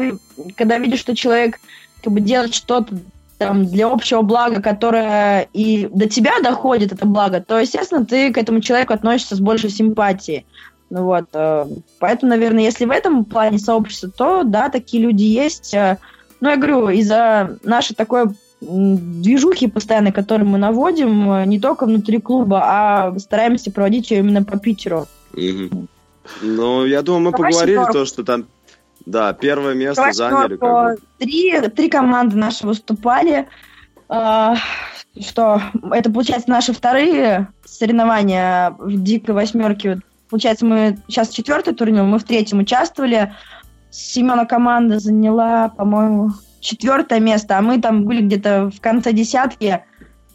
когда 0.56 0.78
видишь, 0.78 1.01
что 1.01 1.15
человек 1.15 1.61
как 2.02 2.12
бы 2.12 2.20
делает 2.20 2.55
что-то 2.55 2.97
там, 3.39 3.66
для 3.66 3.89
общего 3.89 4.23
блага, 4.23 4.61
которое 4.62 5.48
и 5.52 5.89
до 5.93 6.09
тебя 6.09 6.40
доходит, 6.43 6.93
это 6.93 7.06
благо, 7.06 7.40
то, 7.40 7.59
естественно, 7.59 8.05
ты 8.05 8.32
к 8.32 8.39
этому 8.39 8.61
человеку 8.61 8.93
относишься 8.93 9.36
с 9.36 9.40
большей 9.40 9.70
симпатией. 9.70 10.47
Ну 10.90 11.05
вот, 11.05 11.27
э, 11.32 11.66
поэтому, 11.98 12.31
наверное, 12.31 12.62
если 12.62 12.85
в 12.85 12.90
этом 12.90 13.24
плане 13.24 13.59
сообщества, 13.59 14.11
то, 14.11 14.43
да, 14.44 14.69
такие 14.69 15.02
люди 15.02 15.24
есть. 15.24 15.74
Э, 15.74 15.98
ну, 16.40 16.51
я 16.51 16.56
говорю, 16.56 16.89
из-за 16.90 17.59
нашей 17.65 17.94
такой 17.94 18.27
движухи 18.66 19.69
постоянно, 19.69 20.12
которые 20.12 20.47
мы 20.47 20.59
наводим, 20.59 21.31
э, 21.32 21.47
не 21.47 21.61
только 21.61 21.86
внутри 21.86 22.20
клуба, 22.20 22.62
а 22.65 23.19
стараемся 23.19 23.70
проводить 23.70 24.11
ее 24.11 24.20
именно 24.20 24.43
по 24.45 24.59
Питеру. 24.59 25.07
Угу. 25.32 25.86
Ну, 26.43 26.85
я 26.86 27.03
думаю, 27.03 27.24
мы 27.24 27.32
Давай 27.32 27.53
поговорили 27.53 27.93
то, 27.93 28.05
что 28.05 28.24
там 28.24 28.47
да, 29.07 29.32
первое 29.35 29.74
место 29.74 29.97
Давай 29.97 30.12
заняли. 30.15 30.57
Как 30.57 30.61
бы. 30.61 30.99
три, 31.19 31.61
три 31.69 31.89
команды 31.89 32.36
наши 32.36 32.66
выступали. 32.66 33.47
Uh, 34.09 34.57
что 35.20 35.62
это, 35.93 36.11
получается, 36.11 36.51
наши 36.51 36.73
вторые 36.73 37.49
соревнования 37.65 38.74
в 38.78 39.03
дикой 39.03 39.35
восьмерке. 39.35 40.01
Получается, 40.28 40.66
мы 40.66 40.99
сейчас 41.09 41.28
четвертый 41.28 41.74
турнир, 41.74 42.03
мы 42.03 42.19
в 42.19 42.24
третьем 42.24 42.59
участвовали. 42.59 43.32
Семена 43.91 44.45
команда 44.45 44.99
заняла, 44.99 45.69
по-моему, 45.69 46.31
четвертое 46.65 47.20
место, 47.20 47.59
а 47.59 47.62
мы 47.62 47.81
там 47.81 48.05
были 48.05 48.23
где-то 48.23 48.70
в 48.70 48.81
конце 48.81 49.12
десятки, 49.12 49.85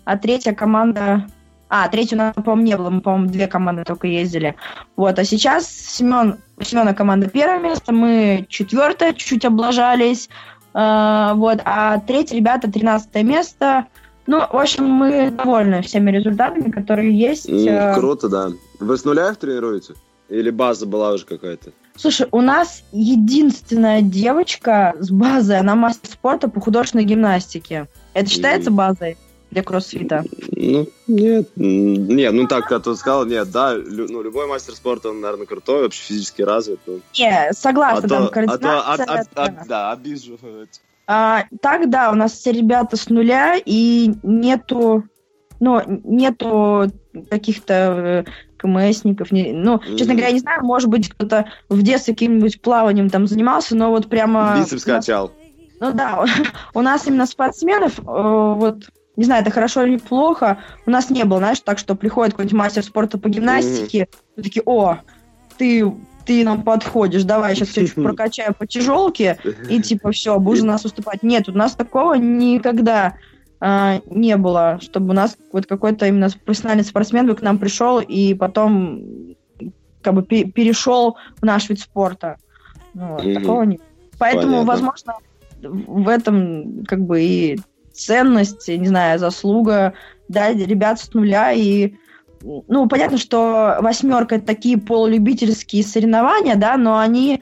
а 0.06 0.18
третья 0.18 0.54
команда 0.54 1.26
а, 1.70 1.88
третью 1.88 2.18
у 2.18 2.22
нас, 2.22 2.34
по-моему, 2.34 2.64
не 2.64 2.78
было. 2.78 2.90
Мы, 2.90 3.02
по-моему, 3.02 3.28
две 3.28 3.48
команды 3.48 3.84
только 3.84 4.08
ездили. 4.08 4.56
Вот, 4.96 5.20
а 5.20 5.24
сейчас 5.24 5.68
Семен, 5.68 6.38
Семена 6.60 6.94
команда 6.96 7.30
первое 7.30 7.60
место, 7.60 7.94
мы 7.94 8.48
четвертое, 8.50 9.14
чуть-чуть 9.14 9.46
облажались. 9.46 10.30
Э, 10.74 11.34
вот, 11.36 11.60
а 11.66 12.00
третье, 12.00 12.38
ребята, 12.38 12.72
тринадцатое 12.72 13.22
место. 13.22 13.86
Ну, 14.26 14.40
в 14.40 14.56
общем, 14.56 14.86
мы 14.86 15.30
довольны 15.30 15.84
всеми 15.84 16.10
результатами, 16.10 16.72
которые 16.72 17.16
есть. 17.16 17.48
Mm, 17.48 17.96
круто, 17.96 18.30
да. 18.30 18.50
Вы 18.80 18.98
с 18.98 19.06
нуля 19.06 19.30
их 19.30 19.38
тренируете? 19.38 19.94
Или 20.28 20.50
база 20.50 20.88
была 20.88 21.12
уже 21.12 21.26
какая-то? 21.26 21.72
Слушай, 22.00 22.28
у 22.32 22.40
нас 22.40 22.84
единственная 22.94 24.02
девочка 24.02 24.96
с 25.00 25.12
базой, 25.12 25.60
она 25.60 25.76
мастер 25.76 26.10
спорта 26.10 26.48
по 26.48 26.62
художественной 26.62 27.04
гимнастике. 27.04 27.88
Это 28.14 28.30
считается 28.30 28.72
базой? 28.72 29.18
для 29.52 29.64
кроссфита? 29.64 30.24
Ну, 30.52 30.88
нет. 31.08 31.50
Нет, 31.56 32.34
ну 32.34 32.48
так, 32.48 32.68
как 32.68 32.84
ты 32.84 32.96
сказал, 32.96 33.26
нет, 33.26 33.50
да, 33.50 33.74
лю, 33.74 34.06
ну, 34.08 34.22
любой 34.22 34.46
мастер 34.46 34.76
спорта, 34.76 35.10
он, 35.10 35.22
наверное, 35.22 35.48
крутой, 35.48 35.82
вообще 35.82 36.04
физически 36.04 36.44
развит. 36.44 36.80
Ну. 36.86 37.00
Не, 37.18 37.52
согласна, 37.54 38.06
а 38.06 38.08
там 38.08 38.26
то, 38.28 38.32
координация. 38.32 38.70
А 38.70 38.98
то, 38.98 39.04
а, 39.08 39.26
а, 39.36 39.46
а, 39.46 39.66
да, 39.66 39.92
обижу. 39.92 40.38
А, 41.08 41.46
так, 41.62 41.90
да, 41.90 42.12
у 42.12 42.16
нас 42.16 42.34
все 42.34 42.52
ребята 42.52 42.96
с 42.96 43.10
нуля, 43.10 43.56
и 43.66 44.14
нету, 44.22 45.06
ну, 45.60 45.82
нету 46.04 46.92
каких-то 47.32 47.74
э, 47.74 48.32
КМСников. 48.60 49.32
Не, 49.32 49.52
ну, 49.54 49.80
честно 49.98 50.14
говоря, 50.14 50.28
я 50.28 50.34
не 50.34 50.40
знаю, 50.40 50.64
может 50.64 50.90
быть, 50.90 51.10
кто-то 51.10 51.46
в 51.70 51.82
детстве 51.82 52.14
каким-нибудь 52.14 52.62
плаванием 52.62 53.10
там 53.10 53.28
занимался, 53.28 53.76
но 53.76 53.90
вот 53.90 54.10
прямо... 54.10 54.58
Бицепс 54.60 54.84
качал. 54.84 55.32
Ну 55.80 55.94
да, 55.94 56.26
у 56.74 56.82
нас 56.82 57.08
именно 57.08 57.26
спортсменов, 57.26 58.00
э, 58.00 58.04
вот 58.04 58.90
не 59.16 59.26
знаю, 59.26 59.42
это 59.42 59.52
хорошо 59.52 59.84
или 59.84 59.98
плохо, 59.98 60.60
у 60.86 60.92
нас 60.92 61.10
не 61.10 61.26
было, 61.26 61.40
знаешь, 61.40 61.60
так, 61.60 61.78
что 61.78 61.96
приходит 61.96 62.34
какой-нибудь 62.34 62.58
мастер 62.58 62.84
спорта 62.84 63.18
по 63.18 63.28
гимнастике, 63.28 64.08
mm-hmm. 64.10 64.42
такие, 64.44 64.64
о, 64.66 65.00
ты, 65.58 65.94
ты 66.26 66.44
нам 66.46 66.64
подходишь, 66.64 67.24
давай 67.24 67.56
сейчас 67.56 67.70
все 67.70 67.88
прокачаю 67.96 68.54
по 68.54 68.66
тяжелке, 68.66 69.38
и 69.70 69.82
типа 69.82 70.12
все, 70.12 70.40
будешь 70.40 70.62
у 70.62 70.66
нас 70.66 70.84
выступать. 70.84 71.24
Нет, 71.24 71.50
у 71.50 71.52
нас 71.52 71.74
такого 71.74 72.14
никогда 72.14 73.16
а, 73.62 74.02
не 74.10 74.38
было, 74.38 74.80
чтобы 74.82 75.10
у 75.10 75.14
нас 75.14 75.38
вот 75.52 75.66
какой-то 75.66 76.08
именно 76.08 76.30
профессиональный 76.46 76.84
спортсмен 76.84 77.28
бы 77.28 77.36
к 77.36 77.42
нам 77.42 77.58
пришел 77.58 78.00
и 78.00 78.34
потом 78.34 79.36
как 80.02 80.14
бы 80.14 80.24
перешел 80.24 81.18
в 81.40 81.44
наш 81.44 81.70
вид 81.70 81.80
спорта. 81.80 82.38
Ну, 82.94 83.18
mm-hmm. 83.18 83.34
Такого 83.34 83.64
нет. 83.64 83.82
Поэтому, 84.18 84.66
Понятно. 84.66 84.66
возможно, 84.66 85.14
в 85.62 86.08
этом 86.08 86.86
как 86.86 87.02
бы 87.02 87.22
и 87.22 87.60
ценность, 87.94 88.68
не 88.68 88.88
знаю, 88.88 89.20
заслуга, 89.20 89.94
да, 90.30 90.52
ребят 90.54 91.00
с 91.00 91.14
нуля 91.14 91.52
и 91.52 91.96
ну, 92.42 92.88
понятно, 92.88 93.18
что 93.18 93.78
восьмерка 93.82 94.36
это 94.36 94.46
такие 94.46 94.78
полулюбительские 94.78 95.84
соревнования, 95.84 96.56
да, 96.56 96.78
но 96.78 96.98
они 96.98 97.36
э, 97.36 97.42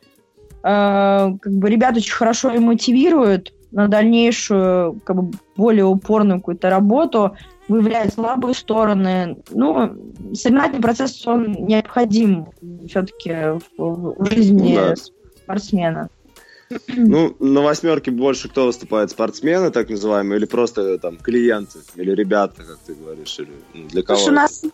как 0.64 1.54
бы 1.54 1.70
ребят 1.70 1.96
очень 1.98 2.14
хорошо 2.14 2.52
и 2.52 2.58
мотивируют 2.58 3.54
на 3.78 3.88
дальнейшую, 3.88 5.00
как 5.06 5.16
бы 5.16 5.38
более 5.56 5.86
упорную 5.86 6.40
какую-то 6.40 6.72
работу, 6.72 7.38
выявляют 7.68 8.12
слабые 8.12 8.56
стороны. 8.56 9.38
Ну, 9.52 10.14
соревновательный 10.34 10.82
процесс, 10.82 11.28
он 11.28 11.52
необходим 11.52 12.48
все-таки 12.88 13.60
в, 13.78 14.16
в 14.18 14.26
жизни 14.32 14.74
ну, 14.74 14.88
да. 14.88 14.96
спортсмена. 15.44 16.10
Ну, 16.88 17.36
на 17.40 17.62
восьмерке 17.62 18.10
больше 18.10 18.50
кто 18.50 18.66
выступает? 18.66 19.12
Спортсмены, 19.12 19.70
так 19.70 19.90
называемые, 19.90 20.40
или 20.40 20.46
просто 20.46 20.98
там 20.98 21.18
клиенты, 21.18 21.78
или 21.96 22.12
ребята, 22.12 22.64
как 22.64 22.80
ты 22.80 22.96
говоришь, 22.96 23.38
или 23.38 23.52
ну, 23.76 23.88
для 23.90 24.02
кого? 24.02 24.18
Слушай, 24.18 24.32
у 24.32 24.36
нас... 24.36 24.66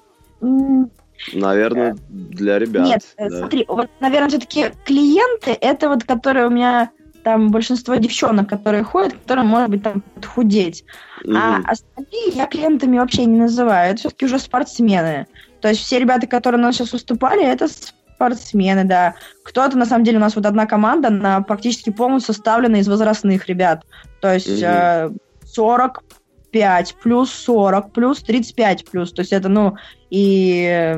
Наверное, 1.33 1.97
для 2.09 2.57
ребят. 2.57 2.87
Нет, 2.87 3.01
да. 3.17 3.39
смотри, 3.39 3.65
вот, 3.67 3.89
наверное, 3.99 4.29
все-таки 4.29 4.71
клиенты, 4.85 5.51
это 5.59 5.89
вот, 5.89 6.03
которые 6.05 6.47
у 6.47 6.49
меня 6.49 6.89
там 7.23 7.49
большинство 7.49 7.95
девчонок, 7.95 8.49
которые 8.49 8.83
ходят, 8.83 9.13
которые, 9.13 9.45
может 9.45 9.69
быть, 9.69 9.83
там 9.83 10.01
подхудеть. 10.01 10.83
Mm-hmm. 11.25 11.37
А 11.37 11.71
остальные 11.71 12.29
я 12.33 12.45
клиентами 12.47 12.97
вообще 12.97 13.25
не 13.25 13.39
называю. 13.39 13.91
Это 13.91 13.99
все-таки 13.99 14.25
уже 14.25 14.39
спортсмены. 14.39 15.27
То 15.61 15.69
есть 15.69 15.81
все 15.81 15.99
ребята, 15.99 16.27
которые 16.27 16.59
у 16.59 16.63
нас 16.63 16.75
сейчас 16.75 16.91
выступали, 16.91 17.45
это 17.45 17.67
спортсмены, 17.67 18.83
да. 18.83 19.15
Кто-то, 19.43 19.77
на 19.77 19.85
самом 19.85 20.03
деле, 20.03 20.17
у 20.17 20.21
нас 20.21 20.35
вот 20.35 20.45
одна 20.45 20.65
команда, 20.65 21.07
она 21.07 21.41
практически 21.41 21.89
полностью 21.89 22.33
составлена 22.33 22.79
из 22.79 22.87
возрастных 22.87 23.47
ребят. 23.47 23.83
То 24.19 24.33
есть 24.33 24.61
э, 24.61 25.11
45 25.45 26.95
плюс 27.01 27.31
40 27.31 27.91
плюс 27.91 28.21
35 28.23 28.89
плюс. 28.89 29.13
То 29.13 29.21
есть 29.21 29.31
это, 29.31 29.49
ну, 29.49 29.75
и 30.09 30.97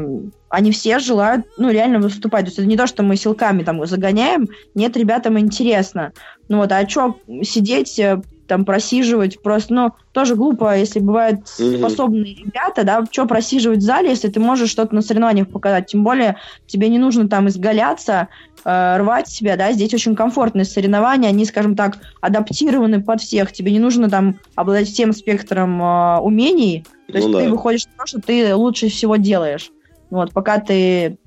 они 0.56 0.72
все 0.72 1.00
желают, 1.00 1.46
ну, 1.58 1.70
реально 1.70 2.00
выступать. 2.00 2.46
То 2.46 2.48
есть 2.48 2.60
это 2.60 2.68
не 2.68 2.78
то, 2.78 2.88
что 2.88 3.04
мы 3.04 3.18
силками 3.18 3.64
там 3.64 3.86
загоняем. 3.86 4.48
Нет, 4.74 4.96
ребятам 4.96 5.38
интересно. 5.38 6.14
Ну 6.48 6.58
вот, 6.58 6.72
а 6.72 6.88
что 6.88 7.18
сидеть 7.44 8.00
э, 8.00 8.22
там 8.48 8.64
просиживать 8.64 9.42
просто, 9.42 9.74
ну, 9.74 9.92
тоже 10.14 10.36
глупо, 10.36 10.78
если 10.78 11.00
бывают 11.00 11.42
mm-hmm. 11.42 11.80
способные 11.80 12.36
ребята, 12.36 12.86
да, 12.86 13.04
что 13.12 13.26
просиживать 13.26 13.80
в 13.80 13.82
зале, 13.82 14.10
если 14.10 14.30
ты 14.30 14.40
можешь 14.40 14.70
что-то 14.70 14.96
на 14.96 15.02
соревнованиях 15.02 15.50
показать, 15.50 15.88
тем 15.88 16.06
более 16.06 16.38
тебе 16.68 16.88
не 16.88 17.00
нужно 17.00 17.28
там 17.28 17.50
изгаляться, 17.50 18.30
э, 18.64 18.98
рвать 18.98 19.28
себя, 19.28 19.58
да, 19.58 19.74
здесь 19.74 19.94
очень 19.94 20.16
комфортные 20.16 20.64
соревнования, 20.64 21.30
они, 21.30 21.44
скажем 21.44 21.76
так, 21.76 21.98
адаптированы 22.22 23.02
под 23.02 23.20
всех, 23.20 23.52
тебе 23.52 23.74
не 23.74 23.80
нужно 23.80 24.10
там 24.10 24.40
обладать 24.56 24.88
всем 24.88 25.12
спектром 25.12 25.82
э, 25.82 26.20
умений, 26.20 26.86
то 27.08 27.18
есть 27.18 27.28
ну, 27.28 27.40
ты 27.40 27.46
да. 27.46 27.50
выходишь 27.50 27.86
на 27.86 28.04
то, 28.04 28.08
что 28.08 28.22
ты 28.22 28.56
лучше 28.56 28.90
всего 28.90 29.18
делаешь. 29.18 29.72
Вот, 30.10 30.34
пока 30.34 30.60
ты 30.60 31.18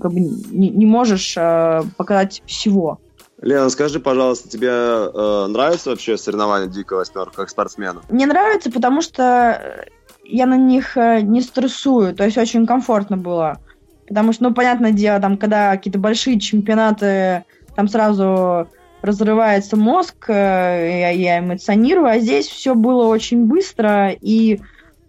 как 0.00 0.12
бы, 0.12 0.20
не, 0.20 0.70
не 0.70 0.86
можешь 0.86 1.34
э, 1.36 1.82
показать 1.96 2.42
всего. 2.46 3.00
Лена, 3.40 3.68
скажи, 3.70 3.98
пожалуйста, 3.98 4.48
тебе 4.48 4.68
э, 4.70 5.46
нравится 5.48 5.90
вообще 5.90 6.16
соревнования 6.16 6.68
Дикая 6.68 7.00
Восьмерка 7.00 7.36
как 7.36 7.50
спортсмену? 7.50 8.02
Мне 8.08 8.26
нравится, 8.26 8.70
потому 8.70 9.02
что 9.02 9.84
я 10.24 10.46
на 10.46 10.56
них 10.56 10.96
э, 10.96 11.22
не 11.22 11.40
стрессую, 11.40 12.14
то 12.14 12.24
есть 12.24 12.38
очень 12.38 12.66
комфортно 12.66 13.16
было. 13.16 13.58
Потому 14.06 14.32
что, 14.32 14.44
ну, 14.44 14.54
понятное 14.54 14.92
дело, 14.92 15.20
там, 15.20 15.36
когда 15.36 15.72
какие-то 15.72 15.98
большие 15.98 16.38
чемпионаты, 16.38 17.44
там 17.74 17.88
сразу 17.88 18.68
разрывается 19.02 19.76
мозг, 19.76 20.26
э, 20.28 20.32
я, 20.32 21.10
я 21.10 21.38
эмоционирую, 21.40 22.06
а 22.06 22.18
здесь 22.18 22.46
все 22.46 22.74
было 22.74 23.08
очень 23.08 23.46
быстро 23.46 24.10
и 24.10 24.60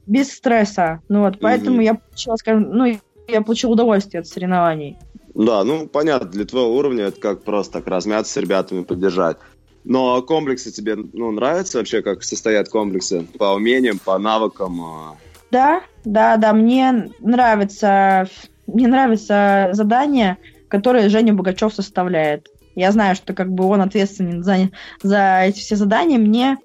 без 0.05 0.31
стресса. 0.31 1.01
Ну 1.09 1.21
вот, 1.21 1.39
поэтому 1.39 1.81
mm-hmm. 1.81 1.85
я 1.85 1.93
получила, 1.95 2.35
скажем, 2.35 2.71
ну, 2.71 2.99
я 3.27 3.41
получила 3.41 3.71
удовольствие 3.71 4.21
от 4.21 4.27
соревнований. 4.27 4.97
Да, 5.33 5.63
ну 5.63 5.87
понятно, 5.87 6.29
для 6.29 6.45
твоего 6.45 6.75
уровня 6.75 7.05
это 7.05 7.19
как 7.19 7.43
просто 7.43 7.79
так 7.79 7.87
размяться 7.87 8.31
с 8.31 8.37
ребятами, 8.37 8.83
поддержать. 8.83 9.37
Но 9.83 10.21
комплексы 10.21 10.71
тебе 10.71 10.95
ну, 10.95 11.31
нравятся 11.31 11.79
вообще, 11.79 12.01
как 12.01 12.23
состоят 12.23 12.69
комплексы? 12.69 13.25
По 13.37 13.53
умениям, 13.53 13.99
по 13.99 14.17
навыкам? 14.17 14.81
А? 14.81 15.15
Да, 15.51 15.81
да, 16.05 16.37
да, 16.37 16.53
мне 16.53 17.11
нравится, 17.19 18.29
мне 18.67 18.87
нравится 18.87 19.69
задание, 19.73 20.37
которое 20.69 21.09
Женя 21.09 21.33
Богачев 21.33 21.73
составляет. 21.73 22.47
Я 22.75 22.91
знаю, 22.91 23.15
что 23.15 23.33
как 23.33 23.51
бы 23.51 23.65
он 23.65 23.81
ответственен 23.81 24.43
за, 24.43 24.69
за 25.01 25.41
эти 25.43 25.59
все 25.59 25.75
задания. 25.75 26.17
Мне 26.17 26.57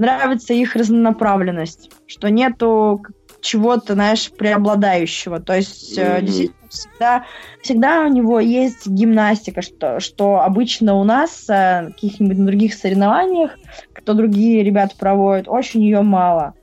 нравится 0.00 0.54
их 0.54 0.76
разнонаправленность, 0.76 1.90
что 2.06 2.30
нету 2.30 3.02
чего-то, 3.42 3.94
знаешь, 3.94 4.30
преобладающего. 4.32 5.40
То 5.40 5.56
есть 5.56 5.98
mm-hmm. 5.98 6.22
действительно 6.22 6.68
всегда, 6.68 7.24
всегда 7.62 8.06
у 8.06 8.08
него 8.08 8.40
есть 8.40 8.86
гимнастика, 8.86 9.60
что, 9.60 10.00
что 10.00 10.40
обычно 10.40 10.94
у 10.94 11.04
нас 11.04 11.48
э, 11.48 11.88
каких-нибудь 11.88 12.44
других 12.44 12.74
соревнованиях, 12.74 13.52
кто 13.92 14.14
другие 14.14 14.62
ребята 14.62 14.94
проводят, 14.98 15.48
очень 15.48 15.82
ее 15.82 16.00
мало. 16.00 16.54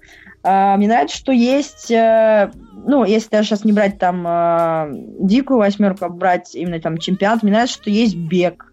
А, 0.44 0.76
мне 0.78 0.88
нравится, 0.88 1.18
что 1.18 1.32
есть, 1.32 1.92
э, 1.92 2.52
ну, 2.86 3.06
если 3.06 3.30
даже 3.30 3.50
сейчас 3.50 3.66
не 3.66 3.72
брать 3.72 4.00
там 4.00 4.90
дикую 5.20 5.60
восьмерку, 5.60 6.06
а 6.06 6.10
брать 6.10 6.56
именно 6.56 6.80
там 6.80 6.98
чемпионат, 6.98 7.44
мне 7.44 7.52
нравится, 7.52 7.76
что 7.76 7.90
есть 7.92 8.16
бег 8.16 8.72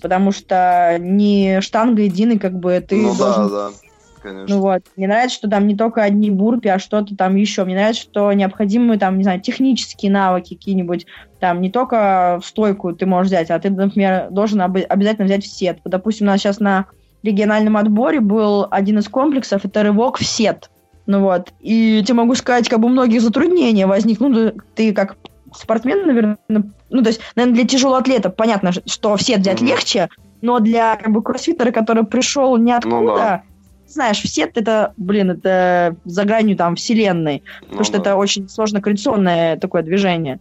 потому 0.00 0.32
что 0.32 0.96
не 1.00 1.60
штанга 1.60 2.02
единый, 2.02 2.38
как 2.38 2.58
бы 2.58 2.84
ты 2.86 2.96
ну, 2.96 3.14
должен... 3.14 3.48
да, 3.48 3.68
да. 3.70 3.87
Конечно. 4.22 4.54
Ну 4.54 4.60
вот, 4.62 4.82
мне 4.96 5.06
нравится, 5.06 5.36
что 5.36 5.48
там 5.48 5.66
не 5.66 5.76
только 5.76 6.02
одни 6.02 6.30
бурпи, 6.30 6.68
а 6.68 6.78
что-то 6.78 7.16
там 7.16 7.36
еще. 7.36 7.64
Мне 7.64 7.74
нравится, 7.74 8.02
что 8.02 8.32
необходимые 8.32 8.98
там, 8.98 9.18
не 9.18 9.24
знаю, 9.24 9.40
технические 9.40 10.10
навыки 10.10 10.54
какие-нибудь, 10.54 11.06
там 11.40 11.60
не 11.60 11.70
только 11.70 12.40
в 12.42 12.46
стойку 12.46 12.92
ты 12.92 13.06
можешь 13.06 13.28
взять, 13.28 13.50
а 13.50 13.58
ты, 13.58 13.70
например, 13.70 14.28
должен 14.30 14.60
об- 14.60 14.76
обязательно 14.88 15.26
взять 15.26 15.44
в 15.44 15.48
сет. 15.48 15.78
Допустим, 15.84 16.26
у 16.26 16.30
нас 16.30 16.40
сейчас 16.40 16.60
на 16.60 16.86
региональном 17.22 17.76
отборе 17.76 18.20
был 18.20 18.66
один 18.70 18.98
из 18.98 19.08
комплексов, 19.08 19.64
это 19.64 19.82
рывок 19.82 20.18
в 20.18 20.24
сет. 20.24 20.70
Ну 21.06 21.20
вот, 21.20 21.52
и 21.60 22.02
тебе 22.04 22.14
могу 22.14 22.34
сказать, 22.34 22.68
как 22.68 22.80
бы 22.80 22.88
многие 22.88 23.18
затруднения 23.18 23.86
возникнут. 23.86 24.32
Ну, 24.32 24.62
ты 24.74 24.92
как 24.92 25.16
спортсмен, 25.54 26.06
наверное, 26.06 26.38
ну, 26.48 27.02
то 27.02 27.08
есть, 27.08 27.20
наверное, 27.34 27.54
для 27.54 27.66
тяжелоатлета 27.66 28.30
понятно, 28.30 28.72
что 28.72 29.16
все 29.16 29.38
взять 29.38 29.62
mm-hmm. 29.62 29.66
легче, 29.66 30.08
но 30.42 30.60
для 30.60 30.96
как 30.96 31.12
бы 31.12 31.22
кроссфитера, 31.22 31.70
который 31.72 32.04
пришел 32.04 32.56
ниоткуда, 32.56 33.00
ну, 33.00 33.16
да. 33.16 33.42
Знаешь, 33.88 34.22
все 34.22 34.42
это, 34.42 34.92
блин, 34.96 35.30
это 35.30 35.96
за 36.04 36.24
гранью 36.24 36.56
там 36.56 36.76
вселенной, 36.76 37.42
ну, 37.62 37.66
потому 37.68 37.84
что 37.84 37.94
да. 37.94 38.00
это 38.00 38.16
очень 38.16 38.48
сложно 38.48 38.80
координационное 38.80 39.56
такое 39.56 39.82
движение. 39.82 40.40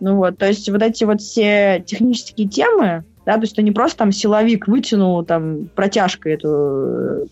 Ну 0.00 0.16
вот, 0.16 0.38
то 0.38 0.46
есть 0.46 0.68
вот 0.68 0.82
эти 0.82 1.04
вот 1.04 1.20
все 1.20 1.82
технические 1.86 2.48
темы, 2.48 3.04
да, 3.24 3.34
то 3.34 3.42
есть 3.42 3.52
это 3.52 3.62
не 3.62 3.70
просто 3.70 3.98
там 3.98 4.12
силовик 4.12 4.66
вытянул 4.66 5.24
там 5.24 5.68
протяжкой 5.74 6.34
эту 6.34 6.48
э, 6.48 7.26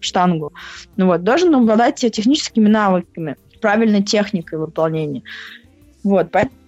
штангу, 0.00 0.52
ну 0.96 1.06
вот, 1.06 1.22
должен 1.22 1.54
обладать 1.54 1.96
техническими 1.96 2.68
навыками, 2.68 3.36
правильной 3.60 4.02
техникой 4.02 4.58
выполнения. 4.58 5.22
Вот, 6.02 6.30
поэтому 6.30 6.60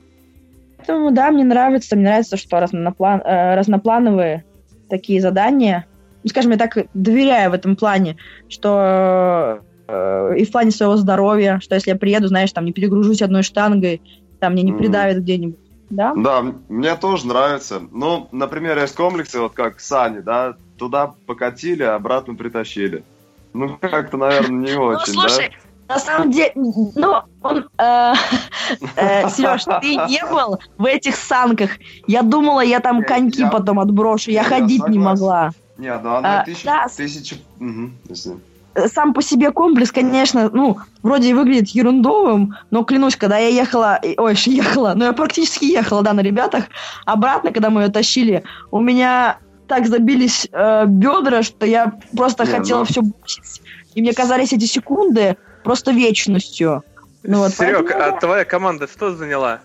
Поэтому, 0.82 1.12
да, 1.12 1.30
мне 1.30 1.44
нравится. 1.44 1.94
Мне 1.94 2.06
нравится, 2.06 2.36
что 2.36 2.58
разноплан, 2.58 3.20
э, 3.20 3.54
разноплановые 3.54 4.44
такие 4.88 5.20
задания. 5.20 5.86
Ну, 6.22 6.28
скажем, 6.28 6.52
я 6.52 6.56
так 6.56 6.86
доверяю 6.94 7.50
в 7.50 7.54
этом 7.54 7.76
плане, 7.76 8.16
что 8.48 9.60
э, 9.88 10.34
и 10.38 10.44
в 10.44 10.52
плане 10.52 10.70
своего 10.70 10.96
здоровья, 10.96 11.58
что 11.60 11.74
если 11.74 11.90
я 11.90 11.96
приеду, 11.96 12.28
знаешь, 12.28 12.52
там 12.52 12.64
не 12.64 12.72
перегружусь 12.72 13.22
одной 13.22 13.42
штангой, 13.42 14.00
там 14.40 14.52
мне 14.52 14.62
не 14.62 14.72
придавит 14.72 15.18
mm. 15.18 15.20
где-нибудь. 15.20 15.58
Да? 15.90 16.14
Да, 16.16 16.42
мне 16.68 16.96
тоже 16.96 17.26
нравится. 17.26 17.82
Ну, 17.90 18.28
например, 18.32 18.78
есть 18.78 18.94
комплексы, 18.94 19.40
вот 19.40 19.52
как 19.52 19.78
Сани, 19.78 20.20
да, 20.20 20.56
туда 20.78 21.14
покатили, 21.26 21.82
а 21.82 21.96
обратно 21.96 22.34
притащили. 22.34 23.04
Ну, 23.52 23.76
как-то, 23.78 24.16
наверное, 24.16 24.70
не 24.70 24.72
ну, 24.76 24.84
очень, 24.84 25.12
слушай, 25.12 25.50
да? 25.50 25.94
На 25.94 25.98
самом 25.98 26.30
деле, 26.30 26.52
ну, 26.54 27.16
он... 27.42 27.68
Э, 27.78 28.14
э, 28.96 29.28
Сереж, 29.28 29.64
ты 29.82 29.96
не 29.96 30.24
был 30.30 30.58
в 30.78 30.86
этих 30.86 31.16
санках. 31.16 31.72
Я 32.06 32.22
думала, 32.22 32.60
я 32.60 32.80
там 32.80 33.02
коньки 33.02 33.42
я, 33.42 33.50
потом 33.50 33.78
отброшу. 33.78 34.30
Я, 34.30 34.42
я 34.42 34.48
ходить 34.48 34.80
согласен. 34.80 34.92
не 34.92 35.04
могла. 35.04 35.50
Нет, 35.82 36.00
ну 36.04 36.14
она 36.14 36.42
а, 36.42 36.44
тысяча... 36.44 36.64
Да. 36.64 36.86
тысяча... 36.86 37.36
Угу, 37.58 38.38
сам 38.86 39.12
по 39.12 39.20
себе 39.20 39.50
комплекс, 39.50 39.90
конечно, 39.90 40.48
ну, 40.48 40.78
вроде 41.02 41.30
и 41.30 41.34
выглядит 41.34 41.70
ерундовым, 41.70 42.56
но 42.70 42.84
клянусь, 42.84 43.16
когда 43.16 43.36
я 43.36 43.48
ехала, 43.48 44.00
ой, 44.16 44.34
ехала, 44.46 44.92
ну, 44.94 45.06
я 45.06 45.12
практически 45.12 45.64
ехала, 45.64 46.02
да, 46.02 46.12
на 46.12 46.20
ребятах, 46.20 46.66
обратно, 47.04 47.50
когда 47.50 47.68
мы 47.68 47.82
ее 47.82 47.88
тащили, 47.88 48.44
у 48.70 48.78
меня 48.78 49.38
так 49.66 49.88
забились 49.88 50.46
э, 50.52 50.84
бедра, 50.86 51.42
что 51.42 51.66
я 51.66 51.98
просто 52.16 52.44
Не, 52.44 52.50
хотела 52.52 52.78
ну... 52.80 52.84
все 52.84 53.02
бросить. 53.02 53.62
И 53.94 54.02
мне 54.02 54.12
казались 54.12 54.52
эти 54.52 54.66
секунды 54.66 55.36
просто 55.64 55.90
вечностью. 55.90 56.84
Ну, 57.24 57.38
вот, 57.38 57.54
Серег, 57.54 57.88
поэтому... 57.88 58.16
а 58.16 58.20
твоя 58.20 58.44
команда 58.44 58.86
что 58.86 59.16
заняла? 59.16 59.60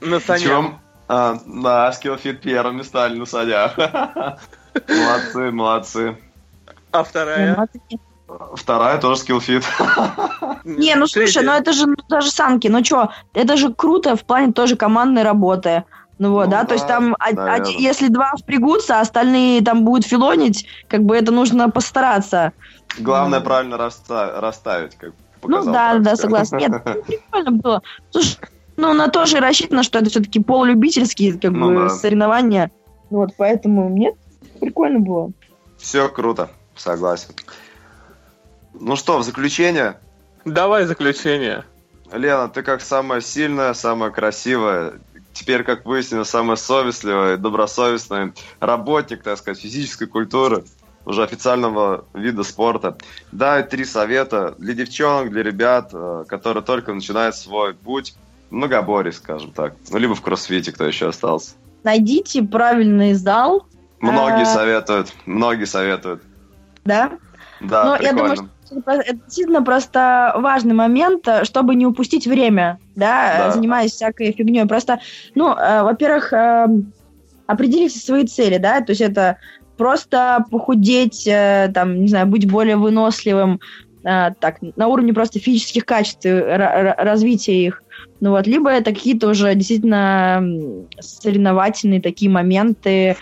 На 0.00 0.18
санях? 0.18 0.72
А, 1.06 1.38
на 1.46 1.90
Skillfit 1.90 2.38
первыми 2.38 2.82
стали 2.82 3.16
на 3.16 3.26
санях. 3.26 3.76
Молодцы, 4.88 5.50
молодцы. 5.50 6.18
А 6.92 7.04
вторая? 7.04 7.68
Вторая 8.54 8.98
тоже 8.98 9.20
скиллфит. 9.20 9.64
Не, 10.64 10.94
ну 10.94 11.06
слушай, 11.06 11.42
ну 11.42 11.52
это 11.52 11.72
же 11.72 11.86
ну, 11.86 11.96
даже 12.08 12.30
санки, 12.30 12.68
ну 12.68 12.82
что, 12.84 13.10
это 13.34 13.56
же 13.56 13.72
круто 13.72 14.16
в 14.16 14.24
плане 14.24 14.52
тоже 14.52 14.76
командной 14.76 15.22
работы. 15.22 15.84
Ну 16.18 16.32
вот, 16.32 16.44
ну, 16.44 16.50
да, 16.50 16.60
да, 16.62 16.68
то 16.68 16.74
есть 16.74 16.86
там, 16.86 17.16
а, 17.18 17.30
а, 17.30 17.58
если 17.66 18.06
два 18.08 18.32
впрягутся, 18.38 18.98
а 18.98 19.00
остальные 19.00 19.62
там 19.62 19.84
будут 19.84 20.06
филонить, 20.06 20.66
как 20.88 21.02
бы 21.02 21.16
это 21.16 21.32
нужно 21.32 21.68
постараться. 21.70 22.52
Главное 22.98 23.40
mm. 23.40 23.42
правильно 23.42 23.76
расставить, 23.76 24.40
расставить 24.40 24.94
как 24.96 25.12
показал. 25.40 25.64
Ну 25.64 25.72
да, 25.72 25.98
да, 25.98 26.16
согласна. 26.16 26.56
Нет, 26.56 26.70
ну, 26.84 27.02
прикольно 27.02 27.50
было. 27.50 27.82
Слушай, 28.10 28.38
ну, 28.76 28.92
на 28.92 29.08
то 29.08 29.26
же 29.26 29.40
рассчитано, 29.40 29.82
что 29.82 29.98
это 29.98 30.10
все-таки 30.10 30.40
полулюбительские 30.40 31.32
как 31.34 31.50
ну, 31.50 31.74
бы, 31.74 31.74
да. 31.82 31.88
соревнования. 31.90 32.70
Вот, 33.10 33.30
поэтому 33.36 33.88
нет, 33.88 34.14
прикольно 34.74 35.00
было. 35.00 35.32
Все 35.78 36.08
круто, 36.08 36.50
согласен. 36.74 37.34
Ну 38.74 38.96
что, 38.96 39.18
в 39.18 39.22
заключение? 39.22 39.98
Давай 40.44 40.84
заключение. 40.84 41.64
Лена, 42.12 42.48
ты 42.48 42.62
как 42.62 42.80
самая 42.80 43.20
сильная, 43.20 43.72
самая 43.74 44.10
красивая, 44.10 44.94
теперь, 45.32 45.62
как 45.62 45.86
выяснилось, 45.86 46.28
самая 46.28 46.56
совестливая, 46.56 47.36
добросовестная 47.36 48.34
работник, 48.60 49.22
так 49.22 49.38
сказать, 49.38 49.60
физической 49.60 50.06
культуры 50.06 50.64
уже 51.06 51.22
официального 51.22 52.04
вида 52.14 52.42
спорта. 52.42 52.96
Дай 53.30 53.62
три 53.62 53.84
совета 53.84 54.54
для 54.58 54.74
девчонок, 54.74 55.30
для 55.30 55.42
ребят, 55.42 55.90
э, 55.92 56.24
которые 56.26 56.62
только 56.62 56.94
начинают 56.94 57.36
свой 57.36 57.74
путь 57.74 58.14
в 58.50 58.54
многоборье, 58.54 59.12
скажем 59.12 59.52
так. 59.52 59.74
Ну, 59.90 59.98
либо 59.98 60.14
в 60.14 60.22
кроссфите, 60.22 60.72
кто 60.72 60.86
еще 60.86 61.08
остался. 61.08 61.52
Найдите 61.82 62.42
правильный 62.42 63.12
зал. 63.12 63.66
Многие 64.12 64.42
а... 64.42 64.46
советуют, 64.46 65.12
многие 65.26 65.64
советуют. 65.64 66.22
Да? 66.84 67.12
Да, 67.60 67.84
Но 67.84 67.96
прикольно. 67.96 68.06
я 68.06 68.12
думаю, 68.12 68.36
что 68.36 68.92
это 68.92 69.14
действительно 69.14 69.62
просто 69.62 70.32
важный 70.36 70.74
момент, 70.74 71.26
э, 71.28 71.44
чтобы 71.44 71.74
не 71.74 71.86
упустить 71.86 72.26
время, 72.26 72.78
да, 72.96 73.34
да. 73.38 73.50
занимаясь 73.52 73.92
всякой 73.92 74.32
фигней. 74.32 74.66
Просто, 74.66 75.00
ну, 75.34 75.54
э, 75.54 75.82
во-первых, 75.82 76.32
э, 76.32 76.66
определите 77.46 77.98
свои 77.98 78.26
цели, 78.26 78.58
да, 78.58 78.80
то 78.80 78.92
есть 78.92 79.00
это 79.00 79.38
просто 79.76 80.44
похудеть, 80.50 81.26
э, 81.26 81.70
там, 81.72 82.00
не 82.00 82.08
знаю, 82.08 82.26
быть 82.26 82.50
более 82.50 82.76
выносливым, 82.76 83.60
э, 84.04 84.30
так, 84.38 84.58
на 84.76 84.88
уровне 84.88 85.12
просто 85.12 85.38
физических 85.38 85.84
качеств, 85.84 86.26
развития 86.26 87.64
их. 87.64 87.82
Ну 88.20 88.30
вот, 88.30 88.46
либо 88.46 88.70
это 88.70 88.92
какие-то 88.92 89.28
уже 89.28 89.54
действительно 89.54 90.42
соревновательные 91.00 92.00
такие 92.00 92.30
моменты, 92.30 92.90
э, 92.90 93.16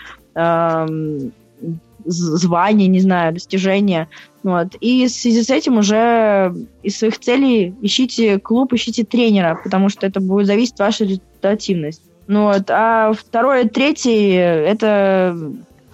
звания, 2.05 2.87
не 2.87 2.99
знаю, 2.99 3.33
достижения. 3.33 4.09
Вот. 4.43 4.75
И 4.81 5.07
в 5.07 5.09
связи 5.09 5.41
с 5.41 5.49
этим 5.49 5.77
уже 5.77 6.53
из 6.81 6.97
своих 6.97 7.19
целей 7.19 7.73
ищите 7.81 8.39
клуб, 8.39 8.73
ищите 8.73 9.05
тренера, 9.05 9.59
потому 9.63 9.89
что 9.89 10.05
это 10.05 10.19
будет 10.19 10.47
зависеть 10.47 10.73
от 10.73 10.79
вашей 10.79 11.07
результативности. 11.07 12.03
Ну 12.27 12.43
вот. 12.43 12.69
А 12.69 13.13
второе, 13.13 13.65
третье, 13.65 14.11
это 14.11 15.37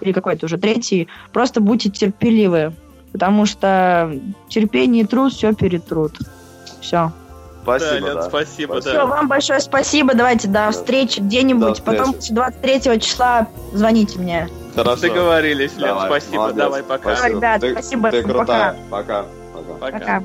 или 0.01 0.11
какой-то 0.11 0.45
уже 0.45 0.57
третий, 0.57 1.07
просто 1.33 1.61
будьте 1.61 1.89
терпеливы, 1.89 2.73
потому 3.11 3.45
что 3.45 4.17
терпение 4.47 5.03
и 5.03 5.07
труд 5.07 5.33
все 5.33 5.53
перетрут. 5.53 6.17
Все. 6.81 7.11
Спасибо, 7.61 7.91
да, 7.91 8.07
Лен, 8.07 8.15
да. 8.15 8.21
спасибо, 8.23 8.71
спасибо. 8.73 8.81
Да. 8.81 8.89
Все, 8.91 9.07
вам 9.07 9.27
большое 9.27 9.59
спасибо. 9.59 10.13
Давайте 10.13 10.47
до 10.47 10.53
да. 10.53 10.71
встречи 10.71 11.19
где-нибудь. 11.19 11.83
Потом 11.83 12.15
23 12.29 12.99
числа 12.99 13.47
звоните 13.73 14.19
мне. 14.19 14.49
Хорошо. 14.75 15.01
Договорились, 15.01 15.75
Лен. 15.77 15.89
Давай, 15.89 16.07
спасибо. 16.07 16.37
Молодец. 16.37 16.57
Давай, 16.57 16.83
пока. 16.83 17.15
Спасибо. 17.15 17.37
Ребят, 17.37 17.61
ты, 17.61 17.71
спасибо. 17.71 18.11
Ты 18.11 18.23
крутая. 18.23 18.75
Пока. 18.89 19.25
Пока. 19.53 19.73
Пока. 19.79 19.99
пока. 19.99 20.23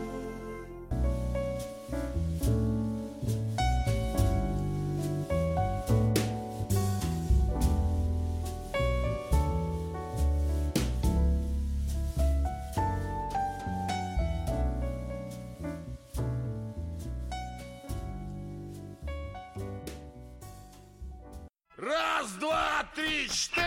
Раз, 22.25 22.33
два, 22.41 22.85
три, 22.95 23.29
четыре! 23.29 23.65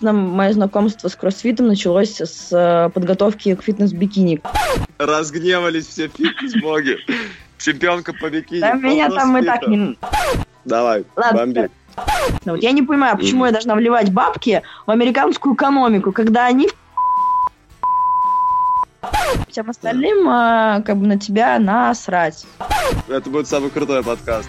мое 0.00 0.52
знакомство 0.52 1.06
с 1.06 1.14
кроссфитом 1.14 1.68
началось 1.68 2.20
с 2.20 2.48
э, 2.50 2.90
подготовки 2.90 3.54
к 3.54 3.62
фитнес-бикини. 3.62 4.42
Разгневались 4.98 5.86
все 5.86 6.08
фитнес-боги. 6.08 6.96
Чемпионка 7.58 8.12
по 8.12 8.30
бикини. 8.30 8.60
Да 8.60 8.72
меня 8.72 9.08
там 9.10 9.38
и 9.38 9.44
так 9.44 9.68
не... 9.68 9.96
Давай, 10.64 11.04
Ладно, 11.14 11.38
бомби. 11.38 11.70
Вот 12.44 12.62
я 12.64 12.72
не 12.72 12.82
понимаю, 12.82 13.16
почему 13.16 13.46
я 13.46 13.52
должна 13.52 13.76
вливать 13.76 14.10
бабки 14.12 14.62
в 14.86 14.90
американскую 14.90 15.54
экономику, 15.54 16.10
когда 16.10 16.46
они 16.46 16.68
всем 19.48 19.70
остальным, 19.70 20.28
а, 20.28 20.80
как 20.82 20.96
бы 20.96 21.06
на 21.06 21.18
тебя 21.18 21.58
насрать. 21.58 22.44
Это 23.08 23.28
будет 23.30 23.48
самый 23.48 23.70
крутой 23.70 24.02
подкаст. 24.02 24.48